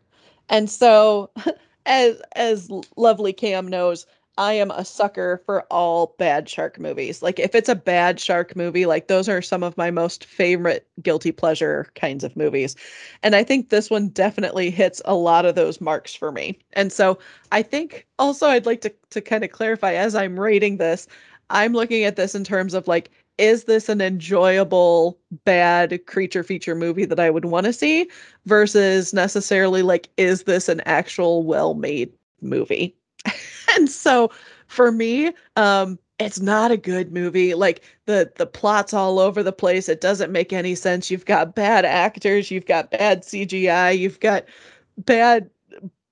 And 0.49 0.69
so 0.69 1.29
as 1.85 2.21
as 2.35 2.71
lovely 2.95 3.33
Cam 3.33 3.67
knows, 3.67 4.07
I 4.37 4.53
am 4.53 4.69
a 4.71 4.85
sucker 4.85 5.41
for 5.45 5.63
all 5.71 6.15
bad 6.19 6.47
shark 6.47 6.79
movies. 6.79 7.23
Like 7.23 7.39
if 7.39 7.55
it's 7.55 7.69
a 7.69 7.75
bad 7.75 8.19
shark 8.19 8.55
movie, 8.55 8.85
like 8.85 9.07
those 9.07 9.27
are 9.27 9.41
some 9.41 9.63
of 9.63 9.75
my 9.77 9.89
most 9.89 10.25
favorite 10.25 10.87
guilty 11.01 11.31
pleasure 11.31 11.87
kinds 11.95 12.23
of 12.23 12.35
movies. 12.37 12.75
And 13.23 13.35
I 13.35 13.43
think 13.43 13.69
this 13.69 13.89
one 13.89 14.09
definitely 14.09 14.69
hits 14.69 15.01
a 15.05 15.15
lot 15.15 15.45
of 15.45 15.55
those 15.55 15.81
marks 15.81 16.13
for 16.13 16.31
me. 16.31 16.59
And 16.73 16.91
so 16.91 17.17
I 17.51 17.63
think 17.63 18.05
also 18.19 18.47
I'd 18.47 18.67
like 18.67 18.81
to 18.81 18.93
to 19.09 19.21
kind 19.21 19.43
of 19.43 19.51
clarify 19.51 19.93
as 19.93 20.13
I'm 20.13 20.39
rating 20.39 20.77
this, 20.77 21.07
I'm 21.49 21.73
looking 21.73 22.03
at 22.03 22.15
this 22.15 22.35
in 22.35 22.43
terms 22.43 22.73
of 22.75 22.87
like 22.87 23.09
is 23.37 23.65
this 23.65 23.87
an 23.89 24.01
enjoyable 24.01 25.19
bad 25.45 26.05
creature 26.07 26.43
feature 26.43 26.75
movie 26.75 27.05
that 27.05 27.19
I 27.19 27.29
would 27.29 27.45
want 27.45 27.65
to 27.65 27.73
see 27.73 28.09
versus 28.45 29.13
necessarily 29.13 29.81
like 29.83 30.09
is 30.17 30.43
this 30.43 30.69
an 30.69 30.81
actual 30.81 31.43
well-made 31.43 32.11
movie 32.41 32.95
and 33.77 33.89
so 33.89 34.29
for 34.67 34.91
me 34.91 35.31
um 35.55 35.97
it's 36.19 36.39
not 36.39 36.71
a 36.71 36.77
good 36.77 37.13
movie 37.13 37.53
like 37.53 37.83
the 38.05 38.31
the 38.35 38.45
plot's 38.45 38.93
all 38.93 39.19
over 39.19 39.43
the 39.43 39.53
place 39.53 39.87
it 39.87 40.01
doesn't 40.01 40.31
make 40.31 40.51
any 40.51 40.75
sense 40.75 41.09
you've 41.11 41.25
got 41.25 41.55
bad 41.55 41.85
actors 41.85 42.51
you've 42.51 42.65
got 42.65 42.91
bad 42.91 43.23
cgi 43.23 43.97
you've 43.97 44.19
got 44.19 44.43
bad 44.97 45.49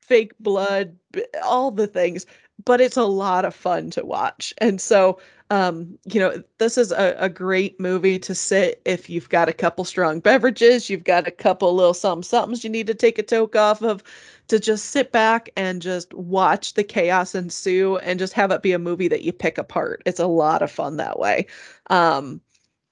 fake 0.01 0.33
blood 0.39 0.95
all 1.43 1.71
the 1.71 1.87
things 1.87 2.25
but 2.63 2.81
it's 2.81 2.97
a 2.97 3.03
lot 3.03 3.45
of 3.45 3.53
fun 3.55 3.89
to 3.91 4.05
watch. 4.05 4.53
And 4.59 4.79
so 4.79 5.19
Um, 5.51 5.99
you 6.05 6.19
know, 6.19 6.41
this 6.57 6.77
is 6.77 6.91
a, 6.91 7.15
a 7.19 7.29
great 7.29 7.79
movie 7.79 8.17
to 8.19 8.33
sit 8.33 8.81
if 8.85 9.09
you've 9.09 9.29
got 9.29 9.47
a 9.47 9.53
couple 9.53 9.85
strong 9.85 10.19
beverages, 10.19 10.89
you've 10.89 11.03
got 11.03 11.27
a 11.27 11.31
couple 11.31 11.73
little 11.75 11.93
something 11.93 12.23
somethings 12.23 12.63
you 12.63 12.69
need 12.69 12.87
to 12.87 12.95
take 12.95 13.19
a 13.19 13.23
toke 13.23 13.55
off 13.55 13.83
of, 13.83 14.03
to 14.47 14.59
just 14.59 14.85
sit 14.87 15.11
back 15.11 15.49
and 15.55 15.81
just 15.83 16.13
watch 16.15 16.73
the 16.73 16.83
chaos 16.83 17.35
ensue 17.35 17.97
and 17.97 18.17
just 18.19 18.33
have 18.33 18.51
it 18.51 18.63
be 18.63 18.71
a 18.71 18.79
movie 18.79 19.07
that 19.07 19.21
you 19.21 19.31
pick 19.31 19.57
apart. 19.59 20.01
It's 20.05 20.19
a 20.19 20.27
lot 20.27 20.63
of 20.63 20.71
fun 20.71 20.97
that 20.97 21.19
way. 21.19 21.45
Um, 21.91 22.41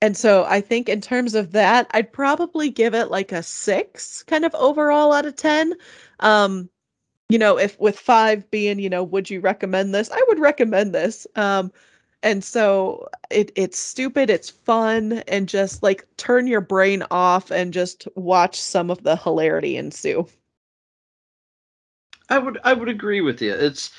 and 0.01 0.17
so 0.17 0.43
I 0.43 0.61
think 0.61 0.89
in 0.89 1.01
terms 1.01 1.33
of 1.33 1.53
that, 1.53 1.87
I'd 1.91 2.11
probably 2.11 2.69
give 2.69 2.93
it 2.93 3.09
like 3.09 3.31
a 3.31 3.41
six 3.41 4.21
kind 4.23 4.45
of 4.45 4.53
overall 4.55 5.13
out 5.13 5.25
of 5.25 5.35
10. 5.37 5.73
Um, 6.19 6.69
you 7.29 7.39
know, 7.39 7.57
if 7.57 7.79
with 7.79 7.97
five 7.99 8.49
being, 8.51 8.79
you 8.79 8.89
know, 8.89 9.03
would 9.03 9.29
you 9.29 9.39
recommend 9.39 9.95
this? 9.95 10.11
I 10.11 10.21
would 10.27 10.39
recommend 10.39 10.93
this. 10.93 11.25
Um, 11.35 11.71
and 12.23 12.43
so 12.43 13.07
it 13.29 13.51
it's 13.55 13.77
stupid, 13.77 14.29
it's 14.29 14.49
fun, 14.49 15.23
and 15.27 15.47
just 15.47 15.83
like 15.83 16.07
turn 16.17 16.47
your 16.47 16.61
brain 16.61 17.03
off 17.11 17.51
and 17.51 17.73
just 17.73 18.07
watch 18.15 18.59
some 18.59 18.89
of 18.89 19.03
the 19.03 19.17
hilarity 19.17 19.77
ensue. 19.77 20.25
I 22.29 22.39
would 22.39 22.57
I 22.63 22.73
would 22.73 22.89
agree 22.89 23.21
with 23.21 23.41
you. 23.41 23.53
It's 23.53 23.91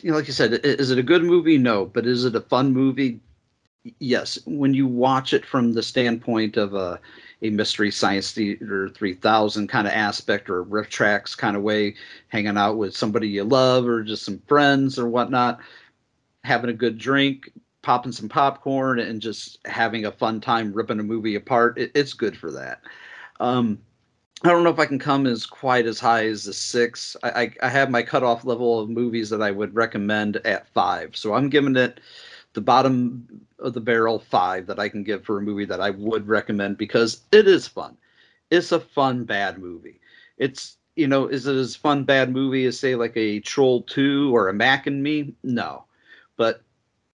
you 0.00 0.10
know, 0.10 0.16
like 0.16 0.28
you 0.28 0.32
said, 0.32 0.52
is 0.64 0.90
it 0.90 0.98
a 0.98 1.02
good 1.02 1.24
movie? 1.24 1.58
No, 1.58 1.84
but 1.86 2.06
is 2.06 2.24
it 2.24 2.36
a 2.36 2.40
fun 2.40 2.72
movie? 2.72 3.20
Yes. 3.98 4.38
When 4.46 4.74
you 4.74 4.86
watch 4.86 5.32
it 5.32 5.44
from 5.44 5.72
the 5.72 5.82
standpoint 5.82 6.56
of 6.56 6.74
a 6.74 7.00
a 7.42 7.50
mystery 7.50 7.90
science 7.90 8.32
theater 8.32 8.90
3000 8.90 9.66
kind 9.68 9.86
of 9.86 9.94
aspect 9.94 10.50
or 10.50 10.64
RiffTrax 10.64 11.36
kind 11.36 11.56
of 11.56 11.62
way, 11.62 11.94
hanging 12.28 12.58
out 12.58 12.76
with 12.76 12.96
somebody 12.96 13.28
you 13.28 13.44
love 13.44 13.86
or 13.86 14.02
just 14.02 14.24
some 14.24 14.42
friends 14.46 14.98
or 14.98 15.08
whatnot, 15.08 15.58
having 16.44 16.70
a 16.70 16.74
good 16.74 16.98
drink, 16.98 17.50
popping 17.82 18.12
some 18.12 18.28
popcorn, 18.28 18.98
and 18.98 19.20
just 19.20 19.58
having 19.66 20.04
a 20.04 20.12
fun 20.12 20.40
time 20.40 20.72
ripping 20.72 21.00
a 21.00 21.02
movie 21.02 21.34
apart, 21.34 21.78
it, 21.78 21.90
it's 21.94 22.12
good 22.12 22.36
for 22.36 22.50
that. 22.52 22.80
Um, 23.40 23.78
I 24.42 24.48
don't 24.48 24.64
know 24.64 24.70
if 24.70 24.78
I 24.78 24.86
can 24.86 24.98
come 24.98 25.26
as 25.26 25.44
quite 25.44 25.86
as 25.86 26.00
high 26.00 26.26
as 26.26 26.46
a 26.46 26.54
six. 26.54 27.14
I, 27.22 27.30
I, 27.30 27.54
I 27.62 27.68
have 27.68 27.90
my 27.90 28.02
cutoff 28.02 28.44
level 28.44 28.80
of 28.80 28.88
movies 28.88 29.28
that 29.30 29.42
I 29.42 29.50
would 29.50 29.74
recommend 29.74 30.36
at 30.38 30.68
five. 30.68 31.14
So 31.14 31.34
I'm 31.34 31.50
giving 31.50 31.76
it 31.76 32.00
the 32.54 32.60
bottom 32.60 33.46
of 33.58 33.74
the 33.74 33.80
barrel 33.80 34.18
five 34.18 34.66
that 34.66 34.78
I 34.78 34.88
can 34.88 35.02
give 35.02 35.24
for 35.24 35.38
a 35.38 35.42
movie 35.42 35.66
that 35.66 35.80
I 35.80 35.90
would 35.90 36.26
recommend 36.26 36.78
because 36.78 37.22
it 37.32 37.46
is 37.46 37.68
fun. 37.68 37.96
It's 38.50 38.72
a 38.72 38.80
fun 38.80 39.24
bad 39.24 39.58
movie. 39.58 40.00
It's 40.38 40.76
you 40.96 41.06
know, 41.06 41.28
is 41.28 41.46
it 41.46 41.54
as 41.54 41.76
fun 41.76 42.04
bad 42.04 42.32
movie 42.32 42.64
as 42.64 42.78
say 42.78 42.94
like 42.94 43.16
a 43.16 43.40
Troll 43.40 43.82
Two 43.82 44.34
or 44.34 44.48
a 44.48 44.54
Mac 44.54 44.86
and 44.86 45.02
Me? 45.02 45.34
No, 45.42 45.84
but 46.40 46.62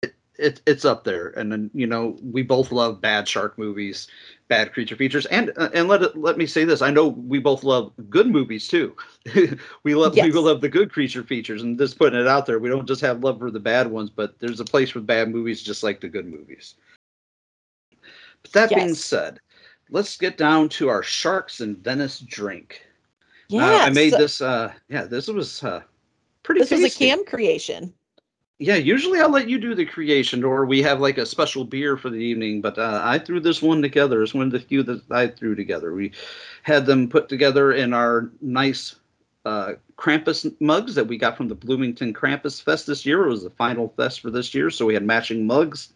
it, 0.02 0.14
it 0.38 0.62
it's 0.68 0.84
up 0.84 1.02
there. 1.02 1.30
And 1.30 1.50
then 1.50 1.68
you 1.74 1.84
know, 1.84 2.16
we 2.22 2.42
both 2.42 2.70
love 2.70 3.00
bad 3.00 3.26
shark 3.26 3.58
movies, 3.58 4.06
bad 4.46 4.72
creature 4.72 4.94
features, 4.94 5.26
and 5.26 5.52
uh, 5.56 5.68
and 5.74 5.88
let 5.88 6.00
it, 6.02 6.16
let 6.16 6.38
me 6.38 6.46
say 6.46 6.64
this: 6.64 6.80
I 6.80 6.92
know 6.92 7.08
we 7.08 7.40
both 7.40 7.64
love 7.64 7.92
good 8.08 8.28
movies 8.28 8.68
too. 8.68 8.94
we 9.82 9.96
love 9.96 10.14
Yes. 10.14 10.26
we 10.26 10.30
love 10.30 10.60
the 10.60 10.68
good 10.68 10.92
creature 10.92 11.24
features, 11.24 11.60
and 11.60 11.76
just 11.76 11.98
putting 11.98 12.20
it 12.20 12.28
out 12.28 12.46
there, 12.46 12.60
we 12.60 12.68
don't 12.68 12.86
just 12.86 13.00
have 13.00 13.24
love 13.24 13.40
for 13.40 13.50
the 13.50 13.58
bad 13.58 13.90
ones, 13.90 14.10
but 14.10 14.38
there's 14.38 14.60
a 14.60 14.64
place 14.64 14.90
for 14.90 15.00
bad 15.00 15.28
movies 15.28 15.60
just 15.60 15.82
like 15.82 16.00
the 16.00 16.08
good 16.08 16.26
movies. 16.26 16.76
But 18.44 18.52
that 18.52 18.68
being 18.68 18.94
said, 18.94 19.40
let's 19.90 20.16
get 20.16 20.38
down 20.38 20.68
to 20.68 20.88
our 20.88 21.02
sharks 21.02 21.58
and 21.58 21.78
Venice 21.78 22.20
drink. 22.20 22.80
Uh, 23.50 23.56
Yeah. 23.56 23.82
I 23.86 23.90
made 23.90 24.12
so 24.12 24.18
this. 24.18 24.40
Uh, 24.40 24.72
yeah, 24.88 25.02
this 25.02 25.26
was 25.26 25.64
uh, 25.64 25.82
pretty. 26.44 26.60
this 26.60 26.70
was 26.70 26.84
a 26.84 26.90
cam 26.96 27.24
creation. 27.24 27.92
Yeah, 28.58 28.76
usually 28.76 29.20
I'll 29.20 29.30
let 29.30 29.50
you 29.50 29.58
do 29.58 29.74
the 29.74 29.84
creation, 29.84 30.42
or 30.42 30.64
we 30.64 30.80
have 30.82 30.98
like 30.98 31.18
a 31.18 31.26
special 31.26 31.64
beer 31.64 31.98
for 31.98 32.08
the 32.08 32.16
evening. 32.16 32.62
But 32.62 32.78
uh, 32.78 33.02
I 33.04 33.18
threw 33.18 33.38
this 33.38 33.60
one 33.60 33.82
together. 33.82 34.22
It's 34.22 34.32
one 34.32 34.46
of 34.46 34.52
the 34.52 34.60
few 34.60 34.82
that 34.84 35.02
I 35.10 35.26
threw 35.26 35.54
together. 35.54 35.92
We 35.92 36.12
had 36.62 36.86
them 36.86 37.08
put 37.08 37.28
together 37.28 37.72
in 37.72 37.92
our 37.92 38.30
nice 38.40 38.96
uh, 39.44 39.74
Krampus 39.98 40.50
mugs 40.60 40.94
that 40.94 41.06
we 41.06 41.18
got 41.18 41.36
from 41.36 41.48
the 41.48 41.54
Bloomington 41.54 42.14
Krampus 42.14 42.62
Fest 42.62 42.86
this 42.86 43.04
year. 43.04 43.26
It 43.26 43.30
was 43.30 43.42
the 43.44 43.50
final 43.50 43.92
fest 43.96 44.20
for 44.20 44.30
this 44.30 44.54
year, 44.54 44.70
so 44.70 44.86
we 44.86 44.94
had 44.94 45.04
matching 45.04 45.46
mugs. 45.46 45.92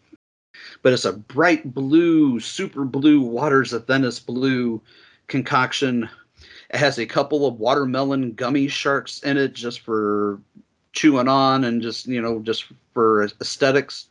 But 0.83 0.93
it's 0.93 1.05
a 1.05 1.13
bright 1.13 1.73
blue, 1.73 2.39
super 2.39 2.85
blue 2.85 3.21
Waters 3.21 3.73
of 3.73 3.87
Venice 3.87 4.19
blue 4.19 4.79
concoction. 5.27 6.07
It 6.69 6.77
has 6.77 6.99
a 6.99 7.07
couple 7.07 7.47
of 7.47 7.59
watermelon 7.59 8.33
gummy 8.33 8.67
sharks 8.67 9.23
in 9.23 9.37
it 9.37 9.53
just 9.53 9.79
for 9.79 10.39
chewing 10.93 11.27
on 11.27 11.63
and 11.63 11.81
just 11.81 12.07
you 12.07 12.21
know 12.21 12.39
just 12.39 12.65
for 12.93 13.23
aesthetics. 13.23 14.07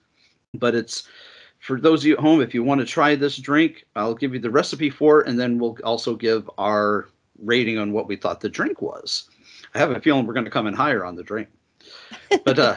But 0.54 0.74
it's 0.74 1.06
for 1.60 1.80
those 1.80 2.00
of 2.00 2.06
you 2.06 2.14
at 2.14 2.20
home 2.20 2.40
if 2.40 2.54
you 2.54 2.64
want 2.64 2.80
to 2.80 2.86
try 2.86 3.14
this 3.14 3.36
drink 3.36 3.84
i'll 3.94 4.14
give 4.14 4.32
you 4.32 4.40
the 4.40 4.50
recipe 4.50 4.88
for 4.88 5.20
it 5.20 5.28
and 5.28 5.38
then 5.38 5.58
we'll 5.58 5.76
also 5.84 6.16
give 6.16 6.50
our 6.56 7.10
rating 7.42 7.78
on 7.78 7.92
what 7.92 8.08
we 8.08 8.16
thought 8.16 8.40
the 8.40 8.48
drink 8.48 8.82
was. 8.82 9.28
I 9.74 9.78
have 9.78 9.90
a 9.90 10.00
feeling 10.00 10.26
we're 10.26 10.34
going 10.34 10.44
to 10.44 10.50
come 10.50 10.66
in 10.66 10.74
higher 10.74 11.04
on 11.04 11.16
the 11.16 11.22
drink. 11.22 11.48
But 12.44 12.58
uh 12.58 12.76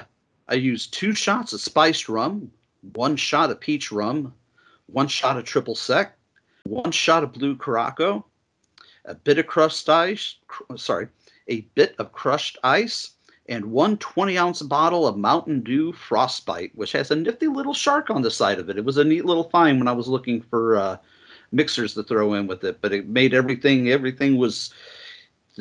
i 0.49 0.55
used 0.55 0.93
two 0.93 1.13
shots 1.13 1.53
of 1.53 1.61
spiced 1.61 2.09
rum 2.09 2.51
one 2.93 3.15
shot 3.15 3.49
of 3.49 3.59
peach 3.59 3.91
rum 3.91 4.33
one 4.87 5.07
shot 5.07 5.37
of 5.37 5.45
triple 5.45 5.75
sec 5.75 6.17
one 6.65 6.91
shot 6.91 7.23
of 7.23 7.33
blue 7.33 7.55
curaçao 7.55 8.23
a 9.05 9.15
bit 9.15 9.37
of 9.37 9.47
crushed 9.47 9.87
ice 9.89 10.35
cr- 10.47 10.75
sorry 10.75 11.07
a 11.49 11.61
bit 11.75 11.95
of 11.97 12.11
crushed 12.11 12.57
ice 12.63 13.11
and 13.47 13.65
one 13.65 13.97
20 13.97 14.37
ounce 14.37 14.61
bottle 14.61 15.07
of 15.07 15.17
Mountain 15.17 15.61
Dew 15.61 15.91
Frostbite, 15.91 16.71
which 16.75 16.93
has 16.93 17.11
a 17.11 17.15
nifty 17.15 17.47
little 17.47 17.73
shark 17.73 18.09
on 18.09 18.21
the 18.21 18.31
side 18.31 18.59
of 18.59 18.69
it. 18.69 18.77
It 18.77 18.85
was 18.85 18.97
a 18.97 19.03
neat 19.03 19.25
little 19.25 19.49
find 19.49 19.79
when 19.79 19.87
I 19.87 19.93
was 19.93 20.07
looking 20.07 20.41
for 20.41 20.77
uh, 20.77 20.97
mixers 21.51 21.93
to 21.95 22.03
throw 22.03 22.33
in 22.33 22.47
with 22.47 22.63
it, 22.63 22.79
but 22.81 22.93
it 22.93 23.07
made 23.07 23.33
everything, 23.33 23.89
everything 23.89 24.37
was 24.37 24.73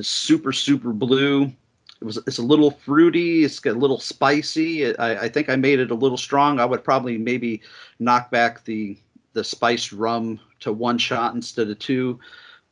super, 0.01 0.53
super 0.53 0.93
blue. 0.93 1.53
It 2.01 2.05
was, 2.05 2.17
it's 2.27 2.39
a 2.39 2.43
little 2.43 2.71
fruity. 2.71 3.45
It's 3.45 3.61
got 3.61 3.77
a 3.77 3.79
little 3.79 4.01
spicy. 4.01 4.97
I, 4.97 5.25
I 5.25 5.29
think 5.29 5.49
I 5.49 5.57
made 5.57 5.79
it 5.79 5.91
a 5.91 5.97
little 5.97 6.17
strong. 6.17 6.59
I 6.59 6.65
would 6.65 6.83
probably 6.83 7.19
maybe 7.19 7.63
knock 7.99 8.31
back 8.31 8.65
the, 8.65 8.97
the 9.35 9.45
spiced 9.45 9.93
rum 9.93 10.41
to 10.61 10.73
one 10.73 10.99
shot 10.99 11.35
instead 11.35 11.69
of 11.69 11.79
two 11.79 12.19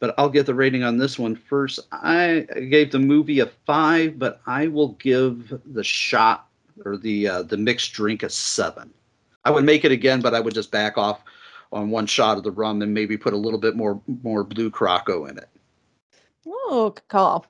but 0.01 0.15
I'll 0.19 0.31
get 0.31 0.47
the 0.47 0.55
rating 0.55 0.83
on 0.83 0.97
this 0.97 1.19
one 1.19 1.37
first. 1.37 1.79
I 1.93 2.47
gave 2.71 2.91
the 2.91 2.99
movie 2.99 3.39
a 3.41 3.47
five, 3.47 4.19
but 4.19 4.41
I 4.47 4.67
will 4.67 4.93
give 4.95 5.53
the 5.67 5.85
shot 5.85 6.49
or 6.85 6.97
the 6.97 7.29
uh, 7.29 7.43
the 7.43 7.59
mixed 7.59 7.93
drink 7.93 8.23
a 8.23 8.31
seven. 8.31 8.93
I 9.45 9.51
would 9.51 9.65
make 9.65 9.85
it 9.85 9.93
again, 9.93 10.21
but 10.21 10.35
I 10.35 10.41
would 10.41 10.55
just 10.55 10.71
back 10.71 10.99
off 10.99 11.23
on 11.73 11.91
one 11.91 12.07
shot 12.07 12.37
of 12.37 12.43
the 12.43 12.51
rum 12.51 12.83
and 12.83 12.93
maybe 12.93 13.17
put 13.17 13.35
a 13.35 13.39
little 13.39 13.61
bit 13.61 13.77
more 13.77 14.01
more 14.23 14.43
blue 14.43 14.71
Curaçao 14.71 15.29
in 15.31 15.39
it. 15.39 15.49
Oh, 16.47 16.95
call. 17.09 17.47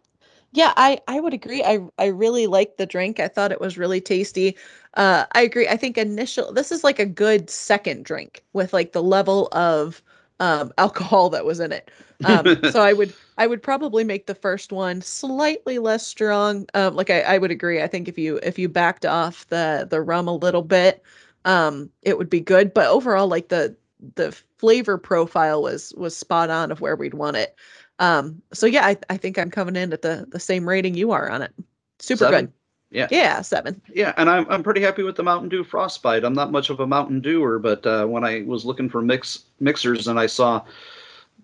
Yeah, 0.52 0.72
I 0.77 1.01
I 1.06 1.20
would 1.20 1.32
agree. 1.32 1.62
I 1.62 1.78
I 1.98 2.06
really 2.06 2.48
liked 2.48 2.78
the 2.78 2.86
drink. 2.86 3.20
I 3.20 3.28
thought 3.28 3.52
it 3.52 3.60
was 3.60 3.78
really 3.78 4.01
tasty. 4.01 4.56
Uh, 4.94 5.24
I 5.32 5.43
agree. 5.43 5.68
I 5.68 5.77
think 5.77 5.97
initial 5.97 6.52
this 6.52 6.72
is 6.72 6.82
like 6.82 6.98
a 6.98 7.06
good 7.06 7.48
second 7.48 8.05
drink 8.05 8.43
with 8.52 8.72
like 8.72 8.90
the 8.90 9.02
level 9.02 9.48
of 9.52 10.02
um, 10.40 10.72
alcohol 10.78 11.30
that 11.30 11.44
was 11.44 11.60
in 11.60 11.72
it. 11.72 11.90
Um, 12.24 12.52
so 12.64 12.82
I 12.82 12.92
would 12.92 13.14
I 13.38 13.46
would 13.46 13.62
probably 13.62 14.04
make 14.04 14.26
the 14.26 14.34
first 14.34 14.72
one 14.72 15.00
slightly 15.02 15.78
less 15.78 16.06
strong. 16.06 16.66
Um, 16.74 16.94
like 16.94 17.10
I, 17.10 17.22
I 17.22 17.38
would 17.38 17.50
agree. 17.50 17.82
I 17.82 17.86
think 17.86 18.08
if 18.08 18.18
you 18.18 18.38
if 18.42 18.58
you 18.58 18.68
backed 18.68 19.06
off 19.06 19.46
the 19.48 19.86
the 19.90 20.02
rum 20.02 20.28
a 20.28 20.34
little 20.36 20.62
bit, 20.62 21.02
um, 21.46 21.90
it 22.02 22.18
would 22.18 22.30
be 22.30 22.40
good. 22.40 22.74
But 22.74 22.88
overall, 22.88 23.28
like 23.28 23.48
the 23.48 23.76
the 24.16 24.32
flavor 24.58 24.98
profile 24.98 25.62
was 25.62 25.94
was 25.96 26.16
spot 26.16 26.50
on 26.50 26.70
of 26.72 26.80
where 26.80 26.96
we'd 26.96 27.14
want 27.14 27.36
it. 27.38 27.56
Um, 27.98 28.42
so 28.52 28.66
yeah, 28.66 28.86
I, 28.86 28.96
I 29.10 29.16
think 29.16 29.38
I'm 29.38 29.50
coming 29.50 29.76
in 29.76 29.92
at 29.92 30.02
the 30.02 30.26
the 30.30 30.40
same 30.40 30.68
rating 30.68 30.94
you 30.94 31.12
are 31.12 31.30
on 31.30 31.42
it. 31.42 31.54
Super 31.98 32.26
Seven? 32.26 32.46
good. 32.46 32.52
Yeah. 32.90 33.06
Yeah, 33.10 33.40
seven. 33.42 33.80
Yeah, 33.92 34.12
and 34.16 34.28
I'm 34.28 34.46
I'm 34.50 34.62
pretty 34.62 34.80
happy 34.80 35.02
with 35.02 35.16
the 35.16 35.22
Mountain 35.22 35.48
Dew 35.48 35.62
Frostbite. 35.62 36.24
I'm 36.24 36.32
not 36.32 36.50
much 36.50 36.70
of 36.70 36.80
a 36.80 36.86
Mountain 36.86 37.20
Dewer, 37.20 37.58
but 37.58 37.86
uh, 37.86 38.06
when 38.06 38.24
I 38.24 38.42
was 38.42 38.64
looking 38.64 38.88
for 38.88 39.00
mix 39.00 39.44
mixers 39.60 40.08
and 40.08 40.18
I 40.18 40.26
saw 40.26 40.64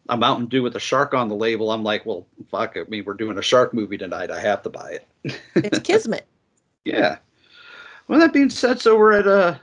a 0.09 0.17
Mountain 0.17 0.47
Dew 0.47 0.63
with 0.63 0.75
a 0.77 0.81
shark 0.81 1.15
on 1.15 1.29
the 1.29 1.37
label, 1.37 1.71
I'm 1.71 1.85
like, 1.85 2.05
well, 2.05 2.27
fuck. 2.51 2.77
I 2.77 2.83
mean, 2.89 3.05
we're 3.05 3.15
doing 3.15 3.39
a 3.39 3.43
shark 3.43 3.73
movie 3.73 3.99
tonight. 3.99 4.31
I 4.31 4.41
have 4.41 4.63
to 4.63 4.71
buy 4.71 4.99
it. 5.25 5.41
It's 5.55 5.79
kismet. 5.85 6.27
Yeah. 6.85 7.19
Well, 8.09 8.19
that 8.21 8.33
being 8.33 8.51
said, 8.51 8.81
so 8.81 8.97
we're 8.97 9.13
at 9.13 9.27
uh 9.29 9.57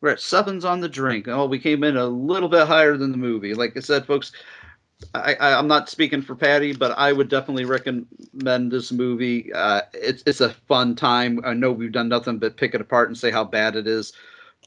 we're 0.00 0.10
at 0.10 0.20
sevens 0.20 0.64
on 0.64 0.80
the 0.80 0.88
drink. 0.88 1.26
Oh, 1.26 1.46
we 1.46 1.58
came 1.58 1.82
in 1.82 1.96
a 1.96 2.06
little 2.06 2.48
bit 2.48 2.66
higher 2.68 2.96
than 2.96 3.10
the 3.10 3.16
movie. 3.16 3.54
Like 3.54 3.76
I 3.76 3.80
said, 3.80 4.06
folks, 4.06 4.32
I, 5.14 5.34
I 5.34 5.58
I'm 5.58 5.68
not 5.68 5.88
speaking 5.88 6.22
for 6.22 6.34
Patty, 6.34 6.72
but 6.72 6.96
I 6.98 7.12
would 7.12 7.28
definitely 7.28 7.64
recommend 7.64 8.70
this 8.70 8.92
movie. 8.92 9.52
Uh, 9.52 9.82
it's 9.94 10.22
it's 10.26 10.40
a 10.40 10.50
fun 10.50 10.94
time. 10.96 11.40
I 11.44 11.54
know 11.54 11.72
we've 11.72 11.92
done 11.92 12.08
nothing 12.08 12.38
but 12.38 12.56
pick 12.56 12.74
it 12.74 12.80
apart 12.80 13.08
and 13.08 13.18
say 13.18 13.30
how 13.30 13.44
bad 13.44 13.76
it 13.76 13.86
is, 13.86 14.12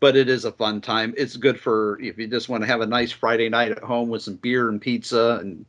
but 0.02 0.16
it 0.16 0.30
is 0.30 0.46
a 0.46 0.52
fun 0.52 0.82
time. 0.82 1.14
It's 1.18 1.38
good 1.38 1.60
for 1.60 2.00
if 2.02 2.18
you 2.18 2.28
just 2.28 2.50
want 2.50 2.64
to 2.64 2.68
have 2.68 2.82
a 2.82 2.88
nice 2.88 3.12
Friday 3.12 3.50
night 3.50 3.72
at 3.72 3.84
home 3.84 4.10
with 4.10 4.22
some 4.24 4.36
beer 4.36 4.70
and 4.70 4.82
pizza 4.82 5.40
and 5.42 5.66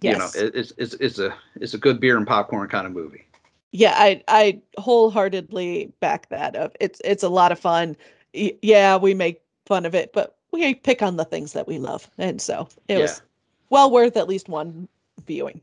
Yes. 0.00 0.34
you 0.34 0.46
know, 0.46 0.46
it, 0.48 0.54
it's 0.56 0.72
it's 0.78 0.94
it's 0.94 1.18
a 1.18 1.34
it's 1.56 1.74
a 1.74 1.78
good 1.78 2.00
beer 2.00 2.16
and 2.16 2.26
popcorn 2.26 2.68
kind 2.68 2.86
of 2.86 2.92
movie. 2.92 3.26
Yeah, 3.72 3.94
I 3.96 4.24
I 4.28 4.62
wholeheartedly 4.78 5.92
back 6.00 6.28
that 6.30 6.56
up. 6.56 6.76
It's 6.80 7.00
it's 7.04 7.24
a 7.24 7.28
lot 7.28 7.52
of 7.52 7.60
fun. 7.60 7.96
Y- 8.34 8.58
yeah, 8.62 8.96
we 8.96 9.14
make 9.14 9.42
fun 9.66 9.86
of 9.86 9.94
it, 9.94 10.12
but 10.14 10.37
we 10.58 10.74
pick 10.74 11.02
on 11.02 11.16
the 11.16 11.24
things 11.24 11.52
that 11.52 11.66
we 11.66 11.78
love, 11.78 12.10
and 12.18 12.40
so 12.40 12.68
it 12.88 12.94
Yeah. 12.96 13.02
was 13.02 13.22
well 13.70 13.90
worth 13.90 14.16
at 14.16 14.28
least 14.28 14.48
one 14.48 14.88
viewing. 15.26 15.60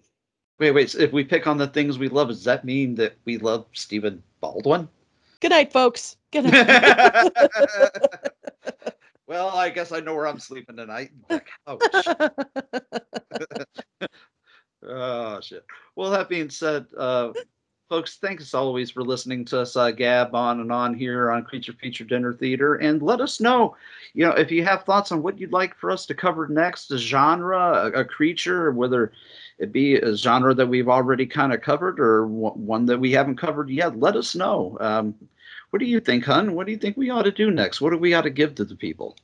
Wait, 0.57 0.71
wait. 0.71 0.89
So 0.89 0.99
if 0.99 1.11
we 1.11 1.23
pick 1.23 1.47
on 1.47 1.57
the 1.57 1.67
things 1.67 1.99
we 1.99 2.07
love, 2.07 2.29
does 2.29 2.43
that 2.45 2.63
mean 2.63 2.95
that 2.95 3.15
we 3.25 3.37
love 3.37 3.65
Stephen 3.73 4.23
Baldwin? 4.39 4.87
Good 5.41 5.51
night, 5.51 5.71
folks. 5.73 6.15
Good 6.31 6.45
night. 6.45 7.27
well, 9.27 9.49
I 9.49 9.69
guess 9.69 9.91
I 9.91 9.99
know 9.99 10.15
where 10.15 10.27
I'm 10.27 10.39
sleeping 10.39 10.77
tonight. 10.77 11.11
The 11.27 11.41
couch. 11.67 12.07
oh 14.83 15.41
shit. 15.41 15.65
Well, 15.95 16.11
that 16.11 16.29
being 16.29 16.49
said, 16.49 16.85
uh, 16.97 17.33
folks, 17.87 18.17
thanks 18.17 18.43
as 18.43 18.53
always 18.53 18.89
for 18.89 19.03
listening 19.03 19.45
to 19.45 19.59
us 19.61 19.75
uh, 19.75 19.91
gab 19.91 20.33
on 20.33 20.59
and 20.59 20.71
on 20.71 20.93
here 20.93 21.31
on 21.31 21.43
Creature 21.43 21.73
Feature 21.73 22.05
Dinner 22.05 22.33
Theater, 22.33 22.75
and 22.75 23.01
let 23.01 23.21
us 23.21 23.39
know, 23.39 23.75
you 24.13 24.25
know, 24.25 24.31
if 24.31 24.51
you 24.51 24.63
have 24.63 24.83
thoughts 24.83 25.11
on 25.11 25.21
what 25.21 25.39
you'd 25.39 25.51
like 25.51 25.75
for 25.75 25.91
us 25.91 26.05
to 26.07 26.15
cover 26.15 26.47
next, 26.47 26.91
a 26.91 26.97
genre, 26.97 27.91
a, 27.93 28.01
a 28.01 28.05
creature, 28.05 28.71
whether 28.71 29.11
it 29.59 29.71
be 29.71 29.95
a 29.95 30.15
genre 30.15 30.53
that 30.53 30.67
we've 30.67 30.89
already 30.89 31.25
kind 31.25 31.53
of 31.53 31.61
covered 31.61 31.99
or 31.99 32.27
one 32.27 32.65
one 32.65 32.85
that 32.85 32.99
we 32.99 33.11
haven't 33.11 33.37
covered 33.37 33.69
yet. 33.69 33.99
Let 33.99 34.15
us 34.15 34.35
know. 34.35 34.77
Um, 34.79 35.15
what 35.69 35.79
do 35.79 35.85
you 35.85 35.99
think, 35.99 36.25
hun? 36.25 36.55
What 36.55 36.65
do 36.65 36.71
you 36.71 36.77
think 36.77 36.97
we 36.97 37.09
ought 37.09 37.23
to 37.23 37.31
do 37.31 37.51
next? 37.51 37.81
What 37.81 37.91
do 37.91 37.97
we 37.97 38.13
ought 38.13 38.21
to 38.21 38.29
give 38.29 38.55
to 38.55 38.65
the 38.65 38.75
people? 38.75 39.15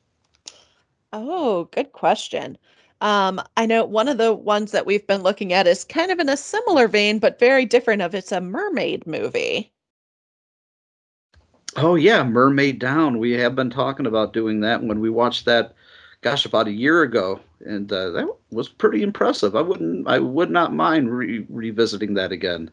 Oh, 1.14 1.66
good 1.72 1.92
question. 1.92 2.58
Um, 3.02 3.42
I 3.58 3.66
know 3.66 3.84
one 3.84 4.08
of 4.08 4.18
the 4.20 4.34
ones 4.34 4.72
that 4.72 4.86
we've 4.86 5.06
been 5.06 5.24
looking 5.24 5.54
at 5.54 5.68
is 5.68 5.84
kind 5.84 6.12
of 6.12 6.20
in 6.20 6.30
a 6.30 6.38
similar 6.38 6.88
vein, 6.88 7.20
but 7.20 7.40
very 7.40 7.66
different 7.66 8.02
of 8.04 8.14
it's 8.14 8.32
a 8.32 8.40
mermaid 8.40 9.06
movie. 9.08 9.72
Oh 11.78 11.96
yeah, 11.96 12.24
Mermaid 12.24 12.80
Down. 12.80 13.18
We 13.18 13.32
have 13.32 13.56
been 13.56 13.70
talking 13.70 14.06
about 14.06 14.34
doing 14.34 14.60
that 14.62 14.84
when 14.84 15.00
we 15.00 15.10
watched 15.10 15.46
that, 15.46 15.74
gosh, 16.22 16.46
about 16.46 16.68
a 16.68 16.72
year 16.72 17.02
ago, 17.02 17.40
and 17.66 17.92
uh, 17.92 18.12
that 18.12 18.28
was 18.52 18.70
pretty 18.70 19.02
impressive. 19.02 19.56
I 19.56 19.62
wouldn't, 19.62 20.08
I 20.08 20.20
would 20.20 20.52
not 20.52 20.74
mind 20.74 21.12
re- 21.12 21.46
revisiting 21.50 22.14
that 22.16 22.32
again. 22.32 22.70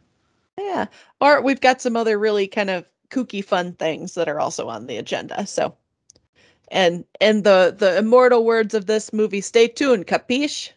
Yeah. 0.58 0.86
Or 1.20 1.40
we've 1.40 1.60
got 1.60 1.80
some 1.80 1.96
other 1.96 2.18
really 2.18 2.48
kind 2.48 2.70
of 2.70 2.84
kooky 3.10 3.42
fun 3.42 3.72
things 3.74 4.14
that 4.14 4.28
are 4.28 4.40
also 4.40 4.68
on 4.68 4.86
the 4.86 4.96
agenda. 4.96 5.46
So 5.46 5.76
and 6.70 7.04
and 7.20 7.44
the 7.44 7.74
the 7.76 7.98
immortal 7.98 8.44
words 8.44 8.74
of 8.74 8.86
this 8.86 9.12
movie, 9.12 9.40
stay 9.40 9.68
tuned, 9.68 10.06
capiche? 10.06 10.70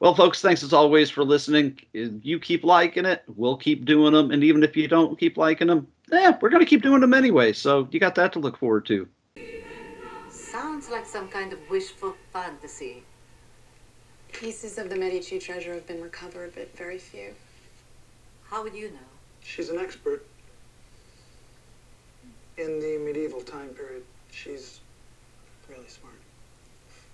Well, 0.00 0.14
folks, 0.14 0.40
thanks 0.40 0.62
as 0.62 0.72
always 0.72 1.10
for 1.10 1.24
listening. 1.24 1.78
If 1.92 2.12
You 2.22 2.38
keep 2.38 2.64
liking 2.64 3.04
it, 3.04 3.22
we'll 3.36 3.56
keep 3.56 3.84
doing 3.84 4.12
them, 4.12 4.30
and 4.30 4.44
even 4.44 4.62
if 4.62 4.76
you 4.76 4.88
don't 4.88 5.18
keep 5.18 5.36
liking 5.36 5.66
them, 5.66 5.86
eh, 6.12 6.32
we're 6.40 6.50
gonna 6.50 6.64
keep 6.64 6.82
doing 6.82 7.00
them 7.00 7.14
anyway. 7.14 7.52
So 7.52 7.88
you 7.90 8.00
got 8.00 8.14
that 8.14 8.32
to 8.34 8.38
look 8.38 8.56
forward 8.56 8.86
to. 8.86 9.08
Sounds 10.30 10.88
like 10.88 11.04
some 11.04 11.28
kind 11.28 11.52
of 11.52 11.58
wishful 11.68 12.14
fantasy. 12.32 13.02
Pieces 14.32 14.78
of 14.78 14.88
the 14.88 14.96
Medici 14.96 15.38
treasure 15.38 15.74
have 15.74 15.86
been 15.86 16.00
recovered, 16.00 16.52
but 16.54 16.74
very 16.76 16.98
few. 16.98 17.34
How 18.44 18.62
would 18.62 18.74
you 18.74 18.90
know? 18.90 19.08
She's 19.42 19.68
an 19.68 19.78
expert 19.78 20.24
in 22.56 22.80
the 22.80 22.98
medieval 23.04 23.40
time 23.40 23.70
period. 23.70 24.04
She's 24.30 24.80
really 25.68 25.88
smart. 25.88 26.17